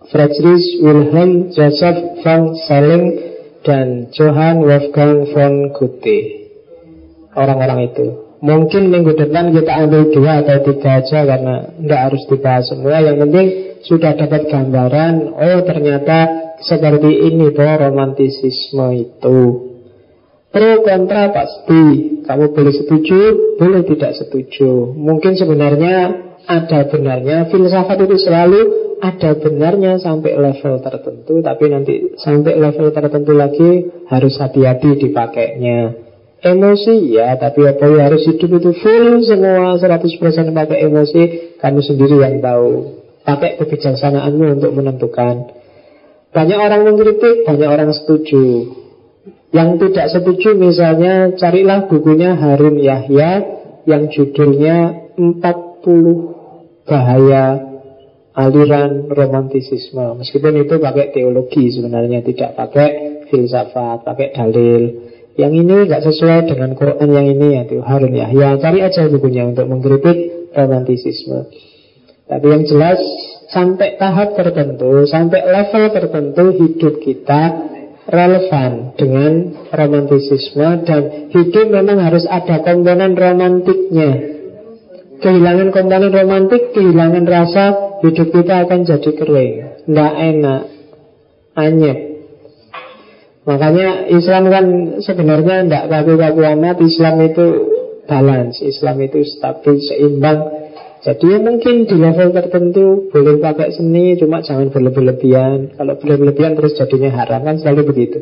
Friedrich 0.08 0.80
Wilhelm 0.80 1.52
Joseph 1.52 2.24
von 2.24 2.56
Schelling 2.64 3.04
Dan 3.60 4.08
Johann 4.16 4.64
Wolfgang 4.64 5.28
von 5.34 5.76
Goethe. 5.76 6.48
Orang-orang 7.36 7.92
itu. 7.92 8.06
Mungkin 8.38 8.88
minggu 8.88 9.18
depan 9.18 9.50
kita 9.50 9.84
ambil 9.84 10.14
dua 10.14 10.46
atau 10.46 10.62
tiga 10.62 11.02
aja 11.02 11.26
Karena 11.26 11.68
tidak 11.76 12.00
harus 12.08 12.22
dibahas 12.30 12.64
semua. 12.70 13.04
Yang 13.04 13.16
penting 13.26 13.46
sudah 13.84 14.12
dapat 14.16 14.48
gambaran 14.48 15.14
Oh 15.36 15.60
ternyata 15.66 16.18
seperti 16.64 17.28
ini 17.28 17.52
bahwa 17.52 17.90
romantisisme 17.90 18.88
itu 18.96 19.38
Pro 20.58 20.82
kontra 20.82 21.30
pasti 21.30 21.82
Kamu 22.26 22.50
boleh 22.50 22.74
setuju, 22.74 23.18
boleh 23.62 23.86
tidak 23.86 24.18
setuju. 24.18 24.90
Mungkin 24.90 25.38
sebenarnya 25.38 26.26
ada 26.50 26.82
benarnya. 26.90 27.46
Filsafat 27.46 28.02
itu 28.02 28.18
selalu 28.18 28.60
ada 28.98 29.38
benarnya 29.38 30.02
sampai 30.02 30.34
level 30.34 30.82
tertentu 30.82 31.38
Tapi 31.46 31.64
nanti 31.70 31.94
sampai 32.18 32.58
level 32.58 32.90
tertentu 32.90 33.32
lagi 33.38 33.86
Harus 34.10 34.34
hati-hati 34.42 34.98
dipakainya. 34.98 36.10
Emosi 36.42 37.14
ya, 37.14 37.38
tapi 37.38 37.66
apa 37.66 37.82
ya 37.86 38.10
harus 38.10 38.26
hidup 38.26 38.62
itu 38.62 38.70
full 38.82 39.26
semua 39.26 39.74
100% 39.78 40.54
pakai 40.54 40.86
emosi. 40.90 41.22
Kamu 41.58 41.82
sendiri 41.82 42.18
yang 42.18 42.42
tahu. 42.42 42.98
Pakai 43.22 43.62
kebijaksanaanmu 43.62 44.58
untuk 44.58 44.74
menentukan. 44.74 45.54
Banyak 46.30 46.58
orang 46.58 46.82
mengkritik, 46.86 47.46
banyak 47.46 47.66
orang 47.66 47.90
setuju 47.94 48.77
Yang 49.48 49.68
tidak 49.88 50.06
setuju 50.12 50.54
misalnya 50.60 51.32
Carilah 51.36 51.88
bukunya 51.88 52.36
Harun 52.36 52.76
Yahya 52.76 53.30
Yang 53.88 54.02
judulnya 54.12 55.08
40 55.16 56.84
Bahaya 56.84 57.46
Aliran 58.36 59.08
romantisisme 59.08 60.20
Meskipun 60.20 60.52
itu 60.62 60.76
pakai 60.76 61.16
teologi 61.16 61.72
sebenarnya 61.72 62.20
Tidak 62.20 62.52
pakai 62.52 62.88
filsafat, 63.28 64.04
pakai 64.04 64.36
dalil 64.36 64.82
yang 65.38 65.54
ini 65.54 65.86
nggak 65.86 66.02
sesuai 66.02 66.50
dengan 66.50 66.74
Quran 66.74 67.14
yang 67.14 67.26
ini 67.30 67.48
ya 67.54 67.62
Harun 67.86 68.10
ya. 68.10 68.26
Ya 68.34 68.58
cari 68.58 68.82
aja 68.82 69.06
bukunya 69.06 69.46
untuk 69.46 69.70
mengkritik 69.70 70.50
romantisisme. 70.50 71.46
Tapi 72.26 72.46
yang 72.50 72.66
jelas 72.66 72.98
sampai 73.54 73.94
tahap 74.02 74.34
tertentu, 74.34 75.06
sampai 75.06 75.46
level 75.46 75.84
tertentu 75.94 76.44
hidup 76.58 76.94
kita 76.98 77.70
relevan 78.08 78.96
dengan 78.96 79.32
romantisisme 79.68 80.88
dan 80.88 81.28
hidup 81.28 81.66
memang 81.68 82.00
harus 82.00 82.24
ada 82.24 82.64
komponen 82.64 83.12
romantiknya. 83.12 84.10
Kehilangan 85.18 85.68
komponen 85.74 86.10
romantik, 86.14 86.72
kehilangan 86.72 87.24
rasa, 87.28 87.64
hidup 88.00 88.32
kita 88.32 88.64
akan 88.64 88.80
jadi 88.88 89.10
kering, 89.12 89.54
nggak 89.84 90.12
enak, 90.14 90.62
anyep. 91.58 91.98
Makanya 93.44 94.08
Islam 94.12 94.44
kan 94.52 94.64
sebenarnya 95.00 95.64
tidak 95.64 95.84
kaku-kaku 95.88 96.40
amat 96.52 96.76
Islam 96.84 97.16
itu 97.24 97.46
balance 98.08 98.60
Islam 98.64 98.96
itu 99.04 99.24
stabil, 99.24 99.80
seimbang 99.84 100.57
Jadi 100.98 101.24
ya 101.30 101.38
mungkin 101.38 101.86
di 101.86 101.94
level 101.94 102.34
tertentu 102.34 103.06
Boleh 103.14 103.38
pakai 103.38 103.70
seni 103.70 104.18
Cuma 104.18 104.42
jangan 104.42 104.74
berlebih-lebihan 104.74 105.78
Kalau 105.78 105.94
berlebih-lebihan 105.94 106.58
terus 106.58 106.74
jadinya 106.74 107.14
haram 107.22 107.46
Kan 107.46 107.62
selalu 107.62 107.82
begitu. 107.94 108.18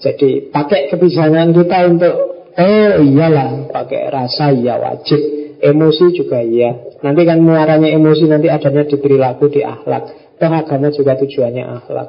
Jadi 0.00 0.52
pakai 0.52 0.92
kebijaksanaan 0.92 1.56
kita 1.56 1.78
untuk 1.88 2.14
Oh 2.60 2.92
iyalah 3.00 3.72
Pakai 3.72 4.12
rasa 4.12 4.52
iya 4.52 4.76
wajib. 4.76 5.20
Emosi 5.60 6.12
juga 6.12 6.40
iya. 6.44 6.96
Nanti 7.00 7.24
kan 7.24 7.40
muaranya 7.40 7.88
emosi 7.88 8.28
Nanti 8.28 8.48
adanya 8.52 8.84
di 8.84 8.96
perilaku, 9.00 9.48
di 9.48 9.60
akhlak. 9.64 10.36
Toh 10.40 10.48
agama 10.48 10.88
juga 10.88 11.20
tujuannya 11.20 11.64
akhlak. 11.68 12.08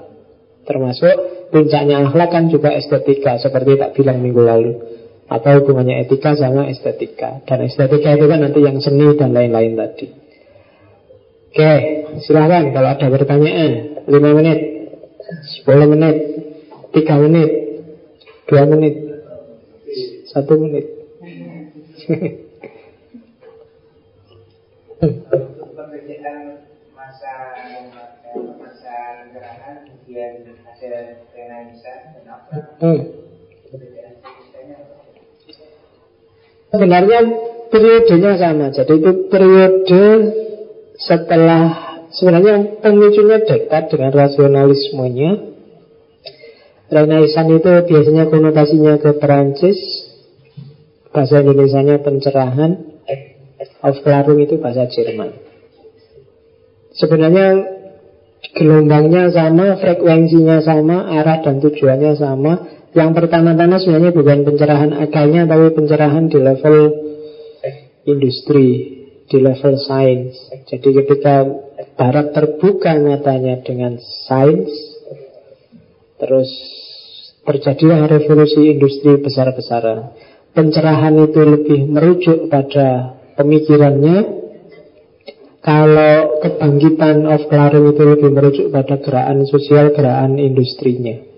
Termasuk 0.64 1.16
puncaknya 1.52 2.08
akhlak 2.08 2.30
kan 2.32 2.48
juga 2.48 2.72
estetika 2.72 3.36
seperti 3.40 3.76
tak 3.76 3.92
bilang 3.96 4.24
minggu 4.24 4.40
lalu 4.40 4.72
apa 5.32 5.64
hubungannya 5.64 6.04
etika 6.04 6.36
sama 6.36 6.68
estetika. 6.68 7.40
Dan 7.48 7.64
estetika 7.64 8.20
itu 8.20 8.28
kan 8.28 8.44
nanti 8.44 8.60
yang 8.60 8.84
seni 8.84 9.16
dan 9.16 9.32
lain-lain 9.32 9.80
tadi. 9.80 10.12
Oke 11.52 11.72
silahkan 12.20 12.76
kalau 12.76 12.90
ada 12.92 13.08
pertanyaan. 13.08 14.04
5 14.12 14.12
menit 14.36 14.60
10 15.64 15.94
menit 15.94 16.16
3 16.92 17.24
menit 17.24 17.50
2 18.52 18.72
menit 18.76 18.96
1 20.36 20.64
menit. 20.64 20.86
Masa 26.92 27.32
masa 28.60 28.96
gerakan 29.32 29.76
kemudian 29.88 30.34
ada 30.60 31.22
Hmm. 32.82 33.21
Sebenarnya 36.72 37.20
periodenya 37.68 38.32
sama. 38.40 38.72
Jadi 38.72 38.94
itu 38.96 39.12
periode 39.28 40.06
setelah 40.96 41.64
sebenarnya 42.16 42.80
pemicunya 42.80 43.44
dekat 43.44 43.92
dengan 43.92 44.12
rasionalismenya. 44.16 45.32
Renaissance 46.92 47.52
itu 47.56 47.72
biasanya 47.88 48.28
konotasinya 48.28 49.00
ke 49.00 49.16
Perancis, 49.16 49.80
bahasa 51.16 51.40
Indonesia-nya 51.40 52.04
pencerahan, 52.04 52.72
Aufklärung 53.80 54.44
itu 54.44 54.60
bahasa 54.60 54.92
Jerman. 54.92 55.32
Sebenarnya 56.92 57.80
Gelombangnya 58.52 59.32
sama, 59.32 59.80
frekuensinya 59.80 60.60
sama, 60.60 61.08
arah 61.08 61.40
dan 61.40 61.64
tujuannya 61.64 62.18
sama. 62.20 62.54
Yang 62.92 63.12
pertama-tama 63.24 63.80
sebenarnya 63.80 64.12
bukan 64.12 64.44
pencerahan 64.44 64.92
akalnya, 65.00 65.48
tapi 65.48 65.72
pencerahan 65.72 66.28
di 66.28 66.40
level 66.44 66.78
industri, 68.04 68.68
di 69.32 69.38
level 69.40 69.80
sains. 69.80 70.36
Jadi 70.68 70.90
ketika 71.00 71.48
Barat 71.96 72.36
terbuka 72.36 72.94
matanya 73.00 73.64
dengan 73.64 73.96
sains, 74.28 74.70
terus 76.20 76.52
terjadilah 77.48 78.12
revolusi 78.12 78.70
industri 78.76 79.18
besar-besaran. 79.24 80.14
Pencerahan 80.52 81.16
itu 81.16 81.42
lebih 81.48 81.88
merujuk 81.88 82.52
pada 82.52 83.18
pemikirannya, 83.40 84.44
kalau 85.64 86.42
kebangkitan 86.44 87.24
of 87.24 87.48
Clarin 87.48 87.88
itu 87.88 88.04
lebih 88.04 88.30
merujuk 88.36 88.68
pada 88.74 89.00
gerakan 89.00 89.48
sosial, 89.48 89.96
gerakan 89.96 90.42
industrinya. 90.42 91.31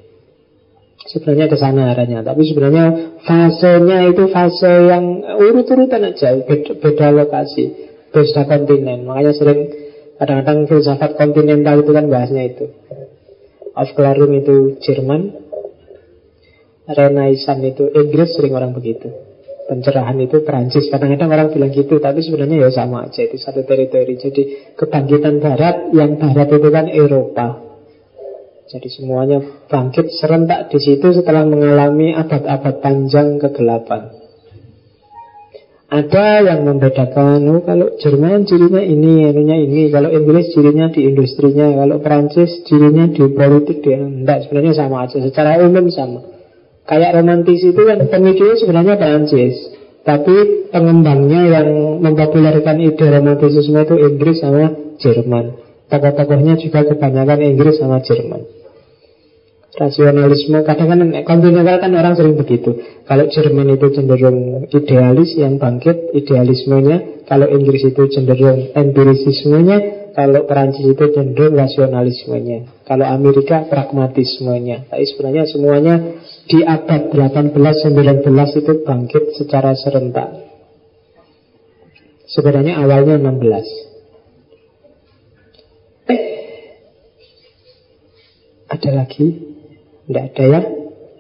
Sebenarnya 1.14 1.46
ke 1.46 1.58
sana 1.62 1.94
arahnya, 1.94 2.26
tapi 2.26 2.42
sebenarnya 2.42 2.86
fasenya 3.22 4.10
itu 4.10 4.34
fase 4.34 4.90
yang 4.90 5.22
urut-urutan 5.22 6.10
aja, 6.10 6.34
beda, 6.42 6.74
beda 6.82 7.08
lokasi, 7.14 7.70
beda 8.10 8.50
kontinen. 8.50 9.06
Makanya 9.06 9.38
sering 9.38 9.70
kadang-kadang 10.18 10.66
filsafat 10.66 11.14
kontinental 11.14 11.86
itu 11.86 11.92
kan 11.94 12.10
bahasnya 12.10 12.50
itu. 12.50 12.66
Aufklärung 13.78 14.34
itu 14.34 14.82
Jerman, 14.82 15.38
Renaissance 16.90 17.62
itu 17.62 17.94
Inggris 17.94 18.34
sering 18.34 18.58
orang 18.58 18.74
begitu. 18.74 19.14
Pencerahan 19.70 20.18
itu 20.18 20.42
Perancis. 20.42 20.90
Kadang-kadang 20.90 21.30
orang 21.30 21.50
bilang 21.54 21.72
gitu, 21.72 22.02
tapi 22.02 22.26
sebenarnya 22.26 22.68
ya 22.68 22.70
sama 22.74 23.06
aja 23.06 23.22
itu 23.22 23.38
satu 23.38 23.62
teritori. 23.64 24.18
Jadi 24.18 24.76
kebangkitan 24.76 25.38
Barat, 25.38 25.94
yang 25.94 26.18
Barat 26.18 26.50
itu 26.52 26.70
kan 26.74 26.86
Eropa. 26.90 27.73
Jadi 28.74 28.90
semuanya 28.90 29.38
bangkit 29.70 30.10
serentak 30.18 30.74
di 30.74 30.82
situ 30.82 31.14
setelah 31.14 31.46
mengalami 31.46 32.10
abad-abad 32.10 32.82
panjang 32.82 33.38
kegelapan. 33.38 34.10
Ada 35.94 36.42
yang 36.42 36.66
membedakan, 36.66 37.38
oh 37.54 37.62
kalau 37.62 37.94
Jerman 38.02 38.50
cirinya 38.50 38.82
ini, 38.82 39.30
anunya 39.30 39.62
ini, 39.62 39.94
kalau 39.94 40.10
Inggris 40.10 40.58
cirinya 40.58 40.90
di 40.90 41.06
industrinya, 41.06 41.70
kalau 41.70 42.02
Perancis 42.02 42.66
cirinya 42.66 43.14
di 43.14 43.22
politik 43.30 43.86
dia. 43.86 44.02
Enggak, 44.02 44.50
sebenarnya 44.50 44.74
sama 44.74 45.06
aja, 45.06 45.22
secara 45.22 45.62
umum 45.62 45.94
sama. 45.94 46.26
Kayak 46.90 47.22
romantis 47.22 47.62
itu 47.62 47.78
kan 47.78 48.10
pemicunya 48.10 48.58
sebenarnya 48.58 48.98
Perancis, 48.98 49.54
tapi 50.02 50.66
pengembangnya 50.74 51.62
yang 51.62 52.02
mempopulerkan 52.02 52.82
ide 52.82 53.06
romantisisme 53.06 53.86
itu 53.86 53.96
Inggris 54.02 54.42
sama 54.42 54.98
Jerman. 54.98 55.62
Tokoh-tokohnya 55.94 56.58
juga 56.58 56.90
kebanyakan 56.90 57.38
Inggris 57.54 57.78
sama 57.78 58.02
Jerman 58.02 58.63
rasionalisme 59.74 60.62
kadang 60.62 60.88
kan 60.94 61.00
kontinental 61.26 61.78
kan 61.82 61.92
orang 61.98 62.14
sering 62.14 62.38
begitu. 62.38 62.78
Kalau 63.10 63.26
Jerman 63.26 63.74
itu 63.74 63.88
cenderung 63.90 64.70
idealis 64.70 65.34
yang 65.34 65.58
bangkit 65.58 66.14
idealismenya. 66.14 67.26
Kalau 67.26 67.50
Inggris 67.50 67.88
itu 67.88 68.04
cenderung 68.14 68.70
empirisismenya 68.76 69.78
kalau 70.14 70.46
Perancis 70.46 70.86
itu 70.86 71.06
cenderung 71.10 71.58
rasionalismenya. 71.58 72.86
Kalau 72.86 73.06
Amerika 73.10 73.66
pragmatismenya. 73.66 74.94
Tapi 74.94 75.04
sebenarnya 75.10 75.44
semuanya 75.50 75.96
di 76.46 76.62
abad 76.62 77.10
18-19 77.10 78.30
itu 78.62 78.74
bangkit 78.86 79.24
secara 79.42 79.74
serentak. 79.74 80.30
Sebenarnya 82.30 82.78
awalnya 82.82 83.18
16 83.18 83.94
ada 88.74 88.90
lagi 88.90 89.53
tidak 90.08 90.26
ada 90.34 90.44
ya. 90.44 90.62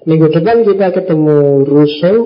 Minggu 0.04 0.28
depan 0.36 0.68
kita 0.68 0.92
ketemu 0.92 1.64
Rousseau, 1.64 2.18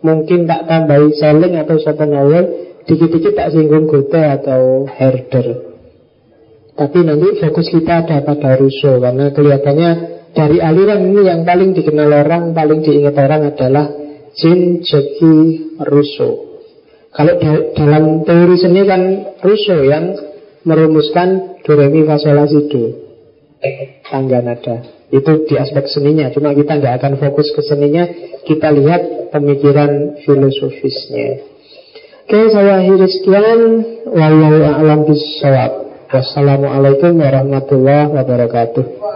mungkin 0.00 0.48
tak 0.48 0.64
tambahi 0.64 1.12
Selling 1.12 1.54
atau 1.60 1.76
Schopenhauer, 1.76 2.44
dikit-dikit 2.88 3.36
tak 3.36 3.52
singgung 3.52 3.84
Goethe 3.84 4.20
atau 4.40 4.88
Herder. 4.88 5.46
Tapi 6.80 6.98
nanti 7.04 7.36
fokus 7.36 7.68
kita 7.68 8.08
ada 8.08 8.24
pada 8.24 8.56
Rousseau 8.56 8.96
karena 9.04 9.28
kelihatannya 9.36 9.90
dari 10.32 10.64
aliran 10.64 11.12
ini 11.12 11.22
yang 11.28 11.44
paling 11.44 11.76
dikenal 11.76 12.08
orang, 12.08 12.56
paling 12.56 12.80
diingat 12.80 13.20
orang 13.20 13.52
adalah 13.52 13.84
Jean-Jacques 14.32 15.76
Rousseau. 15.84 16.62
Kalau 17.10 17.34
da 17.42 17.52
dalam 17.74 18.22
teori 18.22 18.56
seni 18.56 18.86
kan 18.86 19.02
Rousseau 19.42 19.82
yang 19.84 20.14
merumuskan 20.62 21.60
do 21.66 21.72
re 21.74 21.90
mi 21.92 22.06
do. 22.70 22.84
Tangga 24.08 24.40
nada. 24.40 24.99
Itu 25.10 25.46
di 25.46 25.54
aspek 25.58 25.90
seninya. 25.90 26.30
Cuma 26.30 26.54
kita 26.54 26.78
nggak 26.78 26.94
akan 27.02 27.12
fokus 27.18 27.50
ke 27.50 27.62
seninya. 27.66 28.06
Kita 28.46 28.70
lihat 28.70 29.34
pemikiran 29.34 30.22
filosofisnya. 30.22 31.44
Oke 32.30 32.46
saya 32.54 32.78
akhiri 32.78 33.06
sekian. 33.10 33.60
Wallahu 34.06 34.58
a'lam 34.62 35.02
bisawab 35.06 35.90
Wassalamualaikum 36.10 37.22
warahmatullahi 37.22 38.10
wabarakatuh 38.10 39.09